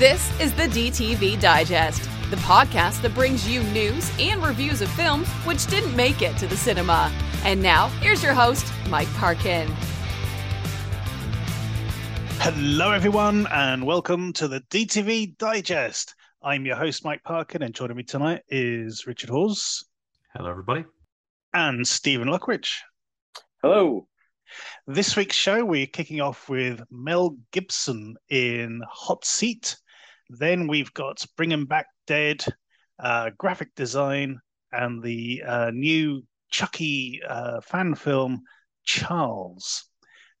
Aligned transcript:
This 0.00 0.40
is 0.40 0.54
the 0.54 0.62
DTV 0.62 1.38
Digest, 1.42 2.04
the 2.30 2.36
podcast 2.36 3.02
that 3.02 3.14
brings 3.14 3.46
you 3.46 3.62
news 3.64 4.10
and 4.18 4.42
reviews 4.42 4.80
of 4.80 4.88
films 4.92 5.28
which 5.44 5.66
didn't 5.66 5.94
make 5.94 6.22
it 6.22 6.38
to 6.38 6.46
the 6.46 6.56
cinema. 6.56 7.12
And 7.44 7.62
now, 7.62 7.88
here's 8.00 8.22
your 8.22 8.32
host, 8.32 8.64
Mike 8.88 9.12
Parkin. 9.16 9.68
Hello, 12.38 12.92
everyone, 12.92 13.46
and 13.52 13.84
welcome 13.84 14.32
to 14.32 14.48
the 14.48 14.62
DTV 14.70 15.36
Digest. 15.36 16.14
I'm 16.42 16.64
your 16.64 16.76
host, 16.76 17.04
Mike 17.04 17.22
Parkin, 17.22 17.60
and 17.60 17.74
joining 17.74 17.98
me 17.98 18.02
tonight 18.02 18.40
is 18.48 19.06
Richard 19.06 19.28
Hawes 19.28 19.84
Hello, 20.34 20.48
everybody. 20.48 20.86
and 21.52 21.86
Stephen 21.86 22.28
Lockridge. 22.28 22.78
Hello. 23.60 24.06
This 24.86 25.14
week's 25.14 25.36
show, 25.36 25.62
we're 25.62 25.84
kicking 25.84 26.22
off 26.22 26.48
with 26.48 26.82
Mel 26.90 27.36
Gibson 27.52 28.16
in 28.30 28.80
Hot 28.88 29.26
Seat. 29.26 29.76
Then 30.38 30.68
we've 30.68 30.94
got 30.94 31.24
Bring 31.36 31.50
Him 31.50 31.66
Back 31.66 31.86
Dead, 32.06 32.44
uh, 33.00 33.30
graphic 33.36 33.74
design, 33.74 34.38
and 34.70 35.02
the 35.02 35.42
uh, 35.44 35.70
new 35.74 36.22
Chucky 36.52 37.20
uh, 37.28 37.60
fan 37.60 37.96
film, 37.96 38.44
Charles. 38.84 39.90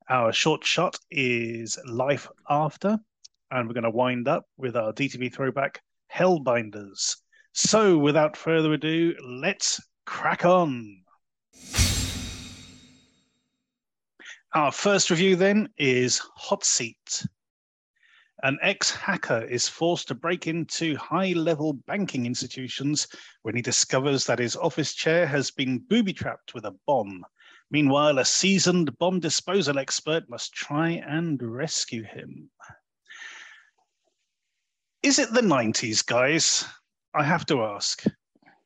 Our 0.08 0.32
short 0.32 0.64
shot 0.64 0.96
is 1.10 1.76
Life 1.86 2.28
After, 2.48 3.00
and 3.50 3.66
we're 3.66 3.74
going 3.74 3.82
to 3.82 3.90
wind 3.90 4.28
up 4.28 4.44
with 4.56 4.76
our 4.76 4.92
DTV 4.92 5.34
throwback, 5.34 5.82
Hellbinders. 6.14 7.16
So, 7.52 7.98
without 7.98 8.36
further 8.36 8.72
ado, 8.74 9.16
let's 9.24 9.80
crack 10.06 10.44
on. 10.44 11.02
Our 14.54 14.70
first 14.70 15.10
review 15.10 15.34
then 15.34 15.68
is 15.76 16.20
Hot 16.36 16.64
Seat. 16.64 17.24
An 18.42 18.58
ex 18.62 18.90
hacker 18.90 19.42
is 19.42 19.68
forced 19.68 20.08
to 20.08 20.14
break 20.14 20.46
into 20.46 20.96
high 20.96 21.32
level 21.32 21.74
banking 21.74 22.24
institutions 22.24 23.06
when 23.42 23.54
he 23.54 23.60
discovers 23.60 24.24
that 24.24 24.38
his 24.38 24.56
office 24.56 24.94
chair 24.94 25.26
has 25.26 25.50
been 25.50 25.84
booby 25.88 26.14
trapped 26.14 26.54
with 26.54 26.64
a 26.64 26.74
bomb. 26.86 27.24
Meanwhile, 27.70 28.18
a 28.18 28.24
seasoned 28.24 28.96
bomb 28.98 29.20
disposal 29.20 29.78
expert 29.78 30.28
must 30.30 30.54
try 30.54 31.02
and 31.06 31.40
rescue 31.42 32.02
him. 32.02 32.50
Is 35.02 35.18
it 35.18 35.32
the 35.32 35.42
90s, 35.42 36.04
guys? 36.04 36.64
I 37.14 37.22
have 37.22 37.44
to 37.46 37.62
ask. 37.62 38.04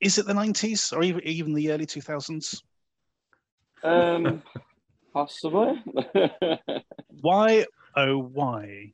Is 0.00 0.18
it 0.18 0.26
the 0.26 0.32
90s 0.32 0.92
or 0.96 1.02
even, 1.02 1.54
the 1.54 1.72
early 1.72 1.86
2000s? 1.86 2.60
Um, 3.82 4.42
possibly. 5.12 5.82
why 7.20 7.64
oh 7.96 8.18
why 8.18 8.92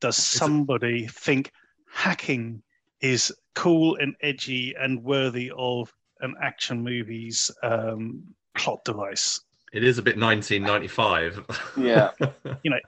does 0.00 0.16
somebody 0.16 1.06
think 1.06 1.52
hacking 1.92 2.62
is 3.00 3.32
cool 3.54 3.96
and 3.96 4.14
edgy 4.22 4.74
and 4.78 5.02
worthy 5.02 5.50
of 5.56 5.92
an 6.20 6.34
action 6.42 6.82
movie's 6.82 7.50
um, 7.62 8.22
plot 8.56 8.84
device 8.84 9.40
It 9.72 9.84
is 9.84 9.98
a 9.98 10.02
bit 10.02 10.16
1995. 10.18 11.44
yeah. 11.76 12.10
You 12.62 12.70
know, 12.70 12.80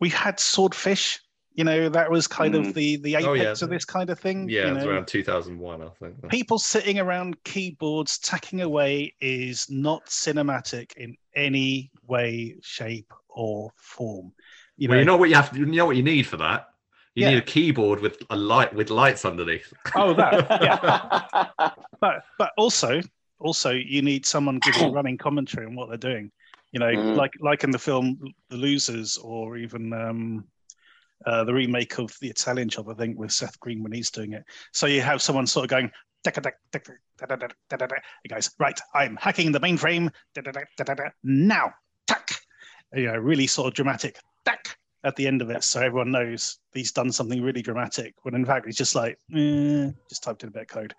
we 0.00 0.08
had 0.08 0.38
swordfish 0.40 1.20
you 1.56 1.62
know 1.62 1.88
that 1.88 2.10
was 2.10 2.26
kind 2.26 2.56
of 2.56 2.64
Mm. 2.64 2.74
the 2.74 2.96
the 2.96 3.14
apex 3.14 3.26
Oh, 3.28 3.32
yeah. 3.34 3.52
of 3.52 3.70
this 3.70 3.84
kind 3.84 4.10
of 4.10 4.18
thing 4.18 4.48
yeah, 4.48 4.62
you 4.62 4.70
it 4.70 4.74
was 4.74 4.84
know? 4.84 4.90
around 4.90 5.06
2001, 5.06 5.82
I 5.82 5.88
think. 6.00 6.28
people 6.28 6.58
sitting 6.58 6.98
around 6.98 7.42
keyboards 7.44 8.18
tacking 8.18 8.60
away 8.62 9.14
is 9.20 9.66
not 9.70 10.04
cinematic 10.06 10.96
in 10.96 11.16
any 11.36 11.92
way 12.08 12.56
shape 12.60 13.12
or 13.28 13.70
form 13.76 14.32
you 14.76 14.88
well, 14.88 14.96
know 14.96 15.00
you 15.00 15.04
know. 15.04 15.16
what 15.16 15.28
you 15.28 15.34
have 15.34 15.50
to, 15.52 15.58
you 15.58 15.66
know 15.66 15.86
what 15.86 15.96
you 15.96 16.02
need 16.02 16.26
for 16.26 16.36
that? 16.38 16.68
You 17.14 17.22
Yeah. 17.22 17.30
need 17.30 17.38
a 17.38 17.42
keyboard 17.42 18.00
with 18.00 18.18
a 18.30 18.36
light 18.36 18.74
with 18.74 18.90
lights 18.90 19.24
underneath. 19.24 19.72
oh 19.94 20.14
that 20.14 20.58
yeah. 20.60 20.78
But 22.00 22.24
but 22.38 22.50
also 22.56 23.00
also 23.38 23.70
you 23.70 24.02
need 24.02 24.26
someone 24.26 24.58
giving 24.58 24.90
running 24.92 25.18
commentary 25.18 25.66
on 25.66 25.74
what 25.74 25.88
they're 25.88 25.98
doing. 25.98 26.30
You 26.72 26.80
know 26.80 26.90
Mhm. 26.92 27.16
like 27.16 27.32
like 27.40 27.64
in 27.64 27.70
the 27.70 27.78
film 27.78 28.18
the 28.50 28.56
losers 28.56 29.16
or 29.16 29.56
even 29.56 29.92
um 29.92 30.44
uh, 31.26 31.44
the 31.44 31.54
remake 31.54 31.98
of 31.98 32.12
the 32.20 32.28
italian 32.28 32.68
job 32.68 32.88
i 32.90 32.94
think 32.94 33.18
with 33.18 33.32
seth 33.32 33.58
green 33.60 33.82
when 33.82 33.92
he's 33.92 34.10
doing 34.10 34.32
it. 34.32 34.44
So 34.72 34.86
you 34.86 35.00
have 35.02 35.22
someone 35.22 35.46
sort 35.46 35.64
of 35.64 35.70
going 35.70 35.90
he 38.22 38.28
goes 38.28 38.50
right 38.58 38.80
i'm 38.94 39.16
hacking 39.16 39.52
the 39.52 39.60
mainframe. 39.60 40.10
Now 41.22 41.72
tack. 42.06 42.28
You 42.94 43.06
know 43.06 43.16
really 43.16 43.46
sort 43.46 43.68
of 43.68 43.74
dramatic 43.74 44.18
tack 44.44 44.76
at 45.04 45.14
the 45.16 45.26
end 45.26 45.42
of 45.42 45.50
it 45.50 45.62
so 45.62 45.80
everyone 45.80 46.10
knows 46.10 46.58
he's 46.72 46.92
done 46.92 47.12
something 47.12 47.42
really 47.42 47.62
dramatic 47.62 48.14
when 48.22 48.34
in 48.34 48.44
fact 48.44 48.64
he's 48.66 48.76
just 48.76 48.94
like 48.94 49.18
eh, 49.34 49.90
just 50.08 50.22
typed 50.22 50.42
in 50.42 50.48
a 50.48 50.52
bit 50.52 50.62
of 50.62 50.68
code 50.68 50.94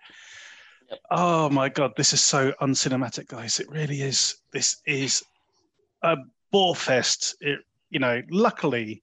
Yep. 0.88 1.00
oh 1.10 1.50
my 1.50 1.68
god 1.68 1.92
this 1.96 2.12
is 2.12 2.20
so 2.22 2.52
uncinematic 2.60 3.26
guys 3.26 3.58
it 3.58 3.68
really 3.68 4.02
is 4.02 4.36
this 4.52 4.76
is 4.86 5.24
a 6.02 6.16
bore 6.52 6.76
fest 6.76 7.34
it 7.40 7.58
you 7.90 7.98
know 7.98 8.22
luckily 8.30 9.02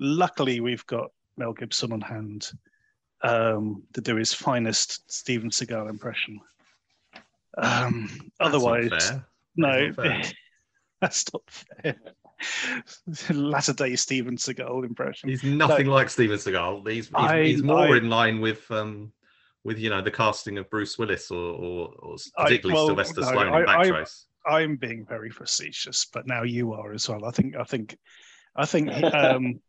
luckily 0.00 0.58
we've 0.58 0.84
got 0.86 1.12
mel 1.36 1.52
gibson 1.52 1.92
on 1.92 2.00
hand 2.00 2.50
um 3.22 3.84
to 3.92 4.00
do 4.00 4.16
his 4.16 4.34
finest 4.34 5.08
steven 5.08 5.50
seagal 5.50 5.88
impression 5.88 6.40
um 7.58 8.08
That's 8.10 8.20
not 8.40 8.46
otherwise 8.48 9.08
fair. 9.08 9.26
no 9.56 9.92
That's 11.00 11.24
not 11.32 11.42
fair. 11.46 11.94
that's 12.84 13.02
not 13.06 13.16
fair 13.18 13.36
latter 13.36 13.72
day 13.72 13.96
steven 13.96 14.36
seagal 14.36 14.84
impression 14.84 15.28
He's 15.28 15.42
nothing 15.44 15.86
like 15.86 16.10
Steven 16.10 16.36
Seagal. 16.38 16.88
He's 16.88 17.06
he's, 17.06 17.14
I- 17.14 17.42
he's 17.44 17.62
more 17.62 17.88
I- 17.94 17.96
in 17.98 18.08
line 18.08 18.40
with 18.40 18.70
um 18.70 19.12
with 19.64 19.78
you 19.78 19.90
know 19.90 20.02
the 20.02 20.10
casting 20.10 20.58
of 20.58 20.68
Bruce 20.70 20.98
Willis 20.98 21.30
or 21.30 21.38
or, 21.54 21.88
or 21.98 22.16
I- 22.36 22.44
particularly 22.44 22.76
well, 22.78 22.86
Sylvester 22.88 23.20
no, 23.22 23.26
Stallone 23.28 23.52
I- 23.52 23.60
in 23.62 23.68
I- 23.68 23.76
Backtrace. 23.90 24.24
I'm 24.46 24.76
being 24.76 25.06
very 25.06 25.30
facetious, 25.30 26.06
but 26.12 26.26
now 26.26 26.42
you 26.42 26.74
are 26.74 26.92
as 26.92 27.08
well. 27.08 27.24
I 27.24 27.30
think, 27.30 27.56
I 27.56 27.64
think, 27.64 27.96
I 28.54 28.66
think. 28.66 28.90
Um, 29.14 29.60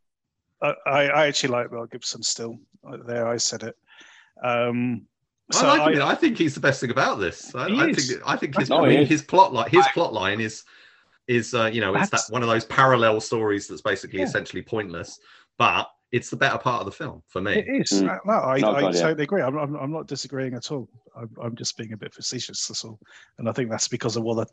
I, 0.62 0.74
I 0.86 1.26
actually 1.26 1.50
like 1.50 1.72
Mel 1.72 1.86
Gibson 1.86 2.22
still. 2.22 2.58
There, 3.06 3.26
I 3.26 3.36
said 3.38 3.62
it. 3.62 3.74
Um, 4.42 5.06
so 5.50 5.66
I 5.66 5.78
like 5.78 5.96
I, 5.96 6.00
him. 6.00 6.02
I 6.02 6.14
think 6.14 6.36
he's 6.38 6.54
the 6.54 6.60
best 6.60 6.80
thing 6.80 6.90
about 6.90 7.20
this. 7.20 7.54
I, 7.54 7.66
I 7.66 7.92
think 7.92 8.22
I 8.26 8.36
think 8.36 8.56
his, 8.58 8.70
I 8.70 8.86
mean, 8.86 9.06
his 9.06 9.22
plot 9.22 9.52
line 9.54 9.70
his 9.70 9.84
I- 9.86 9.92
plot 9.92 10.12
line 10.12 10.40
is 10.40 10.64
is 11.28 11.54
uh, 11.54 11.66
you 11.72 11.80
know 11.80 11.94
it's 11.96 12.10
that 12.10 12.22
one 12.30 12.42
of 12.42 12.48
those 12.48 12.64
parallel 12.66 13.20
stories 13.20 13.66
that's 13.68 13.82
basically 13.82 14.20
Yeah. 14.20 14.26
essentially 14.26 14.62
pointless, 14.62 15.18
but 15.58 15.88
it's 16.12 16.30
the 16.30 16.36
better 16.36 16.56
part 16.56 16.80
of 16.80 16.86
the 16.86 16.92
film 16.92 17.20
for 17.26 17.40
me. 17.40 17.54
it 17.54 17.66
is. 17.68 17.90
Mm. 18.00 18.08
Uh, 18.08 18.18
No, 18.24 18.32
I, 18.34 18.58
No, 18.60 18.70
I 18.76 18.80
God, 18.80 18.94
yeah. 18.94 19.02
totally 19.02 19.24
agree. 19.24 19.42
I'm, 19.42 19.58
I'm, 19.58 19.74
I'm 19.74 19.90
not 19.92 20.06
disagreeing 20.06 20.54
at 20.54 20.70
all. 20.70 20.88
I'm, 21.16 21.28
I'm 21.42 21.56
just 21.56 21.76
being 21.76 21.92
a 21.94 21.96
bit 21.96 22.14
facetious. 22.14 22.68
That's 22.68 22.84
all. 22.84 23.00
And 23.38 23.48
I 23.48 23.52
think 23.52 23.70
that's 23.70 23.88
because 23.88 24.16
of 24.16 24.24
all 24.24 24.36
the 24.36 24.46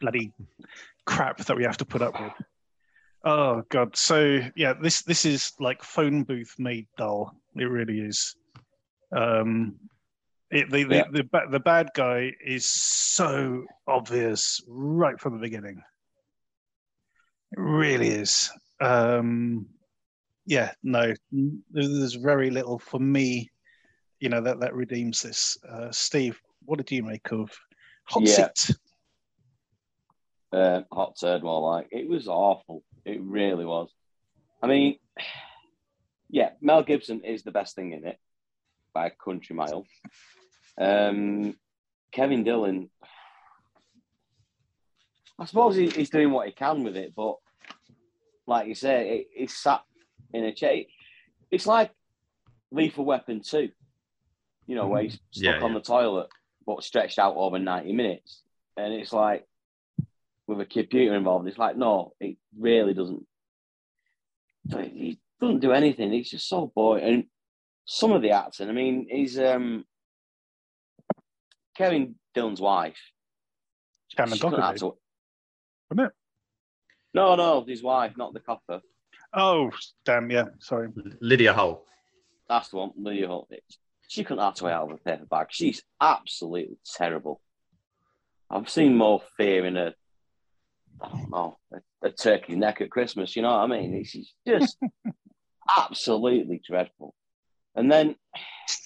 bloody 0.00 0.32
crap 1.06 1.38
that 1.38 1.56
we 1.56 1.62
have 1.64 1.76
to 1.76 1.84
put 1.84 2.02
up 2.02 2.20
with. 2.20 2.32
Oh 3.24 3.62
god. 3.68 3.96
So 3.96 4.40
yeah, 4.56 4.72
this 4.72 5.02
this 5.02 5.24
is 5.24 5.52
like 5.60 5.82
phone 5.82 6.24
booth 6.24 6.54
made 6.58 6.86
dull. 6.96 7.32
It 7.54 7.64
really 7.64 8.00
is. 8.00 8.34
Um, 9.14 9.76
it, 10.50 10.70
the, 10.70 10.84
the, 10.84 10.96
Yeah. 10.96 11.04
the, 11.10 11.24
ba- 11.24 11.46
the 11.50 11.60
bad 11.60 11.90
guy 11.94 12.32
is 12.44 12.68
so 12.68 13.64
obvious 13.86 14.60
right 14.68 15.18
from 15.20 15.34
the 15.34 15.40
beginning. 15.40 15.82
It 17.52 17.60
really 17.60 18.08
is. 18.08 18.50
Um, 18.80 19.66
yeah, 20.46 20.72
no, 20.82 21.12
there's 21.70 22.14
very 22.14 22.50
little 22.50 22.78
for 22.78 22.98
me, 22.98 23.50
you 24.18 24.28
know, 24.28 24.40
that, 24.40 24.60
that 24.60 24.74
redeems 24.74 25.22
this. 25.22 25.58
Uh, 25.68 25.90
Steve, 25.90 26.40
what 26.64 26.78
did 26.78 26.90
you 26.90 27.02
make 27.02 27.30
of 27.32 27.50
Hot 28.04 28.22
Yeah. 28.22 28.48
Seat? 28.56 28.76
uh, 30.52 30.82
hot 30.90 31.16
turd, 31.20 31.44
more 31.44 31.60
like. 31.76 31.88
It 31.92 32.08
was 32.08 32.26
awful. 32.26 32.82
It 33.04 33.20
really 33.22 33.64
was. 33.64 33.88
I 34.62 34.66
mean, 34.66 34.96
yeah, 36.28 36.50
Mel 36.60 36.82
Gibson 36.82 37.22
is 37.24 37.44
the 37.44 37.52
best 37.52 37.76
thing 37.76 37.92
in 37.92 38.04
it 38.06 38.18
by 38.92 39.06
a 39.06 39.10
country 39.10 39.54
mile. 39.54 39.86
Um, 40.80 41.54
Kevin 42.10 42.42
Dillon, 42.42 42.90
I 45.38 45.44
suppose 45.44 45.76
he, 45.76 45.88
he's 45.88 46.10
doing 46.10 46.30
what 46.30 46.46
he 46.46 46.52
can 46.52 46.82
with 46.82 46.96
it, 46.96 47.14
but 47.14 47.36
like 48.46 48.66
you 48.66 48.74
say, 48.74 49.18
it, 49.20 49.26
he's 49.34 49.56
sat 49.56 49.82
in 50.32 50.44
a 50.44 50.52
chair. 50.52 50.82
It's 51.50 51.66
like 51.66 51.92
Lethal 52.72 53.04
Weapon 53.04 53.42
2, 53.42 53.68
you 54.66 54.74
know, 54.74 54.88
where 54.88 55.02
he's 55.02 55.18
stuck 55.30 55.60
Yeah, 55.60 55.62
on 55.62 55.74
the 55.74 55.80
toilet 55.80 56.28
but 56.66 56.84
stretched 56.84 57.18
out 57.18 57.34
over 57.36 57.58
90 57.58 57.92
minutes. 57.92 58.42
And 58.76 58.94
it's 58.94 59.12
like, 59.12 59.46
with 60.46 60.60
a 60.60 60.66
computer 60.66 61.14
involved, 61.14 61.48
it's 61.48 61.58
like, 61.58 61.76
no, 61.76 62.12
it 62.20 62.36
really 62.58 62.94
doesn't. 62.94 63.26
He 64.70 65.18
doesn't 65.40 65.60
do 65.60 65.72
anything. 65.72 66.12
He's 66.12 66.30
just 66.30 66.48
so 66.48 66.70
boring. 66.74 67.04
And 67.04 67.24
some 67.84 68.12
of 68.12 68.22
the 68.22 68.30
acting, 68.30 68.68
I 68.68 68.72
mean, 68.72 69.06
he's 69.10 69.38
um, 69.38 69.84
Kevin 71.80 72.14
Dillon's 72.34 72.60
wife. 72.60 72.98
Shannen 74.16 74.34
She 74.34 74.40
couldn't 74.40 74.60
Doherty, 74.60 74.74
act 74.74 74.82
a- 74.82 74.86
wasn't 75.90 76.06
it? 76.08 76.12
No, 77.14 77.34
no, 77.36 77.64
his 77.66 77.82
wife, 77.82 78.16
not 78.16 78.34
the 78.34 78.40
copper. 78.40 78.80
Oh, 79.32 79.70
damn, 80.04 80.30
yeah, 80.30 80.44
sorry. 80.58 80.88
Lydia 81.20 81.54
Hull. 81.54 81.84
That's 82.48 82.68
the 82.68 82.76
one. 82.76 82.90
Lydia 82.96 83.28
Hull. 83.28 83.48
She 84.08 84.24
couldn't 84.24 84.44
act 84.44 84.58
her 84.60 84.66
way 84.66 84.72
out 84.72 84.90
of 84.90 84.96
a 84.96 84.98
paper 84.98 85.24
bag. 85.24 85.46
She's 85.50 85.82
absolutely 86.00 86.76
terrible. 86.96 87.40
I've 88.50 88.68
seen 88.68 88.96
more 88.96 89.22
fear 89.36 89.64
in 89.64 89.76
a, 89.76 89.94
I 91.00 91.08
don't 91.08 91.30
know, 91.30 91.56
a, 91.72 92.08
a 92.08 92.10
turkey 92.10 92.56
neck 92.56 92.80
at 92.80 92.90
Christmas. 92.90 93.36
You 93.36 93.42
know 93.42 93.52
what 93.56 93.60
I 93.60 93.66
mean? 93.68 94.04
She's 94.04 94.34
just 94.46 94.76
absolutely 95.78 96.60
dreadful. 96.66 97.14
And 97.74 97.90
then, 97.90 98.16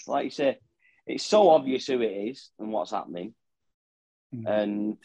like 0.07 0.25
you 0.25 0.31
say, 0.31 0.59
it's 1.07 1.25
so 1.25 1.51
obvious 1.51 1.87
who 1.87 2.01
it 2.01 2.07
is 2.29 2.51
and 2.59 2.71
what's 2.73 2.91
happening. 2.93 3.35
Mm. 4.35 4.47
And 4.49 4.97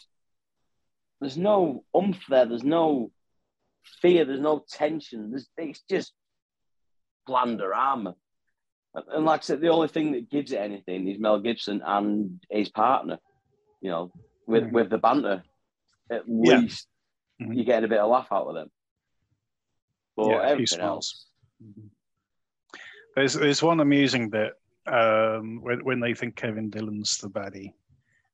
there's 1.20 1.36
no 1.36 1.84
umph 1.94 2.22
there. 2.28 2.46
There's 2.46 2.64
no 2.64 3.10
fear. 4.00 4.24
There's 4.24 4.40
no 4.40 4.64
tension. 4.70 5.30
There's, 5.30 5.48
it's 5.56 5.82
just 5.88 6.12
blander 7.26 7.74
armor. 7.74 8.14
And, 8.94 9.24
like 9.24 9.40
I 9.40 9.42
said, 9.42 9.60
the 9.60 9.68
only 9.68 9.88
thing 9.88 10.12
that 10.12 10.30
gives 10.30 10.50
it 10.52 10.56
anything 10.60 11.06
is 11.06 11.18
Mel 11.20 11.38
Gibson 11.40 11.80
and 11.84 12.40
his 12.50 12.70
partner. 12.70 13.18
You 13.80 13.90
know, 13.90 14.12
with 14.46 14.64
Mm. 14.64 14.72
with 14.72 14.90
the 14.90 14.98
banter, 14.98 15.42
at 16.10 16.24
Yeah. 16.26 16.58
least 16.58 16.88
Mhm. 17.40 17.54
you're 17.54 17.64
getting 17.64 17.84
a 17.84 17.88
bit 17.88 18.00
of 18.00 18.10
laugh 18.10 18.28
out 18.32 18.48
of 18.48 18.54
them. 18.54 18.70
But 20.16 20.26
Yeah, 20.26 20.42
everything 20.48 20.80
else, 20.80 21.26
There's 23.16 23.34
there's 23.34 23.62
one 23.62 23.80
amusing 23.80 24.28
bit 24.30 24.54
um, 24.90 25.60
when 25.62 25.84
when 25.84 26.00
they 26.00 26.14
think 26.14 26.36
Kevin 26.36 26.70
Dillon's 26.70 27.18
the 27.18 27.28
baddie, 27.28 27.72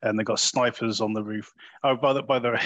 and 0.03 0.19
they've 0.19 0.27
got 0.27 0.41
snipers 0.41 1.01
on 1.01 1.13
the 1.13 1.23
roof. 1.23 1.53
Oh, 1.83 1.97
by 1.97 2.13
the 2.13 2.23
by 2.23 2.39
the 2.39 2.61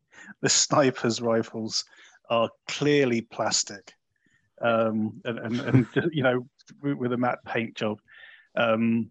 the 0.40 0.48
snipers' 0.48 1.20
rifles 1.20 1.84
are 2.28 2.50
clearly 2.68 3.22
plastic, 3.22 3.94
um, 4.60 5.20
and, 5.24 5.38
and 5.38 5.60
and 5.60 5.86
you 6.12 6.22
know 6.22 6.46
with, 6.82 7.12
a 7.12 7.16
matte 7.16 7.44
paint 7.44 7.74
job, 7.74 7.98
um, 8.56 9.10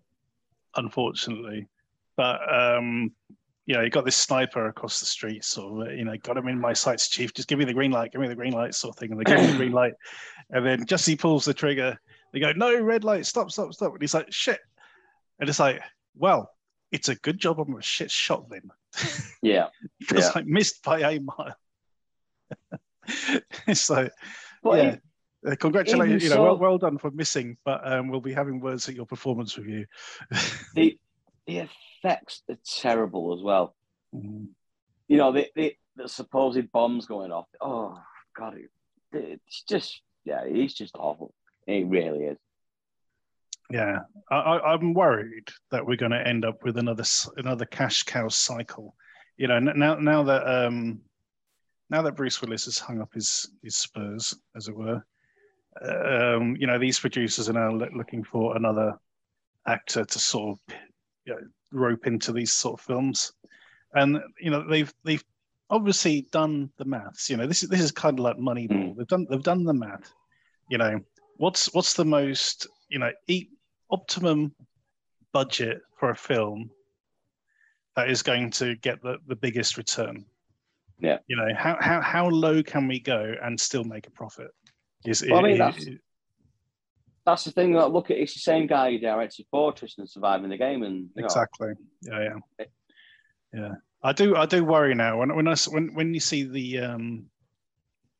unfortunately. 0.76 1.68
But 2.16 2.42
um, 2.54 3.12
you 3.66 3.76
know, 3.76 3.82
you 3.82 3.90
got 3.90 4.04
this 4.04 4.18
sniper 4.18 4.68
across 4.68 5.00
the 5.00 5.06
street, 5.06 5.46
sort 5.46 5.90
of, 5.90 5.96
you 5.96 6.04
know, 6.04 6.18
got 6.24 6.38
him 6.38 6.48
in 6.48 6.60
my 6.60 6.74
sights, 6.74 7.08
chief. 7.08 7.34
Just 7.34 7.48
give 7.48 7.60
me 7.60 7.66
the 7.66 7.74
green 7.74 7.92
light, 7.92 8.12
give 8.12 8.20
me 8.20 8.28
the 8.28 8.36
green 8.36 8.54
light, 8.54 8.74
sort 8.74 8.96
of 8.96 9.00
thing. 9.00 9.12
And 9.12 9.20
they 9.20 9.24
give 9.24 9.40
him 9.40 9.52
the 9.52 9.58
green 9.58 9.72
light, 9.72 9.94
and 10.50 10.66
then 10.66 10.86
just 10.86 11.06
he 11.06 11.16
pulls 11.16 11.46
the 11.46 11.54
trigger, 11.54 12.00
they 12.34 12.40
go, 12.40 12.52
"No, 12.54 12.80
red 12.82 13.04
light, 13.04 13.26
stop, 13.26 13.52
stop, 13.52 13.74
stop!" 13.74 13.94
And 13.94 14.02
he's 14.02 14.14
like, 14.14 14.32
"Shit!" 14.32 14.60
And 15.40 15.50
it's 15.50 15.60
like, 15.60 15.82
"Well, 16.16 16.50
it's 16.92 17.10
a 17.10 17.16
good 17.16 17.38
job 17.40 17.60
I'm 17.60 17.76
a 17.76 17.82
shit 17.82 18.12
shot 18.12 18.50
then, 18.50 18.70
yeah. 19.42 19.68
because 20.00 20.26
Yeah. 20.36 20.42
I 20.42 20.44
missed 20.46 20.84
by 20.84 21.00
a 21.12 21.20
mile." 21.20 21.56
so, 23.74 24.10
But 24.64 24.78
yeah. 24.78 24.90
it- 24.92 25.02
Uh, 25.48 25.56
congratulations, 25.56 26.22
you 26.22 26.30
know, 26.30 26.44
well, 26.44 26.58
well 26.58 26.78
done 26.78 26.98
for 26.98 27.10
missing, 27.12 27.56
but 27.64 27.80
um, 27.90 28.10
we'll 28.10 28.20
be 28.20 28.34
having 28.34 28.60
words 28.60 28.90
at 28.90 28.96
your 28.96 29.06
performance 29.06 29.58
review. 29.58 29.86
the 30.76 31.00
the 31.48 31.66
effects 32.04 32.44
are 32.50 32.58
terrible 32.68 33.34
as 33.34 33.42
well. 33.42 33.74
Mm. 34.14 34.50
You 35.08 35.16
know, 35.18 35.32
the 35.32 35.48
the, 35.56 35.76
the 35.96 36.10
supposed 36.10 36.70
bombs 36.74 37.06
going 37.06 37.32
off. 37.32 37.48
Oh 37.62 37.98
God, 38.36 38.58
it, 38.58 38.70
it's 39.14 39.64
just 39.64 40.02
yeah, 40.26 40.42
it's 40.44 40.74
just 40.74 40.96
awful. 41.00 41.34
It 41.70 41.86
really 41.88 42.26
is. 42.26 42.38
Yeah, 43.70 44.00
I, 44.32 44.36
I, 44.36 44.74
I'm 44.74 44.96
worried 44.96 45.48
that 45.70 45.86
we're 45.86 45.98
going 45.98 46.12
to 46.12 46.28
end 46.28 46.44
up 46.44 46.64
with 46.64 46.78
another 46.78 47.04
another 47.38 47.66
cash 47.66 48.02
cow 48.02 48.28
cycle. 48.28 48.96
You 49.38 49.48
know, 49.48 49.60
now 49.60 49.94
now 49.96 50.24
that 50.24 50.48
um, 50.48 51.02
now 51.92 52.02
that 52.02 52.16
Bruce 52.16 52.42
Willis 52.42 52.66
has 52.66 52.80
hung 52.80 53.02
up 53.02 53.14
his 53.14 53.52
his 53.62 53.76
spurs, 53.76 54.34
as 54.56 54.68
it 54.68 54.76
were, 54.76 55.06
um, 55.84 56.56
you 56.60 56.66
know, 56.66 56.80
these 56.80 57.00
producers 57.00 57.50
are 57.50 57.54
now 57.54 57.72
looking 57.72 58.24
for 58.24 58.58
another 58.58 58.96
actor 59.68 60.04
to 60.04 60.20
sort 60.20 60.58
of 60.58 60.76
you 61.26 61.34
know, 61.34 61.40
rope 61.72 62.08
into 62.08 62.32
these 62.32 62.54
sort 62.54 62.80
of 62.80 62.86
films, 62.86 63.32
and 63.94 64.20
you 64.40 64.50
know 64.50 64.68
they've 64.68 64.92
they've 65.04 65.24
obviously 65.70 66.28
done 66.32 66.72
the 66.80 66.86
maths. 66.86 67.30
You 67.30 67.38
know, 67.38 67.46
this 67.46 67.62
is 67.62 67.70
this 67.70 67.82
is 67.82 67.92
kind 67.92 68.18
of 68.18 68.24
like 68.24 68.38
Moneyball. 68.38 68.94
Mm. 68.94 68.98
They've 68.98 69.08
done 69.08 69.28
they've 69.30 69.44
done 69.44 69.64
the 69.64 69.74
math. 69.76 70.12
You 70.72 70.80
know, 70.80 71.00
what's 71.40 71.74
what's 71.74 71.94
the 71.94 72.06
most 72.06 72.68
you 72.90 73.00
know 73.00 73.12
e- 73.28 73.50
optimum 73.90 74.54
budget 75.34 75.82
for 75.98 76.12
a 76.12 76.16
film 76.16 76.70
that 77.96 78.10
is 78.10 78.22
going 78.22 78.52
to 78.52 78.76
get 78.78 79.02
the, 79.02 79.18
the 79.28 79.36
biggest 79.36 79.78
return. 79.78 80.26
Yeah. 81.00 81.18
You 81.28 81.38
know, 81.38 81.48
how, 81.58 81.78
how 81.80 82.02
how 82.02 82.28
low 82.30 82.62
can 82.62 82.88
we 82.88 83.00
go 83.00 83.34
and 83.42 83.60
still 83.60 83.84
make 83.84 84.06
a 84.08 84.12
profit? 84.12 84.52
Is 85.06 85.26
Well, 85.28 85.40
I 85.40 85.44
mean, 85.44 85.58
that's- 85.58 85.88
That's 87.26 87.44
the 87.44 87.52
thing. 87.52 87.74
That 87.74 87.92
look 87.92 88.12
at 88.12 88.18
it's 88.18 88.34
the 88.34 88.40
same 88.40 88.68
guy 88.68 88.92
who 88.92 89.00
directed 89.00 89.46
Fortress 89.52 89.98
and 89.98 90.10
surviving 90.10 90.50
the 90.50 90.58
game, 90.58 90.84
and 90.84 91.10
you 91.16 91.22
know, 91.22 91.26
exactly. 91.26 91.74
Yeah, 92.02 92.22
yeah. 92.60 92.66
Yeah. 93.54 93.74
I 94.04 94.14
do 94.14 94.36
I 94.36 94.46
do 94.46 94.64
worry 94.66 94.96
now 94.96 95.20
when 95.20 95.36
when 95.36 95.48
I 95.48 95.56
when 95.70 95.94
when 95.94 96.14
you 96.14 96.20
see 96.20 96.44
the 96.44 96.80
um 96.80 97.26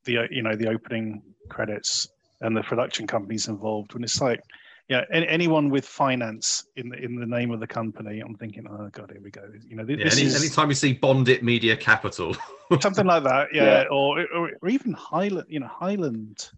the 0.06 0.28
you 0.30 0.42
know 0.42 0.56
the 0.56 0.70
opening 0.70 1.22
credits 1.50 2.08
and 2.42 2.56
the 2.56 2.62
production 2.64 3.06
companies 3.08 3.48
involved 3.48 3.94
when 3.94 4.04
it's 4.04 4.22
like 4.22 4.42
yeah 4.88 5.04
any, 5.12 5.28
anyone 5.28 5.70
with 5.70 5.86
finance 5.86 6.66
in 6.76 6.90
the 6.90 6.98
in 6.98 7.16
the 7.16 7.26
name 7.26 7.52
of 7.52 7.60
the 7.60 7.68
company 7.68 8.20
I'm 8.22 8.36
thinking 8.36 8.66
oh 8.70 8.90
god 8.92 9.12
here 9.12 9.22
we 9.22 9.30
go 9.32 9.44
you 9.68 9.76
know 9.76 9.86
th- 9.86 10.00
Yeah, 10.00 10.06
this 10.06 10.18
any, 10.18 10.28
is 10.28 10.42
anytime 10.42 10.70
you 10.70 10.76
see 10.76 10.94
Bondit 10.94 11.44
Media 11.44 11.76
Capital, 11.76 12.36
something 12.82 13.06
like 13.06 13.24
that 13.24 13.50
yeah, 13.54 13.64
Yeah. 13.64 13.84
Or, 13.92 14.22
or 14.34 14.52
or 14.62 14.70
even 14.70 14.94
Highland 14.94 15.48
you 15.50 15.60
know 15.60 15.68
Highland 15.68 16.50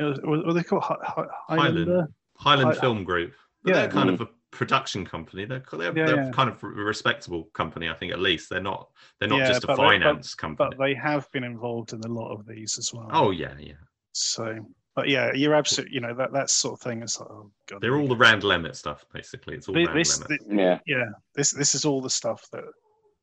you 0.00 0.06
know, 0.10 0.16
what 0.24 0.46
what 0.46 0.52
they 0.54 0.62
call 0.62 0.80
Hi- 0.80 0.96
Hi- 1.02 1.26
Highlander 1.48 2.08
Highland 2.36 2.70
I- 2.70 2.80
Film 2.80 3.04
Group, 3.04 3.32
but 3.62 3.70
Yeah. 3.74 3.80
they're 3.82 3.90
kind 3.90 4.10
of 4.10 4.18
mm. 4.18 4.26
a 4.26 4.28
production 4.50 5.06
company. 5.06 5.44
They're 5.46 5.62
they're, 5.72 5.96
Yeah, 5.96 6.06
they're 6.06 6.24
yeah. 6.24 6.30
kind 6.32 6.50
of 6.50 6.62
a 6.62 6.66
respectable 6.66 7.44
company, 7.54 7.88
I 7.88 7.94
think. 7.94 8.12
At 8.12 8.18
least 8.20 8.50
they're 8.50 8.60
not 8.60 8.90
they're 9.18 9.28
not 9.28 9.38
Yeah, 9.38 9.48
just 9.48 9.64
a 9.64 9.68
but 9.68 9.76
they- 9.76 9.82
finance 9.82 10.34
company. 10.34 10.70
but 10.70 10.78
they 10.84 10.94
have 10.94 11.30
been 11.32 11.44
involved 11.44 11.92
in 11.92 12.00
a 12.00 12.08
lot 12.08 12.32
of 12.32 12.46
these 12.46 12.78
as 12.78 12.92
well 12.92 13.08
oh 13.12 13.30
yeah, 13.30 13.54
yeah. 13.58 13.74
So 14.12 14.58
but 14.94 15.08
yeah 15.08 15.32
you're 15.34 15.54
absolutely, 15.54 15.94
you 15.94 16.00
know 16.00 16.14
that 16.14 16.32
that 16.32 16.50
sort 16.50 16.74
of 16.74 16.80
thing 16.80 17.02
is 17.02 17.18
like 17.18 17.30
oh 17.30 17.50
god 17.66 17.80
They're 17.80 17.96
all 17.96 18.06
the 18.08 18.16
Randall 18.16 18.52
Emmett 18.52 18.76
stuff, 18.76 19.04
basically. 19.12 19.56
It's 19.56 19.68
all 19.68 19.74
Thi- 19.74 19.86
Randall 19.86 19.98
this, 19.98 20.16
Emmett. 20.20 20.28
thi- 20.48 20.56
yeah, 20.56 20.78
yeah 20.86 21.04
this 21.34 21.50
this 21.52 21.74
is 21.74 21.84
all 21.84 22.00
the 22.02 22.10
stuff 22.10 22.46
that 22.52 22.64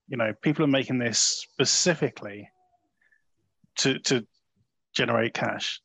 you 0.08 0.18
know 0.18 0.34
people 0.42 0.64
are 0.66 0.68
making 0.68 0.98
this 1.00 1.20
specifically 1.20 2.50
to 3.78 4.00
to 4.00 4.26
generate 4.94 5.34
cash 5.36 5.80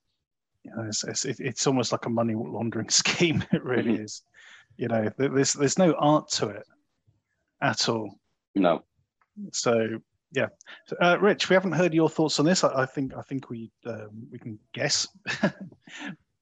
you 0.64 0.70
know 0.74 0.84
it's, 0.88 1.04
it's, 1.04 1.24
it's 1.26 1.66
almost 1.66 1.92
like 1.92 2.06
a 2.06 2.10
money 2.10 2.34
laundering 2.34 2.88
scheme 3.02 3.44
it 3.52 3.62
really 3.62 3.98
Mhm. 3.98 4.04
is 4.04 4.22
you 4.78 4.88
know 4.88 5.10
there's 5.18 5.52
there's 5.52 5.78
no 5.78 5.92
art 5.98 6.28
to 6.30 6.48
it 6.48 6.64
at 7.60 7.88
all 7.88 8.18
no. 8.54 8.82
so 9.52 9.88
yeah. 10.34 10.48
Uh, 11.00 11.18
rich 11.20 11.48
we 11.48 11.54
haven't 11.54 11.72
heard 11.72 11.94
your 11.94 12.08
thoughts 12.08 12.38
on 12.40 12.46
this. 12.46 12.64
I, 12.64 12.82
I 12.82 12.86
think 12.86 13.14
i 13.14 13.22
think 13.22 13.50
we 13.50 13.70
um, 13.86 14.26
we 14.30 14.38
can 14.38 14.58
guess. 14.72 15.06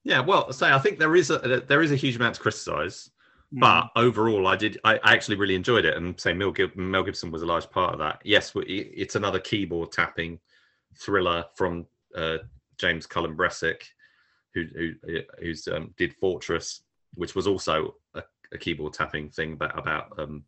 Yeah, 0.03 0.19
well, 0.19 0.51
say 0.51 0.71
I 0.71 0.79
think 0.79 0.99
there 0.99 1.15
is 1.15 1.29
a 1.29 1.63
there 1.67 1.81
is 1.81 1.91
a 1.91 1.95
huge 1.95 2.17
amount 2.17 2.35
to 2.35 2.41
criticize, 2.41 3.09
but 3.53 3.89
overall, 3.95 4.47
I 4.47 4.57
did 4.57 4.79
I, 4.83 4.95
I 4.95 5.13
actually 5.13 5.37
really 5.37 5.55
enjoyed 5.55 5.85
it, 5.85 5.95
and 5.95 6.19
say 6.19 6.33
Mel, 6.33 6.51
Gib- 6.51 6.75
Mel 6.75 7.03
Gibson 7.03 7.31
was 7.31 7.41
a 7.41 7.45
large 7.45 7.69
part 7.69 7.93
of 7.93 7.99
that. 7.99 8.21
Yes, 8.25 8.51
it's 8.55 9.15
another 9.15 9.39
keyboard 9.39 9.91
tapping 9.93 10.39
thriller 10.97 11.45
from 11.55 11.85
uh, 12.15 12.39
James 12.77 13.05
Cullen 13.05 13.37
Bressack, 13.37 13.83
who 14.53 14.65
who 14.75 15.21
who's 15.39 15.67
um, 15.69 15.93
did 15.97 16.13
Fortress, 16.15 16.83
which 17.13 17.33
was 17.33 17.47
also 17.47 17.95
a, 18.13 18.23
a 18.51 18.57
keyboard 18.57 18.93
tapping 18.93 19.29
thing 19.29 19.55
but 19.55 19.77
about 19.77 20.19
um, 20.19 20.43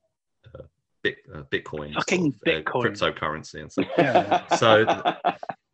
uh, 1.06 1.10
bit, 1.10 1.18
uh, 1.34 1.44
Bitcoin, 1.52 1.94
Fucking 1.94 2.34
uh, 2.46 2.50
Bitcoin. 2.50 2.64
cryptocurrency, 2.66 3.62
and 3.62 3.72
stuff 3.72 3.88
Yeah. 3.98 4.44
So- 4.58 5.14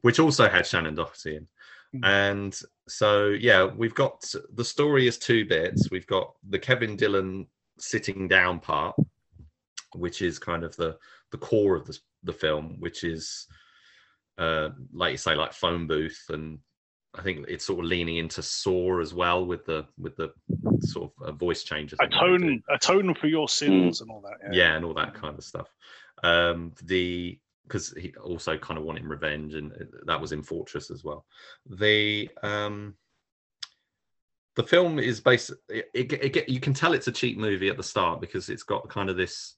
which 0.01 0.19
also 0.19 0.49
had 0.49 0.65
Shannen 0.65 0.95
Doherty 0.95 1.35
in. 1.37 1.47
Mm. 1.95 2.05
And 2.05 2.59
so, 2.87 3.27
yeah, 3.27 3.65
we've 3.65 3.93
got 3.93 4.23
the 4.53 4.65
story 4.65 5.07
is 5.07 5.17
two 5.19 5.45
bits. 5.45 5.91
We've 5.91 6.07
got 6.07 6.33
the 6.49 6.57
Kevin 6.57 6.95
Dillon 6.95 7.45
sitting 7.77 8.27
down 8.27 8.59
part, 8.59 8.95
which 9.93 10.21
is 10.21 10.39
kind 10.39 10.63
of 10.63 10.75
the 10.77 10.97
the 11.31 11.37
core 11.37 11.75
of 11.75 11.85
the 11.85 11.99
the 12.23 12.33
film, 12.33 12.77
which 12.79 13.03
is 13.03 13.45
uh, 14.37 14.69
like 14.93 15.11
you 15.11 15.17
say, 15.17 15.35
like 15.35 15.53
phone 15.53 15.85
booth, 15.85 16.23
and 16.29 16.57
I 17.13 17.21
think 17.21 17.45
it's 17.49 17.65
sort 17.65 17.79
of 17.79 17.85
leaning 17.85 18.17
into 18.17 18.41
Saw 18.41 19.01
as 19.01 19.13
well 19.13 19.45
with 19.45 19.65
the 19.65 19.85
with 19.97 20.15
the 20.15 20.31
sort 20.79 21.11
of 21.19 21.27
uh, 21.27 21.31
voice 21.33 21.63
changes. 21.63 21.97
that 21.99 22.09
they 22.09 22.17
do 22.17 22.23
atone 22.23 22.63
atone 22.69 23.13
for 23.15 23.27
your 23.27 23.49
sins 23.49 24.01
and 24.01 24.09
all 24.09 24.21
that 24.21 24.53
yeah, 24.53 24.75
and 24.75 24.85
all 24.85 24.93
that 24.93 25.13
kind 25.13 25.37
of 25.37 25.43
stuff. 25.43 25.67
Um, 26.23 26.73
the 26.83 27.39
because 27.63 27.93
he 27.97 28.13
also 28.21 28.57
kind 28.57 28.77
of 28.77 28.83
wanted 28.83 29.05
revenge, 29.05 29.53
and 29.55 29.71
uh, 29.73 29.85
that 30.05 30.19
was 30.19 30.31
in 30.31 30.43
Fortress 30.43 30.89
as 30.91 31.03
well. 31.03 31.25
The 31.69 32.29
um, 32.43 32.95
the 34.55 34.63
film 34.63 34.99
is 34.99 35.19
based. 35.21 35.51
It, 35.69 35.89
it, 35.93 36.13
it, 36.13 36.33
get- 36.33 36.49
you 36.49 36.59
can 36.59 36.73
tell 36.73 36.93
it's 36.93 37.07
a 37.07 37.11
cheap 37.11 37.37
movie 37.37 37.69
at 37.69 37.77
the 37.77 37.83
start 37.83 38.21
because 38.21 38.49
it's 38.49 38.63
got 38.63 38.89
kind 38.89 39.09
of 39.09 39.17
this 39.17 39.55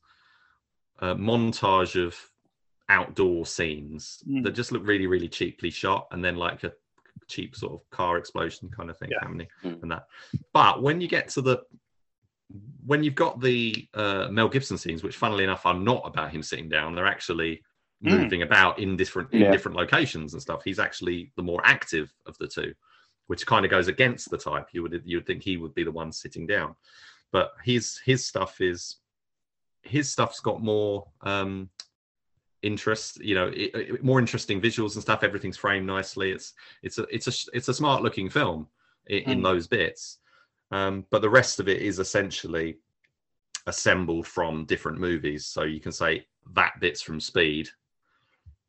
uh, 1.00 1.16
montage 1.16 2.02
of 2.04 2.16
outdoor 2.90 3.46
scenes 3.46 4.22
Mm. 4.28 4.44
that 4.44 4.52
just 4.52 4.72
look 4.72 4.86
really, 4.86 5.08
really 5.08 5.30
cheaply 5.30 5.70
shot, 5.70 6.08
and 6.12 6.24
then 6.24 6.36
like 6.36 6.64
a 6.64 6.72
cheap 7.28 7.56
sort 7.56 7.74
of 7.74 7.90
car 7.90 8.18
explosion 8.18 8.70
kind 8.70 8.90
of 8.90 8.98
thing 8.98 9.10
Yeah. 9.12 9.20
happening 9.22 9.48
Mm. 9.64 9.82
and 9.84 9.92
that. 9.92 10.08
But 10.54 10.82
when 10.82 11.02
you 11.02 11.08
get 11.08 11.30
to 11.30 11.42
the 11.42 11.64
when 12.86 13.04
you've 13.04 13.16
got 13.16 13.40
the 13.42 13.88
uh, 13.94 14.28
Mel 14.30 14.50
Gibson 14.50 14.78
scenes, 14.78 15.02
which 15.02 15.16
funnily 15.16 15.44
enough 15.44 15.66
are 15.66 15.74
not 15.74 16.04
about 16.06 16.32
him 16.32 16.44
sitting 16.44 16.70
down, 16.70 16.94
they're 16.96 17.08
actually 17.08 17.64
Mm. 18.04 18.20
moving 18.20 18.42
about 18.42 18.80
in 18.80 18.98
different 18.98 19.32
in 19.32 19.42
Yeah. 19.42 19.52
different 19.52 19.78
locations 19.78 20.34
and 20.34 20.42
stuff. 20.42 20.62
He's 20.66 20.80
actually 20.80 21.32
the 21.38 21.42
more 21.44 21.62
active 21.64 22.14
of 22.26 22.38
the 22.38 22.48
two, 22.48 22.74
which 23.28 23.46
kind 23.46 23.64
of 23.66 23.72
goes 23.72 23.88
against 23.88 24.30
the 24.30 24.38
type. 24.38 24.68
You 24.74 24.84
would 24.84 25.02
you 25.06 25.18
would 25.18 25.26
think 25.26 25.42
he 25.42 25.56
would 25.58 25.74
be 25.74 25.84
the 25.86 25.92
one 25.92 26.12
sitting 26.12 26.46
down, 26.46 26.76
but 27.32 27.54
his 27.64 28.00
his 28.06 28.26
stuff 28.26 28.60
is 28.60 28.98
his 29.84 30.12
stuff's 30.12 30.42
got 30.42 30.62
more 30.62 31.08
um 31.22 31.70
interest 32.64 33.20
you 33.24 33.36
know 33.36 33.48
it, 33.48 33.72
it- 33.76 34.04
more 34.04 34.20
interesting 34.20 34.60
visuals 34.62 34.94
and 34.96 35.02
stuff. 35.04 35.24
Everything's 35.24 35.58
framed 35.58 35.86
nicely. 35.86 36.32
It's 36.32 36.54
it's 36.82 36.98
a 36.98 37.04
it's 37.12 37.28
a 37.28 37.34
it's 37.58 37.68
a 37.68 37.74
smart 37.74 38.02
looking 38.04 38.30
film 38.30 38.68
in, 39.08 39.24
in 39.32 39.40
Mm. 39.40 39.44
those 39.44 39.68
bits. 39.68 40.20
Um 40.72 41.06
but 41.12 41.22
the 41.22 41.30
rest 41.30 41.60
of 41.60 41.68
it 41.68 41.82
is 41.82 42.00
essentially 42.00 42.78
assembled 43.68 44.28
from 44.28 44.66
different 44.66 45.00
movies. 45.00 45.46
So 45.46 45.64
you 45.64 45.80
can 45.80 45.92
say 45.92 46.26
that 46.54 46.74
bit's 46.80 47.02
from 47.02 47.20
speed 47.20 47.70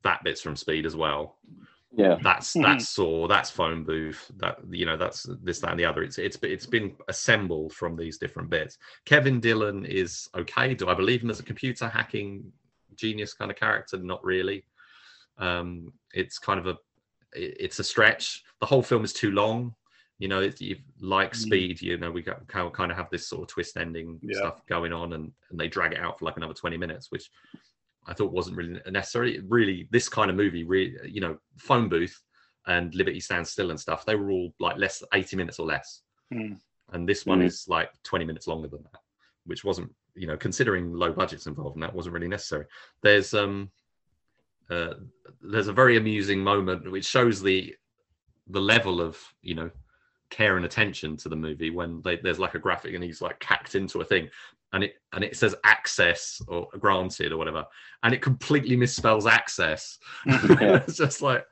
that 0.03 0.23
bit's 0.23 0.41
from 0.41 0.55
speed 0.55 0.85
as 0.85 0.95
well. 0.95 1.37
Yeah. 1.97 2.17
that's 2.21 2.53
Mhm. 2.53 2.63
that's 2.63 2.89
saw 2.89 3.27
that's 3.27 3.49
phone 3.49 3.83
booth 3.85 4.29
that 4.37 4.59
you 4.69 4.85
know 4.85 4.97
that's 4.97 5.23
this 5.41 5.59
that 5.61 5.71
and 5.71 5.79
the 5.79 5.85
other. 5.85 6.03
It's 6.03 6.17
it's 6.17 6.37
it's 6.43 6.65
been 6.65 6.95
assembled 7.07 7.71
from 7.73 7.95
these 7.95 8.17
different 8.17 8.49
bits. 8.49 8.77
Kevin 9.05 9.39
dillon 9.39 9.85
is 9.85 10.29
okay. 10.35 10.73
Do 10.73 10.89
i 10.89 10.93
believe 10.93 11.23
him 11.23 11.29
as 11.29 11.39
a 11.39 11.43
computer 11.51 11.87
hacking 11.87 12.51
genius 12.97 13.33
kind 13.33 13.51
of 13.51 13.57
character 13.57 13.97
not 13.97 14.23
really 14.23 14.65
um 15.37 15.91
it's 16.13 16.39
kind 16.39 16.59
of 16.59 16.67
a 16.67 16.77
it's 17.33 17.79
a 17.79 17.83
stretch 17.83 18.43
the 18.61 18.65
whole 18.65 18.81
film 18.81 19.03
is 19.03 19.11
too 19.13 19.31
long 19.31 19.73
you 20.19 20.27
know 20.27 20.39
it's, 20.39 20.61
you 20.61 20.77
like 21.01 21.33
Mm. 21.33 21.35
speed 21.35 21.81
you 21.81 21.97
know 21.97 22.09
we 22.11 22.21
got 22.21 22.47
kind 22.47 22.91
of 22.91 22.97
have 22.97 23.09
this 23.09 23.27
sort 23.27 23.41
of 23.43 23.47
twist 23.49 23.75
ending 23.77 24.19
Yeah. 24.21 24.37
stuff 24.37 24.65
going 24.67 24.93
on 24.93 25.13
and 25.13 25.31
and 25.49 25.59
they 25.59 25.67
drag 25.67 25.91
it 25.93 25.99
out 25.99 26.17
for 26.19 26.25
like 26.25 26.37
another 26.37 26.53
20 26.53 26.77
minutes 26.77 27.11
which 27.11 27.29
I 28.07 28.13
thought 28.13 28.31
wasn't 28.31 28.57
really 28.57 28.79
necessary. 28.91 29.39
Really, 29.47 29.87
this 29.89 30.07
kind 30.07 30.29
of 30.29 30.35
movie, 30.35 30.63
really, 30.63 30.95
you 31.09 31.21
know, 31.21 31.39
phone 31.57 31.89
booth 31.89 32.15
and 32.67 32.93
Liberty 32.93 33.19
Stands 33.19 33.49
Still 33.49 33.71
and 33.71 33.79
stuff, 33.79 34.05
they 34.05 34.13
were 34.13 34.29
all 34.29 34.53
like 34.59 34.77
less 34.77 35.01
80 35.11 35.35
minutes 35.37 35.57
or 35.57 35.65
less. 35.65 36.03
Hmm. 36.31 36.53
And 36.91 37.09
this 37.09 37.25
one 37.25 37.39
Mhm. 37.39 37.45
is 37.45 37.65
like 37.67 37.89
20 38.03 38.23
minutes 38.23 38.45
longer 38.45 38.67
than 38.67 38.83
that, 38.83 39.01
which 39.47 39.63
wasn't, 39.63 39.91
you 40.15 40.27
know, 40.27 40.37
considering 40.37 40.93
low 40.93 41.11
budgets 41.11 41.47
involved, 41.47 41.75
and 41.75 41.83
that 41.83 41.93
wasn't 41.93 42.13
really 42.13 42.27
necessary. 42.27 42.65
There's 43.01 43.33
um 43.33 43.69
uh 44.69 44.95
there's 45.41 45.67
a 45.67 45.73
very 45.73 45.97
amusing 45.97 46.39
moment 46.39 46.91
which 46.91 47.05
shows 47.05 47.41
the 47.41 47.75
the 48.47 48.61
level 48.61 49.01
of, 49.01 49.17
you 49.41 49.55
know, 49.55 49.71
care 50.29 50.57
and 50.57 50.65
attention 50.65 51.17
to 51.17 51.29
the 51.29 51.35
movie 51.35 51.69
when 51.69 52.01
they, 52.03 52.17
there's 52.17 52.39
like 52.39 52.55
a 52.55 52.59
graphic 52.59 52.93
and 52.93 53.03
he's 53.03 53.21
like 53.21 53.41
hacked 53.43 53.75
into 53.75 54.01
a 54.01 54.05
thing 54.05 54.29
and 54.73 54.83
it 54.83 54.95
and 55.13 55.23
it 55.23 55.35
says 55.35 55.55
access 55.63 56.41
or 56.47 56.67
granted 56.79 57.31
or 57.31 57.37
whatever 57.37 57.65
and 58.03 58.13
it 58.13 58.21
completely 58.21 58.75
misspells 58.75 59.29
access 59.29 59.97
Yeah. 60.25 60.37
it's 60.87 60.97
just 60.97 61.21
like 61.21 61.45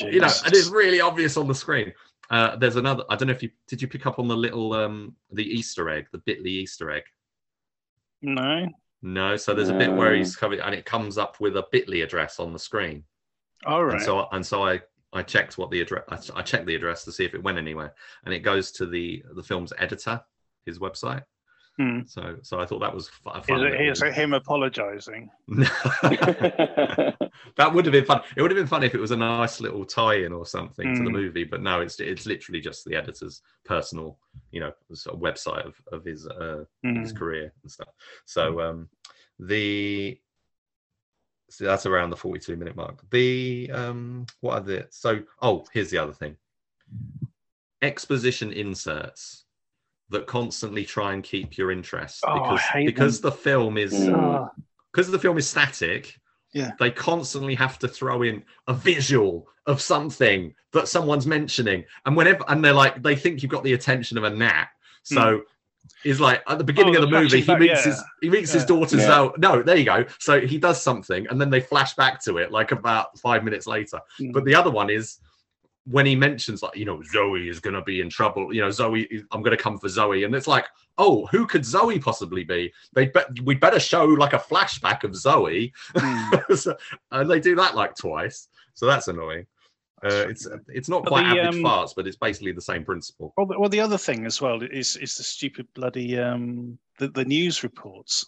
you 0.00 0.20
know 0.20 0.30
and 0.44 0.54
it's 0.54 0.68
really 0.68 1.00
obvious 1.00 1.36
on 1.36 1.48
the 1.48 1.54
screen 1.54 1.92
uh 2.30 2.56
there's 2.56 2.76
another 2.76 3.04
i 3.08 3.16
don't 3.16 3.28
know 3.28 3.34
if 3.34 3.42
you 3.42 3.50
did 3.68 3.80
you 3.80 3.88
pick 3.88 4.06
up 4.06 4.18
on 4.18 4.28
the 4.28 4.36
little 4.36 4.72
um 4.74 5.14
the 5.30 5.44
easter 5.44 5.88
egg 5.88 6.06
the 6.12 6.18
bitly 6.18 6.46
easter 6.46 6.90
egg 6.90 7.02
no. 8.22 8.66
no 9.02 9.36
so 9.36 9.54
there's 9.54 9.68
a 9.68 9.78
bit 9.78 9.92
where 9.92 10.14
he's 10.14 10.36
coming 10.36 10.60
and 10.60 10.74
it 10.74 10.84
comes 10.84 11.18
up 11.18 11.40
with 11.40 11.56
a 11.56 11.64
bitly 11.74 12.02
address 12.02 12.38
on 12.40 12.52
the 12.52 12.58
screen 12.58 13.04
All 13.66 13.84
right. 13.84 13.94
and 13.96 14.02
so 14.02 14.26
and 14.32 14.44
so 14.44 14.64
i 14.64 14.80
i 15.12 15.22
checked 15.22 15.58
what 15.58 15.70
the 15.70 15.80
address 15.80 16.04
I, 16.08 16.40
I 16.40 16.42
checked 16.42 16.66
the 16.66 16.74
address 16.74 17.04
to 17.04 17.12
see 17.12 17.24
if 17.24 17.34
it 17.34 17.42
went 17.42 17.58
anywhere 17.58 17.94
and 18.24 18.32
it 18.32 18.40
goes 18.40 18.72
to 18.72 18.86
the 18.86 19.22
the 19.34 19.42
film's 19.42 19.72
editor 19.78 20.20
his 20.66 20.78
website 20.78 21.22
Hmm. 21.78 22.00
so 22.06 22.36
so 22.42 22.60
i 22.60 22.66
thought 22.66 22.80
that 22.80 22.94
was 22.94 23.08
fu- 23.08 23.30
a 23.30 23.38
Is 23.40 23.46
fun 23.46 23.60
it, 23.64 23.80
little- 23.80 24.08
it 24.08 24.12
him 24.14 24.34
apologising? 24.34 25.30
that 27.56 27.70
would 27.72 27.86
have 27.86 27.92
been 27.92 28.04
fun. 28.04 28.20
It 28.36 28.42
would 28.42 28.50
have 28.50 28.58
been 28.58 28.66
fun 28.66 28.82
if 28.82 28.94
it 28.94 29.00
was 29.00 29.10
a 29.10 29.16
nice 29.16 29.60
little 29.60 29.84
tie-in 29.84 30.32
or 30.32 30.46
something 30.46 30.94
to 30.94 31.02
the 31.02 31.08
Mm. 31.08 31.12
movie, 31.12 31.44
but 31.44 31.62
no, 31.62 31.80
it's 31.80 31.98
it's 32.00 32.26
literally 32.26 32.60
just 32.60 32.84
the 32.84 32.94
editor's 32.94 33.42
personal, 33.64 34.18
you 34.50 34.60
know, 34.60 34.72
sort 34.92 35.16
of 35.16 35.22
website 35.22 35.64
of, 35.66 35.74
of 35.92 36.04
his 36.04 36.26
uh, 36.26 36.64
his 36.82 37.10
Hmm. 37.12 37.16
career 37.16 37.52
and 37.62 37.70
stuff. 37.72 37.88
So 38.26 38.60
um, 38.60 38.88
the 39.38 40.18
so 41.50 41.64
that's 41.64 41.86
around 41.86 42.10
the 42.10 42.16
42 42.16 42.56
minute 42.56 42.76
mark. 42.76 43.02
The 43.10 43.70
um, 43.72 44.26
what 44.40 44.54
are 44.58 44.60
the 44.64 44.86
so 44.90 45.22
oh 45.40 45.64
here's 45.72 45.90
the 45.90 45.98
other 45.98 46.12
thing. 46.12 46.36
Exposition 47.80 48.52
inserts 48.52 49.44
that 50.12 50.26
constantly 50.26 50.84
try 50.84 51.12
and 51.12 51.22
keep 51.24 51.58
your 51.58 51.70
interest 51.72 52.22
Oh, 52.26 52.30
I 52.32 52.38
because 52.38 52.60
hate 52.60 52.86
because 52.86 53.20
the 53.20 53.32
film 53.32 53.76
is 53.76 53.92
Mm. 53.92 54.16
Ah, 54.16 54.50
because 54.92 55.10
the 55.10 55.18
film 55.18 55.36
is 55.38 55.48
static 55.48 56.18
Yeah. 56.52 56.72
they 56.78 56.90
constantly 56.90 57.54
have 57.56 57.78
to 57.80 57.88
throw 57.88 58.22
in 58.22 58.44
a 58.68 58.74
visual 58.74 59.48
of 59.66 59.80
something 59.80 60.54
that 60.72 60.88
someone's 60.88 61.26
mentioning 61.26 61.84
and 62.06 62.16
whenever 62.16 62.44
and 62.48 62.64
they're 62.64 62.72
like 62.72 63.02
they 63.02 63.16
think 63.16 63.42
you've 63.42 63.50
got 63.52 63.64
the 63.64 63.74
attention 63.74 64.18
of 64.18 64.24
a 64.24 64.30
gnat 64.30 64.68
so 65.02 65.42
he's 66.04 66.20
like 66.20 66.42
at 66.48 66.58
the 66.58 66.64
beginning. 66.64 66.94
Oh, 66.96 67.02
of 67.02 67.10
the 67.10 67.16
the 67.16 67.22
movie 67.22 67.40
he 67.40 67.56
meets 67.56 67.84
yeah. 67.84 67.92
his 67.92 68.04
he 68.20 68.30
meets 68.30 68.52
his 68.52 68.62
Yeah. 68.62 68.66
daughter 68.68 68.96
Yeah. 68.96 69.06
Zoe. 69.06 69.32
No, 69.38 69.62
there 69.62 69.76
you 69.76 69.84
go. 69.84 70.04
So 70.20 70.40
he 70.40 70.56
does 70.58 70.80
something, 70.80 71.26
and 71.28 71.40
then 71.40 71.50
they 71.50 71.60
flash 71.60 71.94
back 71.94 72.22
to 72.24 72.38
it 72.38 72.52
like 72.52 72.70
about 72.70 73.18
five 73.18 73.42
minutes 73.42 73.66
later. 73.66 73.98
Mm. 74.20 74.32
But 74.32 74.44
the 74.44 74.54
other 74.54 74.70
one 74.70 74.90
is 74.90 75.18
when 75.84 76.06
he 76.06 76.14
mentions 76.14 76.62
like 76.62 76.76
you 76.76 76.84
know 76.84 77.02
Zoe 77.12 77.48
is 77.48 77.60
gonna 77.60 77.82
be 77.82 78.00
in 78.00 78.08
trouble. 78.08 78.52
You 78.54 78.62
know 78.62 78.70
Zoe, 78.70 79.08
I'm 79.32 79.42
gonna 79.42 79.56
come 79.56 79.78
for 79.78 79.88
Zoe, 79.88 80.24
and 80.24 80.34
it's 80.34 80.46
like 80.46 80.66
oh 80.98 81.26
who 81.26 81.46
could 81.46 81.64
Zoe 81.64 81.98
possibly 81.98 82.44
be? 82.44 82.72
They 82.92 83.06
bet 83.06 83.28
we 83.40 83.54
better 83.54 83.80
show 83.80 84.04
like 84.04 84.32
a 84.32 84.38
flashback 84.38 85.04
of 85.04 85.16
Zoe, 85.16 85.72
hmm. 85.96 86.30
so, 86.54 86.76
and 87.10 87.30
they 87.30 87.40
do 87.40 87.56
that 87.56 87.74
like 87.74 87.96
twice. 87.96 88.48
So 88.74 88.86
that's 88.86 89.08
annoying. 89.08 89.46
Uh, 90.04 90.26
it's 90.28 90.48
it's 90.68 90.88
not 90.88 91.06
quite 91.06 91.22
the, 91.22 91.40
average 91.40 91.56
um, 91.56 91.62
farts, 91.62 91.92
but 91.94 92.06
it's 92.08 92.16
basically 92.16 92.52
the 92.52 92.60
same 92.60 92.84
principle. 92.84 93.32
Well, 93.36 93.46
the, 93.46 93.58
well, 93.60 93.68
the 93.68 93.80
other 93.80 93.98
thing 93.98 94.26
as 94.26 94.40
well 94.40 94.60
is 94.62 94.96
is 94.96 95.16
the 95.16 95.22
stupid 95.22 95.66
bloody 95.74 96.18
um 96.18 96.78
the, 96.98 97.08
the 97.08 97.24
news 97.24 97.62
reports, 97.62 98.24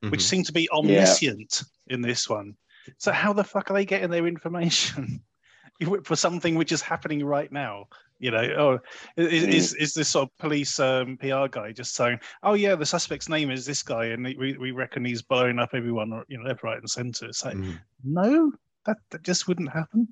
which 0.00 0.20
Mhm. 0.20 0.24
seem 0.24 0.42
to 0.44 0.52
be 0.52 0.70
omniscient 0.70 1.62
in 1.88 2.00
this 2.00 2.28
one. 2.28 2.56
So 2.98 3.10
how 3.10 3.32
the 3.32 3.42
fuck 3.42 3.70
are 3.70 3.74
they 3.74 3.84
getting 3.84 4.10
their 4.10 4.28
information 4.28 5.20
for 6.04 6.16
something 6.16 6.54
which 6.54 6.72
is 6.72 6.80
happening 6.82 7.24
right 7.24 7.50
now? 7.52 7.86
You 8.18 8.30
know, 8.30 8.42
oh, 8.56 8.78
is, 9.22 9.44
is, 9.44 9.74
is 9.74 9.92
this 9.92 10.08
sort 10.08 10.30
of 10.30 10.38
police 10.38 10.80
um, 10.80 11.18
PR 11.18 11.48
guy 11.50 11.72
just 11.72 11.94
saying, 11.94 12.18
"Oh 12.42 12.54
yeah, 12.54 12.74
the 12.74 12.86
suspect's 12.86 13.28
name 13.28 13.50
is 13.50 13.66
this 13.66 13.82
guy, 13.82 14.06
and 14.06 14.24
we, 14.24 14.56
we 14.58 14.70
reckon 14.70 15.04
he's 15.04 15.20
blowing 15.20 15.58
up 15.58 15.70
everyone, 15.74 16.22
you 16.28 16.38
know, 16.38 16.44
left, 16.48 16.62
right, 16.62 16.78
and 16.78 16.88
centre." 16.88 17.26
It's 17.26 17.44
like, 17.44 17.56
Mhm. 17.56 17.78
no, 18.04 18.52
that, 18.86 18.96
that 19.10 19.22
just 19.22 19.48
wouldn't 19.48 19.70
happen 19.70 20.08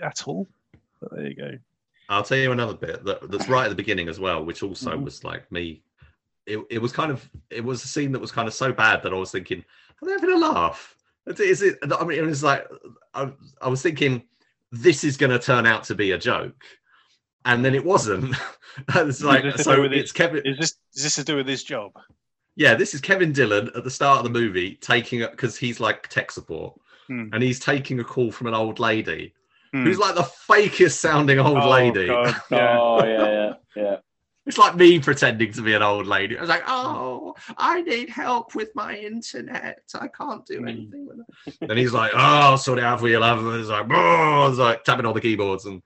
at 0.00 0.26
all. 0.26 0.48
But 1.00 1.10
there 1.14 1.26
you 1.26 1.34
go. 1.34 1.50
I'll 2.08 2.22
tell 2.22 2.38
you 2.38 2.52
another 2.52 2.74
bit 2.74 3.04
that, 3.04 3.30
that's 3.30 3.48
right 3.48 3.64
at 3.64 3.70
the 3.70 3.74
beginning 3.74 4.08
as 4.08 4.18
well, 4.18 4.44
which 4.44 4.62
also 4.62 4.96
Mhm. 4.96 5.04
was 5.04 5.22
like 5.22 5.50
me. 5.52 5.82
It, 6.46 6.58
it 6.70 6.78
was 6.78 6.92
kind 6.92 7.12
of 7.12 7.28
it 7.50 7.62
was 7.62 7.84
a 7.84 7.88
scene 7.88 8.12
that 8.12 8.18
was 8.18 8.32
kind 8.32 8.48
of 8.48 8.54
so 8.54 8.72
bad 8.72 9.02
that 9.02 9.12
I 9.12 9.16
was 9.16 9.30
thinking, 9.30 9.62
are 10.02 10.06
they 10.06 10.12
having 10.12 10.32
a 10.32 10.38
laugh? 10.38 10.96
Is 11.26 11.62
it? 11.62 11.78
I 11.82 12.04
mean, 12.04 12.18
it 12.18 12.22
was 12.24 12.42
like 12.42 12.66
I, 13.14 13.30
I 13.60 13.68
was 13.68 13.82
thinking 13.82 14.22
this 14.72 15.04
is 15.04 15.16
going 15.16 15.30
to 15.30 15.38
turn 15.38 15.66
out 15.66 15.84
to 15.84 15.94
be 15.94 16.10
a 16.12 16.18
joke, 16.18 16.64
and 17.44 17.64
then 17.64 17.74
it 17.74 17.84
wasn't. 17.84 18.34
it's 18.94 19.22
like 19.22 19.44
Is 19.44 19.62
so 19.64 19.82
with 19.82 19.92
it's 19.92 20.10
it? 20.10 20.14
Kevin. 20.14 20.42
Is 20.44 20.58
this 20.58 20.76
is 20.94 21.02
this 21.04 21.14
to 21.16 21.24
do 21.24 21.36
with 21.36 21.46
his 21.46 21.62
job? 21.62 21.92
Yeah, 22.56 22.74
this 22.74 22.92
is 22.94 23.00
Kevin 23.00 23.32
Dillon 23.32 23.70
at 23.74 23.84
the 23.84 23.90
start 23.90 24.18
of 24.18 24.24
the 24.24 24.30
movie 24.38 24.74
taking 24.80 25.20
it 25.20 25.30
because 25.30 25.56
he's 25.56 25.78
like 25.80 26.08
tech 26.08 26.30
support, 26.30 26.74
Hmm. 27.08 27.28
and 27.32 27.42
he's 27.42 27.60
taking 27.60 28.00
a 28.00 28.04
call 28.04 28.30
from 28.32 28.46
an 28.46 28.54
old 28.54 28.78
lady 28.78 29.34
Hmm. 29.72 29.84
who's 29.84 29.98
like 29.98 30.14
the 30.14 30.22
fakest 30.22 30.98
sounding 30.98 31.38
old 31.38 31.58
Oh, 31.58 31.70
lady. 31.70 32.06
God, 32.08 32.34
yeah. 32.50 32.78
Oh 32.80 33.04
yeah, 33.04 33.26
yeah, 33.30 33.52
yeah. 33.76 33.96
It's 34.44 34.58
like 34.58 34.74
me 34.74 34.98
pretending 34.98 35.52
to 35.52 35.62
be 35.62 35.72
an 35.74 35.82
old 35.82 36.06
lady. 36.08 36.36
I 36.36 36.40
was 36.40 36.50
like, 36.50 36.64
oh, 36.66 37.34
I 37.56 37.80
need 37.82 38.08
help 38.08 38.56
with 38.56 38.70
my 38.74 38.96
internet. 38.96 39.82
I 39.94 40.08
can't 40.08 40.44
do 40.44 40.60
Mm. 40.60 40.68
anything 40.68 41.06
with 41.06 41.18
it. 41.46 41.56
And 41.70 41.78
he's 41.78 41.92
like, 41.92 42.10
oh, 42.12 42.18
I'll 42.18 42.58
sort 42.58 42.78
it 42.80 42.84
out 42.84 42.98
for 42.98 43.08
you, 43.08 43.20
love. 43.20 43.38
And 43.46 43.60
it's 43.60 43.68
like, 43.68 43.86
oh, 43.88 44.48
it's 44.48 44.58
like 44.58 44.82
tapping 44.82 45.06
on 45.06 45.14
the 45.14 45.20
keyboards. 45.20 45.66
And, 45.66 45.80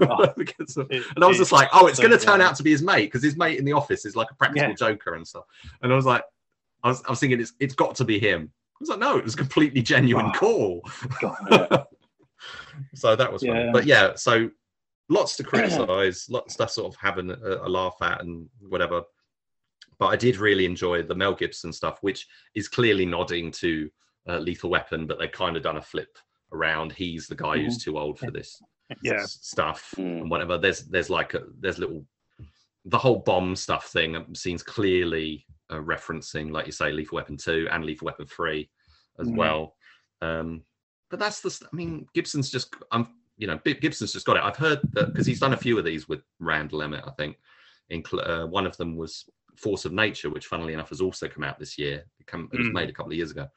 Oh. 0.00 0.22
It- 0.38 1.06
and 1.16 1.24
I 1.24 1.26
was 1.26 1.38
just 1.38 1.50
like, 1.50 1.68
oh, 1.72 1.88
it's 1.88 1.98
going 1.98 2.12
to 2.16 2.18
turn 2.24 2.40
out 2.40 2.54
to 2.56 2.62
be 2.62 2.70
his 2.70 2.82
mate 2.82 3.06
because 3.06 3.22
his 3.22 3.36
mate 3.36 3.58
in 3.58 3.64
the 3.64 3.72
office 3.72 4.04
is 4.04 4.14
like 4.14 4.30
a 4.30 4.34
practical 4.36 4.68
Yeah. 4.70 4.74
joker 4.76 5.14
and 5.14 5.26
stuff. 5.26 5.44
And 5.82 5.92
I 5.92 5.96
was 5.96 6.06
like, 6.06 6.22
I 6.84 6.88
was, 6.88 7.02
I 7.06 7.10
was 7.10 7.18
thinking, 7.18 7.40
it's, 7.40 7.52
it's 7.58 7.74
got 7.74 7.96
to 7.96 8.04
be 8.04 8.20
him. 8.20 8.52
I 8.54 8.76
was 8.78 8.90
like, 8.90 8.98
no, 9.00 9.16
it 9.18 9.24
was 9.24 9.34
a 9.34 9.38
completely 9.38 9.82
genuine 9.82 10.26
Oh. 10.26 10.38
call. 10.38 10.82
Yeah. 11.20 11.82
so 12.94 13.16
that 13.16 13.32
was 13.32 13.42
fun. 13.42 13.56
Yeah. 13.56 13.70
But 13.72 13.86
yeah, 13.86 14.14
so 14.14 14.50
lots 15.08 15.36
to 15.36 15.44
criticize, 15.50 16.26
lots 16.30 16.46
of 16.46 16.52
stuff 16.52 16.70
sort 16.70 16.92
of 16.94 17.00
having 17.00 17.30
a, 17.30 17.34
a 17.34 17.68
laugh 17.68 17.96
at 18.02 18.22
and 18.22 18.48
whatever. 18.68 19.02
But 19.98 20.06
I 20.06 20.16
did 20.16 20.36
really 20.36 20.64
enjoy 20.64 21.02
the 21.02 21.14
Mel 21.14 21.34
Gibson 21.34 21.72
stuff, 21.72 21.98
which 22.00 22.26
is 22.54 22.68
clearly 22.68 23.06
nodding 23.06 23.50
to 23.52 23.90
uh, 24.28 24.38
Lethal 24.38 24.70
Weapon, 24.70 25.06
but 25.06 25.18
they've 25.18 25.30
kind 25.30 25.56
of 25.56 25.62
done 25.62 25.76
a 25.76 25.82
flip 25.82 26.16
around. 26.52 26.92
He's 26.92 27.26
the 27.26 27.36
guy 27.36 27.58
who's 27.58 27.82
too 27.82 27.98
old 27.98 28.18
for 28.18 28.30
this. 28.30 28.60
Yeah. 29.02 29.24
stuff 29.24 29.94
Mm. 29.96 30.22
and 30.22 30.30
whatever. 30.30 30.58
There's 30.58 30.80
there's 30.84 31.08
like 31.08 31.32
a, 31.34 31.44
there's 31.60 31.78
little 31.78 32.04
the 32.84 32.98
whole 32.98 33.20
bomb 33.20 33.54
stuff 33.56 33.86
thing 33.86 34.16
um, 34.16 34.34
seems 34.34 34.62
clearly 34.62 35.46
uh, 35.70 35.76
referencing, 35.76 36.50
like 36.50 36.66
you 36.66 36.72
say, 36.72 36.92
Lethal 36.92 37.16
Weapon 37.16 37.36
two 37.36 37.68
and 37.70 37.84
Lethal 37.84 38.06
Weapon 38.06 38.26
three 38.26 38.68
as 39.18 39.28
Mm. 39.28 39.36
well. 39.36 39.76
Um, 40.20 40.62
but 41.10 41.18
that's 41.20 41.40
the 41.40 41.56
I 41.72 41.74
mean, 41.76 42.06
Gibson's 42.12 42.50
just 42.50 42.74
I'm 42.90 43.08
you 43.42 43.48
know 43.48 43.58
Gibson's 43.64 44.12
just 44.12 44.24
got 44.24 44.36
it. 44.36 44.42
I've 44.44 44.56
heard 44.56 44.78
that 44.92 45.06
because 45.08 45.26
he's 45.26 45.40
done 45.40 45.52
a 45.52 45.56
few 45.56 45.76
of 45.76 45.84
these 45.84 46.08
with 46.08 46.22
Randall 46.38 46.82
Emmett, 46.84 47.02
I 47.08 47.10
think. 47.10 47.38
Incl- 47.90 48.28
uh, 48.28 48.46
one 48.46 48.66
of 48.66 48.76
them 48.76 48.96
was 48.96 49.28
Force 49.56 49.84
of 49.84 49.92
Nature, 49.92 50.30
which 50.30 50.46
funnily 50.46 50.74
enough 50.74 50.90
has 50.90 51.00
also 51.00 51.26
come 51.26 51.42
out 51.42 51.58
this 51.58 51.76
year. 51.76 52.04
It, 52.20 52.26
come, 52.28 52.48
it 52.52 52.58
was 52.58 52.68
Mm. 52.68 52.72
made 52.74 52.88
a 52.88 52.92
couple 52.92 53.10
of 53.10 53.16
years 53.16 53.32
ago 53.32 53.48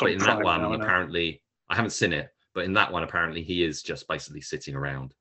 but 0.00 0.12
in 0.12 0.18
that 0.20 0.44
one, 0.44 0.62
now, 0.62 0.72
apparently, 0.74 1.42
I 1.68 1.74
haven't 1.74 1.90
seen 1.90 2.12
it, 2.12 2.28
but 2.54 2.64
in 2.64 2.72
that 2.74 2.92
one, 2.92 3.02
apparently, 3.02 3.42
he 3.42 3.64
is 3.64 3.82
just 3.82 4.06
basically 4.06 4.40
sitting 4.40 4.76
around. 4.76 5.12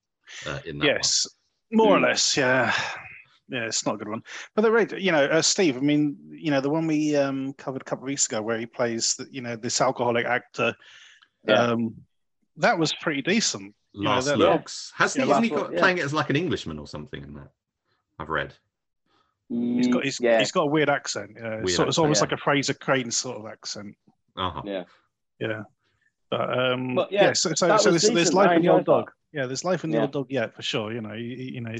Uh, 0.46 0.60
in 0.66 0.78
that 0.78 0.86
yes, 0.86 1.26
more 1.72 1.98
or 1.98 2.00
Mm. 2.00 2.04
less. 2.04 2.38
Yeah, 2.38 2.72
yeah, 3.50 3.66
it's 3.66 3.88
not 3.88 3.96
a 3.96 3.98
good 3.98 4.08
one. 4.08 4.22
But 4.54 4.62
the 4.62 5.02
you 5.02 5.12
know, 5.12 5.26
uh, 5.26 5.42
Steve. 5.42 5.78
I 5.78 5.80
mean, 5.80 6.16
you 6.30 6.52
know, 6.52 6.62
the 6.62 6.70
one 6.70 6.86
we 6.86 7.16
um, 7.16 7.54
covered 7.54 7.82
a 7.82 7.86
couple 7.86 8.04
of 8.04 8.10
weeks 8.10 8.28
ago, 8.28 8.40
where 8.44 8.60
he 8.60 8.68
plays, 8.68 9.16
the, 9.16 9.28
you 9.32 9.42
know, 9.42 9.56
this 9.56 9.82
alcoholic 9.82 10.28
actor. 10.28 10.76
Yeah. 11.48 11.56
Um, 11.56 11.96
that 12.58 12.78
was 12.78 12.94
pretty 12.94 13.24
decent. 13.24 13.74
One. 13.94 14.02
you 14.02 14.04
know, 14.04 14.16
Last 14.16 14.26
that- 14.26 14.38
looks. 14.38 14.94
Has 14.96 15.16
Yeah, 15.16 15.26
he, 15.26 15.32
isn't 15.32 15.44
he 15.44 15.50
got 15.50 15.60
Look, 15.60 15.72
yeah. 15.74 15.80
playing 15.80 15.98
it 15.98 16.06
as 16.06 16.14
like 16.14 16.30
an 16.30 16.36
Englishman 16.36 16.80
or 16.80 16.88
something 16.88 17.24
in 17.24 17.34
that? 17.36 17.50
I've 18.20 18.30
read. 18.30 18.54
He's 19.50 19.88
got, 19.88 20.06
he's, 20.06 20.18
Mm, 20.20 20.24
yeah, 20.24 20.40
he's 20.40 20.52
got 20.52 20.62
a 20.64 20.68
weird 20.68 20.90
accent. 20.90 21.32
Yeah, 21.36 21.50
Weird 21.56 21.64
it's, 21.66 21.76
sort- 21.76 21.88
it's 21.90 21.96
accent, 21.98 22.04
almost 22.06 22.22
yeah. 22.22 22.28
like 22.30 22.32
a 22.32 22.72
Frasier 22.72 22.80
Crane 22.80 23.12
sort 23.12 23.38
of 23.38 23.46
accent. 23.48 23.96
Uh-huh. 24.38 24.62
yeah. 24.64 24.84
Yeah, 25.40 25.64
but 26.30 26.58
um, 26.58 26.96
But, 26.96 27.12
yeah, 27.12 27.24
yeah, 27.26 27.34
so 27.34 27.50
so, 27.56 27.76
so 27.78 27.92
was 27.92 28.02
there's, 28.04 28.14
there's 28.14 28.34
life 28.34 28.52
in 28.56 28.62
the 28.62 28.70
old 28.70 28.80
enjoyed 28.82 28.86
that. 29.00 29.06
dog. 29.08 29.12
Yeah, 29.34 29.46
there's 29.48 29.66
life 29.66 29.84
in 29.84 29.90
the 29.90 29.98
Yeah. 29.98 30.02
old 30.04 30.12
dog. 30.14 30.28
Yeah, 30.30 30.48
for 30.48 30.62
sure. 30.62 30.94
You 30.94 31.02
know, 31.02 31.14
you, 31.14 31.24
you 31.36 31.62
know, 31.62 31.76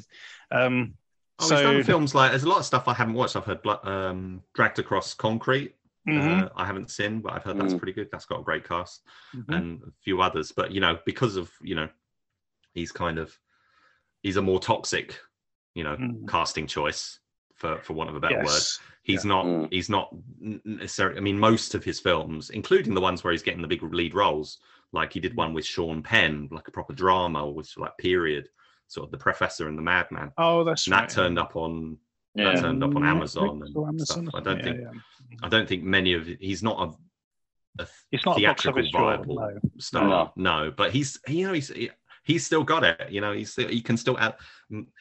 um, 0.52 0.96
Oh, 1.40 1.48
so 1.48 1.56
he's 1.56 1.64
done 1.64 1.84
films 1.84 2.14
like 2.16 2.32
there's 2.32 2.44
a 2.44 2.50
lot 2.50 2.60
of 2.60 2.66
stuff 2.66 2.88
I 2.88 2.94
haven't 2.94 3.14
watched. 3.14 3.36
I've 3.36 3.46
heard 3.46 3.66
um, 3.86 4.42
Dragged 4.54 4.80
Across 4.80 5.14
Concrete. 5.16 5.76
mhm, 6.08 6.44
Uh, 6.44 6.50
I 6.56 6.66
haven't 6.66 6.92
seen, 6.92 7.20
but 7.22 7.34
I've 7.34 7.44
heard 7.44 7.58
that's 7.60 7.74
Mm. 7.74 7.78
pretty 7.80 7.94
good. 7.94 8.10
That's 8.12 8.26
got 8.26 8.40
a 8.42 8.44
great 8.44 8.68
cast. 8.68 9.04
mhm. 9.36 9.56
and 9.56 9.82
a 9.84 9.92
few 10.04 10.22
others. 10.22 10.52
But 10.52 10.72
you 10.72 10.82
know, 10.82 11.00
because 11.06 11.36
of 11.38 11.52
you 11.62 11.76
know, 11.76 11.88
he's 12.74 12.92
kind 12.92 13.18
of 13.20 13.38
he's 14.24 14.38
a 14.38 14.42
more 14.42 14.60
toxic, 14.60 15.20
you 15.76 15.84
know, 15.84 15.96
Mm. 15.96 16.28
casting 16.28 16.68
choice 16.68 17.20
for 17.56 17.80
for 17.82 17.94
want 17.94 18.10
of 18.10 18.16
a 18.16 18.20
better 18.20 18.44
word. 18.44 18.62
He's 19.04 19.24
Yeah. 19.26 19.30
not 19.30 19.46
Mm. 19.46 19.68
he's 19.72 19.90
not 19.90 20.10
necessarily. 20.40 21.18
I 21.18 21.22
mean, 21.22 21.40
most 21.40 21.76
of 21.76 21.84
his 21.84 22.00
films, 22.00 22.50
including 22.50 22.94
the 22.94 23.02
ones 23.02 23.24
where 23.24 23.32
he's 23.32 23.44
getting 23.44 23.62
the 23.62 23.68
big 23.68 23.82
lead 23.84 24.14
roles, 24.14 24.60
like 24.92 25.14
he 25.14 25.20
did 25.20 25.36
one 25.36 25.54
with 25.54 25.66
Sean 25.66 26.04
Penn, 26.04 26.48
like 26.52 26.68
a 26.68 26.72
proper 26.72 26.94
drama, 26.94 27.48
with 27.50 27.72
like 27.78 27.98
period, 27.98 28.50
sort 28.88 29.06
of 29.06 29.12
the 29.12 29.18
Professor 29.18 29.68
and 29.68 29.78
the 29.78 29.82
Madman. 29.82 30.32
Oh, 30.38 30.64
that's 30.64 30.86
And 30.88 30.94
right. 30.94 31.08
that 31.10 31.14
turned 31.16 31.40
up 31.40 31.56
on 31.56 31.98
that 32.36 32.60
turned 32.60 32.84
up 32.84 32.96
on 32.96 33.04
Amazon 33.06 33.62
and 33.64 33.76
Amazon 33.76 34.26
stuff. 34.28 34.36
I 34.36 34.40
don't 34.40 34.56
something, 34.58 34.64
think 34.64 34.80
yeah, 34.82 34.92
yeah. 35.32 35.38
I 35.44 35.50
don't 35.50 35.68
think 35.68 35.84
many 35.84 36.14
of 36.14 36.28
he's 36.28 36.64
not 36.64 36.78
a, 37.78 37.84
a 37.84 37.88
It's 38.12 38.26
not 38.26 38.38
a 38.40 38.42
box 38.46 38.64
theatrical 38.64 38.80
office 38.80 38.92
draw. 38.92 39.02
viable 39.18 39.36
No. 39.36 39.60
star. 39.80 40.34
No. 40.36 40.72
but 40.72 40.92
he's 40.92 41.20
you 41.28 41.46
know 41.48 41.54
he's 41.54 41.70
he- 41.70 41.92
he's 42.24 42.46
still 42.46 42.64
got 42.64 42.84
it. 42.84 43.10
You 43.10 43.22
know, 43.22 43.34
he's 43.34 43.52
still, 43.52 43.68
he 43.68 43.82
can 43.82 43.98
still 43.98 44.18
ele- 44.18 44.38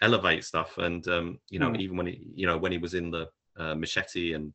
elevate 0.03 0.45
stuff, 0.45 0.79
and 0.79 1.07
um, 1.09 1.39
you 1.51 1.59
know, 1.59 1.69
Mm. 1.71 1.81
even 1.81 1.97
when 1.97 2.07
he 2.07 2.27
you 2.35 2.47
know 2.47 2.59
when 2.59 2.73
he 2.73 2.79
was 2.79 2.95
in 2.95 3.11
the 3.11 3.29
uh, 3.59 3.75
Machete 3.75 4.33
and 4.35 4.53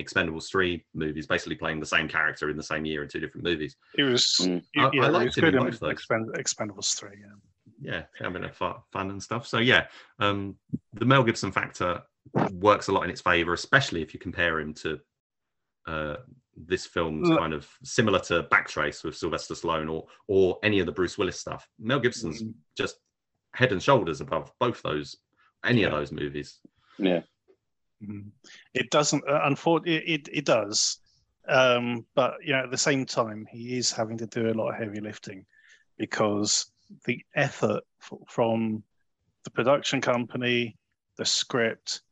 Expendables 0.00 0.48
three 0.50 0.84
movies, 0.94 1.26
basically 1.26 1.54
playing 1.56 1.78
the 1.80 1.86
same 1.86 2.08
character 2.08 2.48
in 2.50 2.56
the 2.56 2.62
same 2.62 2.84
year 2.84 3.02
in 3.02 3.08
two 3.08 3.20
different 3.20 3.44
movies. 3.44 3.76
It 3.96 4.04
was. 4.04 4.24
Mm. 4.40 4.62
Yeah, 4.74 4.82
I- 4.84 4.86
I 4.86 4.90
yeah, 4.94 5.06
it 5.06 5.12
liked 5.12 5.24
was 5.26 5.36
him 5.38 5.44
in 5.44 5.50
good 5.52 5.58
in 5.58 5.70
both 5.70 5.80
those. 5.80 5.92
Expend- 5.92 6.34
Expendables 6.34 6.96
three. 6.96 7.18
Yeah. 7.20 7.34
Yeah, 7.84 8.02
having 8.20 8.44
a 8.44 8.52
fu- 8.52 8.80
fun 8.92 9.10
and 9.10 9.20
stuff. 9.22 9.46
So 9.46 9.58
yeah, 9.58 9.86
um, 10.20 10.56
the 10.94 11.04
Mel 11.04 11.24
Gibson 11.24 11.50
factor 11.50 12.02
works 12.52 12.86
a 12.88 12.92
lot 12.92 13.02
in 13.04 13.10
its 13.10 13.20
favor, 13.20 13.52
especially 13.54 14.02
if 14.02 14.14
you 14.14 14.20
compare 14.20 14.60
him 14.60 14.72
to 14.74 15.00
uh, 15.86 16.16
this 16.56 16.84
film's 16.86 17.28
Look- 17.28 17.38
kind 17.38 17.54
of 17.54 17.68
similar 17.82 18.18
to 18.20 18.42
Backtrace 18.44 19.04
with 19.04 19.16
Sylvester 19.16 19.54
Stallone 19.54 19.90
or 19.90 20.06
or 20.26 20.58
any 20.62 20.80
of 20.80 20.86
the 20.86 20.92
Bruce 20.92 21.16
Willis 21.18 21.40
stuff. 21.40 21.68
Mel 21.78 22.00
Gibson's 22.00 22.42
Mm. 22.42 22.54
just 22.76 22.96
head 23.54 23.72
and 23.72 23.82
shoulders 23.82 24.20
above 24.20 24.52
both 24.58 24.82
those, 24.82 25.16
any 25.64 25.82
of 25.84 25.92
those 25.92 26.12
movies. 26.12 26.58
Yeah. 26.98 27.22
Mhm. 28.02 28.30
It 28.74 28.90
doesn't. 28.90 29.26
Uh, 29.28 29.40
unfortunately, 29.44 30.06
it, 30.14 30.28
it 30.32 30.44
does. 30.44 30.98
Um, 31.48 32.06
but 32.14 32.34
you 32.44 32.52
know, 32.52 32.64
at 32.64 32.70
the 32.70 32.78
same 32.78 33.04
time, 33.06 33.46
he 33.50 33.76
is 33.78 33.90
having 33.90 34.18
to 34.18 34.26
do 34.26 34.48
a 34.48 34.54
lot 34.54 34.70
of 34.70 34.76
heavy 34.78 35.00
lifting 35.00 35.44
because 35.98 36.70
the 37.04 37.24
effort 37.34 37.82
f- 38.02 38.18
from 38.28 38.82
the 39.44 39.50
production 39.50 40.00
company, 40.00 40.76
the 41.16 41.24
script, 41.24 42.02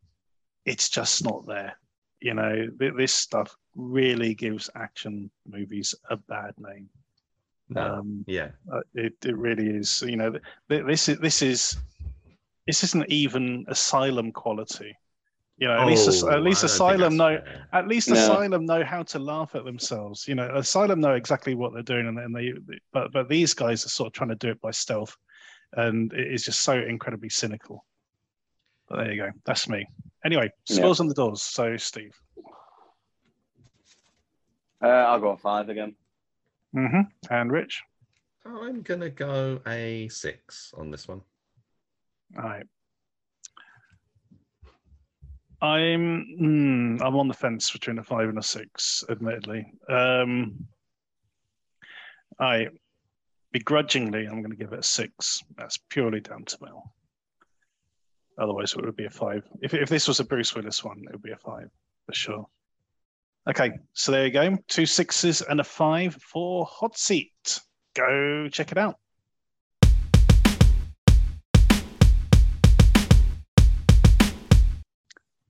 it's 0.64 0.88
just 0.88 1.24
not 1.24 1.46
there. 1.46 1.76
You 2.20 2.34
know, 2.34 2.68
th- 2.78 2.94
this 2.96 3.14
stuff 3.14 3.54
really 3.76 4.34
gives 4.34 4.68
action 4.74 5.30
movies 5.46 5.94
a 6.10 6.16
bad 6.16 6.54
name. 6.58 6.88
Um, 7.76 8.24
Yeah, 8.26 8.50
uh, 8.72 8.80
it, 8.94 9.14
it 9.24 9.36
really 9.36 9.68
is. 9.68 10.02
You 10.02 10.16
know, 10.16 10.30
th- 10.32 10.42
th- 10.68 10.84
this 10.86 11.08
is 11.08 11.18
this 11.18 11.42
is 11.42 11.76
this 12.66 12.82
isn't 12.84 13.08
even 13.08 13.64
asylum 13.68 14.32
quality. 14.32 14.96
You 15.56 15.68
know, 15.68 15.78
at 15.78 15.86
least 15.86 16.24
Oh, 16.24 16.30
at 16.30 16.42
least 16.42 16.64
I 16.64 16.68
don't 16.68 16.70
think 16.70 17.02
asylum 17.02 17.16
know 17.16 17.38
fair. 17.44 17.68
at 17.72 17.86
least 17.86 18.08
No. 18.08 18.14
asylum 18.14 18.64
know 18.66 18.82
how 18.82 19.02
to 19.04 19.18
laugh 19.18 19.54
at 19.54 19.64
themselves. 19.64 20.26
You 20.26 20.34
know, 20.34 20.50
asylum 20.56 21.00
know 21.00 21.14
exactly 21.14 21.54
what 21.54 21.72
they're 21.72 21.82
doing, 21.82 22.06
and, 22.08 22.18
and 22.18 22.34
they 22.34 22.54
but 22.92 23.12
but 23.12 23.28
these 23.28 23.54
guys 23.54 23.84
are 23.84 23.90
sort 23.90 24.08
of 24.08 24.12
trying 24.14 24.30
to 24.30 24.36
do 24.36 24.48
it 24.48 24.60
by 24.60 24.70
stealth, 24.72 25.16
and 25.74 26.12
it 26.12 26.32
is 26.32 26.44
just 26.44 26.62
so 26.62 26.72
incredibly 26.74 27.28
cynical. 27.28 27.84
But 28.88 28.96
there 28.96 29.12
you 29.12 29.22
go. 29.22 29.30
That's 29.44 29.68
me. 29.68 29.86
Anyway, 30.24 30.50
Yeah. 30.68 30.86
on 30.86 31.06
the 31.06 31.14
doors. 31.14 31.42
So 31.42 31.76
Steve. 31.76 32.16
Uh, 34.82 34.88
I'll 34.88 35.20
go 35.20 35.30
a 35.30 35.36
five 35.36 35.68
again. 35.68 35.94
hmm 36.72 37.02
And 37.30 37.52
Rich. 37.52 37.82
I'm 38.44 38.82
gonna 38.82 39.10
go 39.10 39.60
a 39.66 40.08
six 40.08 40.72
on 40.76 40.90
this 40.90 41.06
one. 41.06 41.20
All 42.36 42.44
right. 42.44 42.66
I'm 45.62 46.24
hmm, 46.38 47.02
I'm 47.02 47.16
on 47.16 47.28
the 47.28 47.34
fence 47.34 47.70
between 47.70 47.98
a 47.98 48.02
five 48.02 48.28
and 48.28 48.38
a 48.38 48.42
six, 48.42 49.04
admittedly. 49.10 49.66
Um, 49.88 50.66
I 52.38 52.68
begrudgingly 53.52 54.26
I'm 54.26 54.40
going 54.40 54.50
to 54.50 54.56
give 54.56 54.72
it 54.72 54.78
a 54.78 54.82
six. 54.82 55.42
That's 55.56 55.76
purely 55.90 56.20
down 56.20 56.44
to 56.46 56.58
Mel. 56.62 56.94
Otherwise, 58.38 58.72
it 58.72 58.82
would 58.82 58.96
be 58.96 59.04
a 59.04 59.10
five. 59.10 59.46
If 59.60 59.74
if 59.74 59.90
this 59.90 60.08
was 60.08 60.20
a 60.20 60.24
Bruce 60.24 60.54
Willis 60.54 60.82
one, 60.82 61.02
it 61.04 61.12
would 61.12 61.22
be 61.22 61.32
a 61.32 61.36
five 61.36 61.68
for 62.06 62.14
sure. 62.14 62.46
Okay, 63.48 63.72
so 63.94 64.12
there 64.12 64.26
you 64.26 64.32
go. 64.32 64.56
Two 64.68 64.84
sixes 64.84 65.40
and 65.40 65.60
a 65.60 65.64
five 65.64 66.14
for 66.14 66.66
Hot 66.66 66.96
Seat. 66.98 67.60
Go 67.94 68.48
check 68.50 68.70
it 68.70 68.78
out. 68.78 68.96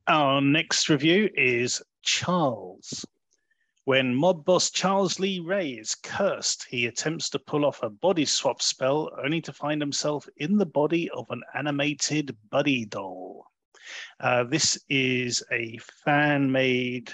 Our 0.07 0.41
next 0.41 0.89
review 0.89 1.31
is 1.35 1.83
Charles. 2.03 3.05
When 3.85 4.15
mob 4.15 4.45
boss 4.45 4.71
Charles 4.71 5.19
Lee 5.19 5.41
Ray 5.41 5.71
is 5.71 5.95
cursed, 5.97 6.67
he 6.71 6.87
attempts 6.87 7.29
to 7.31 7.39
pull 7.39 7.65
off 7.65 7.83
a 7.83 7.91
body 7.91 8.25
swap 8.25 8.63
spell 8.63 9.11
only 9.25 9.41
to 9.41 9.53
find 9.53 9.81
himself 9.81 10.29
in 10.37 10.59
the 10.59 10.67
body 10.67 11.11
of 11.11 11.27
an 11.31 11.43
animated 11.55 12.37
buddy 12.51 12.85
doll. 12.85 13.47
Uh, 14.21 14.45
this 14.45 14.79
is 14.89 15.43
a 15.51 15.79
fan 16.05 16.51
made, 16.53 17.11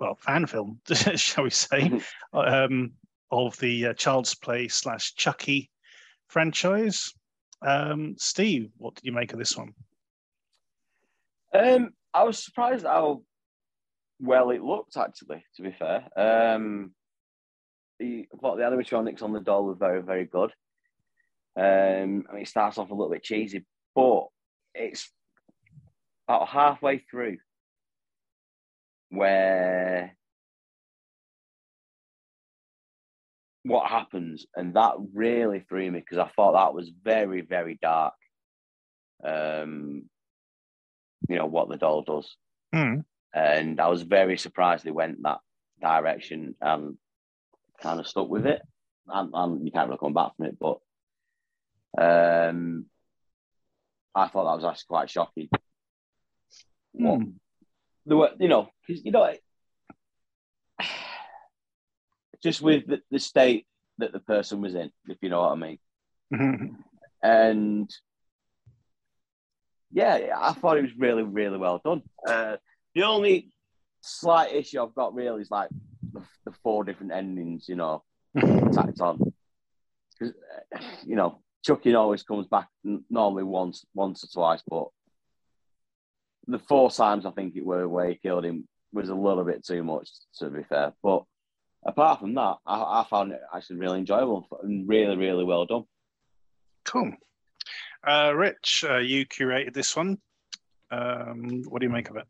well, 0.00 0.16
fan 0.16 0.46
film, 0.46 0.80
shall 1.16 1.44
we 1.44 1.50
say, 1.50 2.00
um, 2.32 2.92
of 3.30 3.56
the 3.58 3.88
uh, 3.88 3.92
Child's 3.92 4.34
Play 4.34 4.66
slash 4.66 5.14
Chucky 5.14 5.70
franchise. 6.28 7.12
Um, 7.62 8.16
Steve, 8.18 8.70
what 8.78 8.94
did 8.94 9.04
you 9.04 9.12
make 9.12 9.32
of 9.32 9.38
this 9.38 9.56
one? 9.56 9.74
Um, 11.54 11.90
I 12.14 12.24
was 12.24 12.42
surprised 12.42 12.86
how 12.86 13.22
well 14.18 14.50
it 14.50 14.62
looked. 14.62 14.96
Actually, 14.96 15.44
to 15.56 15.62
be 15.62 15.76
fair, 15.78 16.08
um, 16.16 16.92
the, 17.98 18.26
I 18.32 18.36
thought 18.38 18.56
the 18.56 18.62
animatronics 18.62 19.22
on 19.22 19.34
the 19.34 19.40
doll 19.40 19.64
were 19.64 19.74
very, 19.74 20.00
very 20.00 20.24
good. 20.24 20.52
Um, 21.56 22.24
I 22.28 22.34
mean, 22.34 22.42
it 22.42 22.48
starts 22.48 22.78
off 22.78 22.90
a 22.90 22.94
little 22.94 23.12
bit 23.12 23.22
cheesy, 23.22 23.66
but 23.94 24.28
it's 24.74 25.10
about 26.26 26.48
halfway 26.48 26.98
through 26.98 27.36
where 29.10 30.16
what 33.64 33.90
happens, 33.90 34.46
and 34.56 34.74
that 34.74 34.94
really 35.12 35.60
threw 35.60 35.90
me 35.90 36.00
because 36.00 36.18
I 36.18 36.28
thought 36.34 36.52
that 36.52 36.74
was 36.74 36.90
very, 37.02 37.42
very 37.42 37.78
dark. 37.80 38.14
Um, 39.22 40.08
you 41.28 41.36
know 41.36 41.46
what 41.46 41.68
the 41.68 41.76
doll 41.76 42.02
does, 42.02 42.36
Hmm. 42.72 43.00
and 43.34 43.78
I 43.80 43.88
was 43.88 44.02
very 44.02 44.38
surprised 44.38 44.84
they 44.84 44.90
went 44.90 45.22
that 45.22 45.40
direction 45.80 46.56
and 46.60 46.96
kind 47.82 48.00
of 48.00 48.06
stuck 48.06 48.28
with 48.28 48.46
it. 48.46 48.62
And, 49.06 49.30
and 49.34 49.66
you 49.66 49.72
can't 49.72 49.88
really 49.88 49.98
come 49.98 50.14
back 50.14 50.36
from 50.36 50.46
it, 50.46 50.58
but 50.58 50.78
Um, 51.98 52.86
I 54.14 54.28
thought 54.28 54.44
that 54.44 54.56
was 54.56 54.64
actually 54.64 54.86
quite 54.88 55.10
shocking. 55.10 55.48
What, 56.92 57.20
the 58.06 58.16
way, 58.16 58.28
you 58.38 58.48
know, 58.48 58.68
because 58.86 59.04
you 59.04 59.12
know, 59.12 59.32
just 62.42 62.62
with 62.62 62.86
the, 62.86 63.00
the 63.10 63.18
state 63.18 63.66
that 63.98 64.12
the 64.12 64.20
person 64.20 64.60
was 64.60 64.74
in, 64.74 64.90
if 65.06 65.18
you 65.20 65.28
know 65.28 65.42
what 65.42 65.52
I 65.52 65.56
mean. 65.56 65.78
Mm-hmm. 66.32 66.74
And 67.22 67.90
yeah, 69.92 70.34
I 70.38 70.52
thought 70.52 70.78
it 70.78 70.82
was 70.82 70.96
really, 70.96 71.22
really 71.22 71.58
well 71.58 71.80
done. 71.84 72.02
Uh, 72.26 72.56
the 72.94 73.02
only 73.02 73.52
slight 74.00 74.54
issue 74.54 74.82
I've 74.82 74.94
got 74.94 75.14
really 75.14 75.42
is 75.42 75.50
like 75.50 75.68
the, 76.12 76.22
the 76.44 76.52
four 76.62 76.84
different 76.84 77.12
endings, 77.12 77.68
you 77.68 77.76
know, 77.76 78.02
mm-hmm. 78.36 78.70
tacked 78.70 79.00
on. 79.00 79.32
Because, 80.18 80.34
uh, 80.74 80.80
you 81.04 81.16
know, 81.16 81.40
Chucky 81.64 81.94
always 81.94 82.22
comes 82.22 82.46
back 82.46 82.68
n- 82.86 83.04
normally 83.10 83.44
once, 83.44 83.84
once 83.94 84.24
or 84.24 84.28
twice, 84.28 84.62
but 84.68 84.88
the 86.50 86.58
four 86.58 86.90
times 86.90 87.26
I 87.26 87.30
think 87.30 87.56
it 87.56 87.64
were 87.64 87.88
where 87.88 88.08
he 88.08 88.14
killed 88.16 88.44
him 88.44 88.66
was 88.92 89.08
a 89.08 89.14
little 89.14 89.44
bit 89.44 89.64
too 89.64 89.82
much, 89.82 90.10
to 90.38 90.50
be 90.50 90.62
fair. 90.64 90.92
But 91.02 91.24
apart 91.84 92.20
from 92.20 92.34
that, 92.34 92.56
I, 92.66 93.00
I 93.00 93.06
found 93.08 93.32
it 93.32 93.40
actually 93.54 93.76
really 93.76 93.98
enjoyable 94.00 94.46
and 94.62 94.88
really, 94.88 95.16
really 95.16 95.44
well 95.44 95.64
done. 95.66 95.84
Cool. 96.84 97.12
Uh, 98.06 98.32
Rich, 98.34 98.84
uh, 98.88 98.98
you 98.98 99.26
curated 99.26 99.74
this 99.74 99.94
one. 99.94 100.18
Um, 100.90 101.62
what 101.68 101.80
do 101.80 101.86
you 101.86 101.92
make 101.92 102.10
of 102.10 102.16
it? 102.16 102.26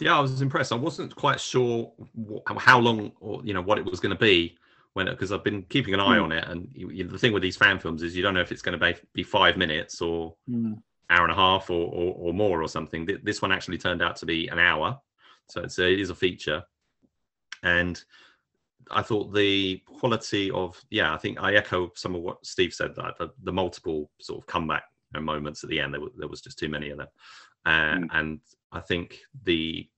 Yeah, 0.00 0.16
I 0.16 0.20
was 0.20 0.40
impressed. 0.40 0.72
I 0.72 0.76
wasn't 0.76 1.14
quite 1.14 1.40
sure 1.40 1.92
wh- 2.16 2.56
how 2.56 2.78
long 2.80 3.12
or 3.20 3.42
you 3.44 3.54
know 3.54 3.62
what 3.62 3.78
it 3.78 3.84
was 3.84 4.00
going 4.00 4.14
to 4.14 4.18
be 4.20 4.56
when 4.94 5.06
because 5.06 5.30
I've 5.30 5.44
been 5.44 5.62
keeping 5.62 5.94
an 5.94 6.00
eye 6.00 6.16
Hmm. 6.16 6.24
on 6.24 6.32
it, 6.32 6.44
and 6.48 6.68
you, 6.72 6.90
you, 6.90 7.04
the 7.04 7.18
thing 7.18 7.32
with 7.32 7.42
these 7.42 7.56
fan 7.56 7.78
films 7.78 8.02
is 8.02 8.16
you 8.16 8.22
don't 8.22 8.34
know 8.34 8.40
if 8.40 8.50
it's 8.50 8.62
going 8.62 8.78
to 8.78 8.84
be, 8.84 8.98
be 9.12 9.22
five 9.22 9.56
minutes 9.56 10.00
or 10.00 10.34
hour 11.10 11.24
and 11.24 11.32
a 11.32 11.36
half 11.36 11.70
or, 11.70 11.86
or, 11.92 12.14
or 12.16 12.34
more 12.34 12.62
or 12.62 12.68
something. 12.68 13.08
This 13.22 13.42
one 13.42 13.52
actually 13.52 13.78
turned 13.78 14.02
out 14.02 14.16
to 14.16 14.26
be 14.26 14.48
an 14.48 14.58
hour, 14.58 14.98
so 15.48 15.62
it's 15.62 15.78
a, 15.78 15.90
it 15.92 16.00
is 16.00 16.10
a 16.10 16.14
feature, 16.14 16.62
and 17.62 18.02
I 18.90 19.02
thought 19.02 19.32
the 19.34 19.82
quality 19.86 20.50
of 20.50 20.80
yeah, 20.90 21.14
I 21.14 21.18
think 21.18 21.38
I 21.40 21.54
echo 21.54 21.90
some 21.94 22.14
of 22.14 22.22
what 22.22 22.44
Steve 22.44 22.74
said 22.74 22.94
that 22.96 23.16
the, 23.18 23.30
the 23.42 23.52
multiple 23.52 24.10
sort 24.20 24.40
of 24.40 24.46
comeback 24.46 24.84
moments 25.20 25.62
at 25.62 25.70
the 25.70 25.80
end 25.80 25.94
there, 25.94 26.00
were, 26.00 26.10
there 26.16 26.28
was 26.28 26.40
just 26.40 26.58
too 26.58 26.68
many 26.68 26.90
of 26.90 26.98
them, 26.98 27.08
uh, 27.66 27.70
Mm. 27.70 28.08
and 28.12 28.40
I 28.72 28.80
think 28.80 29.20
the 29.44 29.88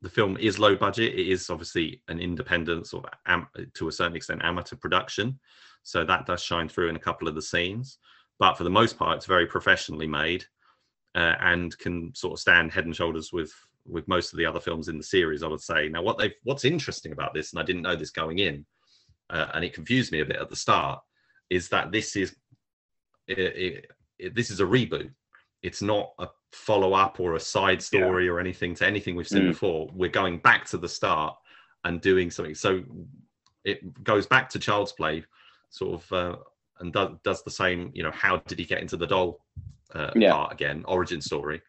the 0.00 0.10
film 0.10 0.36
is 0.38 0.58
low 0.58 0.74
budget. 0.74 1.14
It 1.14 1.28
is 1.28 1.48
obviously 1.50 2.02
an 2.08 2.18
independent 2.18 2.88
sort 2.88 3.04
of 3.04 3.12
am- 3.26 3.46
to 3.74 3.88
a 3.88 3.92
certain 3.92 4.16
extent 4.16 4.40
amateur 4.42 4.76
production, 4.76 5.38
so 5.84 6.04
that 6.04 6.26
does 6.26 6.42
shine 6.42 6.68
through 6.68 6.88
in 6.88 6.96
a 6.96 7.00
couple 7.00 7.28
of 7.28 7.34
the 7.36 7.42
scenes. 7.42 7.98
But 8.42 8.56
for 8.58 8.64
the 8.64 8.70
most 8.70 8.98
part, 8.98 9.16
it's 9.18 9.26
very 9.26 9.46
professionally 9.46 10.08
made 10.08 10.44
uh, 11.14 11.36
and 11.38 11.78
can 11.78 12.12
sort 12.12 12.32
of 12.32 12.40
stand 12.40 12.72
head 12.72 12.86
and 12.86 12.96
shoulders 12.96 13.32
with 13.32 13.52
with 13.86 14.08
most 14.08 14.32
of 14.32 14.36
the 14.36 14.46
other 14.46 14.58
films 14.58 14.88
in 14.88 14.96
the 14.98 15.04
series. 15.04 15.44
I 15.44 15.46
would 15.46 15.60
say. 15.60 15.88
Now, 15.88 16.02
what 16.02 16.18
they 16.18 16.34
what's 16.42 16.64
interesting 16.64 17.12
about 17.12 17.34
this, 17.34 17.52
and 17.52 17.60
I 17.60 17.64
didn't 17.64 17.82
know 17.82 17.94
this 17.94 18.10
going 18.10 18.40
in, 18.40 18.66
uh, 19.30 19.46
and 19.54 19.64
it 19.64 19.74
confused 19.74 20.10
me 20.10 20.22
a 20.22 20.24
bit 20.24 20.40
at 20.44 20.50
the 20.50 20.56
start, 20.56 20.98
is 21.50 21.68
that 21.68 21.92
this 21.92 22.16
is 22.16 22.34
it, 23.28 23.38
it, 23.38 23.86
it- 24.18 24.34
this 24.34 24.50
is 24.50 24.58
a 24.58 24.64
reboot. 24.64 25.12
It's 25.62 25.80
not 25.80 26.10
a 26.18 26.26
follow 26.50 26.94
up 26.94 27.20
or 27.20 27.36
a 27.36 27.40
side 27.40 27.80
story 27.80 28.28
or 28.28 28.40
anything 28.40 28.74
to 28.74 28.84
anything 28.84 29.14
we've 29.14 29.28
seen 29.28 29.44
Mm. 29.44 29.52
before. 29.52 29.88
We're 29.94 30.10
going 30.22 30.38
back 30.38 30.64
to 30.70 30.78
the 30.78 30.88
start 30.88 31.36
and 31.84 32.00
doing 32.00 32.28
something. 32.32 32.56
So 32.56 32.82
it 33.64 34.02
goes 34.02 34.26
back 34.26 34.48
to 34.50 34.58
Child's 34.58 34.90
Play, 35.00 35.24
sort 35.70 35.92
of, 36.02 36.12
uh, 36.12 36.36
and 36.80 36.92
does 36.92 37.10
does 37.24 37.42
the 37.42 37.50
same. 37.50 37.90
You 37.94 38.02
know, 38.04 38.10
how 38.12 38.38
did 38.38 38.58
he 38.58 38.64
get 38.64 38.80
into 38.80 38.96
the 38.96 39.06
doll 39.06 39.40
uh, 39.94 40.10
Yeah. 40.16 40.32
part 40.32 40.52
again? 40.52 40.84
Origin 40.86 41.20
story. 41.20 41.62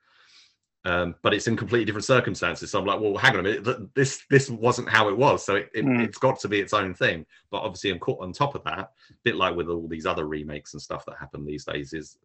Um, 0.85 1.15
but 1.21 1.33
it's 1.33 1.47
in 1.47 1.55
completely 1.55 1.85
different 1.85 2.03
circumstances. 2.03 2.71
So 2.71 2.79
I'm 2.79 2.85
like, 2.85 2.99
well, 2.99 3.15
hang 3.15 3.33
on 3.33 3.39
a 3.39 3.43
minute. 3.43 3.95
This 3.95 4.21
this 4.29 4.49
wasn't 4.49 4.89
how 4.89 5.07
it 5.07 5.17
was. 5.17 5.45
So 5.45 5.55
it, 5.55 5.69
it, 5.73 5.85
Mm. 5.85 6.03
it's 6.03 6.17
got 6.17 6.39
to 6.41 6.49
be 6.49 6.59
its 6.59 6.73
own 6.73 6.93
thing. 6.93 7.25
But 7.51 7.61
obviously, 7.61 7.91
i'm 7.91 7.99
caught 7.99 8.21
on 8.21 8.33
top 8.33 8.55
of 8.55 8.63
that, 8.65 8.79
a 8.79 9.13
bit 9.23 9.35
like 9.35 9.55
with 9.55 9.69
all 9.69 9.87
these 9.87 10.05
other 10.05 10.25
remakes 10.25 10.73
and 10.73 10.81
stuff 10.81 11.05
that 11.05 11.17
happen 11.17 11.45
these 11.45 11.63
days, 11.63 11.93
is 11.93 12.17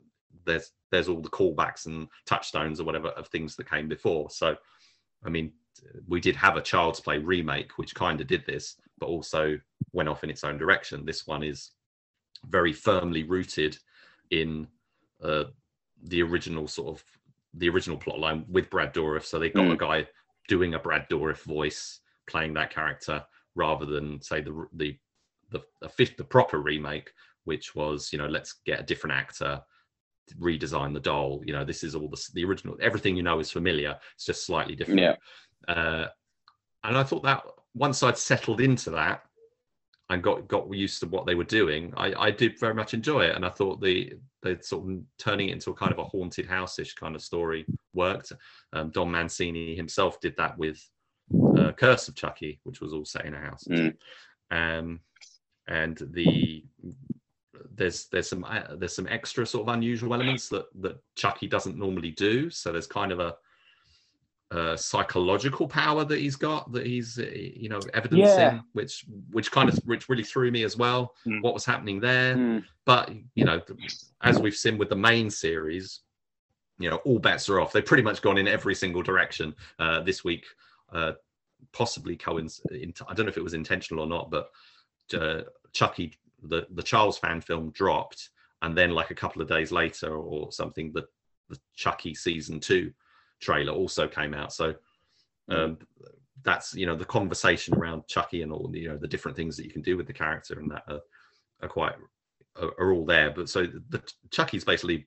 there's 0.44 0.72
there's 0.90 1.08
all 1.08 1.20
the 1.20 1.28
callbacks 1.28 1.86
and 1.86 2.08
touchstones 2.26 2.80
or 2.80 2.84
whatever 2.84 3.08
of 3.10 3.28
things 3.28 3.54
that 3.56 3.70
came 3.70 3.86
before. 3.88 4.28
So, 4.30 4.56
I 5.24 5.28
mean, 5.28 5.52
we 6.08 6.20
did 6.20 6.34
have 6.34 6.56
a 6.56 6.60
Child's 6.60 6.98
Play 6.98 7.18
remake, 7.18 7.78
which 7.78 7.94
kind 7.94 8.20
of 8.20 8.26
did 8.26 8.44
this, 8.44 8.74
but 8.98 9.06
also 9.06 9.56
went 9.92 10.08
off 10.08 10.24
in 10.24 10.30
its 10.30 10.42
own 10.42 10.58
direction. 10.58 11.04
This 11.06 11.28
one 11.28 11.44
is 11.44 11.70
very 12.46 12.72
firmly 12.72 13.24
rooted 13.24 13.76
in 14.30 14.66
uh, 15.22 15.44
the 16.04 16.22
original 16.22 16.68
sort 16.68 16.88
of 16.88 17.04
the 17.54 17.68
original 17.68 17.96
plot 17.96 18.18
line 18.18 18.44
with 18.48 18.70
Brad 18.70 18.94
Dourif. 18.94 19.24
So 19.24 19.38
they 19.38 19.50
got 19.50 19.70
a 19.72 19.74
Mm. 19.74 19.78
guy 19.78 20.06
doing 20.48 20.74
a 20.74 20.78
Brad 20.78 21.08
Dourif 21.08 21.42
voice, 21.42 22.00
playing 22.26 22.54
that 22.54 22.70
character, 22.70 23.24
rather 23.54 23.86
than 23.86 24.20
say 24.22 24.40
the 24.40 24.66
the 24.74 24.98
the, 25.50 25.60
the 25.80 25.88
fifth 25.88 26.16
the 26.16 26.24
proper 26.24 26.60
remake, 26.60 27.10
which 27.44 27.74
was 27.74 28.12
you 28.12 28.18
know 28.18 28.28
let's 28.28 28.54
get 28.64 28.80
a 28.80 28.84
different 28.84 29.16
actor, 29.16 29.62
redesign 30.38 30.92
the 30.92 31.00
doll. 31.00 31.42
You 31.44 31.54
know 31.54 31.64
this 31.64 31.82
is 31.82 31.94
all 31.94 32.08
the 32.08 32.22
the 32.34 32.44
original. 32.44 32.76
Everything 32.80 33.16
you 33.16 33.22
know 33.22 33.40
is 33.40 33.50
familiar. 33.50 33.98
It's 34.14 34.26
just 34.26 34.46
slightly 34.46 34.76
different. 34.76 35.00
Yeah. 35.00 35.16
Uh, 35.66 36.08
and 36.84 36.96
I 36.96 37.02
thought 37.02 37.24
that 37.24 37.42
once 37.74 38.02
I'd 38.02 38.18
settled 38.18 38.60
into 38.60 38.90
that 38.90 39.22
and 40.10 40.22
got 40.22 40.48
got 40.48 40.72
used 40.72 41.00
to 41.00 41.06
what 41.06 41.26
they 41.26 41.34
were 41.34 41.44
doing, 41.44 41.92
I, 41.96 42.14
I 42.14 42.30
did 42.30 42.58
very 42.58 42.74
much 42.74 42.94
enjoy 42.94 43.22
it. 43.24 43.36
And 43.36 43.44
I 43.44 43.50
thought 43.50 43.80
the 43.80 44.14
the 44.42 44.58
sort 44.60 44.90
of 44.90 44.98
turning 45.18 45.48
it 45.48 45.52
into 45.52 45.70
a 45.70 45.74
kind 45.74 45.92
of 45.92 45.98
a 45.98 46.04
haunted 46.04 46.46
house-ish 46.46 46.94
kind 46.94 47.14
of 47.14 47.22
story 47.22 47.66
worked. 47.92 48.32
Um, 48.72 48.90
Don 48.90 49.10
Mancini 49.10 49.74
himself 49.74 50.20
did 50.20 50.36
that 50.36 50.56
with 50.56 50.80
uh, 51.58 51.72
Curse 51.72 52.08
of 52.08 52.14
Chucky, 52.14 52.60
which 52.64 52.80
was 52.80 52.92
all 52.92 53.04
set 53.04 53.26
in 53.26 53.34
a 53.34 53.40
house. 53.40 53.64
Mm. 53.68 53.96
Um, 54.50 55.00
and 55.66 55.98
the 56.12 56.64
there's 57.74 58.06
there's 58.06 58.28
some 58.28 58.44
uh, 58.44 58.76
there's 58.76 58.96
some 58.96 59.08
extra 59.08 59.44
sort 59.44 59.68
of 59.68 59.74
unusual 59.74 60.14
elements 60.14 60.48
that 60.48 60.66
that 60.80 60.98
Chucky 61.16 61.46
doesn't 61.46 61.76
normally 61.76 62.12
do. 62.12 62.48
So 62.50 62.72
there's 62.72 62.86
kind 62.86 63.12
of 63.12 63.20
a 63.20 63.36
uh, 64.50 64.74
psychological 64.76 65.68
power 65.68 66.04
that 66.04 66.18
he's 66.18 66.36
got 66.36 66.72
that 66.72 66.86
he's 66.86 67.18
uh, 67.18 67.30
you 67.34 67.68
know 67.68 67.80
evidencing 67.92 68.18
Yeah. 68.38 68.60
which 68.72 69.04
which 69.30 69.50
kind 69.52 69.68
of 69.68 69.76
which 69.84 70.08
really 70.08 70.24
threw 70.24 70.50
me 70.50 70.62
as 70.62 70.76
well 70.76 71.14
Mm. 71.26 71.42
what 71.42 71.52
was 71.52 71.66
happening 71.66 72.00
there 72.00 72.34
Mm. 72.34 72.64
but 72.86 73.12
you 73.34 73.44
know 73.44 73.60
as 74.22 74.38
we've 74.40 74.56
seen 74.56 74.78
with 74.78 74.88
the 74.88 74.96
main 74.96 75.28
series 75.28 76.00
you 76.78 76.88
know 76.88 76.96
all 77.04 77.18
bets 77.18 77.48
are 77.50 77.60
off 77.60 77.72
they've 77.72 77.84
pretty 77.84 78.02
much 78.02 78.22
gone 78.22 78.38
in 78.38 78.48
every 78.48 78.74
single 78.74 79.02
direction 79.02 79.54
uh, 79.80 80.00
this 80.00 80.24
week 80.24 80.46
uh, 80.94 81.12
possibly 81.72 82.16
coinc- 82.16 82.60
i 83.06 83.12
don't 83.14 83.26
know 83.26 83.30
if 83.30 83.36
it 83.36 83.44
was 83.44 83.52
intentional 83.54 84.02
or 84.04 84.08
not 84.08 84.30
but 84.30 84.48
uh, 85.12 85.42
chucky 85.72 86.14
the 86.44 86.66
the 86.70 86.82
charles 86.82 87.18
fan 87.18 87.40
film 87.42 87.70
dropped 87.72 88.30
and 88.62 88.74
then 88.78 88.92
like 88.92 89.10
a 89.10 89.14
couple 89.14 89.42
of 89.42 89.48
days 89.48 89.70
later 89.72 90.16
or 90.16 90.50
something 90.52 90.90
the 90.94 91.04
the 91.50 91.58
chucky 91.74 92.14
season 92.14 92.58
two 92.60 92.90
trailer 93.40 93.72
also 93.72 94.08
came 94.08 94.34
out. 94.34 94.52
So 94.52 94.74
um, 95.48 95.78
that's 96.42 96.74
you 96.74 96.86
know 96.86 96.96
the 96.96 97.04
conversation 97.04 97.74
around 97.74 98.06
chucky 98.06 98.42
and 98.42 98.52
all 98.52 98.70
you 98.74 98.88
know 98.88 98.96
the 98.96 99.08
different 99.08 99.36
things 99.36 99.56
that 99.56 99.64
you 99.64 99.72
can 99.72 99.82
do 99.82 99.96
with 99.96 100.06
the 100.06 100.12
character 100.12 100.58
and 100.58 100.70
that 100.70 100.84
are, 100.88 101.00
are 101.62 101.68
quite 101.68 101.94
are, 102.56 102.72
are 102.78 102.92
all 102.92 103.04
there. 103.04 103.30
But 103.30 103.48
so 103.48 103.66
the 103.66 104.02
chucky's 104.30 104.64
basically 104.64 105.06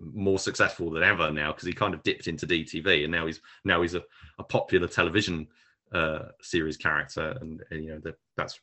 more 0.00 0.38
successful 0.38 0.90
than 0.90 1.02
ever 1.02 1.30
now 1.30 1.52
because 1.52 1.66
he 1.66 1.72
kind 1.72 1.94
of 1.94 2.02
dipped 2.02 2.28
into 2.28 2.46
dtv 2.46 3.04
and 3.04 3.10
now 3.10 3.24
he's 3.24 3.40
now 3.64 3.80
he's 3.80 3.94
a, 3.94 4.02
a 4.38 4.44
popular 4.44 4.86
television 4.86 5.46
uh 5.94 6.24
series 6.42 6.76
character 6.76 7.34
and, 7.40 7.62
and 7.70 7.82
you 7.82 7.88
know 7.92 7.98
that 8.00 8.16
that's 8.36 8.60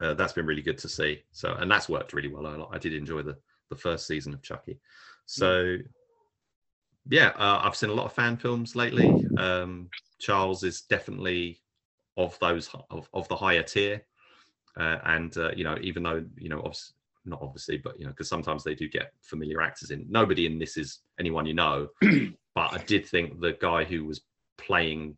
uh, 0.00 0.14
that's 0.14 0.32
been 0.32 0.46
really 0.46 0.62
good 0.62 0.78
to 0.78 0.88
see. 0.88 1.22
So 1.32 1.54
and 1.54 1.70
that's 1.70 1.88
worked 1.88 2.12
really 2.12 2.32
well. 2.32 2.46
I, 2.46 2.76
I 2.76 2.78
did 2.78 2.94
enjoy 2.94 3.22
the 3.22 3.36
the 3.68 3.76
first 3.76 4.06
season 4.06 4.34
of 4.34 4.42
chucky. 4.42 4.78
So 5.26 5.76
yeah 7.08 7.28
uh, 7.36 7.60
i've 7.64 7.76
seen 7.76 7.90
a 7.90 7.94
lot 7.94 8.06
of 8.06 8.12
fan 8.12 8.36
films 8.36 8.76
lately. 8.76 9.24
Um 9.36 9.88
charles 10.20 10.62
is 10.64 10.82
definitely 10.82 11.60
of 12.16 12.38
those 12.40 12.68
of, 12.90 13.08
of 13.14 13.26
the 13.28 13.36
higher 13.36 13.62
tier. 13.62 14.02
Uh, 14.78 14.98
and 15.04 15.36
uh, 15.36 15.50
you 15.56 15.64
know 15.64 15.76
even 15.80 16.02
though 16.02 16.24
you 16.36 16.48
know 16.48 16.58
obviously 16.58 16.94
not 17.24 17.40
obviously 17.42 17.76
but 17.78 17.98
you 17.98 18.04
know 18.04 18.10
because 18.10 18.28
sometimes 18.28 18.62
they 18.64 18.74
do 18.74 18.88
get 18.88 19.12
familiar 19.22 19.60
actors 19.60 19.90
in. 19.90 20.06
Nobody 20.08 20.46
in 20.46 20.58
this 20.58 20.76
is 20.76 21.00
anyone 21.18 21.46
you 21.46 21.54
know. 21.54 21.88
But 22.54 22.72
i 22.74 22.78
did 22.78 23.06
think 23.06 23.40
the 23.40 23.52
guy 23.60 23.84
who 23.84 24.04
was 24.04 24.22
playing 24.58 25.16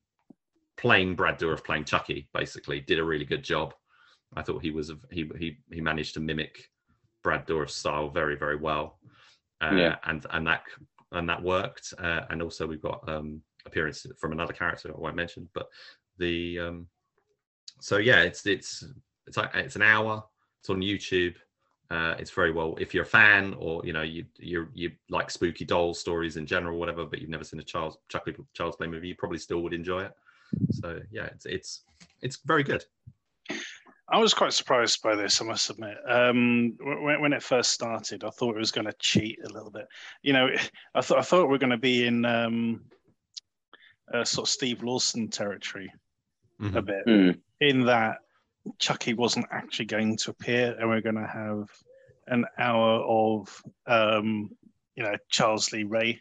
playing 0.77 1.15
brad 1.17 1.39
dourif 1.39 1.65
playing 1.65 1.85
chucky 1.85 2.29
basically 2.35 2.81
did 2.81 2.99
a 2.99 3.05
really 3.05 3.25
good 3.25 3.43
job. 3.43 3.75
I 4.37 4.43
thought 4.43 4.63
he 4.63 4.71
was 4.71 4.93
he 5.11 5.31
he 5.39 5.59
he 5.73 5.81
managed 5.81 6.15
to 6.15 6.21
mimic 6.21 6.69
brad 7.25 7.47
dourif's 7.47 7.75
style 7.75 8.11
very 8.11 8.37
very 8.37 8.57
well. 8.57 8.99
Uh, 9.61 9.75
Yeah. 9.77 9.97
and 10.05 10.27
and 10.31 10.47
that 10.47 10.63
and 11.13 11.29
that 11.29 11.43
worked 11.43 11.95
uh, 11.99 12.23
and 12.31 12.43
also 12.43 12.67
we've 12.67 12.83
got 12.83 13.07
um 13.09 13.41
appearance 13.67 14.07
from 14.19 14.33
another 14.33 14.53
character 14.53 14.91
i 14.95 15.01
won't 15.01 15.17
mention 15.17 15.49
but 15.55 15.67
the 16.19 16.59
um 16.59 16.87
so 17.81 17.97
yeah 17.99 18.23
it's 18.23 18.45
it's 18.47 18.85
it's 19.27 19.39
it's 19.55 19.77
an 19.77 19.83
hour 19.83 20.25
it's 20.61 20.71
on 20.71 20.81
youtube 20.81 21.37
Uh, 21.93 22.15
it's 22.19 22.31
very 22.31 22.53
well 22.53 22.75
if 22.81 22.95
you're 22.95 23.05
a 23.05 23.19
fan 23.21 23.55
or 23.59 23.83
you 23.85 23.93
know 23.93 24.01
you 24.03 24.25
you 24.39 24.67
you 24.73 24.91
like 25.11 25.31
spooky 25.31 25.65
doll 25.65 25.93
stories 25.93 26.37
in 26.39 26.47
general, 26.47 26.79
whatever, 26.79 27.05
but 27.05 27.19
you've 27.21 27.35
never 27.37 27.45
seen 27.45 27.61
a 27.61 27.63
Charles 27.73 27.99
Chucky 28.09 28.33
Child's 28.55 28.77
Play 28.77 28.89
movie, 28.89 29.09
you 29.09 29.15
probably 29.15 29.39
still 29.39 29.61
would 29.63 29.75
enjoy 29.75 30.03
it. 30.09 30.15
So 30.71 31.01
yeah, 31.11 31.27
it's 31.35 31.45
it's 31.45 31.71
it's 32.23 32.39
very 32.47 32.65
good. 32.65 32.83
I 34.13 34.19
was 34.19 34.35
quite 34.35 34.53
surprised 34.53 35.03
by 35.03 35.17
this, 35.17 35.41
I 35.41 35.45
must 35.47 35.71
admit. 35.71 35.97
Um, 36.07 36.77
when, 36.81 37.23
when 37.23 37.33
it 37.33 37.43
first 37.43 37.71
started, 37.71 38.25
I 38.25 38.31
thought 38.31 38.55
it 38.55 38.59
was 38.61 38.71
going 38.71 38.87
to 38.87 38.93
cheat 38.99 39.39
a 39.43 39.49
little 39.49 39.71
bit. 39.71 39.87
You 40.23 40.35
know, 40.35 40.49
I 40.95 41.01
thought 41.01 41.19
I 41.19 41.23
thought 41.23 41.49
we 41.49 41.55
are 41.55 41.59
going 41.59 41.71
to 41.71 41.79
be 41.79 42.07
in 42.07 42.25
um, 42.27 42.83
uh, 44.13 44.23
sort 44.25 44.47
of 44.47 44.53
Steve 44.53 44.83
Lawson 44.83 45.29
territory 45.29 45.91
Mhm. 46.61 46.77
a 46.77 46.83
bit, 46.83 47.07
Mm. 47.07 47.41
in 47.61 47.87
that 47.87 48.19
Chucky 48.79 49.15
wasn't 49.15 49.47
actually 49.51 49.87
going 49.87 50.17
to 50.19 50.31
appear, 50.31 50.77
and 50.79 50.89
we're 50.89 51.01
going 51.01 51.17
to 51.17 51.27
have 51.27 51.71
an 52.27 52.45
hour 52.59 53.01
of, 53.01 53.63
um, 53.87 54.55
you 54.95 55.03
know, 55.03 55.17
Charles 55.31 55.73
Lee 55.73 55.85
Ray, 55.85 56.21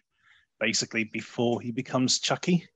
basically 0.59 1.03
before 1.03 1.59
he 1.61 1.71
becomes 1.71 2.19
Chucky. 2.19 2.67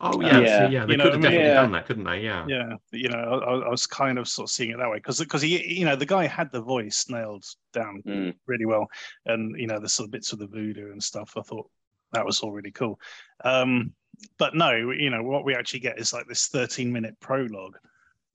Oh 0.00 0.20
yeah, 0.20 0.40
Yeah. 0.40 0.58
so, 0.64 0.70
yeah. 0.70 0.86
They 0.86 0.92
You 0.92 0.98
know 0.98 1.04
could 1.04 1.12
have 1.14 1.20
what 1.22 1.26
I 1.26 1.30
mean? 1.30 1.32
definitely 1.32 1.50
Yeah. 1.50 1.62
done 1.62 1.72
that, 1.72 1.86
couldn't 1.86 2.04
they? 2.04 2.20
Yeah. 2.20 2.46
Yeah, 2.48 2.72
you 2.92 3.08
know, 3.08 3.18
I, 3.18 3.66
I 3.66 3.68
was 3.68 3.86
kind 3.86 4.18
of 4.18 4.28
sort 4.28 4.48
of 4.48 4.52
seeing 4.52 4.70
it 4.70 4.78
that 4.78 4.90
way 4.90 4.96
because 4.98 5.18
because 5.18 5.42
he, 5.42 5.78
you 5.78 5.84
know, 5.84 5.96
the 5.96 6.06
guy 6.06 6.26
had 6.26 6.50
the 6.52 6.60
voice 6.62 7.06
nailed 7.08 7.44
down 7.72 8.02
Mm. 8.06 8.34
really 8.46 8.66
well, 8.66 8.88
and 9.26 9.58
you 9.58 9.66
know, 9.66 9.78
the 9.80 9.88
sort 9.88 10.06
of 10.06 10.10
bits 10.10 10.32
of 10.32 10.38
the 10.38 10.46
voodoo 10.46 10.92
and 10.92 11.02
stuff. 11.02 11.32
I 11.36 11.42
thought 11.42 11.68
that 12.12 12.24
was 12.24 12.40
all 12.40 12.52
really 12.52 12.72
cool. 12.72 12.98
Um, 13.44 13.92
but 14.38 14.54
no, 14.54 14.72
you 14.90 15.10
know, 15.10 15.22
what 15.22 15.44
we 15.44 15.54
actually 15.54 15.80
get 15.80 15.98
is 15.98 16.12
like 16.12 16.26
this 16.28 16.48
13 16.48 16.92
minute 16.92 17.16
prologue, 17.20 17.76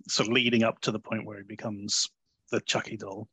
sort 0.07 0.27
of 0.29 0.33
leading 0.33 0.63
up 0.63 0.79
to 0.81 0.91
the 0.91 0.99
point 0.99 1.25
where 1.25 1.37
he 1.37 1.43
becomes 1.43 2.09
the 2.51 2.61
Chucky 2.61 2.97
doll, 2.97 3.27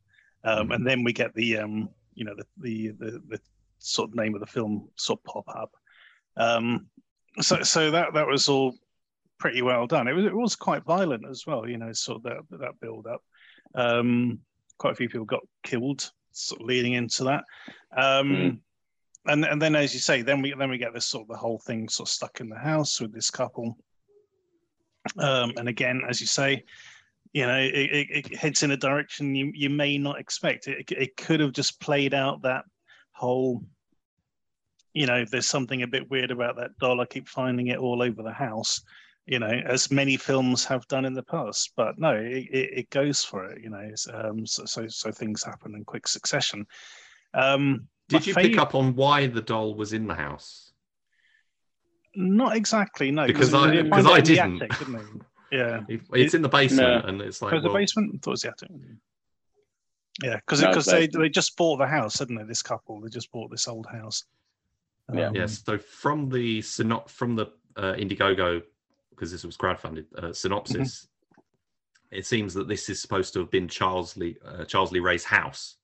um, 0.44 0.68
Mhm. 0.68 0.74
and 0.74 0.86
then 0.86 1.04
we 1.04 1.12
get 1.12 1.34
the, 1.34 1.58
um, 1.58 1.88
you 2.14 2.24
know, 2.24 2.34
the, 2.36 2.46
the 2.58 2.88
the 2.98 3.22
the 3.28 3.40
sort 3.78 4.08
of 4.10 4.14
name 4.14 4.34
of 4.34 4.40
the 4.40 4.46
film 4.46 4.88
sort 4.96 5.20
of 5.20 5.24
pop 5.24 5.48
up. 5.48 5.70
Um, 6.36 6.86
so 7.40 7.62
so 7.62 7.90
that 7.90 8.14
that 8.14 8.26
was 8.26 8.48
all 8.48 8.74
pretty 9.38 9.62
well 9.62 9.86
done. 9.86 10.08
It 10.08 10.12
was 10.12 10.24
it 10.24 10.34
was 10.34 10.56
quite 10.56 10.84
violent 10.84 11.24
as 11.28 11.44
well, 11.46 11.68
you 11.68 11.78
know, 11.78 11.92
sort 11.92 12.18
of 12.18 12.22
that 12.24 12.58
that 12.58 12.80
build 12.80 13.06
up. 13.06 13.22
Um, 13.74 14.40
quite 14.78 14.92
a 14.92 14.96
few 14.96 15.08
people 15.08 15.24
got 15.24 15.42
killed, 15.62 16.10
sort 16.32 16.60
of 16.60 16.66
leading 16.66 16.94
into 16.94 17.24
that. 17.24 17.44
Um, 17.96 18.28
Mm. 18.28 18.58
And 19.24 19.44
and 19.44 19.62
then, 19.62 19.76
as 19.76 19.94
you 19.94 20.00
say, 20.00 20.22
then 20.22 20.42
we 20.42 20.52
then 20.58 20.68
we 20.68 20.78
get 20.78 20.92
this 20.92 21.06
sort 21.06 21.22
of 21.22 21.28
the 21.28 21.36
whole 21.36 21.60
thing 21.60 21.88
sort 21.88 22.08
of 22.08 22.12
stuck 22.12 22.40
in 22.40 22.48
the 22.48 22.58
house 22.58 23.00
with 23.00 23.12
this 23.14 23.30
couple. 23.30 23.76
Um, 25.16 25.52
and 25.56 25.68
again, 25.68 26.02
as 26.08 26.20
you 26.20 26.26
say, 26.26 26.64
you 27.32 27.46
know, 27.46 27.58
it, 27.58 27.72
it, 27.72 28.06
it 28.10 28.36
heads 28.36 28.62
in 28.62 28.72
a 28.72 28.76
direction 28.76 29.34
you, 29.34 29.50
you 29.54 29.70
may 29.70 29.96
not 29.96 30.18
expect. 30.18 30.66
It, 30.68 30.90
it 30.90 31.16
could 31.16 31.40
have 31.40 31.52
just 31.52 31.80
played 31.80 32.14
out 32.14 32.42
that 32.42 32.64
whole, 33.12 33.62
you 34.94 35.06
know, 35.06 35.24
there's 35.24 35.46
something 35.46 35.82
a 35.82 35.86
bit 35.86 36.10
weird 36.10 36.30
about 36.30 36.56
that 36.56 36.76
doll. 36.78 37.00
I 37.00 37.06
keep 37.06 37.28
finding 37.28 37.68
it 37.68 37.78
all 37.78 38.02
over 38.02 38.22
the 38.22 38.32
house, 38.32 38.82
you 39.26 39.38
know, 39.38 39.46
as 39.66 39.90
many 39.90 40.16
films 40.16 40.64
have 40.66 40.86
done 40.88 41.04
in 41.04 41.14
the 41.14 41.22
past. 41.22 41.72
But 41.76 41.98
no, 41.98 42.14
it, 42.14 42.46
it, 42.50 42.70
it 42.80 42.90
goes 42.90 43.24
for 43.24 43.44
it, 43.46 43.62
you 43.62 43.70
know. 43.70 43.78
It's, 43.78 44.06
Um, 44.12 44.46
so, 44.46 44.64
so 44.66 44.86
so 44.88 45.10
things 45.10 45.42
happen 45.42 45.74
in 45.74 45.84
quick 45.84 46.06
succession. 46.08 46.66
Um, 47.34 47.88
Did 48.08 48.26
you 48.26 48.34
fav- 48.34 48.42
pick 48.42 48.58
up 48.58 48.74
on 48.74 48.94
why 48.94 49.26
the 49.28 49.40
doll 49.42 49.74
was 49.74 49.92
in 49.94 50.06
the 50.06 50.14
house? 50.14 50.72
Not 52.14 52.56
exactly, 52.56 53.10
no. 53.10 53.26
Because 53.26 53.54
I- 53.54 53.82
because 53.82 54.04
it 54.04 54.10
I 54.10 54.18
in 54.18 54.24
the 54.24 54.34
didn't. 54.34 54.62
attic, 54.62 54.78
didn't 54.78 54.94
they? 54.94 55.24
Yeah. 55.58 55.80
It- 55.86 56.00
It's 56.14 56.32
in 56.34 56.40
the 56.42 56.48
basement, 56.48 57.04
No. 57.04 57.08
and 57.10 57.20
it's 57.20 57.42
like 57.42 57.52
was 57.52 57.62
the 57.62 57.68
basement? 57.70 58.12
I 58.14 58.18
thought 58.18 58.30
it 58.30 58.32
was 58.32 58.42
the 58.42 58.48
attic. 58.50 58.70
Yeah, 60.22 60.36
because 60.36 60.60
No, 60.62 60.68
because 60.68 60.88
it's 60.88 61.14
they, 61.14 61.18
they 61.22 61.28
just 61.28 61.56
bought 61.56 61.76
the 61.78 61.86
house, 61.86 62.18
didn't 62.18 62.36
they? 62.36 62.44
This 62.44 62.62
couple, 62.62 63.00
they 63.00 63.08
just 63.10 63.30
bought 63.32 63.50
this 63.50 63.68
old 63.68 63.86
house. 63.86 64.24
Yeah. 65.12 65.28
Um, 65.28 65.34
Yes. 65.34 65.62
So 65.64 65.78
from 65.78 66.28
the 66.28 66.60
synop 66.60 67.08
from 67.08 67.36
the 67.36 67.46
uh, 67.76 67.94
Indiegogo, 67.94 68.62
because 69.10 69.30
this 69.32 69.44
was 69.44 69.56
crowdfunded 69.56 70.06
uh, 70.16 70.32
synopsis, 70.32 71.08
it 72.10 72.26
seems 72.26 72.54
that 72.54 72.68
this 72.68 72.88
is 72.88 73.00
supposed 73.00 73.32
to 73.34 73.40
have 73.40 73.50
been 73.50 73.68
Charles 73.68 74.16
Lee 74.16 74.36
uh, 74.44 74.64
Charles 74.64 74.92
Lee 74.92 75.00
Ray's 75.00 75.24
house, 75.24 75.76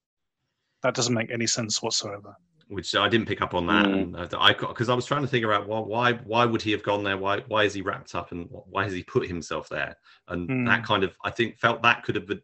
That 0.82 0.94
doesn't 0.94 1.14
make 1.14 1.30
any 1.30 1.46
sense 1.46 1.82
whatsoever. 1.82 2.36
which 2.68 2.94
I 2.94 3.08
didn't 3.08 3.26
pick 3.28 3.40
up 3.40 3.54
on 3.54 3.66
that, 3.68 3.86
Mm. 3.86 3.94
and 4.22 4.34
uh, 4.34 4.38
I 4.38 4.52
because 4.52 4.88
I 4.90 4.94
was 4.94 5.06
trying 5.06 5.22
to 5.22 5.28
figure 5.28 5.52
out 5.52 5.66
why 5.68 5.80
why 5.80 6.12
why 6.24 6.44
would 6.44 6.62
he 6.62 6.72
have 6.72 6.82
gone 6.82 7.02
there? 7.02 7.16
Why 7.18 7.40
why 7.48 7.64
is 7.64 7.74
he 7.74 7.82
wrapped 7.82 8.14
up 8.14 8.32
and 8.32 8.46
why 8.50 8.84
has 8.84 8.92
he 8.92 9.02
put 9.02 9.26
himself 9.26 9.68
there? 9.68 9.96
And 10.28 10.48
Mm. 10.48 10.66
that 10.66 10.84
kind 10.84 11.02
of 11.04 11.16
I 11.24 11.30
think 11.30 11.58
felt 11.58 11.82
that 11.82 12.04
could 12.04 12.14
have 12.14 12.26
been 12.26 12.42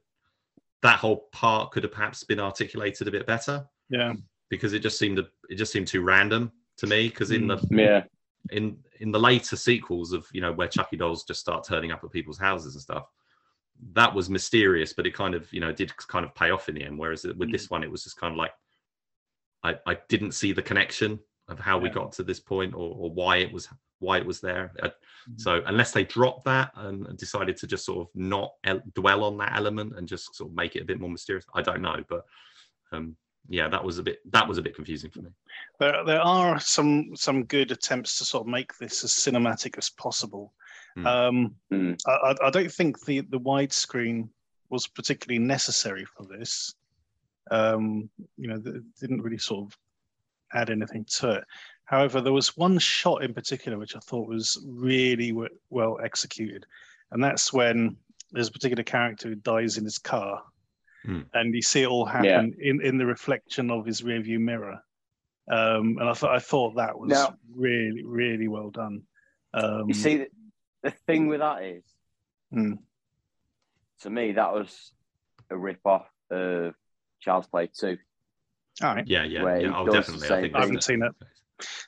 that 0.83 0.99
whole 0.99 1.29
part 1.33 1.71
could 1.73 1.83
have 1.83 1.93
perhaps 1.93 2.25
been 2.25 2.41
articulated 2.41 3.09
a 3.09 3.11
bit 3.11 3.27
better 3.27 3.67
Yeah. 3.89 4.13
because 4.51 4.73
it 4.75 4.81
just 4.81 4.99
seemed 4.99 5.19
it 5.19 5.55
just 5.57 5.73
seemed 5.73 5.87
too 5.89 6.03
random 6.03 6.53
to 6.79 6.87
me 6.87 7.09
because 7.09 7.31
in 7.31 7.47
the 7.47 7.59
Yeah. 7.71 8.05
in 8.51 8.79
in 9.01 9.11
the 9.11 9.19
later 9.21 9.57
sequels 9.57 10.13
of 10.13 10.27
you 10.33 10.41
know 10.41 10.53
where 10.53 10.69
Chucky 10.69 10.97
dolls 10.97 11.25
just 11.25 11.41
start 11.41 11.65
turning 11.67 11.91
up 11.93 12.03
at 12.05 12.11
people's 12.11 12.39
houses 12.39 12.75
and 12.75 12.83
stuff, 12.83 13.07
that 13.93 14.15
was 14.15 14.31
mysterious, 14.31 14.93
but 14.93 15.07
it 15.07 15.15
kind 15.15 15.35
of 15.35 15.53
you 15.53 15.61
know 15.61 15.73
did 15.73 15.97
kind 15.97 16.25
of 16.25 16.35
pay 16.35 16.51
off 16.51 16.69
in 16.69 16.75
the 16.75 16.85
end. 16.85 16.99
Whereas 16.99 17.25
with 17.25 17.51
this 17.53 17.71
one, 17.71 17.83
it 17.83 17.91
was 17.91 18.05
just 18.05 18.19
kind 18.19 18.33
of 18.33 18.39
like 18.39 18.53
I 19.63 19.79
I 19.87 19.99
didn't 20.09 20.33
see 20.33 20.53
the 20.53 20.63
connection 20.63 21.19
of 21.49 21.59
how 21.59 21.77
we 21.79 21.91
got 21.91 22.11
to 22.13 22.23
this 22.23 22.41
point 22.41 22.75
or, 22.75 22.95
or 22.97 23.11
why 23.13 23.37
it 23.39 23.53
was 23.53 23.69
why 23.99 24.19
it 24.19 24.27
was 24.27 24.41
there. 24.41 24.73
Mhm. 24.83 25.41
So 25.41 25.63
unless 25.67 25.93
they 25.93 26.05
dropped 26.05 26.45
that 26.45 26.73
and 26.75 27.17
decided 27.17 27.57
to 27.59 27.67
just 27.67 27.85
sort 27.87 28.07
of 28.09 28.15
not 28.15 28.53
el- 28.65 28.83
dwell 28.95 29.25
on 29.25 29.39
that 29.39 29.53
element 29.57 29.97
and 29.97 30.09
just 30.09 30.35
sort 30.35 30.51
of 30.51 30.57
make 30.57 30.77
it 30.77 30.83
a 30.83 30.85
bit 30.85 31.01
more 31.01 31.11
mysterious, 31.11 31.47
I 31.55 31.63
don't 31.63 31.83
know, 31.83 32.03
but. 32.09 32.25
Um, 32.93 33.17
yeah, 33.49 33.69
that 33.69 33.85
was 33.85 33.99
a 33.99 34.03
bit 34.03 34.19
that 34.33 34.49
was 34.49 34.59
a 34.59 34.63
bit 34.63 34.75
confusing 34.75 35.11
for 35.11 35.23
me. 35.23 35.31
There, 35.79 36.05
there 36.05 36.21
are 36.21 36.59
some 36.61 37.15
some 37.15 37.45
good 37.45 37.71
attempts 37.73 38.19
to 38.19 38.25
sort 38.25 38.43
of 38.43 38.49
make 38.49 38.77
this 38.79 39.05
as 39.05 39.13
cinematic 39.13 39.77
as 39.79 39.91
possible. 39.91 40.53
Hmm. 40.97 41.07
Um, 41.07 41.55
Mm. 41.73 41.99
I, 42.07 42.11
I- 42.13 42.47
I 42.47 42.51
don't 42.51 42.73
think 42.73 43.05
the 43.05 43.21
the 43.21 43.41
widescreen 43.41 44.29
was 44.71 44.87
particularly 44.87 45.39
necessary 45.45 46.05
for 46.05 46.25
this. 46.27 46.75
Um, 47.51 48.09
you 48.39 48.49
know, 48.49 48.57
it 48.65 48.83
didn't 49.01 49.21
really 49.23 49.39
sort 49.39 49.67
of 49.67 49.79
add 50.55 50.71
anything 50.71 51.05
to 51.19 51.33
it. 51.33 51.45
However, 51.85 52.21
there 52.23 52.33
was 52.33 52.57
one 52.57 52.79
shot 52.79 53.23
in 53.23 53.35
particular 53.35 53.77
which 53.79 53.95
I 53.95 53.99
thought 53.99 54.27
was 54.29 54.65
really 54.67 55.29
w- 55.33 55.51
well 55.69 55.99
executed, 56.03 56.65
and 57.11 57.23
that's 57.23 57.53
when 57.53 57.97
there's 58.33 58.49
a 58.49 58.53
particular 58.53 58.83
character 58.83 59.29
who 59.29 59.35
dies 59.35 59.77
in 59.77 59.85
his 59.85 59.99
car, 59.99 60.43
Hmm. 61.05 61.21
and 61.35 61.55
you 61.55 61.61
see 61.63 61.83
it 61.83 61.87
all 61.89 62.07
happen 62.07 62.55
in, 62.61 62.81
in 62.81 62.97
the 62.99 63.05
reflection 63.07 63.71
of 63.71 63.85
his 63.85 64.01
rearview 64.03 64.39
mirror. 64.41 64.79
Um, 65.51 65.99
and 66.01 66.09
I 66.09 66.15
thought 66.15 66.35
I 66.35 66.39
thought 66.39 66.77
that 66.77 66.99
was 66.99 67.11
Now- 67.11 67.37
really 67.55 68.03
really 68.05 68.49
well 68.49 68.71
done. 68.71 69.03
Um, 69.53 69.87
You 69.89 69.95
see, 69.95 70.17
the, 70.17 70.29
the 70.83 70.91
thing 71.07 71.27
with 71.27 71.41
that 71.41 71.63
is, 71.63 71.85
Mm. 72.53 72.79
to 74.03 74.11
me, 74.11 74.33
that 74.33 74.53
was 74.53 74.93
a 75.51 75.57
rip 75.57 75.81
off 75.85 76.07
of 76.31 76.75
Child's 77.21 77.49
Play 77.49 77.67
2. 77.67 77.99
all 78.83 78.95
right. 78.95 79.07
Yeah, 79.07 79.25
yeah, 79.25 79.43
Where 79.43 79.61
yeah. 79.61 79.77
Oh, 79.77 79.87
definitely. 79.87 80.29
I 80.31 80.41
think 80.41 80.55
I 80.55 80.61
haven't 80.61 80.77
the- 80.77 80.83
seen 80.83 81.03
it. 81.03 81.13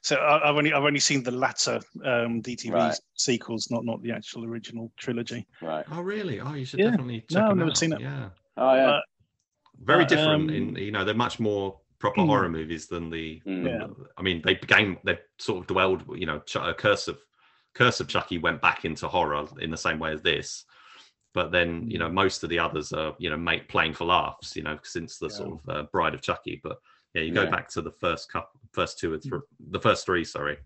So 0.02 0.16
I, 0.16 0.48
I've 0.48 0.56
only 0.56 0.72
I've 0.72 0.84
only 0.84 1.00
seen 1.00 1.22
the 1.24 1.30
latter 1.32 1.80
um, 2.04 2.40
DTV 2.42 2.72
Right. 2.72 2.94
sequels, 3.14 3.68
not 3.70 3.84
not 3.84 4.00
the 4.02 4.12
actual 4.12 4.44
original 4.44 4.92
trilogy. 4.96 5.46
Right. 5.62 5.84
Oh, 5.90 6.02
really? 6.02 6.40
Oh, 6.40 6.52
you 6.54 6.64
should 6.64 6.78
Yeah. 6.80 6.90
definitely 6.90 7.20
check 7.22 7.42
No, 7.42 7.50
I've 7.50 7.56
never 7.56 7.70
out. 7.70 7.76
seen 7.76 7.92
it. 7.92 8.00
Yeah, 8.00 8.28
Oh, 8.56 8.74
yeah. 8.74 8.90
Uh, 8.90 9.00
very 9.80 10.04
But, 10.04 10.08
different. 10.08 10.42
um, 10.42 10.50
in 10.50 10.76
you 10.76 10.90
know, 10.90 11.04
they're 11.04 11.14
much 11.14 11.38
more 11.38 11.80
proper 11.98 12.20
Mm. 12.22 12.26
horror 12.26 12.48
movies 12.48 12.86
than 12.88 13.10
the. 13.10 13.40
Than 13.44 13.64
Yeah. 13.66 13.78
the- 13.86 14.08
I 14.16 14.22
mean, 14.22 14.42
they 14.42 14.54
became 14.54 14.98
they 15.04 15.18
sort 15.38 15.58
of 15.60 15.66
dwelled. 15.66 16.04
You 16.18 16.26
know, 16.26 16.38
Ch- 16.40 16.56
uh, 16.56 16.72
Curse 16.74 17.08
of 17.08 17.18
Curse 17.74 18.00
of 18.00 18.08
Chucky 18.08 18.38
went 18.38 18.62
back 18.62 18.84
into 18.86 19.06
horror 19.08 19.46
in 19.60 19.70
the 19.70 19.76
same 19.76 19.98
way 19.98 20.12
as 20.12 20.22
this. 20.22 20.64
But 21.34 21.52
then, 21.52 21.90
you 21.90 21.98
know, 21.98 22.08
most 22.08 22.42
of 22.42 22.48
the 22.48 22.58
others 22.58 22.92
are, 22.94 23.14
you 23.18 23.28
know, 23.28 23.36
make 23.36 23.68
playing 23.68 23.92
for 23.92 24.06
laughs. 24.06 24.56
You 24.56 24.62
know, 24.62 24.78
since 24.82 25.18
the 25.18 25.26
Yeah. 25.28 25.34
sort 25.34 25.60
of 25.60 25.68
uh, 25.68 25.82
Bride 25.92 26.14
of 26.14 26.22
Chucky. 26.22 26.60
But 26.62 26.78
yeah, 27.12 27.22
you 27.22 27.32
go 27.34 27.42
Yeah. 27.42 27.50
back 27.50 27.68
to 27.70 27.82
the 27.82 27.90
first 27.92 28.30
couple, 28.32 28.58
first 28.72 28.98
two 28.98 29.12
or 29.12 29.18
three, 29.18 29.40
the 29.70 29.80
first 29.80 30.06
three, 30.06 30.24
sorry, 30.24 30.58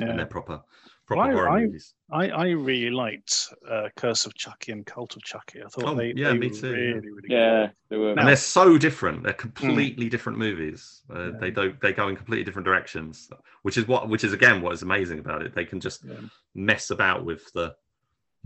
and 0.00 0.18
they're 0.18 0.26
proper, 0.26 0.62
proper 1.08 1.20
Well, 1.20 1.28
I- 1.28 1.32
horror 1.32 1.48
I- 1.50 1.60
movies. 1.64 1.94
I, 2.10 2.28
I 2.30 2.46
really 2.50 2.90
liked 2.90 3.48
uh, 3.68 3.88
Curse 3.96 4.24
of 4.26 4.34
Chucky 4.34 4.72
and 4.72 4.86
Cult 4.86 5.14
of 5.16 5.22
Chucky. 5.24 5.60
I 5.62 5.68
thought 5.68 5.84
Oh, 5.84 5.94
they, 5.94 6.12
yeah, 6.16 6.28
they 6.30 6.38
me 6.38 6.48
were 6.48 6.54
too, 6.54 6.68
yeah. 6.68 6.72
really 6.76 7.10
really 7.10 7.28
good. 7.28 7.30
Yeah. 7.32 7.68
They 7.90 7.96
were. 7.96 8.14
Now- 8.14 8.20
and 8.20 8.28
they're 8.28 8.36
so 8.36 8.78
different 8.78 9.22
they're 9.24 9.32
completely 9.32 10.08
different 10.08 10.38
movies 10.38 11.02
uh, 11.14 11.32
Yeah. 11.32 11.38
they 11.40 11.50
don't 11.50 11.80
they 11.80 11.92
go 11.92 12.08
in 12.08 12.16
completely 12.16 12.44
different 12.44 12.64
directions 12.66 13.28
which 13.62 13.76
is 13.76 13.86
what 13.88 14.08
which 14.08 14.22
is 14.24 14.32
again 14.32 14.62
what 14.62 14.72
is 14.72 14.82
amazing 14.82 15.18
about 15.18 15.42
it 15.42 15.54
they 15.54 15.64
can 15.64 15.80
just 15.80 16.04
Yeah. 16.04 16.14
mess 16.54 16.90
about 16.90 17.24
with 17.24 17.50
the 17.52 17.74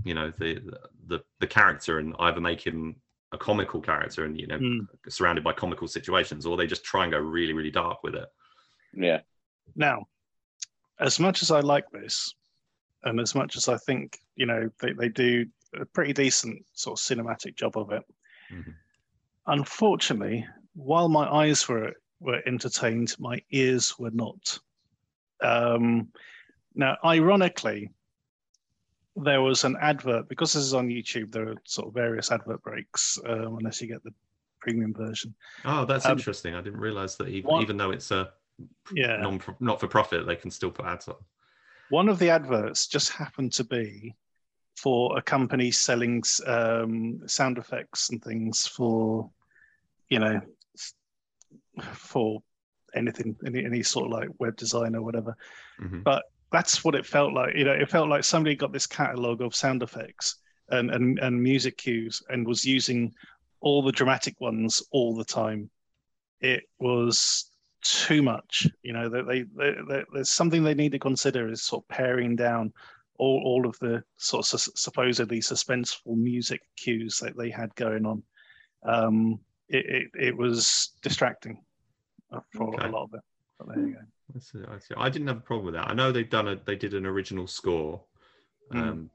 you 0.05 0.15
know 0.15 0.33
the 0.39 0.61
the 1.09 1.23
the 1.41 1.47
character 1.47 1.99
and 1.99 2.15
either 2.19 2.41
make 2.41 2.61
him 2.67 2.97
a 3.33 3.39
comical 3.39 3.81
character 3.81 4.25
and 4.25 4.41
you 4.41 4.47
know 4.49 4.59
Mm. 4.59 4.87
surrounded 5.09 5.45
by 5.45 5.53
comical 5.53 5.87
situations 5.89 6.47
or 6.47 6.57
they 6.57 6.67
just 6.67 6.85
try 6.85 7.05
and 7.05 7.13
go 7.13 7.19
really 7.19 7.53
really 7.53 7.71
dark 7.71 8.03
with 8.03 8.15
it 8.15 8.29
Yeah. 8.95 9.21
Now, 9.77 10.07
as 10.99 11.19
much 11.21 11.43
as 11.43 11.51
I 11.51 11.61
like 11.61 11.89
this, 11.93 12.35
and 13.05 13.21
as 13.21 13.35
much 13.35 13.57
as 13.57 13.69
I 13.69 13.77
think 13.79 14.19
you 14.37 14.47
know 14.47 14.71
they, 14.81 14.93
they 14.93 15.09
do 15.09 15.47
a 15.75 15.85
pretty 15.87 16.13
decent 16.13 16.65
sort 16.75 16.99
of 16.99 17.03
cinematic 17.05 17.57
job 17.57 17.77
of 17.77 17.93
it, 17.93 18.03
Mhm. 18.53 18.75
unfortunately, 19.47 20.47
while 20.75 21.09
my 21.09 21.27
eyes 21.29 21.69
were 21.69 21.95
were 22.21 22.41
entertained, 22.47 23.15
my 23.19 23.43
ears 23.51 23.99
were 23.99 24.11
not. 24.13 24.59
Um, 25.41 26.13
now, 26.75 26.97
ironically, 27.05 27.91
there 29.17 29.43
was 29.43 29.65
an 29.65 29.77
advert 29.81 30.29
because 30.29 30.53
this 30.53 30.63
is 30.63 30.73
on 30.75 30.89
YouTube. 30.89 31.33
There 31.33 31.49
are 31.51 31.57
sort 31.65 31.89
of 31.89 31.95
various 31.95 32.31
advert 32.31 32.63
breaks, 32.63 33.19
um, 33.27 33.57
unless 33.59 33.81
you 33.81 33.89
get 33.89 34.05
the 34.05 34.15
premium 34.61 34.95
version. 34.95 35.35
Oh, 35.65 35.85
that's 35.85 36.07
Um, 36.07 36.13
interesting. 36.13 36.55
I 36.55 36.61
didn't 36.61 36.79
realize 36.81 37.17
that 37.17 37.29
even, 37.29 37.51
what- 37.51 37.63
even 37.63 37.77
though 37.77 37.91
it's 37.91 38.13
a 38.13 38.33
Yeah, 38.93 39.17
non 39.17 39.41
not 39.59 39.81
for 39.81 39.89
profit, 39.89 40.25
they 40.25 40.37
can 40.37 40.51
still 40.53 40.71
put 40.71 40.87
ads 40.87 41.09
on. 41.09 41.17
One 41.93 42.09
of 42.09 42.19
the 42.19 42.31
adverts 42.31 42.87
just 42.87 43.11
happened 43.11 43.53
to 43.53 43.65
be 43.65 44.15
for 44.79 45.19
a 45.19 45.21
company 45.21 45.71
selling 45.71 46.23
um, 46.47 47.21
sound 47.27 47.59
effects 47.59 48.09
and 48.09 48.25
things 48.25 48.67
for, 48.67 49.31
you 50.09 50.19
know, 50.19 50.41
for 51.93 52.43
anything, 52.95 53.37
any, 53.45 53.63
any 53.67 53.83
sort 53.83 54.07
of 54.07 54.13
like 54.13 54.31
web 54.39 54.57
design 54.57 54.95
or 54.97 55.03
whatever. 55.03 55.37
Mhm. 55.83 56.21
That's 56.51 56.83
what 56.83 56.95
it 56.95 57.05
felt 57.05 57.35
like. 57.35 57.55
You 57.57 57.67
know, 57.67 57.73
it 57.73 57.91
felt 57.91 58.09
like 58.09 58.25
somebody 58.25 58.57
got 58.57 58.73
this 58.73 58.87
catalog 58.87 59.43
of 59.43 59.55
sound 59.55 59.83
effects 59.83 60.37
and, 60.71 60.91
and, 60.91 61.19
and 61.19 61.43
music 61.43 61.77
cues 61.77 62.23
and 62.31 62.47
was 62.47 62.65
using 62.65 63.13
all 63.61 63.83
the 63.83 63.93
dramatic 63.93 64.41
ones 64.41 64.83
all 64.93 65.15
the 65.15 65.27
time. 65.27 65.69
It 66.41 66.65
was 66.79 67.51
too 67.83 68.23
much. 68.23 68.67
You 68.83 68.93
know, 68.93 69.09
they, 69.09 69.23
they, 69.23 69.43
they, 69.57 69.75
they, 69.89 70.05
there's 70.13 70.31
something 70.31 70.63
they 70.63 70.75
need 70.75 70.93
to 70.93 70.99
consider 70.99 71.49
is 71.49 71.63
sort 71.63 71.85
of 71.85 71.89
paring 71.89 72.37
down 72.37 72.73
all, 73.19 73.43
all 73.45 73.67
of 73.67 73.79
the 73.81 74.03
sort 74.17 74.45
of 74.45 74.49
sus- 74.49 74.71
supposedly 74.75 75.41
suspenseful 75.41 76.17
music 76.17 76.61
cues 76.77 77.19
that 77.19 77.37
they 77.37 77.51
had 77.51 77.75
going 77.75 78.07
on. 78.07 78.23
Um, 78.85 79.41
it, 79.69 79.87
it, 79.87 80.27
it 80.29 80.37
was 80.37 80.93
distracting 81.03 81.59
for 82.53 82.75
Okay. 82.75 82.89
a 82.89 82.91
lot 82.91 83.05
of 83.05 83.15
it. 83.15 83.21
But 83.59 83.69
there 83.69 83.87
you 83.87 83.95
go. 83.95 84.01
I 84.71 84.79
see. 84.79 84.95
I 84.97 85.11
didn't 85.11 85.29
have 85.29 85.37
a 85.39 85.41
problem 85.41 85.67
with 85.67 85.75
that. 85.75 85.89
I 85.89 85.95
know 85.95 86.11
they've 86.11 86.29
done 86.29 86.49
a 86.49 86.57
they 86.57 86.77
did 86.77 86.95
an 86.95 87.07
original 87.07 87.47
score, 87.47 88.01
Mm. 88.73 88.81
um, 88.81 89.11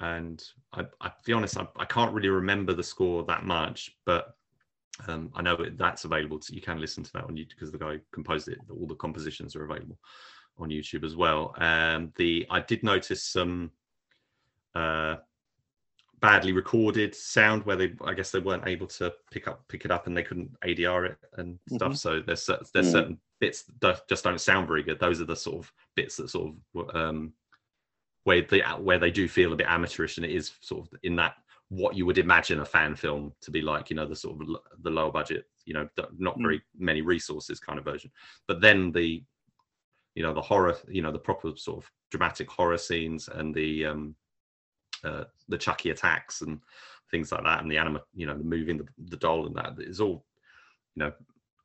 and 0.00 0.42
I, 0.72 0.80
I 1.00 1.08
to 1.08 1.14
be 1.24 1.32
honest, 1.32 1.56
I, 1.56 1.68
I 1.76 1.84
can't 1.84 2.12
really 2.12 2.28
remember 2.28 2.72
the 2.72 2.82
score 2.82 3.22
that 3.24 3.44
much, 3.44 3.96
but 4.04 4.36
um, 5.08 5.30
I 5.34 5.42
know 5.42 5.56
that's 5.76 6.04
available. 6.04 6.38
To, 6.38 6.54
you 6.54 6.60
can 6.60 6.80
listen 6.80 7.02
to 7.04 7.12
that 7.14 7.24
on 7.24 7.36
YouTube 7.36 7.50
because 7.50 7.72
the 7.72 7.78
guy 7.78 7.98
composed 8.12 8.48
it. 8.48 8.58
All 8.70 8.86
the 8.86 8.94
compositions 8.94 9.54
are 9.56 9.64
available 9.64 9.98
on 10.58 10.70
YouTube 10.70 11.04
as 11.04 11.16
well. 11.16 11.54
Um, 11.58 12.12
the 12.16 12.46
I 12.50 12.60
did 12.60 12.82
notice 12.82 13.22
some 13.22 13.70
uh, 14.74 15.16
badly 16.20 16.52
recorded 16.52 17.14
sound 17.14 17.64
where 17.66 17.76
they 17.76 17.94
I 18.04 18.14
guess 18.14 18.30
they 18.30 18.38
weren't 18.38 18.66
able 18.66 18.86
to 18.86 19.12
pick 19.30 19.48
up 19.48 19.66
pick 19.68 19.84
it 19.84 19.90
up 19.90 20.06
and 20.06 20.16
they 20.16 20.22
couldn't 20.22 20.50
ADR 20.64 21.06
it 21.10 21.18
and 21.36 21.58
stuff. 21.68 21.92
Mhm. 21.92 21.98
So 21.98 22.20
there's 22.20 22.46
there's 22.46 22.88
Mm. 22.88 22.92
certain 22.92 23.20
bits 23.38 23.64
that 23.80 24.08
just 24.08 24.24
don't 24.24 24.40
sound 24.40 24.66
very 24.66 24.82
good. 24.82 24.98
Those 24.98 25.20
are 25.20 25.26
the 25.26 25.36
sort 25.36 25.58
of 25.64 25.72
bits 25.94 26.16
that 26.16 26.30
sort 26.30 26.54
of 26.74 26.96
um, 26.96 27.34
where 28.24 28.42
they 28.42 28.60
where 28.60 28.98
they 28.98 29.10
do 29.10 29.28
feel 29.28 29.52
a 29.52 29.56
bit 29.56 29.66
amateurish, 29.68 30.16
and 30.16 30.24
it 30.24 30.32
is 30.32 30.52
sort 30.62 30.86
of 30.86 30.98
in 31.02 31.16
that 31.16 31.36
what 31.68 31.96
you 31.96 32.06
would 32.06 32.18
imagine 32.18 32.60
a 32.60 32.64
fan 32.64 32.94
film 32.94 33.32
to 33.40 33.50
be 33.50 33.60
like. 33.60 33.90
You 33.90 33.96
know, 33.96 34.06
the 34.06 34.16
sort 34.16 34.40
of 34.40 34.48
l- 34.48 34.62
the 34.82 34.90
lower 34.90 35.10
budget, 35.10 35.46
you 35.64 35.74
know, 35.74 35.88
not 36.18 36.36
Mm. 36.38 36.42
very 36.42 36.62
many 36.78 37.02
resources 37.02 37.58
kind 37.60 37.78
of 37.78 37.84
version. 37.84 38.10
But 38.46 38.60
then 38.60 38.92
the 38.92 39.22
you 40.14 40.22
know 40.22 40.32
the 40.32 40.40
horror, 40.42 40.76
you 40.88 41.02
know, 41.02 41.12
the 41.12 41.18
proper 41.18 41.52
sort 41.56 41.84
of 41.84 41.90
dramatic 42.10 42.50
horror 42.50 42.78
scenes 42.78 43.28
and 43.28 43.54
the 43.54 43.86
um, 43.86 44.14
uh, 45.04 45.24
the 45.48 45.58
Chucky 45.58 45.90
attacks 45.90 46.40
and 46.42 46.60
things 47.10 47.30
like 47.32 47.44
that, 47.44 47.62
and 47.62 47.70
the 47.70 47.78
anima, 47.78 48.00
you 48.14 48.26
know, 48.26 48.36
the 48.36 48.44
moving 48.44 48.78
the, 48.78 48.86
the 49.08 49.16
doll 49.16 49.46
and 49.46 49.54
that 49.56 49.74
is 49.78 50.00
all, 50.00 50.24
you 50.94 51.04
know, 51.04 51.12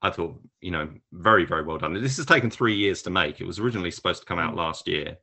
I 0.01 0.09
thought, 0.09 0.39
you 0.61 0.71
know, 0.71 0.89
very 1.13 1.45
very 1.45 1.63
well 1.63 1.77
done. 1.77 1.93
This 1.93 2.17
has 2.17 2.25
taken 2.25 2.49
three 2.49 2.75
years 2.75 3.01
to 3.03 3.09
make. 3.09 3.39
It 3.39 3.47
was 3.47 3.59
originally 3.59 3.91
supposed 3.91 4.21
to 4.21 4.27
come 4.27 4.39
out 4.39 4.55
last 4.55 4.87
year, 4.87 5.17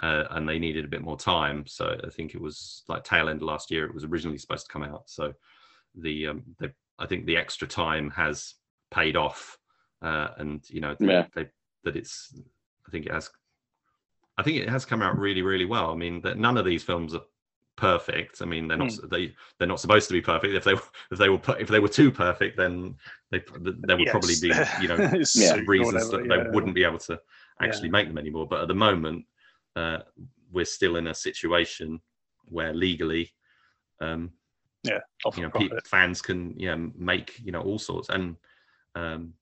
uh, 0.00 0.24
and 0.30 0.48
they 0.48 0.58
needed 0.58 0.84
a 0.84 0.88
bit 0.88 1.02
more 1.02 1.16
time. 1.18 1.64
So 1.66 1.96
I 2.04 2.08
think 2.10 2.34
it 2.34 2.40
was 2.40 2.82
like 2.88 3.04
tail 3.04 3.28
end 3.28 3.42
of 3.42 3.48
last 3.48 3.70
year. 3.70 3.84
It 3.84 3.94
was 3.94 4.04
originally 4.04 4.38
supposed 4.38 4.66
to 4.66 4.72
come 4.72 4.82
out. 4.82 5.02
So 5.10 5.32
the 5.94 6.28
um, 6.28 6.42
the 6.58 6.72
I 6.98 7.06
think 7.06 7.26
the 7.26 7.36
extra 7.36 7.66
time 7.68 8.10
has 8.10 8.54
paid 8.90 9.16
off, 9.16 9.58
uh, 10.00 10.28
and 10.38 10.62
you 10.70 10.80
know, 10.80 10.96
Yeah. 11.00 11.26
they, 11.34 11.48
that 11.84 11.96
it's. 11.96 12.34
I 12.86 12.90
think 12.90 13.06
it 13.06 13.12
has. 13.12 13.30
I 14.38 14.42
think 14.42 14.58
it 14.58 14.68
has 14.68 14.84
come 14.84 15.02
out 15.02 15.18
really, 15.18 15.42
really 15.42 15.66
well. 15.66 15.90
I 15.90 15.94
mean, 15.94 16.22
that 16.22 16.38
none 16.38 16.56
of 16.56 16.64
these 16.64 16.82
films 16.82 17.14
are 17.14 17.22
perfect. 17.76 18.40
I 18.40 18.44
mean, 18.46 18.68
they're 18.68 18.78
not 18.78 18.92
they 19.10 19.34
they're 19.58 19.68
not 19.68 19.80
supposed 19.80 20.08
to 20.08 20.14
be 20.14 20.20
perfect. 20.22 20.54
If 20.54 20.64
they 20.64 20.74
were- 20.74 20.82
if 21.10 21.18
they 21.18 21.28
were 21.28 21.40
if 21.58 21.68
they 21.68 21.80
were 21.80 21.88
too 21.88 22.10
perfect, 22.10 22.56
then 22.56 22.94
they 23.30 23.42
there 23.60 23.96
would 23.96 24.08
probably 24.08 24.34
be 24.40 24.48
you 24.80 24.88
know 24.88 24.96
Yeah. 25.34 25.60
reasons 25.66 26.10
whatever, 26.10 26.10
that 26.10 26.26
yeah. 26.26 26.44
they 26.44 26.50
wouldn't 26.50 26.74
be 26.74 26.84
able 26.84 26.98
to 27.00 27.20
actually 27.60 27.90
make 27.90 28.08
them 28.08 28.18
anymore. 28.18 28.46
But 28.46 28.62
at 28.62 28.68
the 28.68 28.74
moment, 28.74 29.24
uh, 29.76 29.98
we're 30.50 30.64
still 30.64 30.96
in 30.96 31.06
a 31.06 31.14
situation 31.14 32.00
where 32.44 32.72
legally, 32.74 33.32
um, 34.00 34.30
Off 35.24 35.38
you 35.38 35.48
know, 35.48 35.68
fans 35.84 36.20
can 36.20 36.58
you 36.58 36.68
know 36.68 36.90
make 36.96 37.40
you 37.44 37.52
know 37.52 37.62
all 37.62 37.78
sorts. 37.78 38.08
And 38.08 38.36
um, 38.94 39.34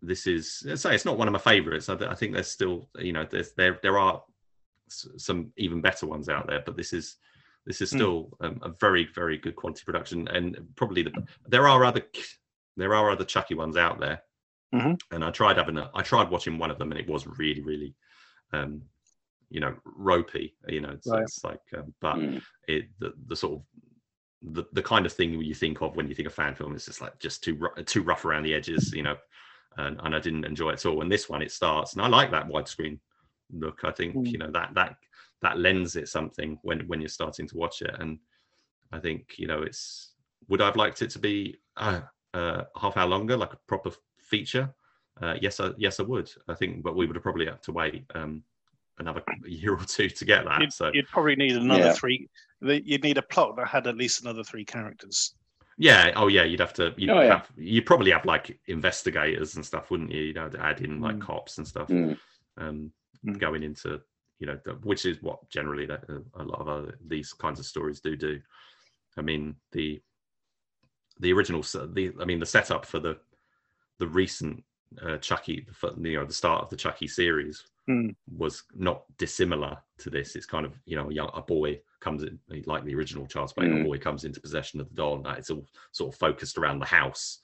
this 0.00 0.26
is 0.26 0.62
let's 0.66 0.82
say 0.82 0.94
it's 0.94 1.04
not 1.04 1.18
one 1.18 1.28
of 1.28 1.32
my 1.32 1.38
favorites. 1.38 1.88
I, 1.88 1.94
I 1.94 2.14
think 2.14 2.32
there's 2.32 2.50
still 2.50 2.88
you 2.98 3.12
know 3.12 3.26
there's 3.30 3.52
there 3.52 3.78
there 3.82 3.98
are 3.98 4.22
some 4.88 5.52
even 5.56 5.80
better 5.80 6.06
ones 6.06 6.28
out 6.28 6.46
there, 6.46 6.62
but 6.64 6.76
this 6.76 6.92
is 6.92 7.16
this 7.66 7.80
is 7.80 7.90
Mm. 7.90 7.96
still 7.96 8.36
um, 8.40 8.60
a 8.62 8.70
very 8.80 9.06
very 9.14 9.38
good 9.38 9.56
quality 9.56 9.82
production 9.84 10.28
and 10.28 10.56
probably 10.76 11.02
the 11.02 11.12
there 11.46 11.66
are 11.66 11.84
other 11.84 12.02
there 12.76 12.94
are 12.94 13.10
other 13.10 13.24
Chucky 13.24 13.54
ones 13.54 13.76
out 13.76 14.00
there 14.00 14.22
Mhm. 14.74 15.00
and 15.12 15.24
I 15.24 15.30
tried 15.30 15.56
having 15.56 15.78
a 15.78 15.90
I 15.94 16.02
tried 16.02 16.30
watching 16.30 16.58
one 16.58 16.70
of 16.70 16.78
them 16.78 16.90
and 16.92 17.00
it 17.00 17.08
was 17.08 17.26
really 17.26 17.62
really 17.62 17.94
um 18.52 18.82
you 19.54 19.60
know 19.60 19.74
ropey 19.84 20.56
you 20.68 20.80
know 20.80 20.90
it's, 20.90 21.06
Right. 21.06 21.22
it's 21.22 21.44
like 21.44 21.62
um, 21.78 21.94
but 22.00 22.16
Mm. 22.16 22.42
it 22.66 22.86
the, 22.98 23.14
the 23.28 23.36
sort 23.36 23.52
of 23.54 23.62
the, 24.54 24.64
the 24.72 24.82
kind 24.82 25.06
of 25.06 25.12
thing 25.12 25.40
you 25.40 25.54
think 25.54 25.80
of 25.80 25.96
when 25.96 26.08
you 26.08 26.14
think 26.14 26.26
of 26.26 26.34
fan 26.34 26.54
film 26.54 26.74
is 26.74 26.84
just 26.86 27.00
like 27.00 27.18
just 27.20 27.42
too 27.44 27.56
too 27.86 28.02
rough 28.02 28.24
around 28.24 28.42
the 28.42 28.52
edges 28.52 28.92
you 28.92 29.02
know 29.04 29.16
and, 29.76 29.98
and 30.02 30.14
I 30.14 30.18
didn't 30.18 30.44
enjoy 30.44 30.70
it 30.70 30.84
at 30.84 30.86
all 30.86 31.02
and 31.02 31.10
this 31.10 31.28
one 31.28 31.40
it 31.40 31.52
starts 31.52 31.92
and 31.92 32.02
I 32.02 32.08
like 32.08 32.32
that 32.32 32.48
widescreen 32.48 32.98
look 33.52 33.84
I 33.84 33.92
think 33.92 34.16
Mm. 34.16 34.32
you 34.32 34.38
know 34.38 34.50
that 34.50 34.74
that 34.74 34.96
that 35.40 35.58
lends 35.58 35.94
it 35.94 36.08
something 36.08 36.58
when 36.62 36.80
when 36.88 37.00
you're 37.00 37.08
starting 37.08 37.46
to 37.48 37.56
watch 37.56 37.80
it 37.80 37.94
and 38.00 38.18
I 38.92 38.98
think 38.98 39.38
you 39.38 39.46
know 39.46 39.62
it's 39.62 40.14
would 40.48 40.60
I've 40.60 40.76
liked 40.76 41.00
it 41.00 41.10
to 41.10 41.18
be 41.20 41.56
uh, 41.76 42.00
uh, 42.34 42.64
half 42.76 42.96
hour 42.96 43.08
longer 43.08 43.36
like 43.36 43.52
a 43.52 43.58
proper 43.68 43.92
feature 44.18 44.74
uh, 45.22 45.36
yes 45.40 45.60
I, 45.60 45.70
yes 45.78 46.00
I 46.00 46.02
would 46.02 46.30
I 46.48 46.54
think 46.54 46.82
but 46.82 46.96
we 46.96 47.06
would 47.06 47.16
have 47.16 47.22
probably 47.22 47.46
had 47.46 47.62
to 47.62 47.72
wait 47.72 48.04
um, 48.16 48.42
another 48.98 49.22
year 49.46 49.74
or 49.74 49.84
two 49.84 50.08
to 50.08 50.24
get 50.24 50.44
that 50.44 50.60
You'd, 50.60 50.72
so 50.72 50.90
you'd 50.92 51.08
probably 51.08 51.36
need 51.36 51.56
another 51.56 51.84
Yeah. 51.86 51.92
three. 51.92 52.28
You'd 52.60 53.02
need 53.02 53.18
a 53.18 53.22
plot 53.22 53.56
that 53.56 53.68
had 53.68 53.86
at 53.86 53.96
least 53.96 54.22
another 54.22 54.42
three 54.44 54.64
characters. 54.64 55.34
Yeah. 55.76 56.12
Oh, 56.16 56.28
yeah. 56.28 56.44
You'd 56.44 56.60
have 56.60 56.72
to. 56.74 56.94
You'd 56.96 57.10
Oh, 57.10 57.20
yeah. 57.20 57.38
have. 57.38 57.50
You'd 57.56 57.84
probably 57.86 58.12
have 58.12 58.24
like 58.24 58.58
investigators 58.68 59.56
and 59.56 59.66
stuff, 59.66 59.90
wouldn't 59.90 60.12
you? 60.12 60.22
You 60.22 60.32
know, 60.34 60.48
to 60.48 60.60
add 60.60 60.80
in 60.80 61.00
like 61.00 61.16
Mm. 61.16 61.20
cops 61.22 61.58
and 61.58 61.66
stuff, 61.66 61.88
Mm. 61.88 62.18
um, 62.56 62.92
Mm. 63.26 63.38
going 63.38 63.62
into 63.62 64.00
you 64.40 64.48
know, 64.48 64.58
the, 64.64 64.72
which 64.82 65.06
is 65.06 65.22
what 65.22 65.48
generally 65.48 65.86
that, 65.86 66.04
uh, 66.10 66.18
a 66.34 66.42
lot 66.42 66.60
of 66.60 66.68
other, 66.68 66.98
these 67.06 67.32
kinds 67.32 67.60
of 67.60 67.64
stories 67.64 68.00
do 68.00 68.16
do. 68.16 68.40
I 69.16 69.22
mean, 69.22 69.54
the 69.72 70.02
the 71.20 71.32
original, 71.32 71.62
the 71.62 72.12
I 72.20 72.24
mean, 72.24 72.40
the 72.40 72.46
setup 72.46 72.84
for 72.84 72.98
the 72.98 73.16
the 74.00 74.08
recent 74.08 74.64
uh, 75.02 75.18
Chucky, 75.18 75.66
the, 75.80 75.94
you 76.10 76.16
know, 76.18 76.24
the 76.24 76.32
start 76.32 76.62
of 76.62 76.70
the 76.70 76.76
Chucky 76.76 77.06
series 77.08 77.64
Mm. 77.86 78.14
was 78.34 78.62
not 78.74 79.02
dissimilar 79.18 79.76
to 79.98 80.08
this. 80.08 80.36
It's 80.36 80.46
kind 80.46 80.64
of 80.64 80.72
you 80.86 80.96
know 80.96 81.10
a 81.10 81.12
young 81.12 81.30
a 81.34 81.42
boy 81.42 81.78
comes 82.00 82.22
in 82.22 82.38
like 82.64 82.82
the 82.82 82.94
original 82.94 83.26
Child's 83.26 83.52
Play. 83.52 83.66
A 83.66 83.68
Mm. 83.68 83.84
boy 83.84 83.98
comes 83.98 84.24
into 84.24 84.40
possession 84.40 84.80
of 84.80 84.88
the 84.88 84.94
doll, 84.94 85.16
and 85.16 85.26
that 85.26 85.36
it's 85.36 85.50
all 85.50 85.66
sort 85.92 86.14
of 86.14 86.18
focused 86.18 86.56
around 86.56 86.78
the 86.78 86.86
house 86.86 87.40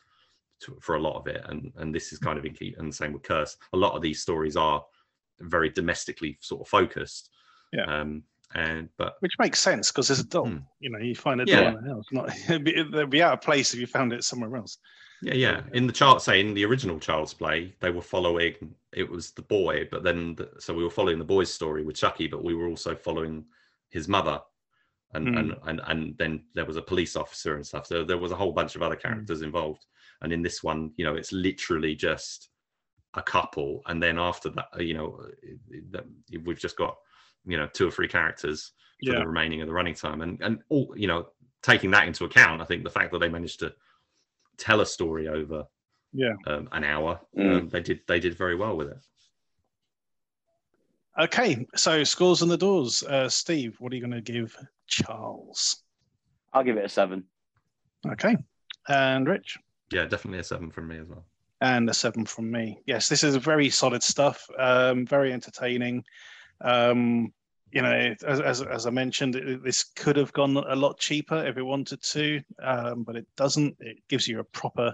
to, 0.60 0.78
for 0.80 0.94
a 0.94 1.00
lot 1.00 1.18
of 1.18 1.26
it. 1.26 1.42
And 1.46 1.70
and 1.76 1.94
this 1.94 2.10
is 2.14 2.18
kind 2.18 2.38
of 2.38 2.46
in 2.46 2.54
key. 2.54 2.74
And 2.78 2.88
the 2.90 2.96
same 2.96 3.12
with 3.12 3.22
Curse. 3.22 3.58
A 3.74 3.76
lot 3.76 3.94
of 3.94 4.00
these 4.00 4.22
stories 4.22 4.56
are 4.56 4.82
very 5.40 5.68
domestically 5.68 6.38
sort 6.40 6.62
of 6.62 6.68
focused. 6.68 7.28
Yeah. 7.74 7.84
Um. 7.84 8.22
And 8.54 8.88
but 8.96 9.16
Which 9.20 9.34
makes 9.38 9.60
sense 9.60 9.92
because 9.92 10.08
there's 10.08 10.20
a 10.20 10.24
doll. 10.26 10.46
Hmm. 10.48 10.58
You 10.80 10.88
know, 10.88 10.98
you 11.00 11.14
find 11.14 11.42
a 11.42 11.44
Yeah. 11.46 11.60
doll 11.70 11.76
in 11.78 11.84
the 11.84 11.94
house. 11.94 12.04
Not 12.12 12.30
it'd 12.48 12.64
be, 12.64 12.74
it'd 12.76 13.10
be 13.10 13.22
out 13.22 13.34
of 13.34 13.40
place 13.42 13.74
if 13.74 13.80
you 13.80 13.86
found 13.86 14.14
it 14.14 14.24
somewhere 14.24 14.56
else. 14.56 14.78
Yeah, 15.22 15.34
yeah. 15.34 15.62
In 15.72 15.86
the 15.86 15.92
chart, 15.92 16.22
say 16.22 16.40
in 16.40 16.54
the 16.54 16.64
original 16.64 16.98
Child's 16.98 17.34
Play, 17.34 17.74
they 17.80 17.90
were 17.90 18.00
following. 18.02 18.74
It 18.92 19.08
was 19.08 19.32
the 19.32 19.42
boy, 19.42 19.86
but 19.90 20.02
then 20.02 20.34
the, 20.36 20.50
so 20.58 20.72
we 20.74 20.82
were 20.84 20.90
following 20.90 21.18
the 21.18 21.24
boy's 21.24 21.52
story 21.52 21.84
with 21.84 21.96
Chucky, 21.96 22.26
but 22.26 22.42
we 22.42 22.54
were 22.54 22.68
also 22.68 22.94
following 22.94 23.44
his 23.90 24.08
mother, 24.08 24.40
and 25.14 25.28
Hmm. 25.28 25.36
and 25.36 25.54
and 25.64 25.80
and 25.86 26.18
then 26.18 26.44
there 26.54 26.64
was 26.64 26.76
a 26.76 26.82
police 26.82 27.16
officer 27.16 27.56
and 27.56 27.66
stuff. 27.66 27.86
So 27.86 28.02
there 28.04 28.18
was 28.18 28.32
a 28.32 28.36
whole 28.36 28.52
bunch 28.52 28.76
of 28.76 28.82
other 28.82 28.96
Hmm. 28.96 29.02
characters 29.02 29.42
involved. 29.42 29.84
And 30.22 30.32
in 30.32 30.42
this 30.42 30.62
one, 30.62 30.92
you 30.96 31.04
know, 31.04 31.16
it's 31.16 31.32
literally 31.32 31.94
just 31.94 32.50
a 33.14 33.22
couple, 33.22 33.82
and 33.86 34.02
then 34.02 34.18
after 34.18 34.48
that, 34.50 34.68
you 34.78 34.94
know, 34.94 35.26
it- 35.42 35.92
that- 35.92 36.06
we've 36.44 36.58
just 36.58 36.76
got 36.76 36.96
you 37.46 37.56
know 37.56 37.66
two 37.66 37.88
or 37.88 37.90
three 37.90 38.08
characters 38.08 38.72
for 39.04 39.12
Yeah. 39.12 39.18
the 39.20 39.26
remaining 39.26 39.60
of 39.62 39.66
the 39.66 39.72
running 39.74 39.94
time, 39.94 40.20
and 40.22 40.40
and 40.42 40.62
all 40.70 40.94
you 40.96 41.06
know, 41.08 41.30
taking 41.62 41.90
that 41.90 42.06
into 42.06 42.24
account, 42.24 42.62
I 42.62 42.64
think 42.64 42.84
the 42.84 42.90
fact 42.90 43.12
that 43.12 43.18
they 43.18 43.28
managed 43.28 43.60
to 43.60 43.74
tell 44.60 44.80
a 44.82 44.86
story 44.86 45.26
over 45.26 45.64
Yeah. 46.12 46.34
um, 46.46 46.68
an 46.70 46.84
hour. 46.84 47.20
Mm. 47.36 47.58
Um, 47.62 47.68
they 47.70 47.80
did 47.80 48.00
they 48.06 48.20
did 48.20 48.36
very 48.36 48.54
well 48.54 48.76
with 48.76 48.88
it. 48.88 48.98
Okay, 51.18 51.66
so 51.74 52.04
scores 52.04 52.40
on 52.42 52.48
the 52.48 52.56
doors. 52.56 53.02
Uh, 53.02 53.28
Steve, 53.28 53.76
what 53.80 53.92
are 53.92 53.96
you 53.96 54.00
going 54.06 54.12
to 54.24 54.32
give 54.32 54.56
Charles? 54.86 55.82
I'll 56.52 56.62
give 56.64 56.76
it 56.76 56.84
a 56.84 56.88
seven. 56.88 57.24
Okay, 58.06 58.36
and 58.88 59.28
Rich, 59.28 59.58
Yeah, 59.92 60.06
definitely 60.06 60.38
a 60.38 60.44
seven 60.44 60.70
from 60.70 60.88
me 60.88 60.98
as 60.98 61.08
well. 61.08 61.26
and 61.60 61.90
a 61.90 61.94
seven 61.94 62.24
from 62.24 62.50
me. 62.50 62.78
Yes, 62.86 63.08
this 63.08 63.22
is 63.24 63.36
very 63.36 63.68
solid 63.68 64.02
stuff. 64.02 64.46
Um, 64.58 65.04
very 65.06 65.32
entertaining. 65.32 66.02
Um, 66.62 67.32
you 67.72 67.82
know, 67.82 68.14
as, 68.26 68.40
as, 68.40 68.62
as 68.62 68.86
I 68.86 68.90
mentioned, 68.90 69.60
this 69.62 69.84
could 69.84 70.16
have 70.16 70.32
gone 70.32 70.56
a 70.56 70.74
lot 70.74 70.98
cheaper 70.98 71.44
if 71.44 71.56
it 71.56 71.62
wanted 71.62 72.02
to, 72.02 72.42
um, 72.62 73.04
but 73.04 73.16
it 73.16 73.26
doesn't. 73.36 73.76
It 73.80 73.98
gives 74.08 74.26
you 74.26 74.40
a 74.40 74.44
proper 74.44 74.92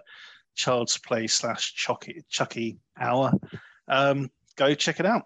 child's 0.54 0.98
play 0.98 1.26
slash 1.26 1.74
chucky, 1.74 2.22
chucky 2.28 2.78
hour. 2.98 3.32
Um, 3.88 4.30
go 4.56 4.74
check 4.74 5.00
it 5.00 5.06
out. 5.06 5.22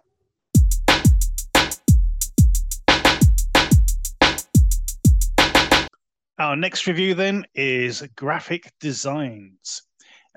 Our 6.39 6.57
next 6.57 6.87
review 6.87 7.15
then 7.15 7.45
is 7.55 8.03
graphic 8.17 8.73
designs. 8.81 9.83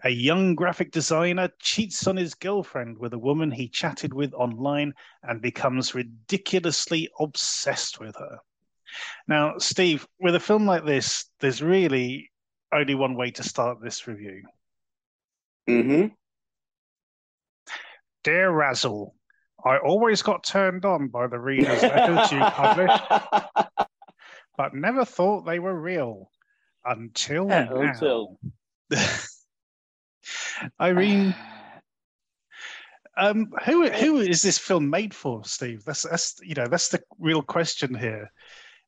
A 0.05 0.09
young 0.09 0.53
graphic 0.53 0.91
designer 0.91 1.49
cheats 1.59 2.07
on 2.07 2.17
his 2.17 2.33
girlfriend 2.33 2.97
with 2.97 3.13
a 3.13 3.17
woman 3.17 3.51
he 3.51 3.69
chatted 3.69 4.13
with 4.13 4.33
online 4.33 4.93
and 5.23 5.41
becomes 5.41 5.95
ridiculously 5.95 7.09
obsessed 7.19 8.01
with 8.01 8.15
her. 8.17 8.39
Now, 9.29 9.57
Steve, 9.59 10.05
with 10.19 10.35
a 10.35 10.41
film 10.41 10.65
like 10.65 10.85
this, 10.85 11.25
there's 11.39 11.61
really 11.61 12.31
only 12.73 12.95
one 12.95 13.15
way 13.15 13.31
to 13.31 13.43
start 13.43 13.81
this 13.81 14.05
review. 14.05 14.43
Mm-hmm. 15.69 16.07
Dear 18.25 18.51
Razzle, 18.51 19.15
I 19.63 19.77
always 19.77 20.21
got 20.21 20.43
turned 20.43 20.83
on 20.83 21.07
by 21.07 21.27
the 21.27 21.39
readers' 21.39 21.81
letters 21.81 22.29
you 22.29 22.39
published, 22.39 23.03
but 24.57 24.73
never 24.73 25.05
thought 25.05 25.45
they 25.45 25.59
were 25.59 25.79
real 25.79 26.29
until 26.83 27.45
now. 27.45 28.37
Until 30.61 30.71
Irene, 30.81 31.35
um, 33.17 33.51
who 33.65 33.89
who 33.89 34.17
is 34.17 34.41
this 34.41 34.57
film 34.57 34.89
made 34.89 35.13
for, 35.13 35.43
Steve? 35.43 35.83
That's 35.85 36.03
that's 36.03 36.35
you 36.41 36.55
know 36.55 36.67
that's 36.67 36.89
the 36.89 37.01
real 37.19 37.41
question 37.41 37.93
here. 37.93 38.31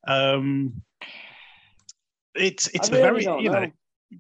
Um, 0.08 0.82
it's 2.36 2.68
it's 2.68 2.92
I 2.92 2.98
a 2.98 3.02
really 3.02 3.24
very 3.26 3.44
you 3.44 3.50
know 3.50 3.66
know. 3.66 3.72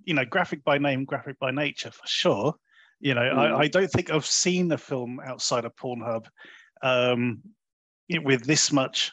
you 0.05 0.13
know 0.13 0.25
graphic 0.25 0.63
by 0.63 0.77
name, 0.77 1.05
graphic 1.05 1.39
by 1.39 1.51
nature 1.51 1.91
for 1.91 2.07
sure. 2.07 2.55
You 2.99 3.13
know, 3.13 3.21
Mm. 3.21 3.37
I, 3.37 3.59
I 3.61 3.67
don't 3.67 3.91
think 3.91 4.09
I've 4.09 4.25
seen 4.25 4.71
a 4.71 4.77
film 4.77 5.19
outside 5.19 5.65
of 5.65 5.75
Pornhub 5.75 6.25
um, 6.81 7.41
with 8.23 8.45
this 8.45 8.71
much 8.71 9.11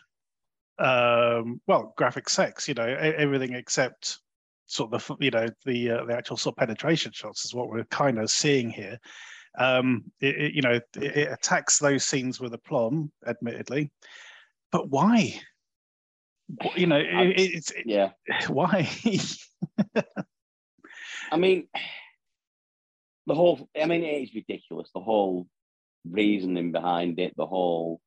um, 0.78 1.60
well 1.66 1.92
graphic 1.96 2.28
sex. 2.28 2.68
You 2.68 2.74
know, 2.74 2.86
everything 2.86 3.54
except 3.54 4.20
sort 4.66 4.92
of 4.92 5.06
the 5.06 5.16
you 5.24 5.30
know 5.30 5.48
the 5.64 5.90
uh, 5.90 6.04
the 6.04 6.14
actual 6.16 6.36
sort 6.36 6.54
of 6.54 6.58
penetration 6.58 7.12
shots 7.12 7.44
is 7.44 7.54
what 7.54 7.68
we're 7.68 7.84
kind 7.84 8.18
of 8.18 8.30
seeing 8.30 8.70
here. 8.70 8.98
Um, 9.58 10.04
it, 10.20 10.36
it- 10.36 10.54
you 10.54 10.62
know, 10.62 10.72
it, 10.72 10.84
it 10.96 11.30
attacks 11.30 11.78
those 11.78 12.04
scenes 12.04 12.40
with 12.40 12.54
aplomb, 12.54 13.12
admittedly, 13.26 13.90
but 14.70 14.88
why? 14.88 15.40
You 16.76 16.86
know, 16.86 16.96
it, 16.98 17.34
it's 17.36 17.70
it, 17.70 17.84
yeah. 17.86 18.10
why? 18.48 18.88
I 21.30 21.36
mean, 21.36 21.68
the 23.26 23.34
whole. 23.34 23.68
I 23.80 23.86
mean, 23.86 24.02
it 24.04 24.22
is 24.22 24.34
ridiculous. 24.34 24.90
The 24.94 25.00
whole 25.00 25.46
reasoning 26.08 26.72
behind 26.72 27.18
it, 27.20 27.34
the 27.36 27.46
whole 27.46 28.00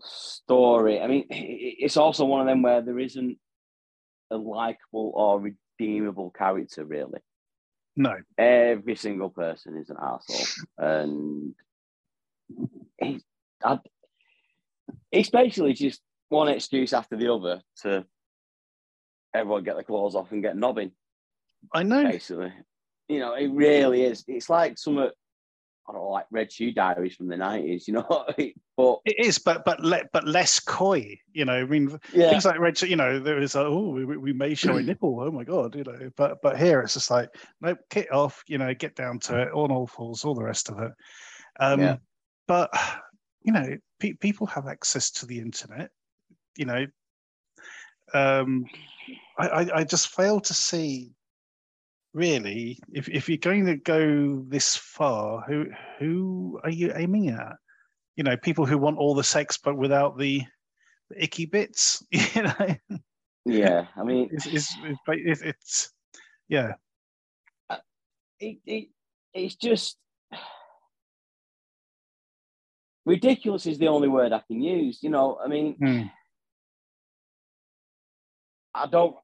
story. 0.00 1.00
I 1.00 1.06
mean, 1.06 1.26
it's 1.30 1.96
also 1.96 2.24
one 2.24 2.40
of 2.40 2.46
them 2.46 2.62
where 2.62 2.82
there 2.82 2.98
isn't 2.98 3.38
a 4.30 4.36
likable 4.36 5.12
or 5.14 5.40
redeemable 5.78 6.30
character, 6.30 6.84
really. 6.84 7.20
no, 7.96 8.14
Every 8.38 8.96
single 8.96 9.30
person 9.30 9.76
is 9.76 9.90
an 9.90 9.96
asshole, 10.00 10.64
and 10.78 11.54
it's, 12.98 13.24
I, 13.64 13.78
it's 15.10 15.30
basically 15.30 15.72
just 15.74 16.00
one 16.28 16.48
excuse 16.48 16.92
after 16.92 17.16
the 17.16 17.32
other 17.32 17.62
to 17.82 18.04
everyone 19.34 19.64
get 19.64 19.74
their 19.74 19.84
claws 19.84 20.14
off 20.14 20.32
and 20.32 20.42
get 20.42 20.56
knobbing 20.56 20.92
I 21.72 21.82
know. 21.82 22.04
basically. 22.04 22.52
You 23.08 23.20
know, 23.20 23.34
it 23.34 23.48
really 23.48 24.02
is. 24.02 24.24
It's 24.26 24.50
like 24.50 24.78
some, 24.78 25.10
I 25.88 25.92
don't 25.92 26.02
know, 26.02 26.08
like 26.08 26.26
Red 26.30 26.50
Shoe 26.50 26.72
Diaries 26.72 27.14
from 27.14 27.28
the 27.28 27.36
nineties. 27.36 27.86
You 27.86 27.94
know, 27.94 28.06
but 28.76 28.98
It 29.04 29.16
is, 29.18 29.38
but 29.38 29.64
but 29.64 29.80
le- 29.80 30.08
but 30.12 30.26
less 30.26 30.58
coy. 30.58 31.18
You 31.32 31.44
know, 31.44 31.54
I 31.54 31.64
mean, 31.64 31.98
yeah, 32.12 32.30
things 32.30 32.44
like 32.44 32.58
red. 32.58 32.76
Shoe, 32.76 32.88
you 32.88 32.96
know, 32.96 33.20
there 33.20 33.40
is 33.40 33.54
a, 33.54 33.60
oh, 33.60 33.90
we, 33.90 34.04
we 34.04 34.32
may 34.32 34.54
show 34.54 34.76
a 34.76 34.82
nipple. 34.82 35.20
Oh 35.20 35.30
my 35.30 35.44
god, 35.44 35.76
you 35.76 35.84
know. 35.84 36.10
But 36.16 36.42
but 36.42 36.58
here 36.58 36.80
it's 36.80 36.94
just 36.94 37.10
like 37.10 37.28
nope, 37.60 37.78
get 37.90 38.12
off. 38.12 38.42
You 38.48 38.58
know, 38.58 38.74
get 38.74 38.96
down 38.96 39.20
to 39.20 39.42
it. 39.42 39.52
On 39.52 39.70
all 39.70 39.86
fours, 39.86 40.24
all 40.24 40.34
the 40.34 40.42
rest 40.42 40.68
of 40.68 40.78
it. 40.80 40.92
Um, 41.60 41.80
Yeah. 41.80 41.96
But 42.48 42.70
you 43.42 43.52
know, 43.52 43.76
pe- 44.00 44.14
people 44.14 44.46
have 44.48 44.66
access 44.66 45.10
to 45.12 45.26
the 45.26 45.38
internet. 45.38 45.90
You 46.56 46.64
know, 46.64 46.86
um, 48.12 48.66
I, 49.38 49.48
I 49.48 49.76
I 49.78 49.84
just 49.84 50.08
fail 50.08 50.40
to 50.40 50.54
see. 50.54 51.12
Really, 52.16 52.78
if 52.92 53.08
if 53.10 53.28
you're 53.28 53.36
going 53.36 53.66
to 53.66 53.76
go 53.76 54.42
this 54.48 54.74
far, 54.74 55.42
who 55.42 55.66
who 55.98 56.58
are 56.64 56.70
you 56.70 56.92
aiming 56.96 57.28
at? 57.28 57.56
you 58.16 58.24
know, 58.24 58.36
people 58.36 58.66
who 58.66 58.78
want 58.78 58.98
all 58.98 59.14
the 59.14 59.24
sex 59.24 59.58
but 59.62 59.76
without 59.76 60.18
the, 60.18 60.42
the 61.10 61.22
icky 61.22 61.46
bits. 61.46 62.02
You 62.34 62.42
know, 62.42 62.76
yeah. 63.44 63.86
I 63.96 64.02
mean, 64.02 64.28
it's 64.32 64.46
it's, 64.46 64.74
it's, 65.08 65.42
it's, 65.42 65.92
yeah, 66.48 66.72
it, 68.40 68.58
it 68.66 68.88
it's 69.32 69.54
just 69.54 69.96
ridiculous. 73.04 73.66
Is 73.66 73.78
the 73.78 73.88
only 73.88 74.08
word 74.08 74.32
I 74.32 74.42
can 74.48 74.60
use. 74.60 74.98
You 75.02 75.10
know, 75.10 75.38
I 75.42 75.48
mean, 75.48 75.76
Mm. 75.80 76.10
I 78.74 78.86
don't, 78.86 79.16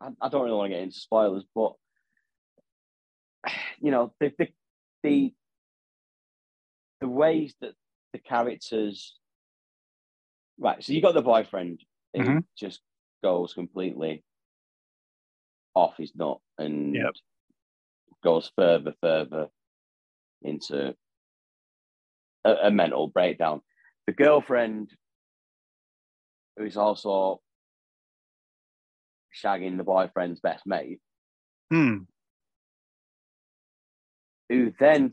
I, 0.00 0.08
I 0.20 0.28
don't 0.28 0.42
really 0.42 0.56
want 0.56 0.70
to 0.70 0.76
get 0.76 0.82
into 0.82 0.98
spoilers, 0.98 1.44
but 1.54 1.74
you 3.80 3.90
know, 3.90 4.12
the 4.20 4.32
the 4.38 4.48
the, 5.02 5.34
the 7.00 7.08
ways 7.08 7.54
that 7.60 7.74
the 8.12 8.18
characters, 8.18 9.16
right? 10.58 10.82
So 10.82 10.92
you 10.92 11.00
got 11.00 11.14
the 11.14 11.22
boyfriend 11.22 11.80
who 12.14 12.22
Mhm. 12.22 12.44
just 12.56 12.80
goes 13.22 13.54
completely 13.54 14.24
off 15.74 15.96
his 15.96 16.14
nut 16.16 16.40
and 16.56 16.94
Yep. 16.94 17.12
goes 18.24 18.50
further, 18.56 18.94
further 19.00 19.48
into 20.42 20.96
a, 22.44 22.52
a 22.64 22.70
mental 22.70 23.06
breakdown. 23.08 23.62
The 24.06 24.12
girlfriend, 24.12 24.90
who 26.56 26.64
is 26.64 26.76
also 26.76 27.40
shagging 29.32 29.76
the 29.76 29.84
boyfriend's 29.84 30.40
best 30.40 30.66
mate, 30.66 31.00
Hmm. 31.70 32.04
Who 34.48 34.72
then 34.78 35.12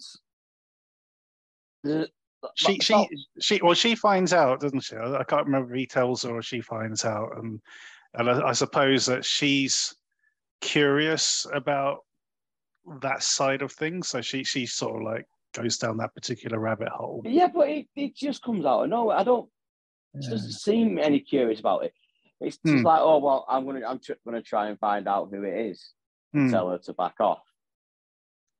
She 2.55 2.79
she 2.79 3.07
she 3.39 3.59
well 3.63 3.73
she 3.73 3.95
finds 3.95 4.33
out, 4.33 4.59
doesn't 4.59 4.81
she? 4.81 4.95
I 4.95 5.23
can't 5.23 5.45
remember 5.45 5.73
if 5.73 5.79
he 5.79 5.85
tells 5.87 6.23
her 6.23 6.31
or 6.31 6.41
she 6.41 6.61
finds 6.61 7.03
out, 7.05 7.37
and 7.37 7.59
and 8.13 8.29
I, 8.29 8.49
I 8.49 8.51
suppose 8.53 9.05
that 9.07 9.25
she's 9.25 9.95
curious 10.61 11.45
about 11.53 11.99
that 13.01 13.23
side 13.23 13.61
of 13.61 13.71
things, 13.71 14.07
so 14.09 14.21
she 14.21 14.43
she 14.43 14.65
sort 14.65 14.97
of 14.97 15.01
like 15.03 15.25
goes 15.53 15.77
down 15.77 15.97
that 15.97 16.13
particular 16.13 16.59
rabbit 16.59 16.89
hole. 16.89 17.21
yeah, 17.25 17.47
but 17.47 17.67
it, 17.69 17.87
it 17.95 18.15
just 18.15 18.43
comes 18.43 18.65
out 18.65 18.83
of 18.83 18.89
nowhere. 18.89 19.17
I 19.17 19.23
don't. 19.23 19.49
Yeah. 20.13 20.29
doesn't 20.29 20.51
seem 20.53 20.97
any 20.99 21.19
curious 21.19 21.59
about 21.59 21.83
it. 21.85 21.93
It's 22.41 22.57
just 22.57 22.77
Hmm. 22.79 22.85
like, 22.85 23.01
oh 23.01 23.17
well, 23.17 23.45
I'm 23.49 23.65
gonna 23.65 23.85
I'm 23.87 23.99
tr- 23.99 24.13
gonna 24.23 24.41
try 24.41 24.69
and 24.69 24.79
find 24.79 25.07
out 25.07 25.29
who 25.31 25.43
it 25.43 25.67
is. 25.71 25.91
Hmm. 26.33 26.49
Tell 26.51 26.69
her 26.69 26.77
to 26.79 26.93
back 26.93 27.15
off 27.19 27.39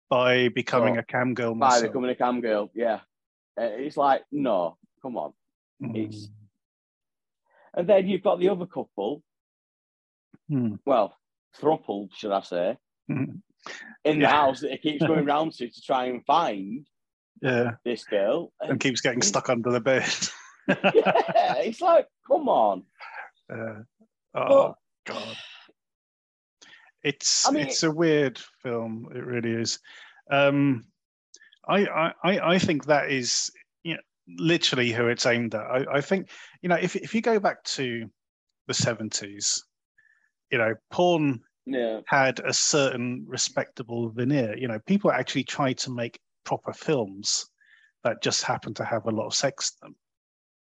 By 0.10 0.50
becoming 0.50 0.96
So, 0.96 1.00
a 1.00 1.04
cam 1.04 1.34
girl 1.34 1.56
by 1.56 1.82
becoming 1.82 2.12
a 2.12 2.16
cam 2.16 2.42
girl. 2.42 2.70
Yeah, 2.74 3.00
Uh, 3.60 3.64
it's 3.86 3.98
like 3.98 4.24
no, 4.32 4.78
come 5.02 5.18
on. 5.18 5.34
Hmm. 5.82 5.96
It's 5.96 6.30
and 7.74 7.90
then 7.90 8.08
you've 8.08 8.24
got 8.24 8.40
the 8.40 8.50
other 8.50 8.66
couple. 8.68 9.22
Hmm. 10.50 10.76
Well, 10.86 11.18
thruple, 11.60 12.10
should 12.14 12.32
I 12.32 12.42
say, 12.42 12.78
Hmm. 13.08 13.40
in 14.04 14.20
the 14.20 14.28
house 14.28 14.62
that 14.62 14.72
he 14.72 14.78
keeps 14.78 15.06
going 15.06 15.26
round 15.34 15.54
to 15.54 15.68
to 15.70 15.82
try 15.82 16.06
and 16.06 16.24
find 16.26 16.88
Yeah, 17.42 17.72
this 17.84 18.04
girl. 18.06 18.54
and 18.62 18.80
keeps 18.80 19.02
getting 19.02 19.22
stuck 19.24 19.50
under 19.50 19.72
the 19.72 19.82
bed. 19.82 20.08
yeah, 20.68 21.56
it's 21.58 21.82
like, 21.82 22.08
come 22.28 22.48
on. 22.50 22.84
Uh, 23.52 23.82
oh 24.34 24.76
But 25.06 25.14
god, 25.14 25.38
it's 27.06 27.48
I 27.48 27.52
mean- 27.52 27.68
it's 27.68 27.84
a 27.84 27.92
weird 27.92 28.38
film. 28.62 29.08
It 29.16 29.24
really 29.24 29.52
is. 29.52 29.80
Um, 30.32 30.84
I, 31.68 31.86
I 32.24 32.54
I 32.54 32.60
think 32.60 32.86
that 32.86 33.12
is 33.12 33.50
you 33.84 33.94
know, 33.94 34.00
literally 34.38 34.92
who 34.92 35.08
it's 35.08 35.26
aimed 35.26 35.56
at. 35.56 35.62
I, 35.62 35.86
I 35.98 36.02
think 36.02 36.30
you 36.62 36.70
know 36.70 36.76
if 36.82 36.96
if 36.96 37.14
you 37.16 37.22
go 37.22 37.40
back 37.40 37.64
to 37.78 38.10
the 38.68 38.74
seventies, 38.74 39.64
you 40.52 40.58
know, 40.58 40.74
porn 40.92 41.40
Yeah. 41.68 42.02
had 42.08 42.40
a 42.40 42.54
certain 42.54 43.24
respectable 43.28 44.10
veneer. 44.10 44.58
You 44.58 44.68
know, 44.68 44.80
people 44.88 45.12
actually 45.12 45.44
tried 45.44 45.78
to 45.80 45.92
make 45.92 46.20
proper 46.44 46.74
films 46.74 47.46
that 48.04 48.22
just 48.24 48.44
happened 48.44 48.76
to 48.78 48.86
have 48.86 49.06
a 49.06 49.12
lot 49.12 49.28
of 49.28 49.34
sex 49.36 49.72
in 49.82 49.88
them. 49.88 49.96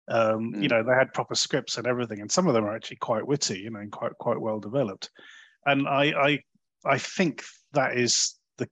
Um, 0.08 0.42
You 0.62 0.68
Mm. 0.68 0.70
know, 0.70 0.82
they 0.84 0.94
had 0.94 1.12
proper 1.14 1.34
scripts 1.34 1.78
and 1.78 1.86
everything, 1.86 2.20
and 2.20 2.30
some 2.30 2.46
of 2.48 2.54
them 2.54 2.64
are 2.64 2.76
actually 2.76 2.96
quite 2.98 3.26
witty, 3.26 3.60
you 3.60 3.70
know, 3.70 3.80
and 3.80 3.90
quite 3.92 4.12
quite 4.18 4.40
well 4.40 4.60
developed. 4.60 5.10
And 5.66 5.88
I 5.88 6.04
I 6.04 6.38
I 6.84 6.98
think 6.98 7.42
that 7.72 7.96
is 7.96 8.34
the, 8.58 8.68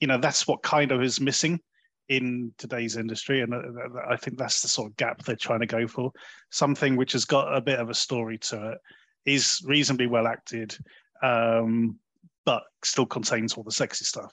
you 0.00 0.06
know, 0.06 0.18
that's 0.18 0.46
what 0.46 0.62
kind 0.62 0.92
of 0.92 1.02
is 1.02 1.20
missing 1.20 1.60
in 2.08 2.52
today's 2.58 2.96
industry, 2.96 3.40
and 3.40 3.54
uh, 3.54 3.60
I 4.08 4.16
think 4.16 4.36
that's 4.36 4.62
the 4.62 4.68
sort 4.68 4.90
of 4.90 4.96
gap 4.96 5.22
they're 5.22 5.36
trying 5.36 5.60
to 5.60 5.66
go 5.66 5.86
for. 5.86 6.10
Something 6.50 6.96
which 6.96 7.12
has 7.12 7.24
got 7.24 7.56
a 7.56 7.60
bit 7.60 7.78
of 7.78 7.88
a 7.88 7.94
story 7.94 8.36
to 8.38 8.72
it, 8.72 8.78
is 9.24 9.62
reasonably 9.64 10.08
well 10.08 10.26
acted, 10.26 10.76
um, 11.22 11.98
but 12.44 12.64
still 12.84 13.06
contains 13.06 13.54
all 13.54 13.62
the 13.62 13.70
sexy 13.70 14.04
stuff, 14.04 14.32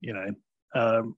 you 0.00 0.12
know. 0.14 0.28
Um, 0.74 1.16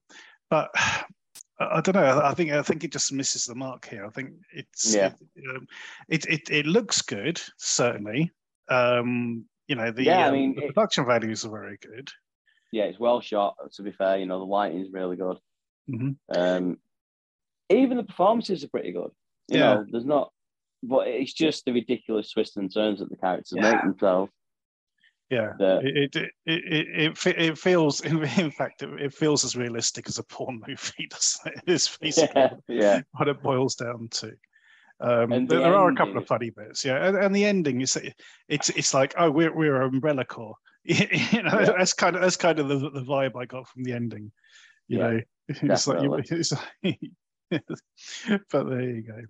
but 0.49 0.71
I, 1.59 1.81
don't 1.81 1.95
know. 1.95 2.03
I, 2.03 2.31
I 2.31 2.33
think 2.33 2.51
I 2.51 2.61
think 2.63 2.83
it 2.83 2.91
just 2.91 3.13
misses 3.13 3.45
the 3.45 3.53
mark 3.55 3.87
here. 3.87 4.05
I 4.05 4.09
think 4.09 4.31
it's 4.51 4.95
Yeah. 4.95 5.11
it, 5.35 5.55
um, 5.55 5.67
it, 6.07 6.25
it 6.25 6.49
it 6.49 6.65
looks 6.65 7.01
good 7.01 7.39
certainly. 7.57 8.31
Um, 8.69 9.45
you 9.69 9.75
know 9.75 9.91
the, 9.91 10.03
Yeah, 10.03 10.25
I 10.25 10.27
um, 10.29 10.33
mean, 10.33 10.55
the 10.55 10.63
it- 10.63 10.67
production 10.73 11.05
values 11.05 11.45
are 11.45 11.51
very 11.51 11.77
good. 11.77 12.09
Yeah, 12.71 12.83
it's 12.85 12.99
well 12.99 13.21
shot. 13.21 13.55
To 13.73 13.81
be 13.83 13.91
fair, 13.91 14.17
you 14.17 14.25
know 14.25 14.39
the 14.39 14.45
lighting's 14.45 14.91
really 14.91 15.15
good. 15.15 15.37
Mhm. 15.89 16.17
Um, 16.35 16.77
even 17.69 17.97
the 17.97 18.03
performances 18.03 18.63
are 18.63 18.69
pretty 18.69 18.91
good. 18.91 19.11
You 19.47 19.57
Yeah. 19.59 19.73
know, 19.75 19.85
there's 19.89 20.05
not, 20.05 20.31
but 20.83 21.07
it's 21.07 21.33
just 21.33 21.65
the 21.65 21.71
ridiculous 21.71 22.31
twists 22.31 22.57
and 22.57 22.71
turns 22.71 22.99
that 22.99 23.09
the 23.09 23.17
characters 23.17 23.53
Yeah. 23.55 23.71
make 23.71 23.81
themselves. 23.81 24.31
Yeah, 25.31 25.53
That 25.59 25.83
it 25.85 25.95
it 25.97 26.15
it 26.15 26.31
it, 26.45 27.17
it, 27.25 27.39
it 27.39 27.57
feels 27.57 28.01
in, 28.01 28.23
in 28.39 28.51
fact 28.51 28.81
it, 28.83 28.89
it 29.01 29.13
feels 29.13 29.43
as 29.45 29.55
realistic 29.55 30.07
as 30.07 30.17
a 30.17 30.23
porn 30.23 30.61
movie, 30.67 31.07
doesn't 31.09 31.53
it? 31.55 31.63
It's 31.67 31.97
basically 31.97 32.41
yeah, 32.41 32.53
yeah, 32.67 33.01
what 33.11 33.27
it 33.27 33.41
boils 33.43 33.75
down 33.75 34.07
to. 34.09 34.31
Um, 35.01 35.45
there, 35.47 35.59
the 35.59 35.63
there 35.63 35.75
are 35.75 35.87
a 35.87 35.93
couple 35.93 36.17
of 36.17 36.27
funny 36.27 36.49
bits, 36.49 36.83
yeah, 36.83 37.05
and, 37.07 37.17
and 37.17 37.35
the 37.35 37.45
ending 37.45 37.81
is 37.81 37.97
it's 38.47 38.69
it's 38.69 38.93
like 38.93 39.13
oh 39.17 39.31
we're 39.31 39.53
we're 39.55 39.81
Umbrella 39.81 40.25
Corps, 40.25 40.55
you 40.83 41.43
know 41.43 41.51
Yeah. 41.59 41.71
that's 41.77 41.93
kind 41.93 42.15
of 42.15 42.21
that's 42.21 42.35
kind 42.35 42.59
of 42.59 42.67
the, 42.67 42.77
the 42.77 43.01
vibe 43.01 43.35
I 43.39 43.45
got 43.45 43.67
from 43.67 43.83
the 43.83 43.93
ending, 43.93 44.31
you 44.87 44.97
Yeah, 44.97 45.07
know. 45.07 45.21
It's 45.49 45.87
like 45.87 45.97
it's 46.31 46.51
like, 46.51 46.99
but 48.51 48.69
there 48.69 48.81
you 48.81 49.01
go. 49.01 49.21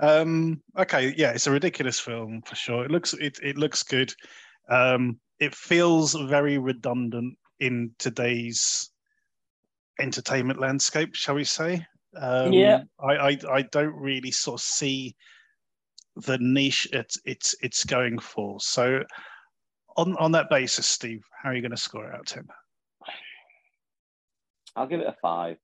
Um, 0.00 0.62
okay, 0.76 1.14
yeah, 1.16 1.30
it's 1.32 1.46
a 1.46 1.50
ridiculous 1.52 2.00
film 2.00 2.42
for 2.42 2.54
sure. 2.56 2.84
It 2.84 2.90
looks 2.90 3.12
it 3.14 3.38
it 3.42 3.56
looks 3.56 3.82
good. 3.82 4.12
Um, 4.68 5.20
it 5.38 5.54
feels 5.54 6.14
very 6.14 6.58
redundant 6.58 7.36
in 7.60 7.94
today's 7.98 8.90
entertainment 10.00 10.58
landscape, 10.58 11.14
shall 11.14 11.34
we 11.36 11.44
say? 11.44 11.86
Um, 12.16 12.52
Yeah. 12.54 12.82
I, 13.00 13.12
I 13.16 13.38
I 13.50 13.62
don't 13.62 13.94
really 13.94 14.30
sort 14.30 14.60
of 14.60 14.64
see 14.64 15.16
the 16.16 16.38
niche 16.38 16.88
it's 16.92 17.18
it's 17.24 17.54
it's 17.62 17.84
going 17.84 18.18
for. 18.18 18.60
So 18.60 19.02
on 19.96 20.16
on 20.16 20.32
that 20.32 20.50
basis, 20.50 20.86
Steve, 20.86 21.22
how 21.42 21.50
are 21.50 21.54
you 21.54 21.62
going 21.62 21.70
to 21.70 21.76
score 21.76 22.06
it 22.08 22.14
out 22.14 22.20
of 22.20 22.26
ten? 22.26 22.46
I'll 24.76 24.86
give 24.86 25.00
it 25.00 25.06
a 25.06 25.16
five. 25.20 25.56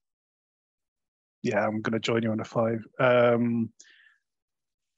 Yeah, 1.42 1.64
I'm 1.66 1.80
going 1.82 1.92
to 1.92 2.00
join 2.00 2.22
you 2.22 2.32
on 2.32 2.40
a 2.40 2.44
five. 2.44 2.84
Um, 2.98 3.70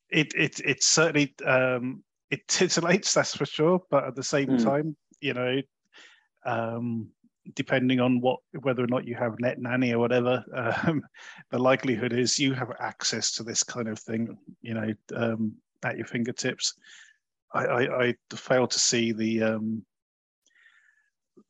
it 0.08 0.32
it 0.34 0.60
it 0.60 0.82
certainly 0.82 1.34
um, 1.46 2.02
it 2.30 2.44
titillates, 2.48 3.12
that's 3.12 3.36
for 3.36 3.46
sure. 3.46 3.80
But 3.90 4.04
at 4.04 4.14
the 4.16 4.22
same 4.22 4.48
Mm. 4.48 4.62
time, 4.62 4.96
you 5.20 5.34
know, 5.34 5.60
um, 6.46 7.10
depending 7.54 8.00
on 8.00 8.20
what 8.20 8.40
whether 8.62 8.82
or 8.84 8.86
not 8.88 9.06
you 9.06 9.14
have 9.14 9.38
net 9.40 9.58
nanny 9.58 9.92
or 9.92 9.98
whatever, 9.98 10.44
um, 10.54 11.02
the 11.50 11.58
likelihood 11.58 12.12
is 12.12 12.38
you 12.38 12.52
have 12.54 12.72
access 12.80 13.32
to 13.32 13.42
this 13.42 13.62
kind 13.62 13.88
of 13.88 13.98
thing, 13.98 14.36
you 14.62 14.74
know, 14.74 14.92
um, 15.14 15.52
at 15.84 15.96
your 15.96 16.06
fingertips. 16.06 16.74
I, 17.52 17.64
I, 17.64 18.04
I 18.06 18.14
fail 18.34 18.66
to 18.66 18.78
see 18.78 19.12
the 19.12 19.42
um, 19.42 19.84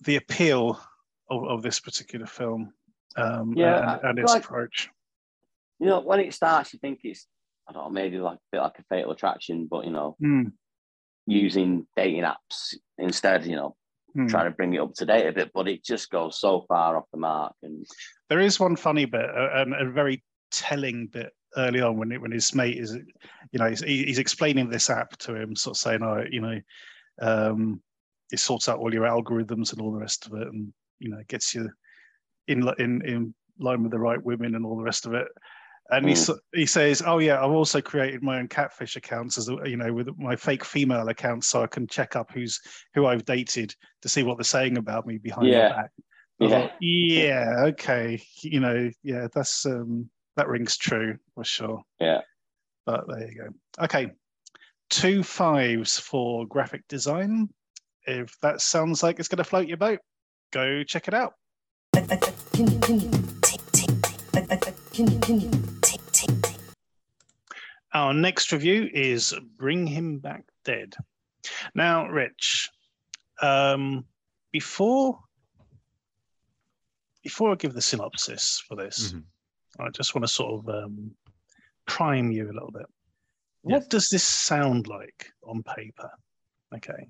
the 0.04 0.16
appeal 0.16 0.80
of, 1.28 1.44
of 1.44 1.62
this 1.62 1.80
particular 1.80 2.26
film 2.26 2.72
um, 3.16 3.54
Yeah, 3.56 3.94
and, 3.98 4.04
and 4.10 4.18
its 4.18 4.32
like- 4.32 4.44
approach. 4.44 4.88
You 5.78 5.86
know, 5.86 6.00
when 6.00 6.20
it 6.20 6.34
starts, 6.34 6.72
you 6.74 6.78
think 6.78 7.00
it's 7.04 7.26
I 7.68 7.72
don't 7.72 7.84
know, 7.84 7.90
maybe 7.90 8.18
like 8.18 8.36
a 8.36 8.40
bit 8.52 8.60
like 8.60 8.78
a 8.78 8.82
Fatal 8.90 9.12
Attraction, 9.12 9.66
but 9.70 9.84
you 9.84 9.90
know, 9.92 10.16
Mm, 10.22 10.52
using 11.26 11.86
dating 11.96 12.24
apps 12.24 12.74
instead. 12.98 13.46
You 13.46 13.56
know, 13.56 13.76
mm. 14.16 14.28
trying 14.28 14.46
to 14.46 14.50
bring 14.50 14.74
it 14.74 14.80
up 14.80 14.94
to 14.94 15.06
date 15.06 15.26
a 15.26 15.32
bit, 15.32 15.50
but 15.54 15.68
it 15.68 15.84
just 15.84 16.10
goes 16.10 16.40
so 16.40 16.64
far 16.68 16.96
off 16.96 17.04
the 17.12 17.18
mark. 17.18 17.54
And 17.62 17.86
There 18.28 18.40
is 18.40 18.60
one 18.60 18.76
funny 18.76 19.04
bit 19.04 19.26
and 19.34 19.74
a 19.74 19.90
very 19.90 20.22
telling 20.50 21.06
bit 21.06 21.32
early 21.56 21.80
on 21.80 21.96
when 21.96 22.12
it, 22.12 22.20
when 22.20 22.32
his 22.32 22.54
mate 22.54 22.78
is, 22.78 22.94
you 23.52 23.58
know, 23.58 23.68
he's, 23.68 23.80
he's 23.80 24.18
explaining 24.18 24.70
this 24.70 24.90
app 24.90 25.16
to 25.18 25.34
him, 25.34 25.56
sort 25.56 25.76
of 25.76 25.80
saying, 25.80 26.02
"Oh, 26.02 26.24
you 26.30 26.40
know, 26.40 26.60
um, 27.20 27.82
it 28.30 28.38
sorts 28.38 28.68
out 28.68 28.78
all 28.78 28.92
your 28.92 29.04
algorithms 29.04 29.72
and 29.72 29.80
all 29.80 29.92
the 29.92 30.00
rest 30.00 30.26
of 30.26 30.34
it, 30.34 30.46
and 30.46 30.72
you 30.98 31.10
know, 31.10 31.20
gets 31.28 31.54
you 31.54 31.70
in 32.48 32.68
in 32.78 33.02
in 33.04 33.34
line 33.58 33.82
with 33.82 33.92
the 33.92 33.98
right 33.98 34.22
women 34.22 34.54
and 34.54 34.64
all 34.64 34.76
the 34.76 34.84
rest 34.84 35.06
of 35.06 35.14
it." 35.14 35.26
And 35.92 36.06
he 36.06 36.14
Mm. 36.14 36.30
s- 36.30 36.40
he 36.54 36.66
says, 36.66 37.02
"Oh 37.04 37.18
yeah, 37.18 37.42
I've 37.42 37.50
also 37.50 37.80
created 37.80 38.22
my 38.22 38.38
own 38.38 38.48
catfish 38.48 38.96
accounts 38.96 39.38
as 39.38 39.48
a, 39.48 39.56
you 39.64 39.76
know 39.76 39.92
with 39.92 40.08
my 40.18 40.36
fake 40.36 40.64
female 40.64 41.08
accounts, 41.08 41.48
so 41.48 41.62
I 41.62 41.66
can 41.66 41.86
check 41.86 42.16
up 42.16 42.30
who's 42.32 42.60
who 42.94 43.06
I've 43.06 43.24
dated 43.24 43.74
to 44.02 44.08
see 44.08 44.22
what 44.22 44.38
they're 44.38 44.44
saying 44.44 44.78
about 44.78 45.06
me 45.06 45.18
behind 45.18 45.48
Yeah. 45.48 45.68
my 45.68 45.82
back." 45.82 45.90
I 46.42 46.46
yeah, 46.46 46.48
thought, 46.48 46.72
yeah, 46.80 47.54
okay, 47.68 48.22
you 48.42 48.60
know, 48.60 48.90
yeah, 49.02 49.28
that's 49.34 49.66
um, 49.66 50.08
that 50.36 50.48
rings 50.48 50.78
true 50.78 51.18
for 51.34 51.44
sure. 51.44 51.82
Yeah. 51.98 52.20
But 52.86 53.04
there 53.08 53.30
you 53.30 53.36
go. 53.36 53.84
Okay, 53.84 54.12
two 54.88 55.22
fives 55.22 55.98
for 55.98 56.46
graphic 56.46 56.88
design. 56.88 57.50
If 58.06 58.38
that 58.40 58.62
sounds 58.62 59.02
like 59.02 59.18
it's 59.18 59.28
going 59.28 59.36
to 59.38 59.44
float 59.44 59.68
your 59.68 59.76
boat, 59.76 60.00
go 60.52 60.82
check 60.82 61.08
it 61.08 61.14
out. 61.14 61.34
Our 68.10 68.14
next 68.14 68.50
review 68.50 68.90
is 68.92 69.32
Bring 69.56 69.86
Him 69.86 70.18
Back 70.18 70.42
Dead. 70.64 70.96
Now, 71.76 72.08
Rich, 72.08 72.68
um, 73.40 74.04
before 74.50 75.20
before 77.22 77.52
I 77.52 77.54
give 77.54 77.72
the 77.72 77.80
synopsis 77.80 78.64
for 78.66 78.74
this, 78.74 79.12
Mhm. 79.12 79.24
I 79.78 79.90
just 79.90 80.12
want 80.16 80.24
to 80.24 80.28
sort 80.28 80.58
of 80.58 80.68
um, 80.74 81.16
prime 81.86 82.32
you 82.32 82.50
a 82.50 82.52
little 82.52 82.72
bit. 82.72 82.86
What 83.60 83.82
Yes. 83.82 83.86
does 83.86 84.08
this 84.08 84.24
sound 84.24 84.88
like 84.88 85.32
on 85.44 85.62
paper? 85.62 86.10
Okay. 86.74 87.08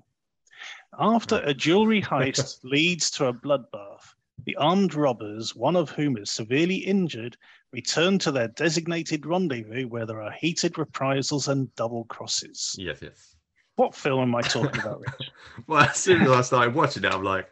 After 0.99 1.37
a 1.37 1.55
jewelry 1.55 2.01
heist 2.13 2.59
leads 2.63 3.09
to 3.11 3.25
a 3.25 3.33
bloodbath, 3.33 4.13
the 4.45 4.55
armed 4.55 4.93
robbers, 4.93 5.55
one 5.55 5.75
of 5.75 5.89
whom 5.89 6.17
is 6.17 6.31
severely 6.31 6.75
injured, 6.77 7.37
return 7.71 8.17
to 8.19 8.31
their 8.31 8.47
designated 8.49 9.25
rendezvous 9.25 9.87
where 9.87 10.05
there 10.05 10.21
are 10.21 10.31
heated 10.31 10.77
reprisals 10.77 11.47
and 11.47 11.73
double 11.75 12.05
crosses. 12.05 12.75
Yes, 12.77 12.99
yes. 13.01 13.35
What 13.75 13.95
film 13.95 14.21
am 14.21 14.35
I 14.35 14.41
talking 14.41 14.81
about, 14.81 14.99
Rich? 15.19 15.29
Well, 15.67 15.83
as 15.83 15.97
soon 15.97 16.21
as 16.23 16.29
I 16.31 16.41
started 16.41 16.73
watching 16.75 17.03
it, 17.03 17.13
I'm 17.13 17.23
like, 17.23 17.47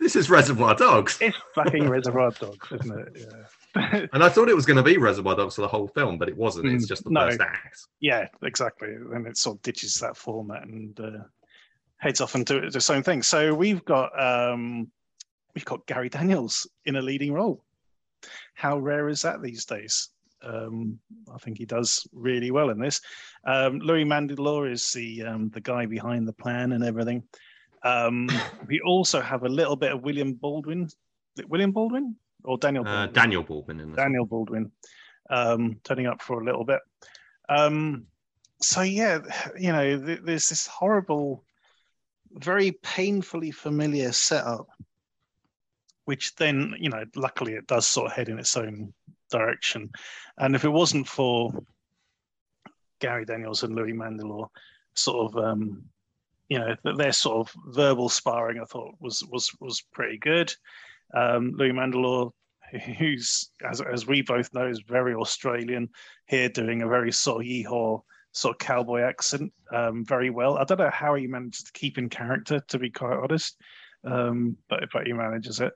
this 0.00 0.14
is 0.16 0.30
Reservoir 0.30 0.74
Dogs. 0.74 1.18
It's 1.20 1.36
fucking 1.54 1.88
Reservoir 1.88 2.30
Dogs, 2.30 2.68
isn't 2.72 2.98
it? 3.00 3.26
Yeah. 3.74 4.06
And 4.12 4.22
I 4.24 4.28
thought 4.28 4.48
it 4.48 4.54
was 4.56 4.66
going 4.66 4.76
to 4.76 4.82
be 4.82 4.96
Reservoir 4.96 5.34
Dogs 5.36 5.56
for 5.56 5.62
the 5.62 5.68
whole 5.68 5.88
film, 5.88 6.18
but 6.18 6.28
it 6.28 6.36
wasn't. 6.36 6.66
It's 6.68 6.84
Mm, 6.84 6.88
just 6.88 7.04
the 7.04 7.10
no. 7.10 7.26
first 7.26 7.40
act. 7.40 7.78
yeah, 8.00 8.26
exactly. 8.42 8.88
And 8.88 9.26
it 9.26 9.36
sort 9.36 9.56
of 9.58 9.62
ditches 9.62 9.94
that 10.00 10.16
format 10.16 10.64
and 10.64 10.98
uh, 11.00 11.10
heads 11.98 12.20
off 12.20 12.34
and 12.34 12.46
do 12.46 12.58
its 12.58 12.90
own 12.90 13.02
thing. 13.02 13.22
So 13.22 13.54
we've 13.54 13.84
got 13.84 14.10
um, 14.20 14.88
we've 15.58 15.64
got 15.64 15.84
Gary 15.86 16.08
Daniels 16.08 16.68
in 16.84 16.94
a 16.94 17.02
leading 17.02 17.32
role. 17.32 17.64
How 18.54 18.78
rare 18.78 19.08
is 19.08 19.22
that 19.22 19.42
these 19.42 19.64
days? 19.64 20.10
Um, 20.40 21.00
I 21.34 21.38
think 21.38 21.58
he 21.58 21.66
does 21.66 22.06
really 22.12 22.52
well 22.52 22.70
in 22.70 22.78
this. 22.78 23.00
Um, 23.44 23.80
Louis 23.80 24.04
Mandylor 24.04 24.70
is 24.70 24.92
the 24.92 25.24
um, 25.24 25.50
the 25.50 25.60
guy 25.60 25.84
behind 25.84 26.28
the 26.28 26.32
plan 26.32 26.70
and 26.70 26.84
everything. 26.84 27.24
Um, 27.82 28.30
we 28.68 28.80
also 28.86 29.20
have 29.20 29.42
a 29.42 29.48
little 29.48 29.74
bit 29.74 29.90
of 29.90 30.02
William 30.02 30.32
Baldwin. 30.32 30.88
William 31.48 31.72
Baldwin 31.72 32.14
or 32.44 32.56
Daniel? 32.56 32.86
Uh, 32.86 33.06
Baldwin? 33.06 33.14
Daniel 33.14 33.42
Baldwin 33.42 33.80
in 33.80 33.90
this. 33.90 33.96
Daniel 33.96 34.26
Baldwin, 34.26 34.70
um, 35.30 35.80
turning 35.82 36.06
up 36.06 36.22
for 36.22 36.40
a 36.40 36.44
little 36.44 36.64
bit. 36.64 36.80
Um, 37.48 38.06
so 38.62 38.82
yeah, 38.82 39.18
you 39.58 39.72
know, 39.72 40.06
th- 40.06 40.20
there's 40.22 40.48
this 40.50 40.68
horrible, 40.68 41.42
very 42.30 42.78
painfully 42.80 43.50
familiar 43.50 44.12
setup 44.12 44.68
which 46.08 46.34
then 46.36 46.74
you 46.78 46.88
know, 46.88 47.04
luckily 47.16 47.52
it 47.52 47.66
does 47.66 47.86
sort 47.86 48.06
of 48.06 48.12
head 48.14 48.30
in 48.30 48.38
its 48.38 48.56
own 48.56 48.94
direction. 49.30 49.90
And 50.38 50.54
if 50.56 50.64
it 50.64 50.70
wasn't 50.70 51.06
for 51.06 51.52
Gary 52.98 53.26
Daniels 53.26 53.62
and 53.62 53.74
Louis 53.74 53.92
Mandylor, 53.92 54.48
sort 54.94 55.30
of 55.30 55.44
um, 55.44 55.82
you 56.48 56.58
know 56.58 56.74
their 56.96 57.12
sort 57.12 57.46
of 57.46 57.54
verbal 57.74 58.08
sparring, 58.08 58.58
I 58.58 58.64
thought 58.64 58.94
was 59.00 59.22
was 59.30 59.50
was 59.60 59.82
pretty 59.92 60.16
good. 60.16 60.50
Um, 61.12 61.52
Louis 61.58 61.72
Mandylor, 61.72 62.32
who's 62.98 63.50
as 63.62 63.82
as 63.82 64.06
we 64.06 64.22
both 64.22 64.54
know, 64.54 64.66
is 64.66 64.80
very 64.88 65.14
Australian 65.14 65.90
here, 66.24 66.48
doing 66.48 66.80
a 66.80 66.88
very 66.88 67.12
sort 67.12 67.42
of 67.42 67.46
yeehaw 67.46 68.00
sort 68.32 68.54
of 68.54 68.58
cowboy 68.66 69.02
accent 69.02 69.52
um, 69.74 70.06
very 70.06 70.30
well. 70.30 70.56
I 70.56 70.64
don't 70.64 70.78
know 70.78 70.88
how 70.88 71.16
he 71.16 71.26
manages 71.26 71.64
to 71.64 71.72
keep 71.72 71.98
in 71.98 72.08
character, 72.08 72.60
to 72.68 72.78
be 72.78 72.88
quite 72.88 73.18
honest, 73.18 73.58
um, 74.04 74.56
but 74.70 74.84
but 74.90 75.06
he 75.06 75.12
manages 75.12 75.60
it. 75.60 75.74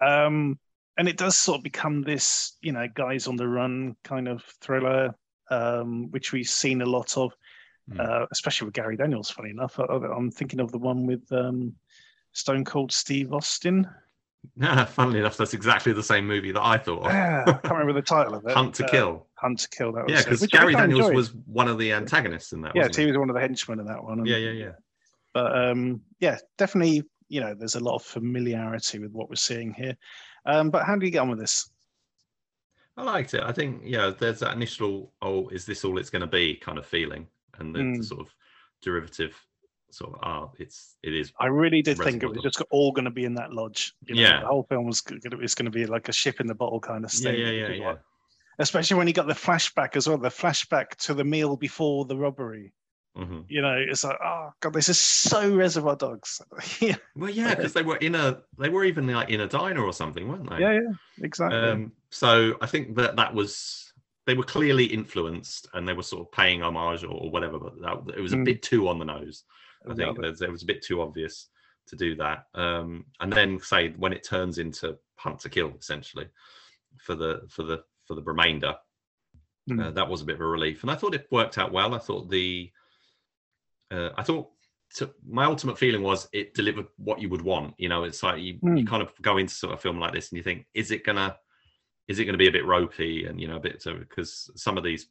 Um, 0.00 0.58
and 0.96 1.08
it 1.08 1.16
does 1.16 1.36
sort 1.36 1.58
of 1.58 1.62
become 1.64 2.02
this, 2.02 2.56
you 2.60 2.72
know, 2.72 2.86
guys 2.92 3.26
on 3.26 3.36
the 3.36 3.46
run 3.48 3.94
kind 4.04 4.26
of 4.28 4.42
thriller, 4.60 5.14
um, 5.50 6.10
which 6.10 6.32
we've 6.32 6.48
seen 6.48 6.82
a 6.82 6.86
lot 6.86 7.16
of, 7.16 7.32
Hmm. 7.90 8.00
uh, 8.00 8.26
especially 8.32 8.66
with 8.66 8.74
Gary 8.74 8.96
Daniels. 8.96 9.30
Funny 9.30 9.50
enough, 9.50 9.78
I, 9.80 9.84
I'm 9.84 10.30
thinking 10.30 10.60
of 10.60 10.70
the 10.72 10.78
one 10.78 11.06
with 11.06 11.22
um, 11.32 11.74
Stone 12.32 12.64
Cold 12.64 12.92
Steve 12.92 13.32
Austin. 13.32 13.88
Yeah, 14.56 14.84
Funnily 14.98 15.20
enough, 15.20 15.36
that's 15.38 15.54
exactly 15.54 15.92
the 15.94 16.02
same 16.02 16.26
movie 16.26 16.52
that 16.52 16.62
I 16.62 16.76
thought 16.78 17.06
of. 17.06 17.12
Ah, 17.12 17.42
I 17.46 17.52
can't 17.52 17.64
remember 17.72 17.94
the 17.94 18.02
title 18.02 18.34
of 18.34 18.44
it. 18.44 18.52
Hunt 18.52 18.74
to 18.76 18.84
Uh, 18.84 18.88
Kill. 18.90 19.26
Hunt 19.34 19.60
to 19.60 19.68
Kill. 19.70 19.92
That 19.92 20.04
was 20.06 20.12
Yeah, 20.12 20.22
because 20.22 20.46
Gary 20.48 20.74
Daniels 20.74 21.00
enjoyed. 21.00 21.16
was 21.16 21.34
one 21.46 21.66
of 21.68 21.78
the 21.78 21.92
antagonists 21.92 22.52
in 22.52 22.60
that. 22.62 22.76
Yeah, 22.76 22.88
he 22.94 23.06
was 23.06 23.16
one 23.16 23.30
of 23.30 23.34
the 23.34 23.40
henchmen 23.40 23.80
in 23.80 23.86
that 23.86 24.02
one. 24.04 24.18
and- 24.18 24.28
Yeah, 24.28 24.36
yeah, 24.36 24.50
yeah. 24.50 24.72
But 25.32 25.56
um, 25.56 26.02
yeah, 26.20 26.38
definitely. 26.58 27.04
You 27.28 27.40
know, 27.40 27.54
there's 27.54 27.74
a 27.74 27.80
lot 27.80 27.96
of 27.96 28.02
familiarity 28.02 28.98
with 28.98 29.12
what 29.12 29.28
we're 29.28 29.36
seeing 29.36 29.72
here. 29.72 29.96
Um, 30.46 30.70
but 30.70 30.84
how 30.84 30.96
do 30.96 31.06
you 31.06 31.12
get 31.12 31.20
on 31.20 31.30
with 31.30 31.38
this? 31.38 31.70
I 32.96 33.02
liked 33.02 33.34
it. 33.34 33.42
I 33.42 33.52
think 33.52 33.82
yeah, 33.84 34.10
there's 34.18 34.40
that 34.40 34.54
initial 34.54 35.12
oh, 35.22 35.48
is 35.48 35.64
this 35.64 35.84
all 35.84 35.98
it's 35.98 36.10
going 36.10 36.20
to 36.20 36.26
be 36.26 36.56
kind 36.56 36.78
of 36.78 36.86
feeling, 36.86 37.28
and 37.58 37.74
the, 37.74 37.78
the 37.78 37.84
Mm. 37.84 38.04
sort 38.04 38.20
of 38.20 38.34
derivative 38.82 39.36
sort 39.90 40.14
of 40.14 40.20
ah, 40.22 40.50
it's 40.58 40.96
it 41.02 41.14
is. 41.14 41.32
I 41.38 41.46
really 41.46 41.80
did 41.80 41.98
think 41.98 42.22
it 42.22 42.26
was 42.28 42.42
just 42.42 42.60
all 42.70 42.92
going 42.92 43.04
to 43.04 43.10
be 43.10 43.24
in 43.24 43.34
that 43.34 43.52
lodge. 43.52 43.94
You 44.06 44.16
know, 44.16 44.22
Yeah. 44.22 44.40
the 44.40 44.46
whole 44.46 44.64
film 44.64 44.86
was 44.86 45.00
going 45.00 45.20
to, 45.20 45.40
it's 45.40 45.54
going 45.54 45.70
to 45.70 45.70
be 45.70 45.86
like 45.86 46.08
a 46.08 46.12
ship 46.12 46.40
in 46.40 46.46
the 46.46 46.54
bottle 46.54 46.80
kind 46.80 47.04
of 47.04 47.12
thing. 47.12 47.38
yeah, 47.38 47.50
yeah, 47.50 47.68
yeah. 47.68 47.94
Especially 48.58 48.96
when 48.96 49.06
you 49.06 49.12
got 49.12 49.28
the 49.28 49.34
flashback 49.34 49.94
as 49.96 50.08
well, 50.08 50.18
the 50.18 50.28
flashback 50.28 50.96
to 50.96 51.14
the 51.14 51.24
meal 51.24 51.56
before 51.56 52.04
the 52.04 52.16
robbery. 52.16 52.72
Hmm 53.18 53.40
You 53.48 53.62
know, 53.62 53.76
it's 53.76 54.04
like, 54.04 54.18
oh 54.24 54.50
god, 54.60 54.72
this 54.72 54.88
is 54.88 54.98
so 55.00 55.54
Reservoir 55.54 55.96
Dogs. 55.96 56.40
yeah, 56.80 56.96
Well, 57.16 57.30
yeah, 57.30 57.54
because 57.54 57.72
they 57.72 57.82
were 57.82 57.96
in 57.96 58.14
a 58.14 58.40
they 58.58 58.68
were 58.68 58.84
even 58.84 59.06
like 59.08 59.30
in 59.30 59.40
a 59.40 59.48
diner 59.48 59.82
or 59.84 59.92
something, 59.92 60.28
weren't 60.28 60.48
they? 60.48 60.58
yeah, 60.60 60.72
yeah, 60.74 60.92
exactly. 61.22 61.58
Um, 61.58 61.92
so 62.10 62.54
I 62.60 62.66
think 62.66 62.94
that 62.96 63.16
that 63.16 63.34
was 63.34 63.92
they 64.26 64.34
were 64.34 64.44
clearly 64.44 64.84
influenced 64.84 65.68
and 65.74 65.88
they 65.88 65.94
were 65.94 66.02
sort 66.02 66.26
of 66.26 66.32
paying 66.32 66.62
homage 66.62 67.02
or, 67.02 67.08
or 67.10 67.30
whatever, 67.30 67.58
but 67.58 67.80
that, 67.80 68.14
it 68.16 68.20
was 68.20 68.34
a 68.34 68.36
Mm. 68.36 68.44
bit 68.44 68.62
too 68.62 68.86
on 68.88 68.98
the 68.98 69.04
nose. 69.06 69.44
I 69.88 69.94
think 69.94 70.20
there's- 70.20 70.42
it 70.42 70.50
was 70.52 70.62
a 70.62 70.66
bit 70.66 70.82
too 70.82 71.00
obvious 71.00 71.48
to 71.86 71.96
do 71.96 72.14
that. 72.16 72.44
Um, 72.54 73.06
and 73.20 73.32
then 73.32 73.58
say 73.60 73.90
when 73.96 74.12
it 74.12 74.22
turns 74.22 74.58
into 74.58 74.98
hunt 75.16 75.40
to 75.40 75.48
kill, 75.48 75.72
essentially, 75.78 76.28
for 77.00 77.14
the 77.14 77.42
for 77.48 77.62
the 77.62 77.82
for 78.06 78.14
the 78.14 78.22
remainder, 78.22 78.76
Mm. 79.70 79.86
uh, 79.86 79.90
that 79.92 80.08
was 80.08 80.20
a 80.22 80.24
bit 80.24 80.36
of 80.36 80.40
a 80.40 80.46
relief. 80.46 80.82
And 80.82 80.90
I 80.90 80.94
thought 80.94 81.14
it 81.14 81.26
worked 81.30 81.58
out 81.58 81.72
well. 81.72 81.94
I 81.94 81.98
thought 81.98 82.30
the 82.30 82.70
uh, 83.90 84.10
I 84.16 84.22
thought 84.22 84.50
to, 84.96 85.10
my 85.26 85.44
ultimate 85.44 85.78
feeling 85.78 86.02
was 86.02 86.28
it 86.32 86.54
delivered 86.54 86.86
what 86.96 87.20
you 87.20 87.28
would 87.28 87.42
want. 87.42 87.74
You 87.78 87.88
know, 87.88 88.04
it's 88.04 88.22
like 88.22 88.40
you, 88.40 88.54
you 88.54 88.84
Mm. 88.84 88.86
kind 88.86 89.02
of 89.02 89.12
go 89.20 89.36
into 89.36 89.54
sort 89.54 89.74
of 89.74 89.80
film 89.80 89.98
like 90.00 90.12
this 90.12 90.30
and 90.30 90.36
you 90.36 90.42
think, 90.42 90.66
is 90.74 90.90
it 90.90 91.04
gonna 91.04 91.36
is 92.08 92.18
it 92.18 92.24
going 92.24 92.32
to 92.32 92.38
be 92.38 92.48
a 92.48 92.52
bit 92.52 92.64
ropey 92.64 93.26
and 93.26 93.38
you 93.40 93.46
know 93.46 93.56
a 93.56 93.60
bit 93.60 93.84
because 93.84 94.50
some 94.56 94.78
of 94.78 94.84
these 94.84 95.08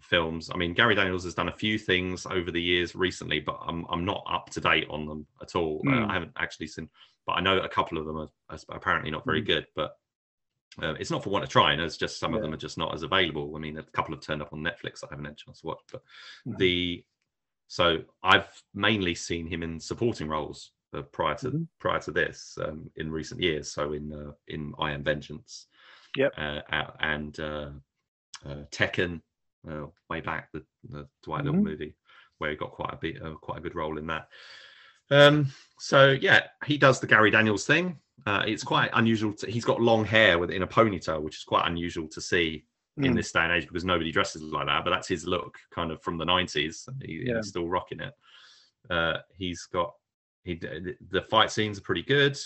films 0.00 0.50
i 0.52 0.56
mean 0.56 0.74
gary 0.74 0.94
daniels 0.94 1.24
has 1.24 1.34
done 1.34 1.48
a 1.48 1.52
few 1.52 1.78
things 1.78 2.26
over 2.26 2.50
the 2.50 2.60
years 2.60 2.94
recently 2.94 3.40
but 3.40 3.58
i'm, 3.66 3.86
I'm 3.90 4.04
not 4.04 4.26
up 4.30 4.50
to 4.50 4.60
date 4.60 4.86
on 4.90 5.06
them 5.06 5.26
at 5.40 5.54
all 5.54 5.82
Uh, 5.86 5.90
Mm. 5.90 6.10
i 6.10 6.12
haven't 6.14 6.32
actually 6.38 6.66
seen 6.66 6.88
but 7.26 7.32
i 7.32 7.40
know 7.40 7.58
a 7.58 7.68
couple 7.68 7.98
of 7.98 8.06
them 8.06 8.16
are, 8.16 8.28
are 8.50 8.58
apparently 8.70 9.10
not 9.10 9.24
very 9.24 9.42
Mm. 9.42 9.46
good 9.46 9.66
but 9.74 9.98
uh, 10.82 10.94
it's 11.00 11.10
not 11.10 11.22
for 11.24 11.30
want 11.30 11.44
of 11.44 11.50
trying 11.50 11.80
it's 11.80 11.96
just 11.96 12.18
some 12.18 12.34
of 12.34 12.42
them 12.42 12.52
are 12.52 12.58
just 12.58 12.76
not 12.78 12.94
as 12.94 13.02
available 13.02 13.54
i 13.56 13.58
mean 13.58 13.78
a 13.78 13.82
couple 13.82 14.14
have 14.14 14.22
turned 14.24 14.42
up 14.42 14.52
on 14.52 14.60
netflix 14.60 15.00
that 15.00 15.08
i 15.10 15.12
haven't 15.12 15.24
had 15.26 15.32
a 15.34 15.36
chance 15.36 15.60
to 15.60 15.66
watch 15.66 15.80
but 15.92 16.02
Mhm. 16.46 16.58
the 16.58 17.04
so 17.68 17.98
i've 18.22 18.48
mainly 18.74 19.14
seen 19.14 19.46
him 19.46 19.62
in 19.62 19.78
supporting 19.80 20.28
roles 20.28 20.72
uh, 20.94 21.02
prior 21.02 21.34
to 21.34 21.50
Mhm. 21.50 21.66
prior 21.78 22.00
to 22.00 22.10
this 22.10 22.56
um, 22.64 22.90
in 22.96 23.10
recent 23.10 23.40
years 23.40 23.72
so 23.72 23.92
in 23.92 24.12
uh, 24.12 24.32
in 24.48 24.72
i 24.78 24.92
am 24.92 25.02
vengeance 25.02 25.66
Yep. 26.16 26.32
uh, 26.38 26.60
and 27.00 27.38
uh, 27.40 27.70
uh, 28.46 28.62
Tekken, 28.70 29.20
uh, 29.70 29.86
way 30.08 30.20
back 30.22 30.50
the, 30.52 30.64
the 30.88 31.06
Dwight 31.22 31.44
Little 31.44 31.60
Mhm. 31.60 31.64
movie, 31.64 31.94
where 32.38 32.50
he 32.50 32.56
got 32.56 32.70
quite 32.70 32.94
a 32.94 32.96
bit, 32.96 33.22
uh, 33.22 33.34
quite 33.34 33.58
a 33.58 33.60
good 33.60 33.74
role 33.74 33.98
in 33.98 34.06
that. 34.06 34.28
Um, 35.10 35.52
so 35.78 36.12
yeah, 36.12 36.46
he 36.64 36.78
does 36.78 37.00
the 37.00 37.06
Gary 37.06 37.30
Daniels 37.30 37.66
thing. 37.66 37.98
Uh, 38.24 38.44
it's 38.46 38.64
quite 38.64 38.90
unusual. 38.94 39.34
To, 39.34 39.50
he's 39.50 39.64
got 39.64 39.80
long 39.80 40.04
hair 40.06 40.38
with 40.38 40.50
in 40.50 40.62
a 40.62 40.66
ponytail, 40.66 41.20
which 41.22 41.36
is 41.36 41.44
quite 41.44 41.66
unusual 41.66 42.08
to 42.08 42.20
see 42.20 42.64
in 42.98 43.12
Mm. 43.12 43.16
this 43.16 43.32
day 43.32 43.40
and 43.40 43.52
age 43.52 43.66
because 43.66 43.84
nobody 43.84 44.10
dresses 44.10 44.42
like 44.42 44.66
that. 44.66 44.84
But 44.84 44.90
that's 44.90 45.08
his 45.08 45.26
look, 45.26 45.58
kind 45.70 45.90
of 45.92 46.02
from 46.02 46.16
the 46.18 46.24
nineties. 46.24 46.88
He, 47.04 47.24
Yeah. 47.26 47.36
He's 47.36 47.48
still 47.48 47.68
rocking 47.68 48.00
it. 48.00 48.14
Uh, 48.88 49.18
he's 49.36 49.66
got 49.72 49.92
he 50.44 50.54
the- 50.54 51.26
fight 51.28 51.50
scenes 51.50 51.78
are 51.78 51.82
pretty 51.82 52.02
good. 52.02 52.38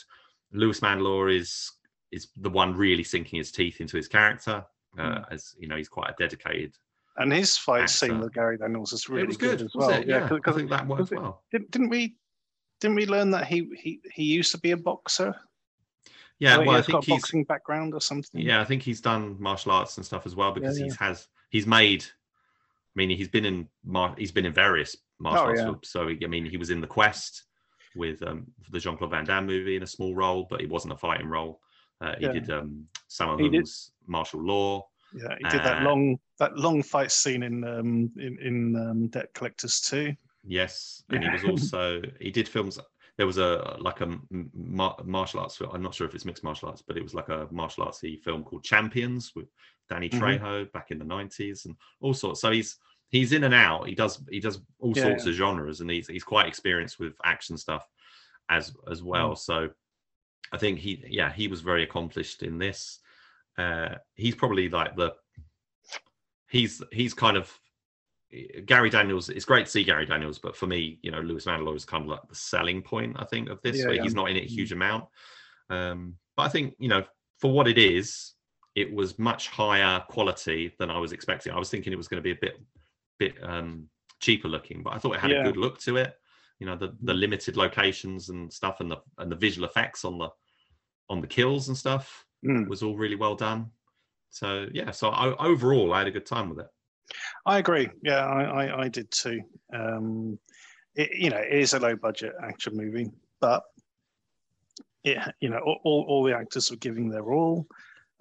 Louis 0.53 0.81
Mandylor 0.81 1.35
is 1.35 1.71
is 2.11 2.29
the 2.37 2.51
one 2.51 2.75
really 2.75 3.05
sinking 3.05 3.37
his 3.39 3.53
teeth 3.53 3.81
into 3.81 3.97
his 3.97 4.09
character. 4.09 4.65
Uh, 4.99 5.23
as 5.31 5.55
you 5.61 5.69
know, 5.69 5.77
he's 5.77 5.89
quite 5.89 6.11
a 6.11 6.15
dedicated. 6.19 6.77
and 7.17 7.33
his 7.33 7.57
fight 7.59 7.91
scene 7.91 8.19
with 8.19 8.33
Gary 8.33 8.57
Daniels 8.57 8.93
is 8.93 9.09
really 9.09 9.27
was 9.27 9.37
good, 9.37 9.61
as 9.61 9.73
well. 9.75 10.03
Yeah, 10.05 10.25
I 10.25 10.39
'cause- 10.39 10.57
think 10.57 10.71
that 10.71 10.87
worked 10.87 11.11
well. 11.13 11.45
Didn't, 11.53 11.71
didn't 11.71 11.91
we? 11.91 12.17
Didn't 12.81 12.97
we 12.97 13.07
learn 13.07 13.31
that 13.33 13.47
he 13.47 13.69
he, 13.77 14.01
he 14.13 14.25
used 14.25 14.51
to 14.53 14.59
be 14.59 14.71
a 14.73 14.77
boxer? 14.77 15.35
Yeah, 16.41 16.57
well, 16.59 16.71
I 16.71 16.83
think 16.83 17.03
a 17.03 17.07
he's 17.07 17.21
boxing 17.21 17.45
background 17.45 17.95
or 17.95 18.01
something. 18.01 18.41
yeah, 18.41 18.61
I 18.61 18.65
think 18.65 18.83
he's 18.83 19.01
done 19.01 19.37
martial 19.39 19.73
arts 19.73 19.99
and 19.99 20.07
stuff 20.07 20.25
as 20.27 20.35
well 20.35 20.53
because 20.53 20.79
yeah. 20.79 20.85
he's 20.87 20.97
has 20.97 21.29
he's 21.51 21.67
made. 21.67 22.03
I 22.03 22.95
mean, 22.97 23.11
he's 23.11 23.29
been 23.29 23.45
in 23.45 23.69
mar- 23.85 24.15
he's 24.19 24.33
been 24.33 24.47
in 24.47 24.53
various 24.53 24.97
martial 25.19 25.45
Oh, 25.45 25.49
arts 25.51 25.61
yeah. 25.61 25.67
films. 25.67 25.89
So 25.91 26.09
I 26.09 26.27
mean, 26.27 26.47
he 26.47 26.57
was 26.57 26.71
in 26.71 26.81
The 26.81 26.87
Quest 26.87 27.45
with 27.95 28.23
um, 28.23 28.47
the 28.71 28.81
Jean 28.81 28.97
Claude 28.97 29.11
Van 29.11 29.25
Damme 29.25 29.47
movie 29.47 29.77
in 29.77 29.83
a 29.83 29.87
small 29.87 30.15
role, 30.15 30.47
but 30.49 30.61
it 30.63 30.69
wasn't 30.71 30.95
a 30.95 30.97
fighting 30.97 31.29
role. 31.29 31.61
Uh, 32.01 32.15
he 32.19 32.25
Yeah. 32.25 32.33
did 32.33 32.51
um, 32.51 32.87
some 33.09 33.29
of 33.29 33.39
them 33.39 33.63
martial 34.07 34.43
law. 34.43 34.89
Yeah, 35.13 35.37
he 35.39 35.45
did 35.51 35.61
that 35.65 35.83
Uh, 35.83 35.85
long 35.85 36.19
that 36.39 36.57
long 36.57 36.83
fight 36.83 37.13
scene 37.13 37.43
in 37.43 37.65
um 37.65 38.11
in, 38.17 38.39
in 38.41 38.77
um, 38.77 39.09
Debt 39.09 39.35
Collectors 39.35 39.81
too. 39.81 40.15
Yes, 40.45 41.03
and 41.11 41.23
he 41.23 41.29
was 41.29 41.45
also 41.51 42.01
he 42.19 42.31
did 42.31 42.49
films. 42.49 42.79
There 43.21 43.27
was 43.27 43.37
a 43.37 43.77
like 43.79 44.01
a 44.01 44.19
mar- 44.55 44.97
martial 45.05 45.41
arts. 45.41 45.59
film- 45.59 45.73
I'm 45.75 45.83
not 45.83 45.95
sure 45.95 46.07
if 46.07 46.15
it's 46.15 46.25
mixed 46.25 46.43
martial 46.43 46.71
arts, 46.71 46.81
but 46.81 46.97
it 46.97 47.03
was 47.03 47.13
like 47.13 47.29
a 47.29 47.47
martial 47.51 47.85
artsy 47.85 48.19
film 48.19 48.43
called 48.43 48.65
Champions 48.65 49.35
with 49.37 49.47
Danny 49.91 50.09
Mhm. 50.09 50.19
Trejo 50.19 50.73
back 50.73 50.91
in 50.91 50.99
the 50.99 51.05
90s 51.05 51.67
and 51.67 51.77
all 52.01 52.15
sorts. 52.15 52.41
So 52.41 52.51
he's 52.51 52.79
he's 53.11 53.33
in 53.35 53.45
and 53.45 53.53
out. 53.53 53.87
He 53.87 53.95
does 53.95 54.25
he 54.31 54.41
does 54.41 54.63
all 54.79 54.95
Yeah, 54.97 55.03
sorts 55.03 55.27
of 55.27 55.35
genres, 55.35 55.83
and 55.83 55.91
he's 55.91 56.07
he's 56.09 56.25
quite 56.25 56.47
experienced 56.49 56.99
with 56.99 57.15
action 57.23 57.59
stuff 57.59 57.87
as 58.49 58.75
as 58.91 59.03
Mm. 59.03 59.05
well. 59.05 59.37
So 59.37 59.69
I 60.51 60.57
think 60.57 60.79
he 60.79 61.05
yeah 61.07 61.31
he 61.31 61.47
was 61.47 61.61
very 61.61 61.83
accomplished 61.83 62.43
in 62.43 62.57
this. 62.57 63.01
Uh, 63.59 63.97
he's 64.15 64.35
probably 64.35 64.71
like 64.71 64.97
the 64.97 65.15
he's 66.49 66.83
he's 66.91 67.13
kind 67.13 67.37
of 67.37 67.53
Gary 68.67 68.91
Daniels. 68.91 69.29
It's 69.29 69.45
great 69.45 69.67
to 69.67 69.71
see 69.71 69.83
Gary 69.85 70.07
Daniels, 70.07 70.39
but 70.39 70.57
for 70.57 70.67
me, 70.67 70.99
you 71.03 71.11
know, 71.11 71.21
Louis 71.21 71.45
Mandylor 71.45 71.75
is 71.75 71.85
kind 71.85 72.05
of 72.05 72.09
like 72.11 72.29
the 72.29 72.35
selling 72.35 72.81
point. 72.83 73.17
I 73.19 73.25
think 73.25 73.49
of 73.49 73.61
this, 73.63 73.79
Yeah, 73.79 73.87
where 73.87 73.95
yeah. 73.95 74.03
he's 74.03 74.15
not 74.15 74.31
in 74.31 74.37
it 74.37 74.45
a 74.45 74.49
huge 74.49 74.73
amount. 74.73 75.05
Um, 75.69 76.17
but 76.37 76.45
I 76.45 76.49
think 76.49 76.75
you 76.79 76.89
know, 76.89 77.05
for 77.39 77.51
what 77.53 77.67
it 77.69 77.79
is, 77.79 78.33
it 78.75 78.93
was 78.93 79.19
much 79.19 79.49
higher 79.49 80.01
quality 80.09 80.73
than 80.79 80.91
I 80.91 80.99
was 80.99 81.13
expecting. 81.13 81.53
I 81.53 81.59
was 81.59 81.71
thinking 81.71 81.93
it 81.93 81.97
was 81.97 82.09
going 82.09 82.23
to 82.23 82.23
be 82.23 82.31
a 82.33 82.41
bit 82.41 82.61
bit 83.19 83.35
um, 83.43 83.89
cheaper 84.21 84.49
looking, 84.49 84.83
but 84.83 84.95
I 84.95 84.99
thought 84.99 85.15
it 85.17 85.21
had 85.21 85.31
Yeah. 85.31 85.41
a 85.41 85.45
good 85.45 85.57
look 85.57 85.81
to 85.81 85.97
it. 85.97 86.15
You 86.61 86.67
know, 86.67 86.77
the 86.77 86.97
the 87.03 87.15
limited 87.15 87.57
locations 87.57 88.29
and 88.29 88.53
stuff, 88.53 88.81
and 88.81 88.91
the 88.91 88.99
and 89.19 89.31
the 89.31 89.37
visual 89.37 89.67
effects 89.67 90.05
on 90.05 90.19
the 90.19 90.29
on 91.09 91.21
the 91.21 91.27
kills 91.27 91.69
and 91.69 91.77
stuff 91.77 92.25
Mm. 92.45 92.69
was 92.69 92.83
all 92.83 92.97
really 92.97 93.17
well 93.17 93.35
done. 93.35 93.71
So 94.31 94.67
yeah, 94.73 94.93
so 94.93 95.11
I, 95.11 95.37
overall, 95.45 95.93
I 95.93 95.99
had 95.99 96.07
a 96.07 96.13
good 96.13 96.25
time 96.25 96.49
with 96.49 96.61
it. 96.61 96.69
I 97.47 97.59
agree. 97.59 97.89
Yeah, 98.03 98.25
I, 98.25 98.43
I, 98.43 98.83
I 98.85 98.89
did 98.89 99.11
too. 99.11 99.41
Um, 99.73 100.39
it, 100.95 101.11
you 101.17 101.31
know, 101.31 101.39
it 101.39 101.53
is 101.53 101.75
a 101.75 101.81
low 101.81 101.97
budget 101.97 102.33
action 102.43 102.77
movie, 102.77 103.11
but 103.41 103.63
it, 105.05 105.19
you 105.41 105.49
know, 105.49 105.59
all, 105.59 106.05
all, 106.09 106.25
the 106.25 106.37
actors 106.37 106.71
were 106.71 106.77
giving 106.77 107.09
their 107.09 107.33
all. 107.33 107.67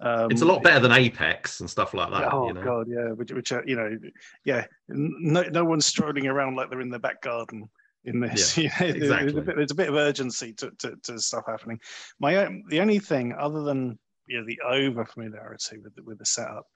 Um, 0.00 0.30
It's 0.30 0.42
a 0.42 0.46
lot 0.46 0.62
better 0.62 0.80
than 0.80 0.92
Apex 0.92 1.60
and 1.60 1.68
stuff 1.68 1.92
like 1.92 2.10
that. 2.10 2.32
Oh 2.32 2.46
you 2.48 2.54
know? 2.54 2.64
god, 2.64 2.86
yeah, 2.88 3.12
which, 3.12 3.32
which 3.32 3.52
uh, 3.52 3.60
you 3.66 3.76
know, 3.76 3.98
yeah, 4.44 4.64
no, 4.88 5.42
no 5.42 5.64
one's 5.64 5.86
strolling 5.86 6.26
around 6.26 6.56
like 6.56 6.70
they're 6.70 6.80
in 6.80 6.88
the 6.88 6.98
back 6.98 7.20
garden. 7.20 7.68
in 8.04 8.20
this. 8.20 8.56
Yeah, 8.56 8.70
Yeah, 8.80 8.92
there's, 8.92 8.94
exactly. 8.96 9.38
a 9.38 9.42
bit, 9.42 9.56
there's 9.56 9.70
a 9.72 9.74
bit 9.74 9.88
of 9.88 9.94
urgency 9.94 10.54
to, 10.54 10.70
to, 10.78 10.96
to 11.02 11.18
stuff 11.18 11.44
happening. 11.46 11.78
My 12.18 12.36
own, 12.36 12.64
the 12.68 12.80
only 12.80 12.98
thing 12.98 13.34
other 13.38 13.62
than 13.62 13.98
you 14.26 14.38
know 14.38 14.46
the 14.46 14.60
over 14.66 15.04
familiarity 15.04 15.78
with 15.78 15.94
the, 15.96 16.02
with 16.04 16.18
the 16.18 16.26
setup 16.26 16.66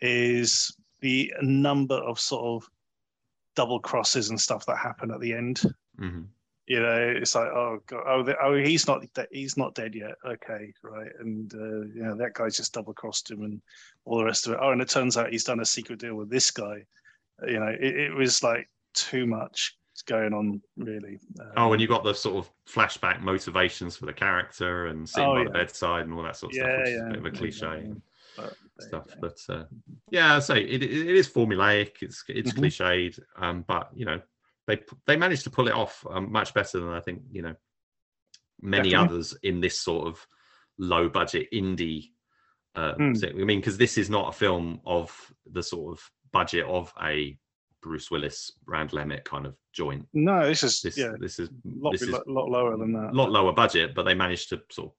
is 0.00 0.74
the 1.00 1.32
number 1.42 1.96
of 1.96 2.18
sort 2.20 2.44
of 2.62 2.68
double 3.56 3.80
crosses 3.80 4.30
and 4.30 4.40
stuff 4.40 4.64
that 4.66 4.76
happen 4.78 5.10
at 5.10 5.20
the 5.20 5.32
end. 5.32 5.62
Mhm. 5.98 6.26
You 6.66 6.80
know, 6.80 7.14
it's 7.16 7.34
like 7.34 7.48
oh 7.48 7.80
god, 7.86 8.02
oh, 8.06 8.22
the, 8.22 8.36
oh 8.40 8.54
he's 8.54 8.86
not 8.86 9.02
de- 9.14 9.26
he's 9.32 9.56
not 9.56 9.74
dead 9.74 9.92
yet. 9.94 10.14
Okay, 10.24 10.72
right, 10.84 11.10
and 11.18 11.52
uh, 11.52 11.80
you 11.94 12.02
know 12.04 12.14
that 12.16 12.34
guy's 12.34 12.56
just 12.56 12.72
double 12.72 12.92
crossed 12.94 13.28
him 13.30 13.42
and 13.42 13.60
all 14.04 14.18
the 14.18 14.24
rest 14.24 14.46
of 14.46 14.52
it. 14.52 14.60
Oh, 14.62 14.70
and 14.70 14.80
it 14.80 14.88
turns 14.88 15.16
out 15.16 15.30
he's 15.32 15.42
done 15.44 15.58
a 15.60 15.64
secret 15.64 15.98
deal 15.98 16.14
with 16.14 16.30
this 16.30 16.50
guy. 16.52 16.84
You 17.46 17.58
know, 17.58 17.68
it, 17.80 17.96
it 17.96 18.14
was 18.14 18.42
like 18.44 18.68
too 18.94 19.26
much 19.26 19.76
going 20.06 20.32
on 20.32 20.62
really. 20.76 21.18
Oh, 21.56 21.66
Um, 21.66 21.72
and 21.72 21.80
you 21.82 21.88
got 21.88 22.04
the 22.04 22.14
sort 22.14 22.36
of 22.36 22.50
flashback 22.66 23.20
motivations 23.20 23.96
for 23.96 24.06
the 24.06 24.12
character 24.12 24.86
and 24.86 25.08
sitting 25.08 25.28
Oh, 25.28 25.34
by 25.34 25.38
yeah. 25.40 25.44
the 25.44 25.50
bedside 25.50 26.04
and 26.06 26.14
all 26.14 26.22
that 26.22 26.36
sort 26.36 26.52
of 26.52 26.56
stuff, 26.56 26.68
Yeah, 26.70 26.82
is 26.84 26.90
yeah, 26.90 27.06
a 27.06 27.10
bit 27.10 27.18
of 27.18 27.26
a 27.26 27.30
cliche 27.32 27.90
but 28.36 28.54
stuff. 28.82 29.06
But 29.20 29.38
uh, 29.48 29.64
yeah, 30.10 30.36
I 30.36 30.38
say 30.40 30.60
it, 30.62 30.82
it, 30.82 30.90
it 30.90 31.16
is 31.16 31.28
formulaic. 31.28 32.02
It's 32.02 32.24
it's 32.28 32.52
Mhm. 32.52 32.58
cliched, 32.58 33.20
um, 33.36 33.64
but 33.66 33.90
you 33.94 34.04
know 34.06 34.20
they 34.66 34.80
they 35.06 35.16
managed 35.16 35.44
to 35.44 35.50
pull 35.50 35.68
it 35.68 35.74
off 35.74 36.04
um, 36.10 36.30
much 36.32 36.54
better 36.54 36.80
than 36.80 36.90
I 36.90 37.00
think 37.00 37.22
you 37.32 37.42
know 37.42 37.54
many 38.60 38.90
Definitely. 38.90 39.14
others 39.14 39.36
in 39.42 39.60
this 39.60 39.78
sort 39.80 40.06
of 40.08 40.26
low 40.78 41.08
budget 41.08 41.48
indie. 41.52 42.10
Uh, 42.76 42.94
thing. 42.94 43.40
I 43.40 43.44
mean, 43.44 43.58
because 43.58 43.76
this 43.78 43.98
is 43.98 44.08
not 44.08 44.28
a 44.28 44.32
film 44.38 44.80
of 44.86 45.10
the 45.50 45.62
sort 45.62 45.98
of 45.98 46.10
budget 46.32 46.64
of 46.66 46.92
a 47.02 47.36
Bruce 47.82 48.10
Willis, 48.12 48.52
Rand 48.64 48.94
Emmett 48.94 49.24
kind 49.24 49.44
of 49.44 49.56
joint. 49.72 50.06
no, 50.12 50.46
this 50.46 50.62
is 50.62 50.80
This 50.80 50.96
yeah, 50.96 51.12
this 51.18 51.40
is 51.40 51.48
a 51.48 51.52
lot, 51.64 51.98
lot, 52.08 52.28
lot 52.28 52.48
lower 52.50 52.76
than 52.76 52.92
that. 52.92 53.10
a 53.10 53.12
lot 53.12 53.32
lower 53.32 53.52
budget, 53.52 53.94
but 53.94 54.04
they 54.04 54.14
managed 54.14 54.50
to 54.50 54.60
sort 54.70 54.90
of 54.90 54.94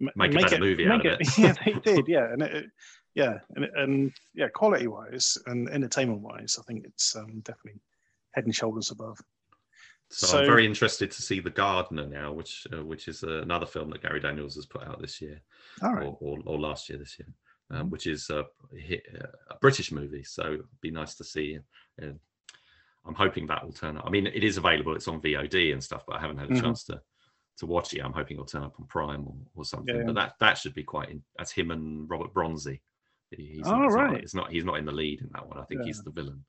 M- 0.00 0.10
make 0.16 0.32
a 0.32 0.38
better 0.38 0.58
movie 0.58 0.86
out 0.86 1.04
make 1.04 1.12
of 1.12 1.20
it. 1.20 1.28
yeah, 1.38 1.54
they 1.64 1.72
did. 1.84 2.08
Yeah, 2.08 2.32
and 2.32 2.42
it, 2.42 2.54
it- 2.54 2.70
yeah, 3.14 3.38
and, 3.54 3.64
and 3.76 4.12
yeah, 4.34 4.48
quality 4.48 4.88
wise 4.88 5.38
and 5.46 5.68
entertainment 5.70 6.20
wise, 6.20 6.56
I 6.58 6.64
think 6.64 6.84
it's 6.84 7.14
um, 7.14 7.40
definitely 7.44 7.80
head 8.32 8.44
and 8.44 8.52
shoulders 8.54 8.90
above. 8.90 9.16
So, 10.10 10.26
So- 10.26 10.38
I'm 10.40 10.46
very 10.46 10.66
interested 10.66 11.12
to 11.12 11.22
see 11.22 11.38
The 11.38 11.50
Gardener 11.50 12.06
now, 12.08 12.32
which 12.32 12.66
uh, 12.72 12.84
which 12.84 13.06
is 13.06 13.22
uh, 13.22 13.42
another 13.42 13.66
film 13.66 13.90
that 13.90 14.02
Gary 14.02 14.18
Daniels 14.20 14.56
has 14.56 14.66
put 14.66 14.82
out 14.82 15.00
this 15.00 15.20
year, 15.20 15.40
All 15.82 15.94
right. 15.94 16.06
or, 16.06 16.18
or, 16.20 16.38
or 16.44 16.58
last 16.58 16.88
year 16.88 16.98
this 16.98 17.16
year, 17.18 17.28
Mm-hmm. 17.72 17.80
um, 17.82 17.90
which 17.90 18.06
is 18.06 18.28
a, 18.30 18.44
a 19.50 19.56
British 19.60 19.90
movie. 19.92 20.22
So 20.24 20.42
it'd 20.42 20.80
be 20.82 20.90
nice 20.90 21.14
to 21.14 21.24
see. 21.24 21.58
Uh, 22.02 22.08
I'm 23.06 23.14
hoping 23.14 23.46
that 23.46 23.64
will 23.64 23.72
turn 23.72 23.96
up. 23.96 24.04
I 24.06 24.10
mean, 24.10 24.26
it 24.26 24.42
is 24.44 24.56
available; 24.58 24.94
it's 24.96 25.08
on 25.08 25.20
VOD 25.22 25.72
and 25.72 25.82
stuff, 25.82 26.02
but 26.06 26.16
I 26.16 26.20
haven't 26.20 26.38
had 26.38 26.50
a 26.50 26.54
Mhm. 26.54 26.60
chance 26.62 26.84
to 26.84 27.00
to 27.58 27.66
watch 27.66 27.94
it. 27.94 28.00
I'm 28.00 28.12
hoping 28.12 28.36
it'll 28.36 28.46
turn 28.46 28.62
up 28.64 28.74
on 28.80 28.86
Prime 28.86 29.26
or, 29.26 29.34
or 29.54 29.64
something. 29.64 29.94
Yeah. 29.96 30.02
But 30.06 30.14
that 30.16 30.34
that 30.40 30.58
should 30.58 30.74
be 30.74 30.82
quite. 30.84 31.10
In, 31.10 31.22
that's 31.38 31.52
him 31.52 31.70
and 31.70 32.08
Robert 32.10 32.32
Bronzi. 32.34 32.80
He- 33.30 33.56
He's, 33.56 33.66
Oh, 33.66 33.84
it's 33.84 33.94
not- 33.94 34.02
right. 34.10 34.22
it's 34.22 34.34
not. 34.34 34.50
He's 34.52 34.64
not 34.64 34.78
in 34.78 34.84
the 34.84 34.92
lead 34.92 35.20
in 35.20 35.30
that 35.32 35.46
one. 35.48 35.58
I 35.58 35.64
think 35.64 35.80
Yeah. 35.80 35.86
he's 35.86 36.02
the 36.02 36.10
villain. 36.10 36.44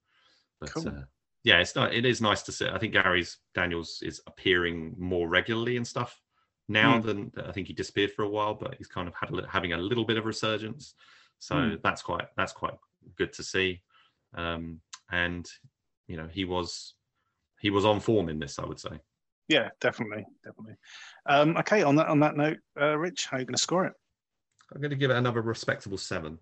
But 0.60 0.72
Cool. 0.72 0.88
uh, 0.90 1.04
yeah, 1.44 1.60
it's 1.60 1.76
not. 1.76 1.94
It 1.94 2.06
is 2.06 2.22
nice 2.22 2.42
to 2.44 2.52
see. 2.52 2.68
I 2.68 2.78
think 2.80 2.94
Gary's 2.94 3.38
Daniels 3.54 4.02
is 4.04 4.22
appearing 4.28 4.96
more 4.98 5.28
regularly 5.28 5.78
and 5.78 5.88
stuff 5.88 6.20
now 6.68 7.00
Hmm. 7.00 7.06
than 7.08 7.32
I 7.38 7.52
think 7.52 7.68
he 7.68 7.74
disappeared 7.74 8.12
for 8.14 8.24
a 8.24 8.30
while, 8.30 8.54
but 8.56 8.76
he's 8.76 8.88
kind 8.88 9.08
of 9.08 9.14
had 9.16 9.32
a, 9.34 9.48
having 9.48 9.74
a 9.74 9.78
little 9.78 10.06
bit 10.06 10.18
of 10.18 10.26
resurgence. 10.26 10.96
So 11.40 11.56
Hmm. 11.70 11.76
that's 11.84 12.02
quite 12.02 12.28
that's 12.38 12.54
quite 12.54 12.76
good 13.16 13.34
to 13.34 13.44
see. 13.44 13.84
Um, 14.34 14.82
and 15.12 15.48
you 16.08 16.18
know, 16.18 16.28
he 16.28 16.46
was 16.46 16.96
he 17.60 17.70
was 17.70 17.86
on 17.86 18.00
form 18.00 18.30
in 18.30 18.40
this, 18.40 18.60
I 18.60 18.66
would 18.66 18.80
say. 18.80 19.00
Yeah, 19.48 19.70
definitely, 19.80 20.26
definitely. 20.44 20.76
Um, 21.28 21.56
okay, 21.58 21.84
on 21.84 21.96
that 21.98 22.08
on 22.08 22.20
that 22.22 22.36
note, 22.36 22.58
uh, 22.80 22.98
Rich, 22.98 23.28
how 23.28 23.38
are 23.38 23.40
you 23.40 23.46
going 23.46 23.56
to 23.56 23.62
score 23.62 23.86
it? 23.86 23.94
I'm 24.74 24.82
going 24.82 24.90
to 24.90 24.96
give 24.96 25.12
it 25.12 25.18
another 25.18 25.42
respectable 25.42 25.98
seven. 25.98 26.40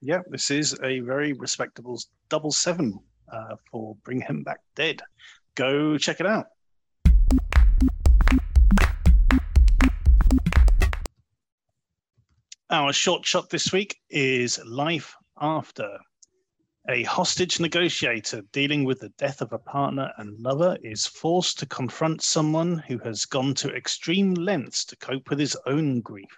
Yeah, 0.00 0.20
this 0.28 0.50
is 0.50 0.76
a 0.82 1.00
very 1.00 1.32
respectable 1.32 2.00
double 2.28 2.50
seven 2.50 2.98
uh, 3.32 3.56
for 3.70 3.96
Bring 4.04 4.20
Him 4.20 4.42
Back 4.42 4.60
Dead. 4.74 5.02
Go 5.54 5.96
check 5.98 6.20
it 6.20 6.26
out. 6.26 6.46
Our 12.68 12.92
short 12.92 13.24
shot 13.24 13.48
this 13.48 13.72
week 13.72 13.96
is 14.10 14.58
Life 14.66 15.14
After. 15.40 15.98
A 16.88 17.02
hostage 17.02 17.58
negotiator 17.58 18.42
dealing 18.52 18.84
with 18.84 19.00
the 19.00 19.08
death 19.18 19.42
of 19.42 19.52
a 19.52 19.58
partner 19.58 20.12
and 20.18 20.38
lover 20.38 20.78
is 20.82 21.04
forced 21.04 21.58
to 21.58 21.66
confront 21.66 22.22
someone 22.22 22.78
who 22.78 22.98
has 22.98 23.24
gone 23.24 23.54
to 23.54 23.74
extreme 23.74 24.34
lengths 24.34 24.84
to 24.84 24.96
cope 24.96 25.28
with 25.28 25.40
his 25.40 25.56
own 25.66 26.00
grief. 26.00 26.30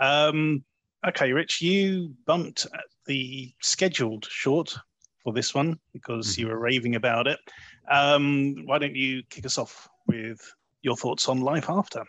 Um, 0.00 0.64
okay, 1.06 1.32
Rich, 1.32 1.62
you 1.62 2.16
bumped 2.26 2.66
the 3.06 3.52
scheduled 3.62 4.24
short 4.24 4.76
for 5.22 5.32
this 5.32 5.54
one 5.54 5.78
because 5.92 6.36
you 6.36 6.48
were 6.48 6.58
raving 6.58 6.96
about 6.96 7.28
it. 7.28 7.38
Um, 7.88 8.66
why 8.66 8.78
don't 8.78 8.96
you 8.96 9.22
kick 9.30 9.46
us 9.46 9.56
off 9.56 9.88
with 10.08 10.40
your 10.82 10.96
thoughts 10.96 11.28
on 11.28 11.40
Life 11.40 11.70
After? 11.70 12.04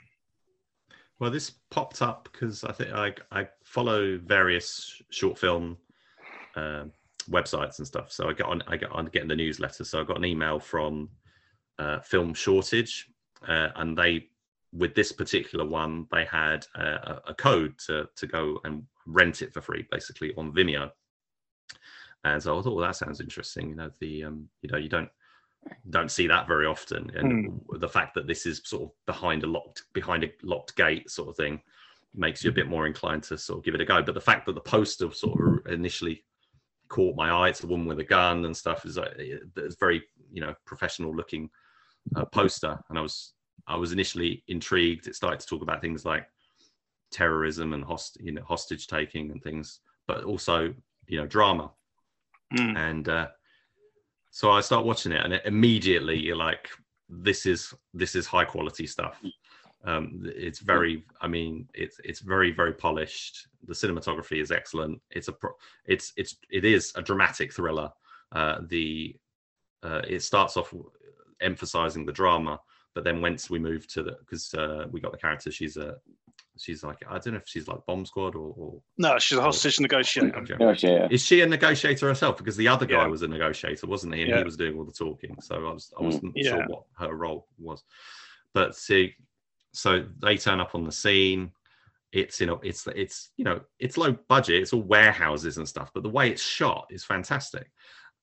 Well, 1.20 1.30
this 1.30 1.52
popped 1.70 2.02
up 2.02 2.28
because 2.32 2.64
I 2.64 2.72
think 2.72 2.92
I 2.92 3.14
I 3.32 3.48
follow 3.64 4.18
various 4.18 5.00
short 5.12 5.38
film 5.38 5.78
um 6.56 6.92
websites 7.30 7.78
and 7.78 7.88
stuff. 7.88 8.12
So 8.12 8.30
I 8.30 8.34
got 8.34 8.50
on 8.50 8.64
I 8.68 8.78
got 8.78 8.92
on 8.92 9.06
getting 9.06 9.30
the 9.30 9.36
newsletter. 9.36 9.84
So 9.84 10.02
I 10.02 10.04
got 10.04 10.18
an 10.18 10.26
email 10.26 10.60
from 10.60 11.10
uh, 11.80 12.00
Film 12.00 12.34
Shortage, 12.34 13.10
uh, 13.48 13.70
and 13.76 13.98
they 13.98 14.28
with 14.72 14.96
this 14.96 15.12
particular 15.12 15.66
one 15.66 16.08
they 16.12 16.26
had 16.26 16.66
uh, 16.76 16.98
a, 17.04 17.22
a 17.28 17.34
code 17.34 17.78
to 17.88 18.08
to 18.16 18.28
go 18.28 18.60
and 18.64 18.84
rent 19.06 19.42
it 19.42 19.54
for 19.54 19.62
free, 19.62 19.88
basically 19.92 20.34
on 20.38 20.52
Vimeo. 20.52 20.92
And 22.24 22.42
so 22.42 22.58
I 22.58 22.62
thought, 22.62 22.76
well, 22.76 22.86
that 22.86 22.96
sounds 22.96 23.20
interesting. 23.20 23.70
You 23.70 23.76
know, 23.76 23.92
the 24.00 24.24
um, 24.24 24.50
you 24.62 24.70
know, 24.70 24.78
you 24.78 24.90
don't 24.90 25.10
don't 25.90 26.12
see 26.12 26.28
that 26.28 26.48
very 26.48 26.66
often, 26.66 27.12
and 27.16 27.62
the 27.80 27.90
fact 27.90 28.14
that 28.16 28.28
this 28.28 28.46
is 28.46 28.62
sort 28.66 28.84
of 28.84 28.92
behind 29.06 29.44
a 29.44 29.48
locked 29.48 29.84
behind 29.94 30.24
a 30.24 30.32
locked 30.42 30.76
gate 30.76 31.10
sort 31.10 31.30
of 31.30 31.36
thing 31.36 31.62
makes 32.16 32.44
you 32.44 32.50
a 32.50 32.54
bit 32.54 32.68
more 32.68 32.86
inclined 32.86 33.24
to 33.24 33.38
sort 33.38 33.60
of 33.60 33.66
give 33.66 33.74
it 33.74 33.82
a 33.82 33.86
go. 33.86 34.02
But 34.02 34.14
the 34.14 34.22
fact 34.22 34.46
that 34.46 34.54
the 34.54 34.62
poster 34.62 35.12
sort 35.12 35.40
of 35.40 35.72
initially 35.72 36.24
caught 36.94 37.16
my 37.16 37.30
eye, 37.30 37.50
it's 37.50 37.64
a 37.64 37.68
woman 37.68 37.88
with 37.88 38.00
a 38.00 38.04
gun 38.04 38.46
and 38.46 38.56
stuff, 38.56 38.86
is 38.86 38.98
like, 38.98 39.14
it's 39.18 39.76
very 39.80 40.04
you 40.32 40.42
know 40.42 40.54
professional 40.66 41.16
looking 41.16 41.50
uh, 42.16 42.26
poster, 42.26 42.80
and 42.90 42.98
I 43.00 43.02
was 43.02 43.34
I 43.68 43.76
was 43.78 43.92
initially 43.92 44.44
intrigued. 44.48 45.08
It 45.08 45.16
started 45.16 45.40
to 45.40 45.48
talk 45.48 45.62
about 45.64 45.82
things 45.82 46.06
like 46.06 46.26
terrorism 47.12 47.74
and 47.74 47.84
host 47.84 48.18
you 48.22 48.32
know 48.32 48.44
hostage 48.44 48.88
taking 48.88 49.32
and 49.32 49.42
things, 49.42 49.80
but 50.08 50.24
also 50.24 50.74
you 51.08 51.18
know 51.20 51.28
drama 51.28 51.72
Mm. 52.54 52.78
and 52.78 53.10
uh, 53.10 53.28
so 54.32 54.52
I 54.52 54.62
start 54.62 54.86
watching 54.86 55.12
it, 55.12 55.24
and 55.24 55.42
immediately 55.46 56.20
you're 56.20 56.36
like, 56.36 56.70
"This 57.10 57.46
is 57.46 57.74
this 57.94 58.16
is 58.16 58.28
high 58.28 58.46
quality 58.46 58.88
stuff." 58.88 59.20
Um, 59.86 60.22
it's 60.24 60.60
very, 60.60 61.04
I 61.22 61.28
mean, 61.28 61.68
it's 61.74 62.00
it's 62.04 62.22
very 62.22 62.52
very 62.52 62.74
polished. 62.74 63.48
The 63.68 63.74
cinematography 63.74 64.42
is 64.42 64.52
excellent. 64.52 65.02
It's 65.12 65.28
a 65.28 65.34
pro- 65.34 65.56
it's 65.86 66.14
it's 66.16 66.38
it 66.50 66.64
is 66.66 66.92
a 66.96 67.02
dramatic 67.02 67.54
thriller. 67.54 67.90
Uh, 68.32 68.60
the 68.68 69.16
uh, 69.84 70.02
it 70.08 70.22
starts 70.22 70.56
off 70.58 70.74
emphasizing 71.42 72.06
the 72.06 72.14
drama, 72.14 72.60
but 72.96 73.04
then 73.04 73.22
once 73.22 73.50
we 73.50 73.60
move 73.60 73.88
to 73.90 74.04
the 74.04 74.16
because 74.20 74.54
uh, 74.54 74.86
we 74.92 75.02
got 75.02 75.12
the 75.12 75.18
character, 75.18 75.52
she's 75.52 75.76
a 75.78 75.96
she's 76.58 76.84
like 76.84 76.98
I 77.10 77.18
don't 77.20 77.34
know 77.34 77.40
if 77.40 77.48
she's 77.48 77.68
like 77.68 77.86
bomb 77.86 78.06
squad 78.06 78.36
or, 78.36 78.54
or 78.56 78.82
No, 78.98 79.18
she's 79.20 79.38
a 79.38 79.42
hostage 79.42 79.80
negotiator. 79.82 80.38
Okay. 80.38 80.56
Yeah, 80.60 80.76
yeah. 80.82 81.08
is 81.12 81.22
she 81.22 81.42
a 81.42 81.46
negotiator 81.46 82.08
herself? 82.08 82.38
Because 82.38 82.56
the 82.56 82.68
other 82.70 82.86
guy 82.86 83.02
Yeah. 83.02 83.08
was 83.08 83.22
a 83.24 83.28
negotiator, 83.28 83.88
wasn't 83.88 84.16
he? 84.16 84.22
And 84.22 84.30
Yeah. 84.30 84.38
he 84.38 84.44
was 84.46 84.56
doing 84.56 84.78
all 84.78 84.86
the 84.86 84.94
talking. 84.94 85.36
So 85.42 85.56
I 85.56 85.74
was 85.74 85.92
I 86.00 86.04
wasn't 86.04 86.34
Yeah. 86.38 86.52
sure 86.52 86.64
what 86.68 86.84
her 87.00 87.14
role 87.16 87.48
was. 87.58 87.84
But 88.54 88.76
see, 88.76 89.16
so 89.74 90.06
they 90.22 90.38
turn 90.38 90.60
up 90.60 90.76
on 90.76 90.84
the 90.86 90.92
scene. 90.92 91.52
It's 92.12 92.40
you 92.40 92.46
know, 92.48 92.60
it's 92.64 92.88
it's 92.88 93.32
you 93.38 93.44
know, 93.46 93.62
it's 93.80 93.98
low 93.98 94.16
budget. 94.30 94.62
It's 94.62 94.74
all 94.74 94.84
warehouses 94.84 95.58
and 95.58 95.68
stuff. 95.68 95.92
But 95.94 96.04
the 96.04 96.10
way 96.10 96.30
it's 96.30 96.42
shot 96.44 96.88
is 96.90 97.04
fantastic. 97.04 97.72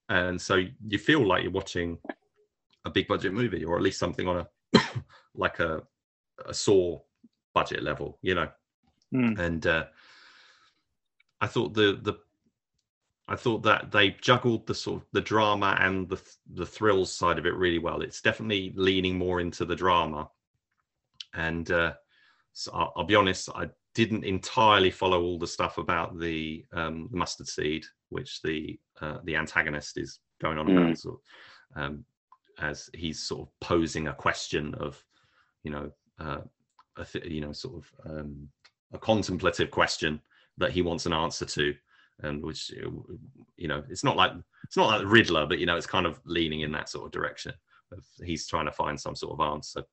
And 0.09 0.39
so 0.41 0.63
you 0.87 0.97
feel 0.97 1.25
like 1.25 1.43
you're 1.43 1.51
watching 1.51 1.97
a 2.85 2.89
big 2.89 3.07
budget 3.07 3.33
movie, 3.33 3.63
or 3.65 3.75
at 3.75 3.83
least 3.83 3.99
something 3.99 4.27
on 4.27 4.45
a 4.73 4.79
like 5.35 5.59
a 5.59 5.83
a 6.45 6.53
Saw 6.53 6.99
budget 7.53 7.83
level, 7.83 8.17
you 8.21 8.35
know 8.35 8.47
Mm. 9.13 9.37
and 9.39 9.67
uh, 9.67 9.85
I 11.41 11.47
thought 11.47 11.73
the 11.73 11.99
the 12.01 12.13
I 13.27 13.35
thought 13.35 13.63
that 13.63 13.91
they 13.91 14.11
juggled 14.11 14.67
the 14.67 14.73
sort 14.73 15.01
of 15.01 15.07
the 15.11 15.21
drama 15.21 15.77
and 15.79 16.07
the 16.07 16.15
th- 16.15 16.37
the 16.53 16.65
thrills 16.65 17.13
side 17.13 17.37
of 17.37 17.45
it 17.45 17.53
really 17.55 17.79
well. 17.79 18.01
It's 18.01 18.21
definitely 18.21 18.73
leaning 18.75 19.17
more 19.17 19.39
into 19.41 19.65
the 19.65 19.75
drama, 19.75 20.29
and 21.33 21.69
uh, 21.71 21.93
so 22.53 22.71
I'll, 22.73 22.93
I'll 22.97 23.05
be 23.05 23.15
honest, 23.15 23.49
I 23.55 23.69
didn't 23.93 24.23
entirely 24.23 24.91
follow 24.91 25.21
all 25.21 25.37
the 25.37 25.47
stuff 25.47 25.77
about 25.77 26.19
the 26.19 26.65
um, 26.73 27.09
mustard 27.11 27.47
seed, 27.47 27.85
which 28.09 28.41
the 28.41 28.79
uh, 29.01 29.17
the 29.23 29.35
antagonist 29.35 29.97
is 29.97 30.19
going 30.41 30.57
on 30.57 30.69
about. 30.69 30.97
So, 30.97 31.21
um, 31.75 32.05
as 32.59 32.89
he's 32.93 33.21
sort 33.21 33.41
of 33.41 33.59
posing 33.59 34.07
a 34.07 34.13
question 34.13 34.75
of, 34.75 35.03
you 35.63 35.71
know, 35.71 35.91
uh, 36.19 36.41
a 36.97 37.05
th- 37.05 37.25
you 37.25 37.41
know, 37.41 37.51
sort 37.51 37.75
of 37.75 38.11
um, 38.11 38.49
a 38.93 38.97
contemplative 38.97 39.71
question 39.71 40.21
that 40.57 40.71
he 40.71 40.81
wants 40.81 41.05
an 41.05 41.13
answer 41.13 41.45
to, 41.45 41.73
and 42.21 42.43
which 42.43 42.71
you 43.57 43.67
know, 43.67 43.83
it's 43.89 44.03
not 44.03 44.17
like 44.17 44.31
it's 44.63 44.77
not 44.77 44.87
like 44.87 45.01
the 45.01 45.07
Riddler, 45.07 45.45
but 45.45 45.59
you 45.59 45.65
know, 45.65 45.77
it's 45.77 45.87
kind 45.87 46.05
of 46.05 46.19
leaning 46.25 46.61
in 46.61 46.71
that 46.73 46.89
sort 46.89 47.05
of 47.05 47.11
direction. 47.11 47.53
Of 47.91 48.05
he's 48.23 48.47
trying 48.47 48.65
to 48.65 48.71
find 48.71 48.99
some 48.99 49.15
sort 49.15 49.37
of 49.37 49.53
answer, 49.53 49.83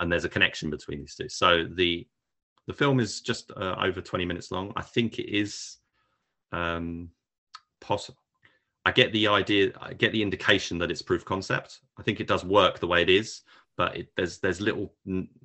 and 0.00 0.10
there's 0.10 0.24
a 0.24 0.28
connection 0.28 0.70
between 0.70 1.00
these 1.00 1.14
two. 1.14 1.28
So 1.28 1.64
the 1.64 2.06
the 2.66 2.72
film 2.72 3.00
is 3.00 3.20
just 3.20 3.50
uh, 3.56 3.74
over 3.82 4.00
20 4.00 4.24
minutes 4.24 4.52
long. 4.52 4.72
I 4.76 4.82
think 4.82 5.18
it 5.18 5.28
is 5.28 5.78
um, 6.52 7.10
possible. 7.80 8.18
I 8.84 8.92
get 8.92 9.12
the 9.12 9.28
idea, 9.28 9.72
I 9.80 9.92
get 9.94 10.12
the 10.12 10.22
indication 10.22 10.78
that 10.78 10.90
it's 10.90 11.02
proof 11.02 11.24
concept. 11.24 11.80
I 11.98 12.02
think 12.02 12.20
it 12.20 12.26
does 12.26 12.44
work 12.44 12.78
the 12.78 12.86
way 12.86 13.02
it 13.02 13.10
is, 13.10 13.42
but 13.76 13.96
it, 13.96 14.08
there's 14.16 14.38
there's 14.38 14.60
little 14.60 14.92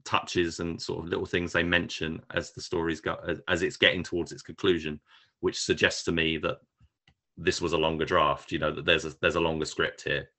touches 0.04 0.60
and 0.60 0.82
sort 0.82 1.04
of 1.04 1.10
little 1.10 1.26
things 1.26 1.54
they 1.54 1.64
mention 1.64 2.22
as 2.34 2.52
the 2.52 2.62
stories 2.62 3.00
go 3.00 3.18
as, 3.28 3.40
as 3.48 3.62
it's 3.62 3.78
getting 3.78 4.04
towards 4.04 4.32
its 4.32 4.42
conclusion, 4.42 5.00
which 5.40 5.60
suggests 5.60 6.04
to 6.04 6.12
me 6.12 6.38
that 6.38 6.58
this 7.38 7.62
was 7.62 7.74
a 7.74 7.78
longer 7.78 8.06
draft. 8.06 8.52
You 8.52 8.60
know 8.60 8.72
that 8.72 8.86
there's 8.86 9.06
a 9.06 9.14
there's 9.22 9.36
a 9.36 9.40
longer 9.42 9.66
script 9.66 10.04
here, 10.04 10.30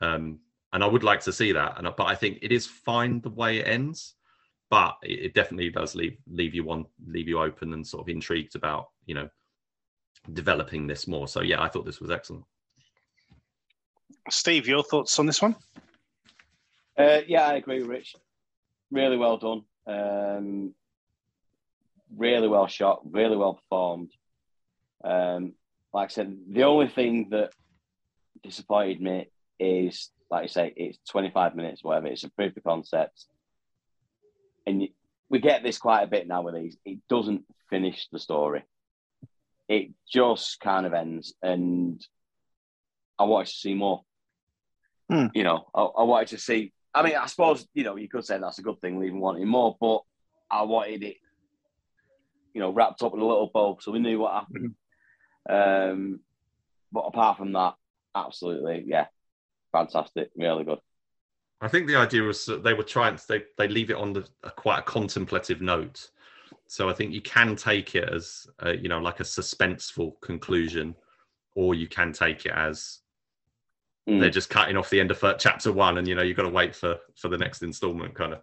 um, 0.00 0.38
and 0.72 0.84
I 0.84 0.86
would 0.86 1.04
like 1.04 1.20
to 1.20 1.32
see 1.32 1.52
that. 1.52 1.78
And 1.78 1.88
but 1.96 2.06
I 2.06 2.14
think 2.14 2.38
it 2.42 2.52
is 2.52 2.66
fine 2.66 3.20
the 3.20 3.30
way 3.30 3.58
it 3.58 3.66
ends, 3.66 4.14
but 4.70 4.96
it, 5.02 5.20
it 5.20 5.34
definitely 5.34 5.70
does 5.70 5.94
leave 5.94 6.18
leave 6.26 6.54
you 6.54 6.64
one 6.64 6.86
leave 7.06 7.28
you 7.28 7.40
open 7.40 7.72
and 7.72 7.86
sort 7.86 8.02
of 8.02 8.08
intrigued 8.08 8.56
about 8.56 8.88
you 9.06 9.14
know 9.14 9.28
developing 10.32 10.86
this 10.86 11.06
more. 11.06 11.28
So 11.28 11.42
yeah, 11.42 11.62
I 11.62 11.68
thought 11.68 11.86
this 11.86 12.00
was 12.00 12.10
excellent. 12.10 12.44
Steve, 14.30 14.66
your 14.66 14.82
thoughts 14.82 15.18
on 15.18 15.26
this 15.26 15.40
one? 15.40 15.56
Uh, 16.98 17.20
yeah, 17.26 17.46
I 17.46 17.54
agree, 17.54 17.82
Rich. 17.82 18.16
Really 18.90 19.16
well 19.16 19.38
done. 19.38 19.62
Um, 19.86 20.74
really 22.14 22.48
well 22.48 22.66
shot. 22.66 23.00
Really 23.10 23.36
well 23.36 23.54
performed. 23.54 24.10
Um, 25.04 25.54
like 25.92 26.10
I 26.10 26.12
said, 26.12 26.36
the 26.50 26.64
only 26.64 26.88
thing 26.88 27.28
that 27.30 27.52
disappointed 28.42 29.00
me 29.00 29.30
is, 29.58 30.10
like 30.30 30.44
I 30.44 30.46
say, 30.46 30.72
it's 30.76 30.98
25 31.10 31.54
minutes, 31.56 31.82
whatever. 31.82 32.08
It's 32.08 32.24
a 32.24 32.30
proof 32.30 32.56
of 32.56 32.64
concept. 32.64 33.26
And 34.66 34.82
you, 34.82 34.88
we 35.30 35.38
get 35.38 35.62
this 35.62 35.78
quite 35.78 36.02
a 36.02 36.08
bit 36.08 36.28
now 36.28 36.42
with 36.42 36.54
these. 36.54 36.76
It 36.84 36.98
doesn't 37.08 37.44
finish 37.70 38.08
the 38.12 38.18
story. 38.18 38.64
It 39.68 39.90
just 40.10 40.60
kind 40.60 40.86
of 40.86 40.92
ends. 40.92 41.34
And 41.42 42.04
I 43.18 43.24
wanted 43.24 43.48
to 43.48 43.54
see 43.54 43.74
more. 43.74 44.02
Hmm. 45.10 45.26
You 45.34 45.44
know, 45.44 45.66
I, 45.74 45.82
I 45.82 46.02
wanted 46.04 46.28
to 46.28 46.38
see. 46.38 46.72
I 46.94 47.02
mean, 47.02 47.16
I 47.16 47.26
suppose, 47.26 47.66
you 47.74 47.84
know, 47.84 47.96
you 47.96 48.08
could 48.08 48.24
say 48.24 48.38
that's 48.38 48.58
a 48.58 48.62
good 48.62 48.80
thing, 48.80 48.98
leaving 48.98 49.20
wanting 49.20 49.46
more, 49.46 49.76
but 49.80 50.00
I 50.50 50.62
wanted 50.62 51.02
it, 51.02 51.16
you 52.54 52.60
know, 52.60 52.70
wrapped 52.70 53.02
up 53.02 53.14
in 53.14 53.20
a 53.20 53.26
little 53.26 53.50
bow 53.52 53.78
so 53.80 53.92
we 53.92 53.98
knew 53.98 54.18
what 54.18 54.34
happened. 54.34 54.74
Um, 55.48 56.20
but 56.92 57.00
apart 57.02 57.38
from 57.38 57.52
that, 57.52 57.74
absolutely, 58.14 58.84
yeah, 58.86 59.06
fantastic, 59.72 60.30
really 60.36 60.64
good. 60.64 60.78
I 61.60 61.68
think 61.68 61.86
the 61.86 61.96
idea 61.96 62.22
was 62.22 62.44
that 62.46 62.62
they 62.62 62.74
were 62.74 62.84
trying 62.84 63.16
to 63.16 63.22
they, 63.28 63.42
they 63.56 63.68
leave 63.68 63.90
it 63.90 63.96
on 63.96 64.12
the 64.12 64.28
a, 64.42 64.50
quite 64.50 64.78
a 64.80 64.82
contemplative 64.82 65.60
note. 65.60 66.10
So 66.66 66.88
I 66.88 66.92
think 66.92 67.12
you 67.12 67.20
can 67.20 67.56
take 67.56 67.94
it 67.94 68.08
as 68.08 68.46
a, 68.60 68.76
you 68.76 68.88
know 68.88 68.98
like 68.98 69.20
a 69.20 69.24
suspenseful 69.24 70.20
conclusion, 70.20 70.94
or 71.54 71.74
you 71.74 71.88
can 71.88 72.12
take 72.12 72.46
it 72.46 72.52
as 72.52 73.00
Mm. 74.08 74.20
they're 74.20 74.30
just 74.30 74.48
cutting 74.48 74.76
off 74.78 74.88
the 74.88 75.00
end 75.00 75.10
of 75.10 75.22
chapter 75.38 75.70
one, 75.70 75.98
and 75.98 76.08
you 76.08 76.14
know 76.14 76.22
you've 76.22 76.36
got 76.36 76.44
to 76.44 76.48
wait 76.48 76.74
for 76.74 76.96
for 77.14 77.28
the 77.28 77.36
next 77.36 77.62
installment 77.62 78.14
kind 78.14 78.32
of 78.32 78.40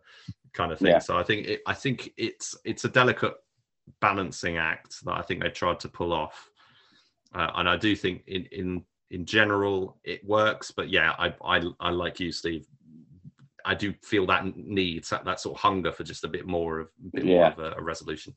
kind 0.54 0.72
of 0.72 0.78
thing. 0.78 0.90
Yeah. 0.90 1.00
So 1.00 1.18
I 1.18 1.24
think 1.24 1.48
it, 1.48 1.62
I 1.66 1.74
think 1.74 2.12
it's 2.18 2.56
it's 2.64 2.86
a 2.86 2.90
delicate 2.90 3.34
balancing 4.00 4.58
act 4.58 5.04
that 5.06 5.14
I 5.14 5.24
think 5.24 5.42
they 5.42 5.50
tried 5.50 5.80
to 5.80 5.90
pull 5.90 6.14
off, 6.14 6.52
uh, 7.34 7.50
and 7.56 7.68
I 7.68 7.78
do 7.78 7.96
think 7.96 8.24
in 8.28 8.46
in 8.52 8.84
in 9.12 9.26
general 9.26 9.97
it 10.03 10.26
works. 10.26 10.72
But 10.72 10.89
yeah, 10.89 11.14
I 11.18 11.34
I, 11.43 11.62
I 11.80 11.89
like 11.89 12.20
you, 12.20 12.32
Steve. 12.32 12.66
I 13.64 13.74
do 13.74 13.93
feel 14.03 14.28
that 14.28 14.45
need 14.56 15.06
that, 15.06 15.26
that 15.26 15.39
sort 15.39 15.56
of 15.58 15.62
hunger 15.62 15.91
for 15.91 16.03
just 16.03 16.24
a 16.24 16.28
bit 16.28 16.45
more 16.45 16.80
of 16.80 16.89
a 17.06 17.16
bit 17.16 17.26
more 17.26 17.45
of 17.47 17.60
a, 17.60 17.72
a 17.78 17.82
resolution. 17.82 18.36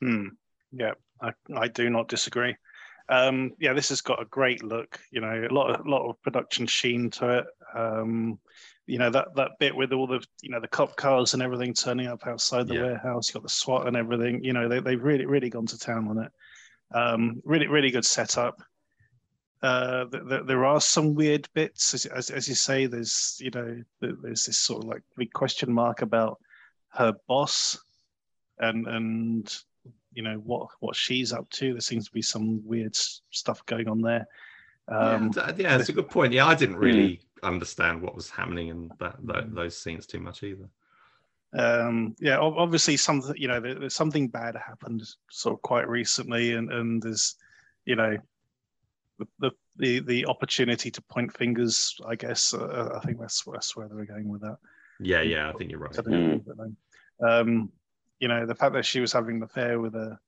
Hmm. 0.00 0.28
Yeah, 0.72 0.92
I, 1.20 1.32
I 1.54 1.68
do 1.68 1.90
not 1.90 2.08
disagree. 2.08 2.56
Um, 3.08 3.52
yeah, 3.58 3.72
this 3.72 3.88
has 3.88 4.00
got 4.00 4.22
a 4.22 4.26
great 4.26 4.62
look. 4.62 5.00
You 5.10 5.20
know, 5.20 5.46
a 5.50 5.52
lot 5.52 5.70
of 5.70 5.86
lot 5.86 6.08
of 6.08 6.22
production 6.22 6.66
sheen 6.66 7.10
to 7.10 7.38
it. 7.40 7.44
Um, 7.74 8.38
you 8.86 8.98
know 8.98 9.10
that 9.10 9.34
that 9.36 9.52
bit 9.58 9.74
with 9.76 9.92
all 9.92 10.06
the 10.06 10.24
you 10.42 10.50
know 10.50 10.60
the 10.60 10.68
cop 10.68 10.96
cars 10.96 11.34
and 11.34 11.42
everything 11.42 11.74
turning 11.74 12.06
up 12.06 12.26
outside 12.26 12.66
the 12.68 12.74
Yeah. 12.74 12.82
warehouse. 12.82 13.28
You 13.28 13.34
got 13.34 13.42
the 13.42 13.48
SWAT 13.48 13.86
and 13.86 13.96
everything. 13.96 14.42
You 14.44 14.52
know, 14.52 14.68
they 14.68 14.80
they've 14.80 15.02
really 15.02 15.26
really 15.26 15.50
gone 15.50 15.66
to 15.66 15.78
town 15.78 16.08
on 16.08 16.18
it. 16.24 16.32
Um, 16.96 17.42
really 17.44 17.66
really 17.66 17.90
good 17.90 18.04
setup. 18.04 18.62
Uh, 19.62 20.06
th- 20.06 20.26
th- 20.28 20.46
there 20.46 20.64
are 20.64 20.80
some 20.80 21.14
weird 21.14 21.48
bits, 21.52 21.92
as, 21.92 22.06
as, 22.06 22.30
as 22.30 22.48
you 22.48 22.54
say. 22.54 22.86
There's 22.86 23.36
you 23.40 23.50
know 23.50 23.82
th- 24.00 24.14
there's 24.22 24.46
this 24.46 24.58
sort 24.58 24.84
of 24.84 24.88
like 24.88 25.02
big 25.16 25.32
question 25.32 25.72
mark 25.72 26.00
about 26.02 26.40
her 26.94 27.12
boss, 27.28 27.78
and 28.58 28.86
and 28.86 29.62
you 30.14 30.22
know 30.22 30.36
what 30.36 30.68
what 30.80 30.96
she's 30.96 31.32
up 31.32 31.48
to. 31.50 31.72
There 31.72 31.80
seems 31.80 32.06
to 32.06 32.12
be 32.12 32.22
some 32.22 32.66
weird 32.66 32.96
s- 32.96 33.20
stuff 33.30 33.64
going 33.66 33.86
on 33.88 34.00
there. 34.00 34.26
Um, 34.88 35.30
yeah, 35.36 35.52
yeah, 35.56 35.78
it's 35.78 35.88
a 35.90 35.92
good 35.92 36.08
point. 36.08 36.32
Yeah, 36.32 36.46
I 36.46 36.54
didn't 36.54 36.76
really 36.78 37.20
understand 37.42 38.02
what 38.02 38.14
was 38.14 38.28
happening 38.30 38.68
in 38.68 38.90
that, 38.98 39.16
that 39.24 39.54
those 39.54 39.76
scenes 39.76 40.06
too 40.06 40.20
much 40.20 40.42
either. 40.42 40.68
um, 41.52 42.14
yeah, 42.18 42.38
obviously 42.38 42.96
something 42.96 43.34
you 43.36 43.46
know 43.48 43.88
something 43.88 44.28
bad 44.28 44.56
happened 44.56 45.02
sort 45.30 45.54
of 45.54 45.62
quite 45.62 45.88
recently, 45.88 46.54
and 46.54 46.72
and 46.72 47.02
there's 47.02 47.36
you 47.84 47.94
know 47.96 48.16
the 49.20 49.26
the 49.38 49.50
the, 49.76 50.00
the 50.00 50.26
opportunity 50.26 50.90
to 50.90 51.02
point 51.02 51.32
fingers. 51.36 51.96
I 52.06 52.16
guess 52.16 52.52
uh, 52.52 52.90
I 52.96 53.00
think 53.06 53.20
that's 53.20 53.44
that's 53.44 53.76
where 53.76 53.88
they're 53.88 54.04
going 54.04 54.28
with 54.28 54.40
that. 54.40 54.56
Yeah, 54.98 55.22
yeah, 55.22 55.48
I 55.48 55.52
think 55.52 55.70
you're 55.70 55.80
right. 55.80 55.98
I 55.98 56.02
don't 56.02 56.12
know, 56.12 56.74
but, 57.18 57.26
um, 57.26 57.70
you 58.18 58.28
know, 58.28 58.44
the 58.44 58.54
fact 58.54 58.74
that 58.74 58.84
she 58.84 59.00
was 59.00 59.12
having 59.12 59.36
an 59.36 59.42
affair 59.44 59.80
with 59.80 59.94
a 59.94 60.18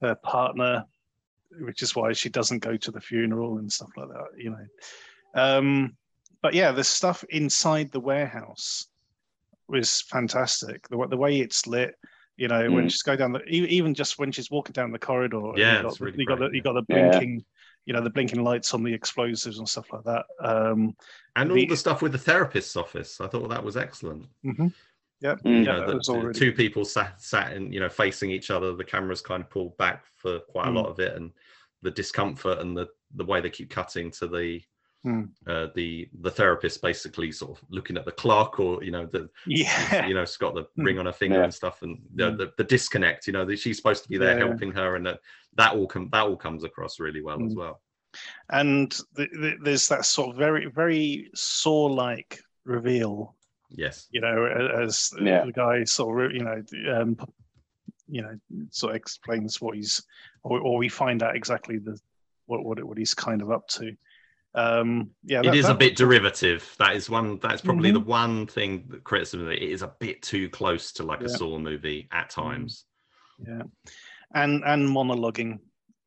her 0.00 0.14
partner, 0.16 0.84
which 1.60 1.82
is 1.82 1.94
why 1.94 2.12
she 2.12 2.28
doesn't 2.28 2.58
go 2.58 2.76
to 2.76 2.90
the 2.90 3.00
funeral 3.00 3.58
and 3.58 3.72
stuff 3.72 3.90
like 3.96 4.08
that. 4.08 4.26
You 4.36 4.50
know, 4.50 4.66
um, 5.34 5.96
but 6.42 6.54
yeah, 6.54 6.72
the 6.72 6.84
stuff 6.84 7.24
inside 7.30 7.92
the 7.92 8.00
warehouse 8.00 8.88
was 9.68 10.02
fantastic. 10.02 10.88
The, 10.88 10.96
wa- 10.96 11.06
the 11.06 11.16
way 11.16 11.40
it's 11.40 11.66
lit. 11.66 11.94
You 12.36 12.48
know, 12.48 12.70
when 12.70 12.84
Mm. 12.84 12.90
she's 12.90 13.02
going 13.02 13.18
down 13.18 13.32
the, 13.32 13.42
even 13.48 13.94
just 13.94 14.18
when 14.18 14.30
she's 14.30 14.50
walking 14.50 14.74
down 14.74 14.92
the 14.92 14.98
corridor, 14.98 15.52
Yeah, 15.56 15.76
you 15.78 15.82
got, 15.82 15.92
it's 15.92 16.00
really 16.00 16.18
you 16.18 16.26
got 16.26 16.38
the, 16.38 16.48
great, 16.48 16.54
you 16.56 16.62
got 16.62 16.74
the 16.74 16.84
yeah. 16.88 17.08
blinking, 17.08 17.44
you 17.86 17.94
know, 17.94 18.02
the 18.02 18.10
blinking 18.10 18.42
lights 18.42 18.74
on 18.74 18.82
the 18.82 18.92
explosives 18.92 19.58
and 19.58 19.68
stuff 19.68 19.92
like 19.92 20.04
that. 20.04 20.26
Um, 20.40 20.96
And 21.36 21.50
all 21.50 21.66
the 21.66 21.76
stuff 21.76 22.02
with 22.02 22.12
the 22.12 22.18
therapist's 22.18 22.76
office, 22.76 23.20
I 23.20 23.28
thought 23.28 23.48
that 23.48 23.64
was 23.64 23.76
excellent. 23.76 24.26
mhm. 24.44 24.72
Yep, 25.20 25.40
Mm. 25.44 25.50
You 25.50 25.64
yeah, 25.64 25.72
know, 25.72 25.80
that 25.80 25.86
the, 25.86 25.94
was 25.96 26.08
all 26.10 26.20
really 26.20 26.34
two 26.34 26.52
people 26.52 26.84
sat 26.84 27.22
sat 27.22 27.54
in, 27.54 27.72
you 27.72 27.80
know, 27.80 27.88
facing 27.88 28.30
each 28.30 28.50
other. 28.50 28.74
The 28.74 28.84
cameras 28.84 29.22
kind 29.22 29.42
of 29.42 29.48
pulled 29.48 29.76
back 29.78 30.04
for 30.16 30.40
quite 30.40 30.66
a 30.66 30.70
Mm. 30.70 30.74
lot 30.74 30.86
of 30.86 31.00
it, 31.00 31.16
and 31.16 31.32
the 31.80 31.90
discomfort 31.90 32.58
and 32.58 32.76
the 32.76 32.88
the 33.14 33.24
way 33.24 33.40
they 33.40 33.48
keep 33.48 33.70
cutting 33.70 34.10
to 34.10 34.26
the 34.26 34.60
Mm. 35.04 35.28
uh, 35.46 35.68
the 35.74 36.08
the 36.20 36.30
therapist 36.30 36.82
basically 36.82 37.30
sort 37.30 37.52
of 37.58 37.64
looking 37.70 37.96
at 37.96 38.04
the 38.04 38.12
clock, 38.12 38.58
or 38.58 38.82
you 38.82 38.90
know, 38.90 39.06
the 39.06 39.28
yeah. 39.46 40.06
you 40.06 40.14
know, 40.14 40.24
she's 40.24 40.36
got 40.36 40.54
the 40.54 40.62
Mm. 40.78 40.84
ring 40.84 40.98
on 40.98 41.06
her 41.06 41.12
finger 41.12 41.38
Yeah. 41.38 41.44
and 41.44 41.54
stuff, 41.54 41.82
and 41.82 42.00
the, 42.14 42.30
Mm. 42.32 42.38
the, 42.38 42.52
the 42.56 42.64
disconnect. 42.64 43.26
You 43.26 43.32
know, 43.34 43.44
that 43.44 43.58
she's 43.58 43.76
supposed 43.76 44.02
to 44.02 44.08
be 44.08 44.18
there 44.18 44.38
Yeah. 44.38 44.46
helping 44.46 44.72
her, 44.72 44.96
and 44.96 45.06
that 45.06 45.20
that 45.54 45.74
all 45.74 45.86
com- 45.86 46.08
that 46.12 46.22
all 46.26 46.36
comes 46.36 46.64
across 46.64 46.98
really 46.98 47.22
well 47.22 47.40
as 47.44 47.52
Mm. 47.54 47.56
well. 47.58 47.80
and 48.50 48.92
th- 49.16 49.30
th- 49.30 49.58
there's 49.62 49.88
that 49.88 50.06
sort 50.06 50.30
of 50.30 50.36
very 50.36 50.66
very 50.66 51.30
saw 51.34 51.84
like 51.84 52.40
reveal 52.64 53.36
Yes. 53.70 54.08
you 54.10 54.20
know 54.22 54.46
as 54.82 55.12
Yeah. 55.20 55.44
the 55.44 55.52
guy 55.52 55.84
sort 55.84 56.24
of 56.24 56.32
you 56.32 56.42
know 56.42 56.62
um 56.94 57.18
you 58.08 58.22
know 58.22 58.38
sort 58.70 58.92
of 58.92 58.96
explains 58.96 59.60
what 59.60 59.76
he's 59.76 60.02
or, 60.44 60.60
or 60.60 60.78
we 60.78 60.88
find 60.88 61.22
out 61.22 61.36
exactly 61.36 61.76
the 61.78 62.00
what 62.46 62.64
what, 62.64 62.82
what 62.84 62.96
he's 62.96 63.12
kind 63.12 63.42
of 63.42 63.50
up 63.50 63.68
to 63.68 63.94
um 64.56 65.10
yeah 65.22 65.40
it 65.40 65.44
that- 65.44 65.54
is 65.54 65.68
a 65.68 65.74
bit 65.74 65.96
derivative. 65.96 66.74
That 66.78 66.96
is 66.96 67.08
one. 67.10 67.38
That's 67.40 67.60
probably 67.62 67.90
Mhm. 67.90 67.94
the 67.94 68.00
one 68.00 68.46
thing 68.46 68.86
that 68.88 69.04
criticism. 69.04 69.42
of 69.46 69.52
It 69.52 69.62
It 69.62 69.70
is 69.70 69.82
a 69.82 69.92
bit 70.00 70.22
too 70.22 70.48
close 70.48 70.92
to 70.94 71.02
like 71.04 71.20
a 71.20 71.24
Yeah. 71.24 71.28
Mm-hmm. 71.28 71.36
Saw 71.36 71.58
movie 71.58 72.08
at 72.10 72.30
times. 72.30 72.84
yeah 73.38 73.62
and 74.34 74.64
and 74.64 74.88
monologuing 74.88 75.58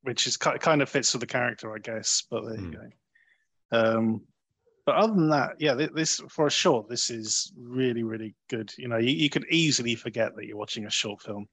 which 0.02 0.26
is 0.26 0.36
ki- 0.36 0.58
kind 0.60 0.82
of 0.82 0.90
fits 0.90 1.14
with 1.14 1.20
the 1.22 1.28
character 1.28 1.72
i 1.76 1.78
guess 1.78 2.24
but 2.32 2.42
there 2.44 2.56
you 2.60 2.66
Hmm. 2.66 2.72
go 2.72 2.90
um 3.72 4.22
but 4.86 4.96
other 4.96 5.14
than 5.14 5.30
that 5.30 5.52
yeah 5.60 5.76
this 5.76 6.20
for 6.28 6.48
a 6.48 6.52
short 6.52 6.90
this 6.90 7.12
is 7.12 7.54
really 7.56 8.02
really 8.02 8.34
good 8.50 8.74
you 8.80 8.88
know 8.88 8.98
you, 8.98 9.12
you 9.12 9.30
could 9.30 9.46
easily 9.52 9.94
forget 9.94 10.36
that 10.36 10.46
you're 10.48 10.58
watching 10.58 10.88
a 10.88 10.90
short 10.90 11.22
film 11.22 11.48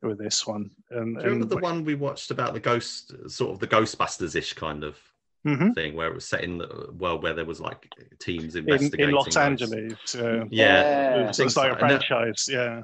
with 0.00 0.18
this 0.18 0.46
one 0.46 0.70
and, 0.88 1.16
Do 1.16 1.20
you 1.22 1.26
remember 1.28 1.42
and 1.42 1.50
the 1.50 1.56
one 1.58 1.84
we 1.84 1.94
watched 1.96 2.30
about 2.30 2.54
the 2.54 2.60
ghost, 2.60 3.12
sort 3.28 3.50
of 3.52 3.58
the 3.58 3.66
Ghostbusters 3.68 4.34
ish 4.34 4.54
kind 4.54 4.82
of 4.84 4.98
Mhm. 5.46 5.74
thing 5.74 5.94
where 5.94 6.08
it 6.08 6.14
was 6.14 6.28
set 6.28 6.44
in 6.44 6.58
the 6.58 6.88
world 6.98 7.22
where 7.22 7.32
there 7.32 7.46
was 7.46 7.60
like 7.60 7.88
teams 8.18 8.56
investigating 8.56 9.08
in 9.08 9.14
Los 9.14 9.34
like, 9.34 9.44
Angeles. 9.46 10.14
Uh, 10.14 10.44
Yeah, 10.50 11.28
it's, 11.28 11.38
think 11.38 11.46
it's 11.48 11.56
like 11.56 11.72
a 11.72 11.78
so. 11.78 11.80
And 11.80 11.90
that- 11.90 12.04
franchise. 12.04 12.48
Yeah. 12.48 12.82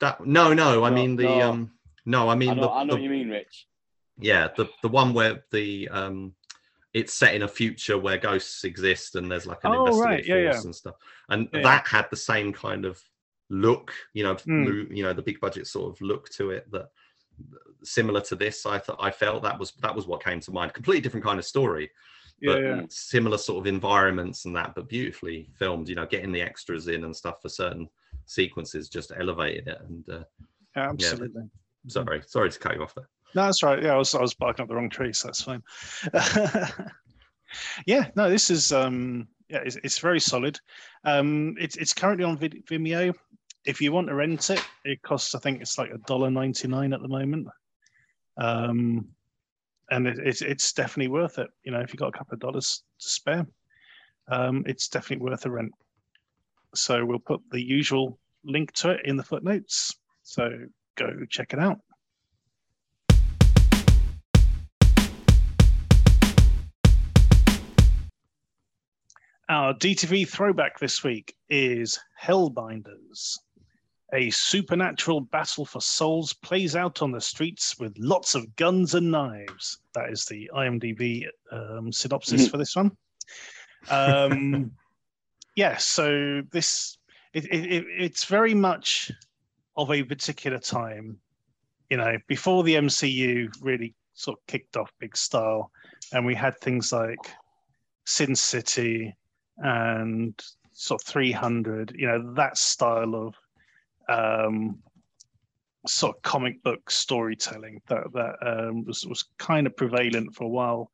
that 0.00 0.26
no, 0.26 0.52
no, 0.52 0.84
I 0.84 0.90
No, 0.90 0.94
mean 0.94 1.16
the 1.16 1.22
no. 1.24 1.40
um, 1.40 1.72
no, 2.04 2.28
I 2.28 2.34
mean 2.34 2.50
I 2.50 2.54
know, 2.54 2.60
the, 2.62 2.70
I 2.70 2.84
know 2.84 2.88
the 2.88 2.92
what 2.96 3.02
you 3.02 3.10
mean, 3.10 3.30
Rich. 3.30 3.66
yeah, 4.18 4.48
the 4.56 4.66
the 4.82 4.88
one 4.88 5.14
where 5.14 5.44
the 5.50 5.88
um, 5.88 6.34
it's 6.92 7.14
set 7.14 7.34
in 7.34 7.42
a 7.42 7.48
future 7.48 7.96
where 7.98 8.18
ghosts 8.18 8.64
exist 8.64 9.14
and 9.16 9.30
there's 9.30 9.46
like 9.46 9.64
an 9.64 9.72
Oh, 9.72 9.84
right, 9.98 10.20
investigative 10.20 10.26
yeah, 10.28 10.50
force 10.52 10.62
yeah. 10.62 10.66
and 10.66 10.74
stuff, 10.76 10.94
and 11.30 11.48
Yeah, 11.54 11.62
that 11.62 11.86
had 11.86 12.06
the 12.10 12.16
same 12.16 12.52
kind 12.52 12.84
of 12.84 13.00
look, 13.48 13.92
you 14.12 14.24
know, 14.24 14.34
Mm. 14.34 14.94
you 14.96 15.02
know, 15.04 15.12
the 15.14 15.22
big 15.22 15.40
budget 15.40 15.66
sort 15.66 15.90
of 15.94 16.00
look 16.02 16.28
to 16.30 16.50
it 16.50 16.70
that 16.72 16.88
similar 17.84 18.20
to 18.22 18.36
this. 18.36 18.66
I 18.66 18.78
thought 18.78 18.98
I 19.00 19.10
felt 19.10 19.42
that 19.42 19.58
was 19.58 19.72
that 19.82 19.94
was 19.94 20.06
what 20.06 20.24
came 20.24 20.40
to 20.40 20.52
mind. 20.52 20.72
Completely 20.72 21.00
different 21.00 21.24
kind 21.24 21.38
of 21.38 21.44
story, 21.44 21.90
but 22.42 22.62
yeah. 22.62 22.82
similar 22.88 23.38
sort 23.38 23.60
of 23.60 23.66
environments 23.66 24.44
and 24.44 24.56
that, 24.56 24.74
but 24.74 24.88
beautifully 24.88 25.48
filmed. 25.58 25.88
You 25.88 25.94
know, 25.94 26.06
getting 26.06 26.32
the 26.32 26.42
extras 26.42 26.88
in 26.88 27.04
and 27.04 27.14
stuff 27.14 27.40
for 27.42 27.48
certain 27.48 27.88
sequences 28.26 28.88
just 28.88 29.12
elevated 29.16 29.68
it. 29.68 29.78
And 29.88 30.08
uh, 30.10 30.24
Yeah, 30.76 30.90
absolutely. 30.90 31.42
sorry, 31.88 32.22
sorry 32.26 32.50
to 32.50 32.58
cut 32.58 32.76
you 32.76 32.82
off 32.82 32.94
there. 32.94 33.08
No, 33.34 33.46
that's 33.46 33.62
right. 33.62 33.82
Yeah, 33.82 33.94
I 33.94 33.96
was 33.96 34.14
I 34.14 34.20
was 34.20 34.34
barking 34.34 34.62
up 34.62 34.68
the 34.68 34.76
wrong 34.76 34.90
tree, 34.90 35.12
so 35.12 35.28
that's 35.28 35.42
fine. 35.42 35.62
yeah, 37.86 38.08
no, 38.14 38.30
this 38.30 38.50
is 38.50 38.72
um 38.72 39.28
yeah, 39.48 39.60
it's, 39.64 39.76
it's 39.76 39.98
very 39.98 40.20
solid. 40.20 40.58
Um, 41.04 41.54
it's 41.58 41.76
it's 41.76 41.92
currently 41.92 42.24
on 42.24 42.38
Vimeo. 42.38 43.14
If 43.64 43.80
you 43.80 43.92
want 43.92 44.08
to 44.08 44.14
rent 44.14 44.50
it, 44.50 44.64
it 44.84 45.02
costs 45.02 45.34
I 45.34 45.38
think 45.38 45.60
it's 45.60 45.78
like 45.78 45.90
a 45.90 45.98
dollar 46.06 46.30
ninety 46.30 46.68
nine 46.68 46.92
at 46.92 47.02
the 47.02 47.08
moment. 47.08 47.48
Um, 48.36 49.08
and 49.90 50.06
it, 50.06 50.18
it's 50.18 50.42
it's 50.42 50.72
definitely 50.72 51.08
worth 51.08 51.38
it. 51.38 51.48
You 51.64 51.72
know, 51.72 51.80
if 51.80 51.92
you've 51.92 52.00
got 52.00 52.08
a 52.08 52.18
couple 52.18 52.34
of 52.34 52.40
dollars 52.40 52.82
to 53.00 53.08
spare, 53.08 53.46
um, 54.28 54.64
it's 54.66 54.88
definitely 54.88 55.24
worth 55.24 55.46
a 55.46 55.50
rent. 55.50 55.72
So 56.74 57.04
we'll 57.04 57.18
put 57.18 57.40
the 57.50 57.62
usual 57.62 58.18
link 58.44 58.72
to 58.72 58.90
it 58.90 59.00
in 59.04 59.16
the 59.16 59.22
footnotes. 59.22 59.94
So 60.22 60.50
go 60.96 61.10
check 61.28 61.52
it 61.52 61.58
out. 61.58 61.78
Our 69.50 69.74
DTV 69.74 70.26
throwback 70.26 70.78
this 70.78 71.04
week 71.04 71.36
is 71.50 72.00
Hellbinders. 72.20 73.38
A 74.14 74.30
supernatural 74.30 75.22
battle 75.22 75.64
for 75.64 75.80
souls 75.80 76.32
plays 76.32 76.76
out 76.76 77.02
on 77.02 77.10
the 77.10 77.20
streets 77.20 77.76
with 77.80 77.98
lots 77.98 78.36
of 78.36 78.54
guns 78.54 78.94
and 78.94 79.10
knives. 79.10 79.78
That 79.92 80.08
is 80.10 80.24
the 80.24 80.48
IMDb 80.54 81.26
um, 81.50 81.90
synopsis 81.90 82.48
for 82.48 82.56
this 82.56 82.76
one. 82.76 82.96
Um, 83.90 84.70
yeah, 85.56 85.76
so 85.78 86.42
this 86.52 86.96
it, 87.32 87.46
it, 87.46 87.72
it, 87.72 87.86
it's 87.98 88.24
very 88.24 88.54
much 88.54 89.10
of 89.76 89.90
a 89.90 90.04
particular 90.04 90.60
time, 90.60 91.18
you 91.90 91.96
know, 91.96 92.16
before 92.28 92.62
the 92.62 92.76
MCU 92.76 93.48
really 93.60 93.94
sort 94.14 94.38
of 94.38 94.46
kicked 94.46 94.76
off 94.76 94.92
big 95.00 95.16
style, 95.16 95.72
and 96.12 96.24
we 96.24 96.36
had 96.36 96.56
things 96.60 96.92
like 96.92 97.18
Sin 98.04 98.36
City 98.36 99.16
and 99.58 100.40
sort 100.72 101.02
of 101.02 101.06
300, 101.08 101.96
you 101.96 102.06
know, 102.06 102.32
that 102.34 102.56
style 102.56 103.16
of 103.16 103.34
um, 104.08 104.78
sort 105.86 106.16
of 106.16 106.22
comic 106.22 106.62
book 106.62 106.90
storytelling 106.90 107.80
that 107.88 108.12
that 108.12 108.36
um, 108.42 108.84
was 108.84 109.06
was 109.06 109.24
kind 109.38 109.66
of 109.66 109.76
prevalent 109.76 110.34
for 110.34 110.44
a 110.44 110.48
while, 110.48 110.90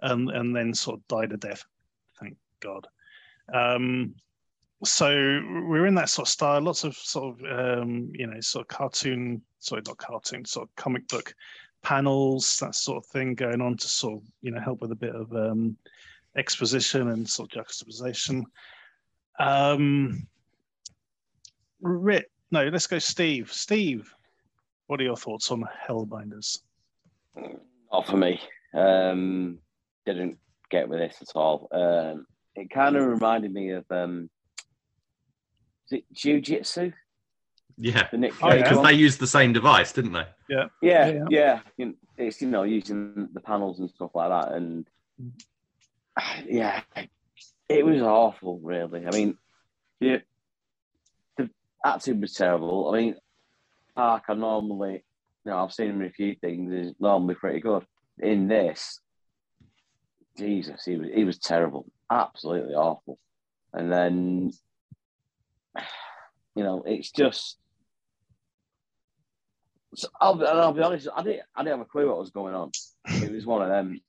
and 0.00 0.30
and 0.30 0.54
then 0.54 0.74
sort 0.74 0.98
of 0.98 1.08
died 1.08 1.32
a 1.32 1.36
death. 1.36 1.64
Thank 2.18 2.36
God. 2.60 2.86
Um, 3.52 4.14
so 4.84 5.08
we're 5.08 5.86
in 5.86 5.94
that 5.94 6.08
sort 6.08 6.26
of 6.26 6.32
style. 6.32 6.60
Lots 6.60 6.84
of 6.84 6.96
sort 6.96 7.38
of 7.40 7.80
um, 7.82 8.10
you 8.14 8.26
know 8.26 8.40
sort 8.40 8.64
of 8.64 8.68
cartoon, 8.68 9.42
sorry, 9.58 9.82
not 9.86 9.98
cartoon, 9.98 10.44
sort 10.44 10.68
of 10.68 10.76
comic 10.76 11.06
book 11.08 11.34
panels, 11.82 12.58
that 12.58 12.74
sort 12.74 12.98
of 12.98 13.06
thing 13.06 13.34
going 13.34 13.60
on 13.60 13.76
to 13.76 13.88
sort 13.88 14.20
of 14.20 14.28
you 14.40 14.50
know 14.50 14.60
help 14.60 14.80
with 14.80 14.92
a 14.92 14.96
bit 14.96 15.14
of 15.14 15.32
um, 15.34 15.76
exposition 16.36 17.10
and 17.10 17.28
sort 17.28 17.48
of 17.50 17.54
juxtaposition. 17.54 18.44
Um, 19.38 20.26
Rit, 21.80 22.30
no, 22.52 22.68
let's 22.68 22.86
go, 22.86 22.98
Steve. 22.98 23.50
Steve, 23.52 24.14
what 24.86 25.00
are 25.00 25.04
your 25.04 25.16
thoughts 25.16 25.50
on 25.50 25.64
Hellbinders? 25.88 26.58
Not 27.92 28.06
for 28.06 28.16
me. 28.16 28.40
Um, 28.74 29.58
didn't 30.06 30.38
get 30.70 30.88
with 30.88 31.00
this 31.00 31.16
at 31.22 31.34
all. 31.34 31.68
Um, 31.72 32.26
it 32.54 32.70
kind 32.70 32.96
of 32.96 33.06
reminded 33.06 33.52
me 33.52 33.70
of 33.70 33.84
um, 33.90 34.28
is 35.86 35.98
it 35.98 36.04
Jiu-Jitsu? 36.12 36.92
Yeah, 37.78 38.06
The 38.10 38.18
Nick 38.18 38.34
Oh, 38.42 38.48
yeah. 38.52 38.62
because 38.68 38.84
they 38.84 38.92
used 38.92 39.18
the 39.18 39.26
same 39.26 39.54
device, 39.54 39.92
didn't 39.92 40.12
they? 40.12 40.26
Yeah, 40.48 40.66
Yeah, 40.82 41.24
yeah. 41.30 41.60
You 41.78 41.86
know, 41.86 41.94
It's 42.18 42.42
you 42.42 42.48
know 42.48 42.64
using 42.64 43.30
the 43.32 43.40
panels 43.40 43.80
and 43.80 43.88
stuff 43.88 44.10
like 44.14 44.28
that, 44.28 44.52
and 44.52 44.86
yeah, 46.46 46.82
it 47.70 47.86
was 47.86 48.02
awful. 48.02 48.60
Really, 48.62 49.06
I 49.06 49.10
mean, 49.10 49.38
yeah, 50.00 50.18
the 50.18 50.22
acting 51.84 52.20
was 52.20 52.34
terrible. 52.34 52.90
I 52.92 52.98
mean, 52.98 53.14
Park, 53.94 54.24
I 54.28 54.34
normally, 54.34 55.04
you 55.44 55.50
know, 55.50 55.58
I've 55.64 55.72
seen 55.72 55.90
him 55.90 56.00
in 56.02 56.08
a 56.08 56.12
few 56.12 56.34
things. 56.36 56.72
Is 56.72 56.94
normally 57.00 57.34
pretty 57.34 57.60
good. 57.60 57.84
In 58.18 58.48
this, 58.48 59.00
Jesus, 60.38 60.84
he 60.84 60.96
was 60.96 61.08
he 61.14 61.24
was 61.24 61.38
terrible, 61.38 61.86
absolutely 62.10 62.74
awful. 62.74 63.18
And 63.72 63.90
then, 63.92 64.50
you 66.54 66.62
know, 66.64 66.82
it's 66.86 67.10
just. 67.10 67.58
So 69.94 70.08
I'll, 70.20 70.34
be- 70.36 70.46
and 70.46 70.58
I'll 70.58 70.72
be 70.72 70.80
honest, 70.82 71.06
I 71.14 71.22
didn't, 71.22 71.42
I 71.54 71.62
didn't 71.62 71.78
have 71.78 71.86
a 71.86 71.90
clue 71.90 72.08
what 72.08 72.18
was 72.18 72.30
going 72.30 72.54
on. 72.54 72.70
It 73.06 73.30
was 73.30 73.44
one 73.44 73.60
of 73.60 73.68
them. 73.68 74.00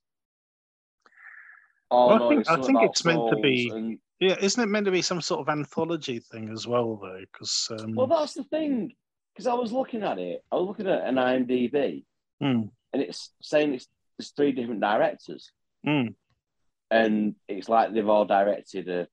Oh, 1.91 2.07
Well, 2.07 2.23
I 2.25 2.29
think- 2.29 2.41
it's 2.41 2.49
I 2.49 2.55
think 2.61 2.79
it's 2.83 3.03
meant 3.05 3.29
to 3.31 3.35
be- 3.41 3.69
and- 3.73 3.99
Yeah, 4.23 4.37
isn't 4.39 4.63
it 4.63 4.67
meant 4.67 4.85
to 4.85 4.91
be 4.91 5.01
some 5.01 5.19
sort 5.19 5.41
of 5.41 5.49
anthology 5.49 6.19
thing 6.19 6.49
as 6.49 6.65
well, 6.65 6.97
though? 7.01 7.19
Because 7.19 7.69
um, 7.77 7.93
well, 7.93 8.07
that's 8.07 8.33
the 8.33 8.43
thing. 8.45 8.93
Because 9.33 9.47
I 9.47 9.53
was 9.53 9.71
looking 9.73 10.03
at 10.03 10.17
it, 10.17 10.43
I 10.51 10.55
was 10.55 10.67
looking 10.67 10.87
at 10.87 11.05
an 11.05 11.15
IMDb, 11.15 12.05
hmm, 12.39 12.63
and 12.93 13.01
it's 13.01 13.31
saying 13.41 13.73
it's 13.73 13.87
there's 14.17 14.29
three 14.31 14.53
different 14.53 14.79
directors, 14.79 15.51
hmm. 15.83 16.07
and 16.89 17.35
it's 17.49 17.67
like 17.67 17.93
they've 17.93 18.07
all 18.07 18.25
directed 18.25 18.87
a 18.87 19.07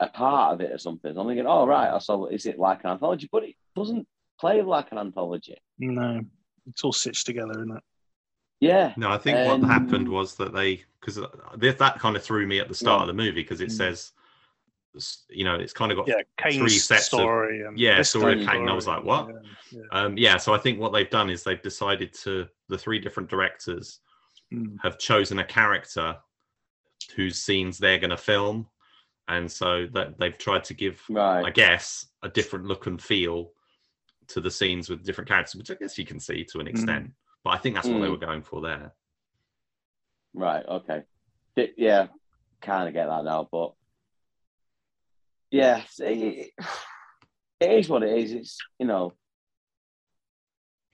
a 0.00 0.08
part 0.08 0.54
of 0.54 0.60
it 0.60 0.72
or 0.72 0.78
something. 0.78 1.16
I'm 1.16 1.26
thinking, 1.28 1.46
oh 1.46 1.66
right, 1.66 1.92
I 1.92 1.98
saw. 1.98 2.26
Is 2.26 2.46
it 2.46 2.58
like 2.58 2.82
an 2.82 2.90
anthology? 2.90 3.28
But 3.30 3.44
it 3.44 3.54
doesn't 3.76 4.08
play 4.40 4.60
like 4.62 4.90
an 4.90 4.98
anthology. 4.98 5.56
no, 5.78 6.20
it's 6.66 6.82
all 6.82 6.92
stitched 6.92 7.26
together, 7.26 7.52
isn't 7.52 7.76
it? 7.76 7.82
Yeah, 8.60 8.94
No, 8.96 9.10
I 9.10 9.18
think 9.18 9.38
Um, 9.38 9.60
what 9.62 9.68
happened 9.70 10.08
was 10.08 10.36
that 10.36 10.52
they 10.54 10.84
because 11.00 11.16
that 11.16 11.98
kind 11.98 12.16
of 12.16 12.22
threw 12.22 12.46
me 12.46 12.60
at 12.60 12.68
the 12.68 12.74
start 12.74 13.00
Yeah. 13.00 13.02
of 13.02 13.06
the 13.08 13.12
movie 13.12 13.42
because 13.42 13.60
it 13.60 13.68
Mm. 13.68 13.72
says, 13.72 14.12
you 15.28 15.44
know, 15.44 15.56
it's 15.56 15.72
kind 15.74 15.92
of 15.92 15.96
got 15.98 16.08
Yeah, 16.08 16.22
Kane's 16.38 16.56
three 16.56 16.68
sets 16.70 17.12
of- 17.12 17.18
story 17.20 17.62
and 17.62 17.78
yeah, 17.78 17.98
this 17.98 18.08
story 18.10 18.40
of 18.40 18.48
Kane, 18.48 18.62
and 18.62 18.70
I 18.70 18.72
was 18.74 18.86
like, 18.86 19.04
what? 19.04 19.28
Yeah, 19.28 19.40
yeah. 19.72 19.82
Um, 19.90 20.16
yeah, 20.16 20.36
so 20.38 20.54
I 20.54 20.58
think 20.58 20.78
what 20.80 20.92
they've 20.94 21.10
done 21.10 21.28
is 21.28 21.42
they've 21.42 21.60
decided 21.60 22.14
to 22.22 22.48
the 22.68 22.78
three 22.78 22.98
different 22.98 23.28
directors 23.28 24.00
Mm. 24.52 24.76
have 24.82 24.98
chosen 24.98 25.40
a 25.40 25.44
character 25.44 26.16
whose 27.16 27.38
scenes 27.42 27.76
they're 27.76 27.98
going 27.98 28.10
to 28.10 28.16
film, 28.16 28.68
and 29.28 29.50
so 29.50 29.86
that 29.88 30.18
they've 30.18 30.38
tried 30.38 30.64
to 30.64 30.74
give, 30.74 31.02
right. 31.10 31.44
I 31.44 31.50
guess, 31.50 32.06
a 32.22 32.28
different 32.28 32.64
look 32.66 32.86
and 32.86 33.02
feel 33.02 33.52
to 34.28 34.40
the 34.40 34.50
scenes 34.50 34.88
with 34.88 35.02
different 35.04 35.28
characters, 35.28 35.56
which 35.56 35.70
I 35.70 35.74
guess 35.74 35.98
you 35.98 36.06
can 36.06 36.18
see 36.20 36.44
to 36.44 36.60
an 36.60 36.66
extent. 36.68 37.12
But 37.44 37.50
I 37.50 37.58
think 37.58 37.74
that's 37.74 37.86
what 37.86 38.00
they 38.00 38.06
Mm. 38.06 38.10
were 38.12 38.16
going 38.26 38.42
for 38.42 38.62
there. 38.62 38.94
Right. 40.32 40.64
Okay. 40.66 41.04
Di- 41.54 41.74
Yeah, 41.76 42.08
kind 42.62 42.88
of 42.88 42.94
get 42.94 43.06
that 43.06 43.24
now, 43.24 43.46
but 43.52 43.74
yeah, 45.50 45.84
it, 45.98 46.52
it 47.60 47.70
is 47.70 47.88
what 47.88 48.02
it 48.02 48.18
is. 48.18 48.32
It's 48.32 48.58
you 48.78 48.86
know, 48.86 49.12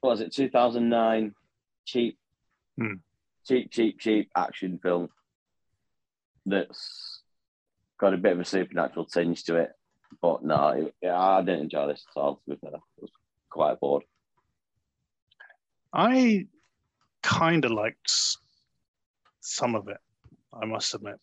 what 0.01 0.11
was 0.11 0.21
it 0.21 0.33
2009? 0.33 1.35
Cheap, 1.87 2.19
Hmm. 2.77 2.95
cheap, 3.47 3.71
cheap, 3.71 3.99
cheap 4.01 4.31
action 4.37 4.79
film 4.83 5.09
that's 6.47 7.23
got 7.99 8.13
a 8.15 8.19
bit 8.19 8.33
of 8.33 8.41
a 8.41 8.45
supernatural 8.45 9.07
tinge 9.07 9.45
to 9.45 9.57
it. 9.57 9.73
But 10.21 10.45
no, 10.45 10.93
it, 11.01 11.09
I 11.09 11.41
didn't 11.43 11.63
enjoy 11.63 11.87
this 11.87 12.05
at 12.15 12.21
all. 12.21 12.37
To 12.37 12.51
be 12.51 12.57
fair, 12.57 12.75
I 12.77 12.79
was 12.99 13.11
quite 13.49 13.79
bored. 13.81 14.05
I 15.93 16.47
kind 17.23 17.65
of 17.65 17.73
liked 17.73 18.11
some 19.41 19.75
of 19.75 19.89
it. 19.89 19.99
I 20.53 20.65
must 20.67 20.95
admit. 20.95 21.17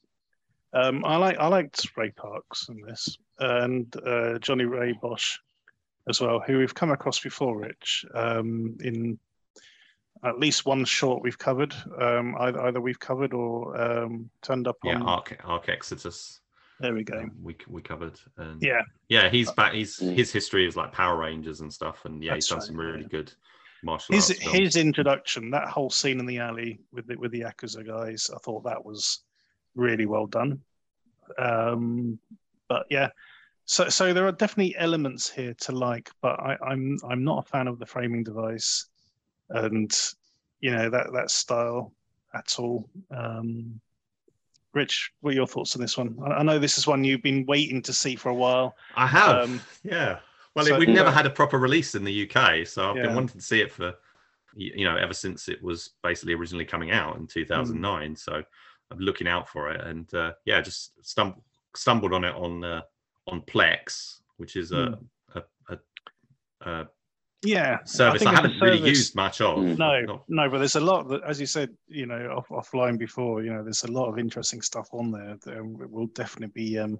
Um, 0.73 1.03
I 1.05 1.15
like 1.17 1.37
I 1.37 1.47
liked 1.47 1.87
Ray 1.95 2.11
Parks 2.11 2.67
in 2.69 2.81
this 2.81 3.17
and 3.39 3.93
uh, 4.05 4.37
Johnny 4.39 4.65
Ray 4.65 4.93
Bosch 5.01 5.37
as 6.09 6.19
well, 6.21 6.39
who 6.45 6.57
we've 6.57 6.73
come 6.75 6.91
across 6.91 7.19
before, 7.19 7.57
Rich, 7.57 8.05
um, 8.13 8.77
in 8.81 9.19
at 10.23 10.39
least 10.39 10.65
one 10.65 10.83
short 10.85 11.21
we've 11.21 11.37
covered. 11.37 11.73
Um, 11.99 12.35
either, 12.39 12.61
either 12.63 12.81
we've 12.81 12.99
covered 12.99 13.33
or 13.33 13.79
um, 13.79 14.29
turned 14.41 14.67
up 14.67 14.77
Yeah, 14.83 14.95
on. 14.95 15.03
Arc 15.03 15.39
Arc 15.43 15.69
Exodus. 15.69 16.41
there 16.79 16.93
we 16.93 17.03
go. 17.03 17.19
um, 17.19 17.31
we 17.41 17.55
we 17.67 17.81
covered. 17.81 18.19
And 18.37 18.61
Yeah, 18.61 18.81
yeah, 19.09 19.29
he's 19.29 19.51
back. 19.51 19.73
He's 19.73 19.99
Mm. 19.99 20.15
his 20.15 20.31
history 20.31 20.67
is 20.67 20.75
like 20.75 20.91
Power 20.91 21.17
Rangers 21.17 21.61
and 21.61 21.71
stuff, 21.73 22.05
and 22.05 22.23
yeah, 22.23 22.35
he's 22.35 22.47
done 22.47 22.59
right, 22.59 22.67
some 22.67 22.77
really 22.77 23.01
yeah. 23.01 23.07
good 23.09 23.33
martial 23.83 24.15
his 24.15 24.29
arts. 24.29 24.41
films. 24.41 24.57
his 24.57 24.75
introduction, 24.75 25.51
that 25.51 25.67
whole 25.69 25.89
scene 25.89 26.19
in 26.19 26.25
the 26.25 26.39
alley 26.39 26.79
with 26.91 27.07
the 27.07 27.15
with 27.15 27.31
the 27.31 27.41
Yakuza 27.41 27.85
guys, 27.85 28.29
I 28.33 28.37
thought 28.39 28.63
that 28.63 28.83
was 28.83 29.19
really 29.75 30.05
well 30.05 30.27
done. 30.27 30.61
Um, 31.37 32.19
but 32.67 32.85
yeah, 32.89 33.09
so 33.65 33.89
so 33.89 34.13
there 34.13 34.27
are 34.27 34.31
definitely 34.31 34.75
elements 34.77 35.29
here 35.29 35.53
to 35.61 35.71
like, 35.71 36.09
but 36.21 36.39
I, 36.39 36.57
I'm 36.65 36.97
I'm 37.09 37.23
not 37.23 37.45
a 37.45 37.49
fan 37.49 37.67
of 37.67 37.79
the 37.79 37.85
framing 37.85 38.23
device, 38.23 38.87
and 39.49 39.91
you 40.61 40.71
know 40.71 40.89
that 40.89 41.11
that 41.13 41.31
style 41.31 41.93
at 42.33 42.59
all. 42.59 42.89
Um, 43.11 43.79
Rich, 44.73 45.11
what 45.21 45.31
are 45.31 45.35
your 45.35 45.47
thoughts 45.47 45.75
on 45.75 45.81
this 45.81 45.97
one? 45.97 46.17
I, 46.23 46.29
I 46.35 46.43
know 46.43 46.59
this 46.59 46.77
is 46.77 46.85
one 46.85 47.03
you've 47.03 47.23
been 47.23 47.45
waiting 47.47 47.81
to 47.83 47.93
see 47.93 48.15
for 48.15 48.29
a 48.29 48.35
while. 48.35 48.75
I 48.95 49.07
have. 49.07 49.43
Um, 49.43 49.61
yeah. 49.83 50.19
Well, 50.57 50.65
so- 50.65 50.77
we've 50.79 50.89
never 50.89 51.11
had 51.11 51.25
a 51.25 51.29
proper 51.29 51.57
release 51.57 51.95
in 51.95 52.03
the 52.03 52.11
UK, 52.29 52.65
so 52.65 52.89
I've 52.89 52.97
Yeah. 52.97 53.03
been 53.03 53.15
wanting 53.15 53.39
to 53.39 53.45
see 53.45 53.61
it 53.61 53.71
for, 53.71 53.93
you 54.55 54.85
know, 54.85 54.95
ever 54.97 55.13
since 55.13 55.47
it 55.49 55.61
was 55.61 55.91
basically 56.03 56.33
originally 56.33 56.65
coming 56.65 56.91
out 56.91 57.17
in 57.17 57.27
2009. 57.27 58.15
So 58.15 58.43
I'm 58.91 58.99
looking 58.99 59.27
out 59.27 59.47
for 59.47 59.69
it, 59.71 59.81
and 59.81 60.11
uh, 60.13 60.33
yeah, 60.45 60.61
just 60.61 60.93
stumbled 61.05 61.43
stumbled 61.75 62.11
on 62.13 62.23
it 62.23 62.33
on 62.33 62.63
uh, 62.63 62.81
on 63.27 63.41
Plex, 63.41 64.21
which 64.37 64.55
is 64.55 64.71
a, 64.71 64.97
a, 65.35 65.43
a, 65.69 65.77
a 66.61 66.87
Yeah, 67.43 67.83
service 67.83 68.23
think 68.23 68.31
I, 68.31 68.33
it's 68.33 68.39
a 68.39 68.41
haven't 68.41 68.61
really 68.61 68.87
used 68.89 69.13
much 69.13 69.41
of. 69.41 69.59
Mm. 69.59 69.77
No, 69.77 70.01
Not- 70.01 70.23
no, 70.29 70.49
but 70.49 70.57
there's 70.59 70.75
a 70.77 70.79
lot 70.79 71.07
that, 71.09 71.21
as 71.23 71.39
you 71.39 71.45
said, 71.45 71.69
you 71.87 72.05
know, 72.07 72.29
off, 72.35 72.47
offline 72.47 72.97
before, 72.97 73.43
you 73.43 73.53
know, 73.53 73.63
there's 73.63 73.83
a 73.83 73.91
lot 73.91 74.07
of 74.09 74.17
interesting 74.17 74.61
stuff 74.61 74.87
on 74.93 75.11
there. 75.11 75.37
that 75.43 75.63
We'll 75.63 76.07
definitely 76.07 76.53
be 76.53 76.79
um, 76.79 76.99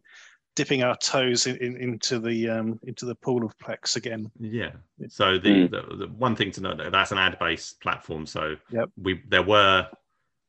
dipping 0.58 0.82
our 0.84 0.98
toes 0.98 1.46
in, 1.46 1.56
in, 1.58 1.78
into 1.78 2.18
the 2.20 2.50
um, 2.50 2.80
into 2.84 3.06
the 3.06 3.14
pool 3.14 3.46
of 3.46 3.56
Plex 3.60 3.96
again. 3.96 4.30
Yeah. 4.40 4.72
Yeah. 4.98 5.08
So 5.08 5.38
the, 5.38 5.50
Mm. 5.50 5.72
the, 5.72 5.96
the 5.96 6.08
one 6.08 6.36
thing 6.36 6.52
to 6.54 6.62
note 6.62 6.78
that 6.80 6.92
that's 6.92 7.12
an 7.12 7.20
ad-based 7.20 7.80
platform. 7.80 8.26
So 8.26 8.56
Yep. 8.72 8.90
we 9.02 9.22
there 9.30 9.44
were 9.44 9.88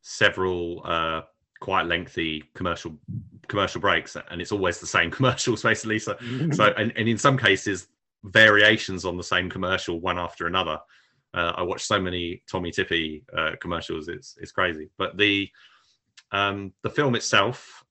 several 0.01 0.81
uh, 0.83 1.21
quite 1.61 1.85
lengthy 1.85 2.43
commercial 2.55 2.97
commercial 3.47 3.79
breaks, 3.81 4.17
and 4.31 4.41
it's 4.41 4.51
always 4.51 4.79
the 4.79 4.87
same 4.87 5.11
commercials 5.17 5.61
basically. 5.61 5.99
So 5.99 6.17
so 6.51 6.65
and, 6.75 6.91
and 6.97 7.07
in 7.07 7.17
some 7.17 7.37
cases 7.37 7.87
variations 8.23 9.05
on 9.05 9.15
the 9.15 9.23
same 9.23 9.49
commercial 9.49 9.99
one 10.01 10.17
after 10.19 10.47
another. 10.47 10.79
Uh, 11.31 11.53
I 11.55 11.61
watched 11.61 11.85
so 11.85 12.01
many 12.01 12.41
Tommee 12.51 12.71
Tippee 12.71 13.21
uh, 13.37 13.51
commercials. 13.61 14.07
It's 14.07 14.35
it's 14.41 14.51
crazy. 14.51 14.89
But 14.97 15.17
the 15.17 15.47
um, 16.31 16.73
the 16.81 16.89
film 16.89 17.13
itself 17.15 17.83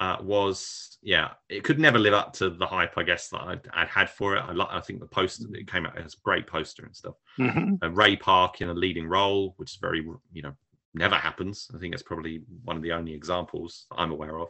uh, 0.00 0.16
was 0.22 0.98
yeah, 1.02 1.30
it 1.48 1.62
could 1.62 1.78
never 1.78 1.98
live 1.98 2.14
up 2.14 2.32
to 2.34 2.50
the 2.50 2.66
hype 2.66 2.96
I 2.98 3.02
guess 3.02 3.28
that 3.28 3.42
I'd, 3.42 3.68
I'd 3.72 3.88
had 3.88 4.08
for 4.10 4.36
it. 4.36 4.40
I, 4.40 4.52
li- 4.52 4.66
I 4.70 4.80
think 4.80 5.00
the 5.00 5.06
poster 5.06 5.46
it 5.54 5.70
came 5.70 5.86
out 5.86 5.96
as 5.98 6.14
a 6.14 6.20
great 6.24 6.46
poster 6.46 6.84
and 6.84 6.96
stuff. 6.96 7.14
Mhm. 7.38 7.78
Uh, 7.82 7.90
Ray 7.90 8.16
Park 8.16 8.60
in 8.62 8.68
a 8.70 8.74
leading 8.74 9.06
role, 9.06 9.54
which 9.58 9.72
is 9.72 9.76
very 9.76 10.00
you 10.32 10.42
know 10.42 10.54
never 10.94 11.14
happens. 11.16 11.70
I 11.74 11.78
think 11.78 11.94
it's 11.94 12.02
probably 12.02 12.42
one 12.64 12.76
of 12.76 12.82
the 12.82 12.92
only 12.92 13.12
examples 13.14 13.86
I'm 13.96 14.10
aware 14.10 14.38
of. 14.40 14.48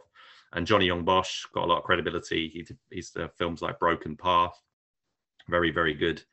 And 0.53 0.65
Johnny 0.67 0.85
Yong 0.87 1.05
Bosch 1.05 1.45
got 1.53 1.65
a 1.65 1.67
lot 1.67 1.77
of 1.77 1.83
credibility. 1.83 2.49
He 2.49 2.63
did, 2.63 2.77
he's 2.89 3.11
the 3.11 3.29
films 3.37 3.61
like 3.61 3.77
Broken 3.79 4.15
Path, 4.17 4.59
very 5.49 5.71
very 5.71 5.93
good. 5.93 6.23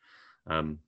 Um, 0.47 0.79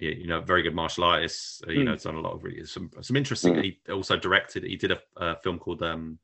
yeah, 0.00 0.12
you 0.12 0.26
know, 0.26 0.40
very 0.40 0.62
good 0.62 0.74
martial 0.74 1.04
artist. 1.04 1.62
Uh, 1.66 1.72
you 1.72 1.80
Mm. 1.80 1.84
know, 1.86 1.92
it's 1.92 2.04
done 2.04 2.14
a 2.14 2.20
lot 2.20 2.32
of 2.32 2.42
really 2.44 2.64
some 2.64 2.90
some 3.02 3.16
interesting. 3.16 3.54
Mm. 3.54 3.62
He 3.64 3.78
also 3.92 4.16
directed. 4.16 4.62
He 4.64 4.76
did 4.76 4.92
a, 4.92 5.00
a 5.16 5.36
film 5.36 5.58
called 5.58 5.82
um, 5.82 6.18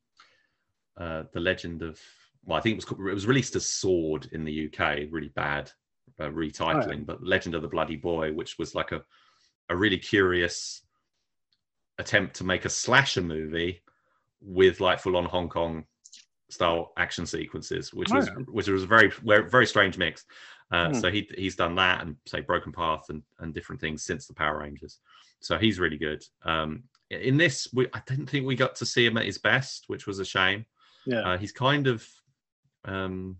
uh, 0.97 1.24
The 1.32 1.40
Legend 1.40 1.82
of. 1.82 2.01
Well, 2.44 2.59
I 2.59 2.61
think 2.61 2.74
it 2.74 2.76
was 2.76 2.84
called, 2.84 3.01
it 3.01 3.14
was 3.14 3.26
released 3.26 3.57
as 3.57 3.68
Sword 3.68 4.28
in 4.32 4.44
the 4.44 4.66
UK. 4.66 5.09
Really 5.11 5.28
bad 5.34 5.70
uh, 6.20 6.28
retitling, 6.30 7.05
but 7.07 7.22
Legend 7.22 7.55
of 7.55 7.62
the 7.62 7.68
Bloody 7.68 7.97
Boy, 7.97 8.32
which 8.32 8.59
was 8.59 8.74
like 8.74 8.92
a 8.92 9.03
a 9.68 9.76
really 9.76 9.99
curious 9.99 10.82
attempt 11.99 12.36
to 12.36 12.44
make 12.44 12.64
a 12.64 12.68
slasher 12.70 13.22
movie 13.22 13.82
with 14.40 14.80
like 14.80 15.01
full 15.01 15.16
on 15.16 15.24
Hong 15.24 15.49
Kong 15.49 15.84
style 16.51 16.92
action 16.97 17.26
sequences, 17.26 17.92
which 17.92 18.11
was 18.12 18.28
Oh, 18.28 18.42
which 18.53 18.68
was 18.68 18.84
a 18.84 18.86
very 18.86 19.11
very 19.24 19.49
very 19.51 19.66
strange 19.66 19.99
mix. 19.99 20.24
Uh, 20.70 20.88
Hmm. 20.88 20.94
So 20.94 21.11
he 21.11 21.28
he's 21.36 21.57
done 21.57 21.74
that 21.76 22.03
and 22.03 22.16
say 22.26 22.40
Broken 22.40 22.72
Path 22.72 23.07
and 23.09 23.22
and 23.40 23.53
different 23.55 23.80
things 23.80 24.05
since 24.05 24.26
the 24.26 24.34
Power 24.34 24.59
Rangers. 24.61 24.99
So 25.40 25.59
he's 25.59 25.80
really 25.80 25.99
good. 25.99 26.24
Um, 26.44 26.84
in 27.11 27.36
this, 27.36 27.68
we, 27.72 27.86
I 27.92 28.03
didn't 28.07 28.26
think 28.26 28.47
we 28.47 28.57
got 28.57 28.74
to 28.76 28.86
see 28.86 29.07
him 29.07 29.16
at 29.16 29.26
his 29.26 29.38
best, 29.38 29.84
which 29.86 30.07
was 30.07 30.18
a 30.18 30.24
shame. 30.24 30.64
Yeah, 31.07 31.20
Uh, 31.20 31.38
he's 31.38 31.52
kind 31.52 31.86
of 31.86 32.07
um, 32.84 33.38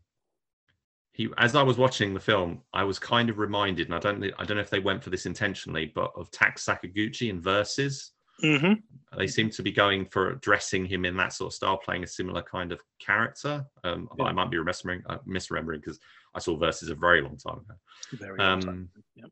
he 1.13 1.29
as 1.39 1.55
I 1.55 1.63
was 1.63 1.79
watching 1.79 2.15
the 2.15 2.21
film, 2.21 2.63
I 2.73 2.85
was 2.85 2.99
kind 2.99 3.31
of 3.31 3.39
reminded, 3.39 3.87
and 3.87 3.95
I 3.95 3.99
don't 3.99 4.23
I 4.39 4.45
don't 4.45 4.57
know 4.57 4.63
if 4.63 4.71
they 4.71 4.81
went 4.81 5.03
for 5.03 5.11
this 5.11 5.27
intentionally, 5.27 5.93
but 5.95 6.13
of 6.17 6.31
Tak 6.31 6.59
Sakaguchi 6.59 7.31
in 7.31 7.41
Versus. 7.41 8.13
hmm 8.41 8.75
They 9.17 9.27
seem 9.27 9.49
to 9.51 9.63
be 9.63 9.73
going 9.73 10.05
for 10.07 10.35
dressing 10.37 10.85
him 10.85 11.05
in 11.07 11.17
that 11.17 11.33
sort 11.33 11.53
of 11.53 11.55
style, 11.55 11.79
playing 11.79 12.05
a 12.05 12.07
similar 12.07 12.43
kind 12.43 12.71
of 12.71 12.81
character. 12.99 13.65
Um, 13.83 14.09
but 14.17 14.25
Yeah. 14.25 14.31
I 14.31 14.33
might 14.33 14.51
be 14.51 14.59
misremembering, 14.59 15.03
uh, 15.07 15.19
misremembering 15.27 15.81
because 15.81 15.99
I 16.35 16.39
saw 16.39 16.57
Versus 16.57 16.91
a 16.91 16.95
very 16.95 17.23
long 17.23 17.39
time 17.39 17.59
ago. 17.61 17.75
very 18.13 18.37
well 18.39 18.61
done. 18.61 18.69
Um, 18.69 18.91
Yep. 19.15 19.31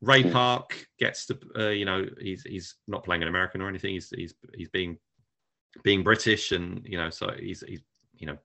Ray. 0.00 0.30
Park 0.30 0.86
gets 0.98 1.26
to, 1.26 1.38
uh, 1.58 1.68
you 1.68 1.84
know, 1.84 2.06
he's 2.20 2.42
he's 2.44 2.76
not 2.86 3.02
playing 3.04 3.22
an 3.22 3.28
American 3.28 3.60
or 3.62 3.68
anything. 3.68 3.92
He's 3.94 4.10
he's 4.10 4.34
he's 4.54 4.68
being 4.70 4.98
being 5.82 6.02
British, 6.02 6.52
and 6.52 6.84
you 6.84 6.98
know, 6.98 7.10
so 7.10 7.32
he's 7.38 7.62
he's 7.66 7.82
you 8.16 8.26
know 8.26 8.38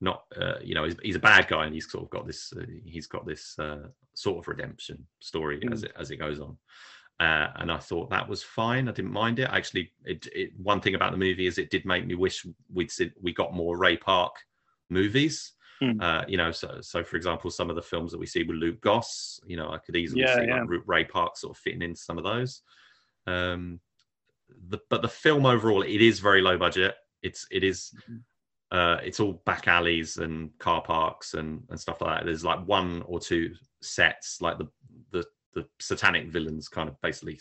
not 0.00 0.24
uh, 0.36 0.54
you 0.62 0.74
know 0.74 0.84
he's, 0.84 0.96
he's 1.02 1.16
a 1.16 1.20
bad 1.20 1.48
guy, 1.48 1.66
and 1.66 1.74
he's 1.74 1.90
sort 1.90 2.04
of 2.04 2.10
got 2.10 2.26
this 2.26 2.52
uh, 2.56 2.64
he's 2.84 3.06
got 3.06 3.26
this 3.26 3.58
uh, 3.58 3.88
sort 4.14 4.38
of 4.38 4.48
redemption 4.48 5.06
story 5.20 5.60
as 5.72 5.84
it 5.84 5.92
as 5.98 6.10
it 6.10 6.16
goes 6.16 6.40
on. 6.40 6.56
Uh, 7.20 7.48
and 7.56 7.70
I 7.70 7.76
thought 7.76 8.08
that 8.08 8.26
was 8.26 8.42
fine. 8.42 8.88
I 8.88 8.92
didn't 8.92 9.12
mind 9.12 9.38
it. 9.40 9.48
Actually, 9.50 9.92
it, 10.06 10.26
it 10.34 10.52
one 10.56 10.80
thing 10.80 10.94
about 10.94 11.12
the 11.12 11.18
movie 11.18 11.46
is 11.46 11.58
it 11.58 11.70
did 11.70 11.84
make 11.84 12.06
me 12.06 12.14
wish 12.14 12.46
we'd 12.72 12.90
see, 12.90 13.12
we 13.20 13.34
got 13.34 13.52
more 13.54 13.76
Ray 13.76 13.98
Park 13.98 14.34
movies. 14.88 15.52
Uh, 16.00 16.24
you 16.28 16.36
know, 16.36 16.50
so 16.50 16.78
so 16.80 17.02
for 17.02 17.16
example, 17.16 17.50
some 17.50 17.70
of 17.70 17.76
the 17.76 17.82
films 17.82 18.12
that 18.12 18.18
we 18.18 18.26
see 18.26 18.42
with 18.42 18.56
Luke 18.56 18.80
Goss, 18.80 19.40
you 19.46 19.56
know, 19.56 19.70
I 19.70 19.78
could 19.78 19.96
easily 19.96 20.22
Yeah, 20.22 20.36
see 20.36 20.46
yeah. 20.46 20.62
like 20.62 20.82
Ray 20.86 21.04
Park 21.04 21.36
sort 21.36 21.56
of 21.56 21.60
fitting 21.60 21.82
into 21.82 22.00
some 22.00 22.18
of 22.18 22.24
those. 22.24 22.62
Um, 23.26 23.80
the, 24.68 24.78
but 24.88 25.02
the 25.02 25.08
film 25.08 25.46
overall, 25.46 25.82
it 25.82 26.00
is 26.00 26.20
very 26.20 26.42
low 26.42 26.58
budget. 26.58 26.94
It's 27.22 27.46
it 27.50 27.64
is, 27.64 27.92
Mhm. 28.08 28.22
uh, 28.70 29.00
it's 29.02 29.20
all 29.20 29.42
back 29.44 29.68
alleys 29.68 30.16
and 30.16 30.56
car 30.58 30.82
parks 30.82 31.34
and 31.34 31.64
and 31.70 31.78
stuff 31.80 32.00
like 32.00 32.18
that. 32.20 32.24
There's 32.26 32.44
like 32.44 32.66
one 32.66 33.02
or 33.02 33.20
two 33.20 33.54
sets, 33.82 34.40
like 34.40 34.58
the 34.58 34.68
the 35.10 35.24
the 35.54 35.66
satanic 35.80 36.28
villains 36.28 36.68
kind 36.68 36.88
of 36.88 37.00
basically 37.00 37.40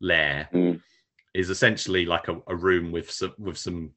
lair 0.00 0.48
Mm. 0.52 0.82
is 1.32 1.48
essentially 1.50 2.04
like 2.04 2.28
a, 2.28 2.40
a 2.46 2.54
room 2.54 2.92
with 2.92 3.10
some 3.10 3.34
with 3.38 3.56
some 3.56 3.92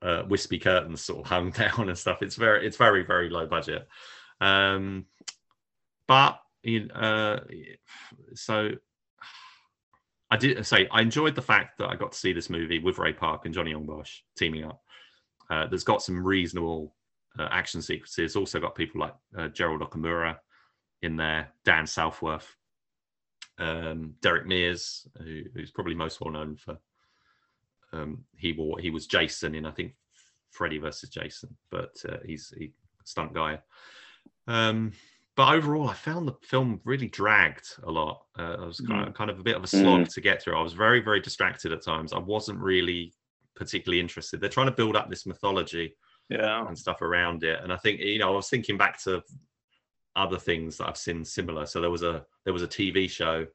uh, 0.00 0.22
wispy 0.28 0.58
curtains 0.58 1.00
sort 1.00 1.20
of 1.20 1.26
hung 1.26 1.50
down 1.62 1.88
and 1.88 1.98
stuff. 1.98 2.22
It's 2.22 2.36
very 2.36 2.66
it's 2.66 2.76
very 2.76 3.02
very 3.04 3.30
low 3.30 3.46
budget, 3.46 3.88
um, 4.40 5.06
but 6.06 6.40
you 6.62 6.88
uh, 6.90 7.40
so 8.34 8.72
I 10.30 10.36
did 10.36 10.64
say 10.66 10.88
I 10.90 11.00
enjoyed 11.00 11.34
the 11.34 11.42
fact 11.42 11.78
that 11.78 11.88
I 11.88 11.96
got 11.96 12.12
to 12.12 12.18
see 12.18 12.32
this 12.32 12.50
movie 12.50 12.78
with 12.78 12.98
Ray 12.98 13.12
Park 13.12 13.44
and 13.44 13.54
Johnny 13.54 13.70
Yong 13.70 13.86
Bosch 13.86 14.20
teaming 14.36 14.64
up. 14.64 14.82
Uh, 15.50 15.66
there's 15.66 15.84
got 15.84 16.02
some 16.02 16.24
reasonable 16.24 16.94
uh, 17.38 17.48
action 17.50 17.80
sequences. 17.80 18.36
Also 18.36 18.60
got 18.60 18.74
people 18.74 19.00
like 19.00 19.14
uh, 19.36 19.48
Gerald 19.48 19.80
Okamura 19.80 20.36
in 21.02 21.16
there, 21.16 21.48
Dan 21.64 21.86
Southworth, 21.86 22.56
um, 23.58 24.14
Derek 24.20 24.46
Mears, 24.46 25.08
who, 25.18 25.42
who's 25.54 25.70
probably 25.70 25.94
most 25.94 26.20
well 26.20 26.32
known 26.32 26.56
for 26.56 26.78
um, 27.92 28.24
he 28.36 28.52
wore 28.52 28.78
he 28.78 28.90
was 28.90 29.06
Jason 29.06 29.54
in 29.54 29.64
I 29.64 29.70
think 29.70 29.94
Freddy 30.50 30.78
versus 30.78 31.08
Jason, 31.08 31.56
but 31.70 31.96
uh, 32.08 32.18
he's 32.24 32.52
he 32.56 32.72
stunt 33.04 33.32
guy. 33.32 33.60
Um, 34.46 34.92
but 35.38 35.54
overall, 35.54 35.88
I 35.88 35.94
found 35.94 36.26
the 36.26 36.34
film 36.42 36.80
really 36.84 37.06
dragged 37.06 37.68
a 37.84 37.90
lot. 37.92 38.24
Uh, 38.36 38.56
I 38.60 38.66
was 38.66 38.80
kind 38.80 39.06
of, 39.06 39.14
kind 39.14 39.30
of 39.30 39.38
a 39.38 39.42
bit 39.44 39.54
of 39.54 39.62
a 39.62 39.68
slog 39.68 40.08
to 40.08 40.20
get 40.20 40.42
through. 40.42 40.58
I 40.58 40.62
was 40.62 40.72
very 40.72 41.00
very 41.00 41.20
distracted 41.20 41.72
at 41.72 41.80
times. 41.80 42.12
I 42.12 42.18
wasn't 42.18 42.58
really 42.58 43.14
particularly 43.54 44.00
interested. 44.00 44.40
They're 44.40 44.50
trying 44.50 44.66
to 44.66 44.72
build 44.72 44.96
up 44.96 45.08
this 45.08 45.26
mythology 45.26 45.94
Yeah, 46.28 46.66
and 46.66 46.76
stuff 46.76 47.02
around 47.02 47.44
it. 47.44 47.60
And 47.62 47.72
I 47.72 47.76
think 47.76 48.00
you 48.00 48.18
know, 48.18 48.32
I 48.32 48.34
was 48.34 48.48
thinking 48.50 48.76
back 48.76 49.00
to 49.04 49.22
other 50.16 50.40
things 50.40 50.76
that 50.78 50.88
I've 50.88 50.96
seen 50.96 51.24
similar. 51.24 51.66
So 51.66 51.80
there 51.80 51.88
was 51.88 52.02
a 52.02 52.26
there 52.44 52.52
was 52.52 52.62
a 52.64 52.68
TV 52.68 53.08
show 53.08 53.46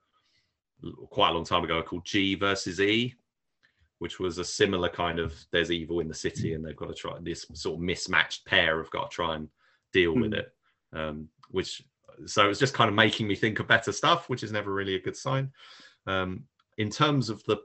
quite 1.10 1.32
a 1.32 1.34
long 1.34 1.44
time 1.44 1.66
ago 1.66 1.84
called 1.84 2.06
G 2.06 2.36
versus 2.36 2.80
E, 2.80 3.14
which 4.00 4.22
was 4.22 4.38
a 4.38 4.46
similar 4.46 4.88
kind 4.88 5.20
of 5.20 5.36
there's 5.52 5.70
evil 5.70 6.00
in 6.00 6.08
the 6.08 6.14
city 6.14 6.54
and 6.54 6.64
they've 6.64 6.78
got 6.78 6.88
to 6.88 6.94
try 6.94 7.18
this 7.20 7.46
sort 7.56 7.76
of 7.76 7.82
mismatched 7.82 8.46
pair 8.46 8.78
have 8.78 8.92
got 8.92 9.12
to 9.12 9.16
try 9.16 9.36
and 9.36 9.50
deal 9.92 10.14
with 10.14 10.32
Hmm. 10.32 10.40
it. 10.40 10.54
Um, 10.94 11.28
which 11.54 11.82
so 12.26 12.50
it's 12.50 12.60
just 12.60 12.74
kind 12.74 12.90
of 12.90 12.96
making 12.96 13.28
me 13.28 13.36
think 13.36 13.60
of 13.60 13.68
better 13.68 13.92
stuff, 13.92 14.30
which 14.30 14.44
is 14.44 14.52
never 14.52 14.74
really 14.74 14.96
a 14.96 15.02
good 15.02 15.16
sign. 15.16 15.52
Um, 16.06 16.44
in 16.78 16.90
terms 16.90 17.30
of 17.30 17.44
the 17.46 17.58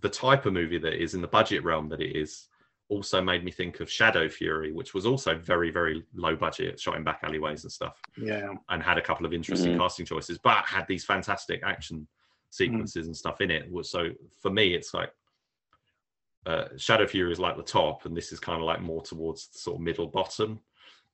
the 0.00 0.08
type 0.08 0.44
of 0.46 0.52
movie 0.52 0.78
that 0.78 1.00
is 1.02 1.14
in 1.14 1.20
the 1.22 1.28
budget 1.28 1.64
realm 1.64 1.88
that 1.88 2.00
it 2.02 2.14
is, 2.16 2.48
also 2.90 3.20
made 3.22 3.44
me 3.44 3.50
think 3.50 3.80
of 3.80 3.90
Shadow 3.90 4.28
Fury, 4.28 4.72
which 4.72 4.92
was 4.94 5.06
also 5.06 5.36
very 5.38 5.70
very 5.70 6.04
low 6.14 6.36
budget, 6.36 6.80
shot 6.80 6.96
in 6.96 7.04
back 7.04 7.20
alleyways 7.22 7.64
and 7.64 7.72
stuff, 7.72 8.00
Yeah. 8.16 8.54
and 8.68 8.82
had 8.82 8.98
a 8.98 9.02
couple 9.02 9.26
of 9.26 9.32
interesting 9.32 9.74
Mhm. 9.74 9.78
casting 9.78 10.06
choices, 10.06 10.38
but 10.38 10.64
had 10.66 10.86
these 10.86 11.04
fantastic 11.04 11.62
action 11.62 12.06
sequences 12.50 13.06
and 13.06 13.16
stuff 13.16 13.40
in 13.42 13.50
it. 13.50 13.68
So 13.86 14.10
for 14.42 14.50
me, 14.50 14.74
it's 14.74 14.92
like 14.94 15.12
uh, 16.46 16.68
Shadow 16.78 17.06
Fury 17.06 17.30
is 17.32 17.40
like 17.40 17.56
the 17.58 17.62
top, 17.62 18.06
and 18.06 18.16
this 18.16 18.32
is 18.32 18.40
kind 18.40 18.58
of 18.58 18.64
like 18.64 18.80
more 18.80 19.02
towards 19.02 19.48
the 19.48 19.58
sort 19.58 19.76
of 19.76 19.82
middle 19.82 20.06
bottom. 20.06 20.60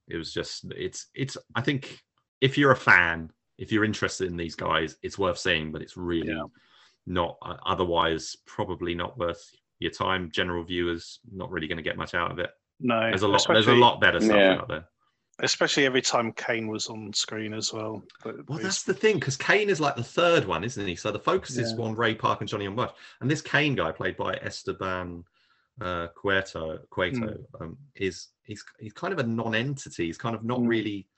It 0.08 0.16
was 0.16 0.32
just 0.32 0.64
it's 0.76 1.06
it's. 1.14 1.36
I 1.54 1.60
think 1.60 2.02
if 2.40 2.58
you're 2.58 2.72
a 2.72 2.76
fan, 2.76 3.30
if 3.58 3.72
you're 3.72 3.84
interested 3.84 4.28
in 4.28 4.36
these 4.36 4.54
guys, 4.54 4.96
it's 5.02 5.18
worth 5.18 5.38
seeing, 5.38 5.72
but 5.72 5.82
it's 5.82 5.96
really 5.96 6.28
Yeah. 6.28 6.44
not. 7.06 7.38
uh, 7.42 7.56
Otherwise, 7.64 8.36
probably 8.46 8.94
not 8.94 9.16
worth 9.18 9.42
your 9.78 9.90
time. 9.92 10.30
General 10.30 10.62
viewers 10.64 11.20
not 11.32 11.50
really 11.50 11.66
going 11.68 11.76
to 11.78 11.82
get 11.82 11.96
much 11.96 12.14
out 12.14 12.30
of 12.30 12.38
it. 12.38 12.50
No. 12.80 13.00
There's 13.08 13.22
a 13.22 13.28
lot. 13.28 13.44
There's 13.48 13.66
a 13.68 13.72
lot 13.74 14.00
better 14.00 14.20
stuff 14.20 14.36
Yeah. 14.36 14.54
out 14.58 14.68
there. 14.68 14.84
Especially 15.40 15.84
every 15.84 16.02
time 16.02 16.32
Kane 16.32 16.68
was 16.68 16.88
on 16.88 17.12
screen 17.12 17.54
as 17.54 17.72
well. 17.72 18.04
But 18.22 18.48
Well, 18.48 18.60
that's 18.60 18.84
the 18.84 18.94
thing 18.94 19.18
because 19.18 19.36
Kane 19.36 19.68
is 19.68 19.80
like 19.80 19.96
the 19.96 20.04
third 20.04 20.44
one, 20.44 20.62
isn't 20.62 20.86
he? 20.86 20.94
So 20.94 21.10
the 21.10 21.18
focus 21.18 21.56
is 21.56 21.72
on 21.76 21.96
Ray 21.96 22.14
Park 22.14 22.40
and 22.40 22.48
Johnny 22.48 22.66
Yong 22.66 22.76
Bosch, 22.76 22.92
and 23.20 23.28
this 23.28 23.42
Kane 23.42 23.74
guy, 23.74 23.90
played 23.90 24.16
by 24.16 24.34
Esteban 24.34 25.24
uh, 25.80 26.08
Cueto, 26.14 26.78
Cueto 26.90 27.36
um, 27.60 27.76
is 27.96 28.28
he's 28.44 28.64
he's 28.78 28.92
kind 28.92 29.12
of 29.12 29.18
a 29.18 29.24
non-entity. 29.24 30.06
He's 30.06 30.18
kind 30.18 30.34
of 30.36 30.44
not 30.44 30.60
Mm. 30.60 30.68
really 30.68 31.08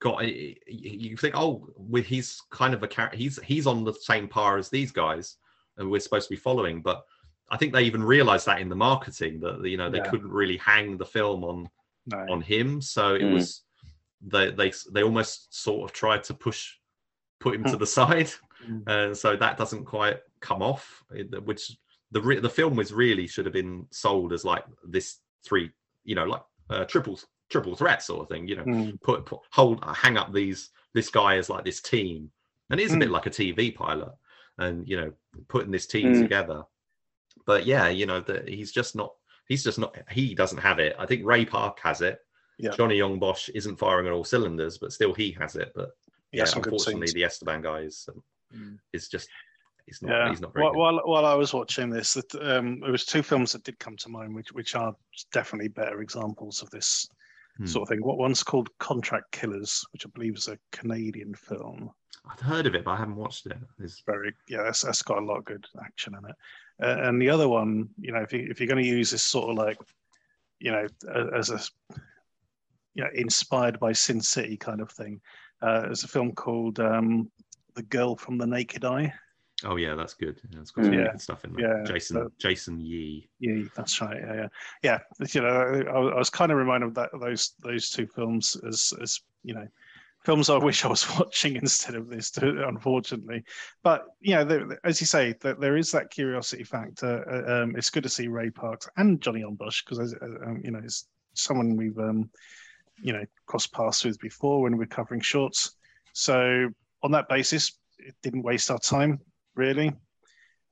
got. 0.00 0.16
y- 0.16 0.54
y- 0.68 0.96
You 1.08 1.16
think, 1.16 1.34
oh, 1.36 1.68
with 1.76 2.06
he's 2.06 2.40
kind 2.50 2.74
of 2.74 2.82
a 2.82 2.88
character. 2.88 3.16
He's 3.16 3.40
he's 3.42 3.66
on 3.66 3.84
the 3.84 3.92
same 3.94 4.28
par 4.28 4.58
as 4.58 4.68
these 4.68 4.92
guys, 4.92 5.36
and 5.76 5.90
we're 5.90 6.00
supposed 6.00 6.28
to 6.28 6.34
be 6.34 6.40
following. 6.40 6.82
But 6.82 7.04
I 7.50 7.56
think 7.56 7.72
they 7.72 7.82
even 7.84 8.02
realized 8.02 8.46
that 8.46 8.60
in 8.60 8.68
the 8.68 8.76
marketing 8.76 9.40
that 9.40 9.64
you 9.64 9.76
know 9.76 9.90
they 9.90 9.98
Yeah. 9.98 10.08
couldn't 10.10 10.30
really 10.30 10.56
hang 10.58 10.96
the 10.98 11.06
film 11.06 11.42
on 11.44 11.68
no. 12.06 12.18
on 12.30 12.40
him. 12.42 12.80
So 12.80 13.14
it 13.14 13.22
Mm. 13.22 13.32
was 13.34 13.62
they 14.20 14.50
they 14.50 14.72
they 14.92 15.02
almost 15.02 15.52
sort 15.54 15.88
of 15.90 15.94
tried 15.96 16.22
to 16.24 16.34
push 16.34 16.74
put 17.40 17.54
him 17.54 17.64
to 17.64 17.76
the 17.76 17.86
side, 17.98 18.30
Mm. 18.66 18.82
and 18.86 19.16
so 19.16 19.36
that 19.36 19.58
doesn't 19.58 19.84
quite 19.84 20.20
come 20.40 20.62
off. 20.62 21.02
Which 21.44 21.76
the 22.12 22.20
re- 22.20 22.40
the 22.40 22.48
film 22.50 22.76
was 22.76 22.92
really 22.92 23.26
should 23.26 23.46
have 23.46 23.52
been 23.52 23.86
sold 23.90 24.32
as 24.32 24.44
like 24.44 24.64
this 24.84 25.18
three, 25.44 25.70
you 26.04 26.14
know, 26.14 26.24
like 26.24 26.42
uh, 26.70 26.84
triple 26.84 27.18
triple 27.48 27.76
threat 27.76 28.02
sort 28.02 28.22
of 28.22 28.28
thing. 28.28 28.46
You 28.48 28.56
know, 28.56 28.64
Mm. 28.64 29.02
put, 29.02 29.24
put 29.26 29.40
hold 29.50 29.84
hang 29.96 30.16
up 30.16 30.32
these 30.32 30.70
this 30.94 31.10
guy 31.10 31.36
as 31.36 31.48
like 31.50 31.64
this 31.64 31.80
team, 31.80 32.30
and 32.70 32.80
it's 32.80 32.92
a 32.94 32.96
bit 32.96 33.08
Mm. 33.08 33.12
like 33.12 33.26
a 33.26 33.30
TV 33.30 33.74
pilot, 33.74 34.12
and 34.58 34.86
you 34.88 34.96
know 34.96 35.12
putting 35.48 35.70
this 35.70 35.86
team 35.86 36.14
Mm. 36.14 36.22
together. 36.22 36.62
But 37.44 37.66
yeah, 37.66 37.88
you 37.88 38.06
know 38.06 38.20
that 38.20 38.48
he's 38.48 38.72
just 38.72 38.96
not. 38.96 39.12
He's 39.48 39.62
just 39.62 39.78
not. 39.78 39.96
He 40.10 40.34
doesn't 40.34 40.58
have 40.58 40.78
it. 40.80 40.96
I 40.98 41.06
think 41.06 41.24
Ray 41.24 41.44
Park 41.44 41.78
has 41.80 42.00
it. 42.00 42.18
Yeah. 42.58 42.70
Johnny 42.70 42.96
Yong 42.96 43.18
Bosch 43.18 43.48
isn't 43.50 43.76
firing 43.76 44.06
on 44.06 44.12
all 44.12 44.24
cylinders, 44.24 44.78
but 44.78 44.92
still 44.92 45.12
he 45.14 45.30
has 45.32 45.54
it. 45.56 45.72
But 45.74 45.90
Yeah, 46.32 46.40
yeah, 46.40 46.44
some 46.46 46.62
good 46.62 46.72
unfortunately, 46.72 47.12
the 47.12 47.24
Esteban 47.24 47.62
guy 47.62 47.80
is 47.80 48.08
um, 48.12 48.22
Mm. 48.54 48.78
is 48.92 49.08
just 49.08 49.28
he's 49.86 50.02
not 50.02 50.10
Yeah. 50.10 50.28
he's 50.30 50.40
not 50.40 50.52
very 50.52 50.64
While, 50.64 50.74
while, 50.74 51.00
while 51.04 51.26
I 51.26 51.34
was 51.34 51.54
watching 51.54 51.90
this, 51.90 52.14
that, 52.14 52.34
um, 52.36 52.80
there 52.80 52.92
was 52.92 53.04
two 53.04 53.22
films 53.22 53.52
that 53.52 53.64
did 53.64 53.78
come 53.78 53.96
to 53.98 54.08
mind, 54.08 54.34
which 54.34 54.52
which 54.52 54.74
are 54.74 54.94
definitely 55.32 55.68
better 55.68 56.00
examples 56.02 56.62
of 56.62 56.70
this 56.70 57.08
Hmm. 57.56 57.64
sort 57.64 57.82
of 57.82 57.88
thing. 57.88 58.04
What 58.04 58.18
one's 58.18 58.42
called 58.42 58.68
Contract 58.78 59.32
Killers, 59.32 59.82
which 59.94 60.04
I 60.04 60.10
believe 60.10 60.36
is 60.36 60.48
a 60.48 60.58
Canadian 60.72 61.34
film. 61.34 61.90
I've 62.30 62.40
heard 62.40 62.66
of 62.66 62.74
it, 62.74 62.84
but 62.84 62.90
I 62.90 62.96
haven't 62.96 63.16
watched 63.16 63.46
it. 63.46 63.56
It's, 63.78 64.02
Very 64.04 64.34
yeah, 64.46 64.62
that's, 64.64 64.82
that's 64.82 65.00
got 65.00 65.22
a 65.22 65.24
lot 65.24 65.38
of 65.38 65.46
good 65.46 65.64
action 65.82 66.14
in 66.14 66.28
it. 66.28 66.36
Uh, 66.82 67.08
and 67.08 67.22
the 67.22 67.30
other 67.30 67.48
one, 67.48 67.88
you 67.98 68.12
know, 68.12 68.20
if 68.20 68.30
you 68.34 68.46
if 68.50 68.60
you're 68.60 68.66
going 68.66 68.82
to 68.82 68.88
use 68.88 69.10
this 69.10 69.22
sort 69.22 69.48
of 69.48 69.56
like, 69.56 69.78
you 70.58 70.70
know, 70.70 70.86
as 71.34 71.48
a 71.50 71.60
you 72.94 73.04
know, 73.04 73.10
inspired 73.14 73.78
by 73.80 73.92
Sin 73.92 74.20
City 74.20 74.56
kind 74.58 74.80
of 74.82 74.90
thing, 74.90 75.20
uh, 75.62 75.82
there's 75.82 76.04
a 76.04 76.08
film 76.08 76.32
called 76.32 76.78
um, 76.80 77.30
The 77.74 77.82
Girl 77.84 78.16
from 78.16 78.36
the 78.36 78.46
Naked 78.46 78.84
Eye. 78.84 79.14
Oh 79.64 79.76
yeah, 79.76 79.94
that's 79.94 80.14
good. 80.14 80.40
Yeah, 80.50 80.60
it's 80.60 80.70
got 80.70 80.84
some 80.84 80.92
Yeah. 80.92 80.98
really 81.00 81.10
good 81.12 81.20
stuff 81.20 81.44
in 81.44 81.52
there. 81.54 81.78
Yeah, 81.78 81.84
Jason 81.84 82.22
but- 82.22 82.38
Jason 82.38 82.78
Yee. 82.80 83.28
Yeah, 83.38 83.64
that's 83.74 84.00
right. 84.00 84.18
Yeah, 84.20 84.34
yeah, 84.34 84.48
yeah. 84.82 85.26
You 85.32 85.40
know, 85.40 85.48
I, 85.48 86.14
I 86.14 86.18
was 86.18 86.30
kind 86.30 86.52
of 86.52 86.58
reminded 86.58 86.88
of 86.88 86.94
that 86.94 87.10
those 87.20 87.54
those 87.62 87.88
two 87.90 88.06
films 88.06 88.56
as 88.68 88.92
as 89.00 89.20
you 89.44 89.54
know, 89.54 89.66
films 90.24 90.50
I 90.50 90.58
wish 90.58 90.84
I 90.84 90.88
was 90.88 91.08
watching 91.18 91.56
instead 91.56 91.94
of 91.94 92.08
this. 92.10 92.30
too, 92.30 92.62
Unfortunately, 92.68 93.44
but 93.82 94.04
you 94.20 94.34
know, 94.34 94.44
there, 94.44 94.78
as 94.84 95.00
you 95.00 95.06
say, 95.06 95.34
that 95.40 95.58
there 95.58 95.78
is 95.78 95.90
that 95.92 96.10
curiosity 96.10 96.64
factor. 96.64 97.24
Uh, 97.26 97.62
Um, 97.62 97.76
it's 97.76 97.88
good 97.90 98.02
to 98.02 98.10
see 98.10 98.28
Ray 98.28 98.50
Parks 98.50 98.88
and 98.98 99.22
Johnny 99.22 99.40
Yong 99.40 99.54
Bosch 99.54 99.82
because 99.84 100.14
um, 100.20 100.60
you 100.62 100.70
know 100.70 100.80
it's 100.84 101.08
someone 101.32 101.76
we've 101.76 101.98
um, 101.98 102.28
you 103.00 103.14
know 103.14 103.24
crossed 103.46 103.72
paths 103.72 104.04
with 104.04 104.18
before 104.20 104.60
when 104.60 104.76
we're 104.76 104.84
covering 104.86 105.22
shorts. 105.22 105.76
So 106.12 106.68
on 107.02 107.10
that 107.12 107.28
basis, 107.30 107.78
it 107.98 108.14
didn't 108.22 108.42
waste 108.42 108.70
our 108.70 108.78
time 108.78 109.18
really. 109.56 109.92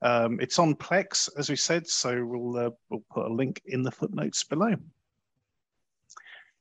Um, 0.01 0.39
it's 0.39 0.59
on 0.59 0.75
Plex, 0.75 1.29
as 1.37 1.49
we 1.49 1.55
said, 1.55 1.87
so 1.87 2.23
we'll 2.25 2.67
uh, 2.67 2.69
we'll 2.89 3.03
put 3.11 3.25
a 3.25 3.33
link 3.33 3.61
in 3.65 3.83
the 3.83 3.91
footnotes 3.91 4.43
below. 4.43 4.75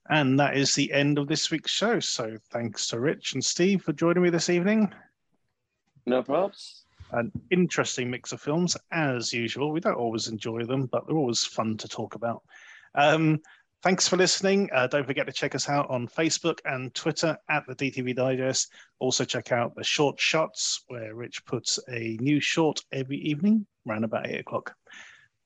And 0.09 0.39
that 0.39 0.57
is 0.57 0.75
the 0.75 0.93
end 0.93 1.19
of 1.19 1.29
this 1.29 1.51
week's 1.51 1.71
show. 1.71 1.99
So 2.01 2.37
thanks 2.51 2.89
to 2.89 3.01
Rich 3.01 3.35
and 3.35 3.45
Steve 3.45 3.83
for 3.83 3.93
joining 3.93 4.23
me 4.23 4.31
this 4.31 4.51
evening. 4.51 4.93
No 6.07 6.23
props. 6.23 6.85
An 7.13 7.33
interesting 7.51 8.11
mix 8.11 8.33
of 8.33 8.41
films, 8.41 8.77
as 8.93 9.33
usual. 9.33 9.73
We 9.73 9.81
don't 9.81 9.95
always 9.95 10.29
enjoy 10.29 10.65
them, 10.65 10.87
but 10.87 11.07
they're 11.07 11.17
always 11.17 11.45
fun 11.45 11.77
to 11.79 11.89
talk 11.89 12.15
about. 12.15 12.43
Um, 12.95 13.41
thanks 13.85 14.09
for 14.09 14.17
listening. 14.17 14.71
Uh, 14.75 14.87
don't 14.87 15.07
forget 15.07 15.27
to 15.27 15.33
check 15.33 15.55
us 15.55 15.69
out 15.69 15.89
on 15.91 16.09
Facebook 16.09 16.59
and 16.65 16.93
Twitter 16.95 17.37
at 17.51 17.65
the 17.69 17.75
DTV 17.75 18.17
Digest. 18.17 18.73
Also, 18.99 19.25
check 19.25 19.53
out 19.53 19.77
the 19.77 19.85
Short 19.85 20.19
Shots, 20.19 20.83
where 20.89 21.15
Rich 21.15 21.45
puts 21.45 21.79
a 21.89 22.17
new 22.19 22.41
short 22.41 22.81
every 22.93 23.19
evening 23.19 23.67
around 23.87 24.05
about 24.05 24.27
eight 24.27 24.41
o'clock. 24.41 24.75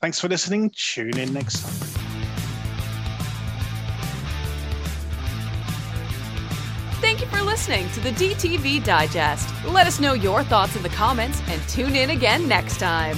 Thanks 0.01 0.21
for 0.21 0.29
listening. 0.29 0.71
Tune 0.71 1.19
in 1.19 1.35
next 1.35 1.65
time. 1.65 2.05
Thank 7.01 7.21
you 7.21 7.27
for 7.27 7.43
listening 7.43 7.91
to 7.91 8.01
the 8.01 8.11
DTV 8.11 8.85
Digest. 8.85 9.53
Let 9.65 9.89
us 9.89 9.99
know 9.99 10.13
your 10.13 10.45
thoughts 10.45 10.77
in 10.77 10.85
the 10.85 10.89
comments 10.91 11.43
and 11.49 11.61
tune 11.69 11.97
in 11.97 12.11
again 12.11 12.47
next 12.47 12.79
time. 12.79 13.17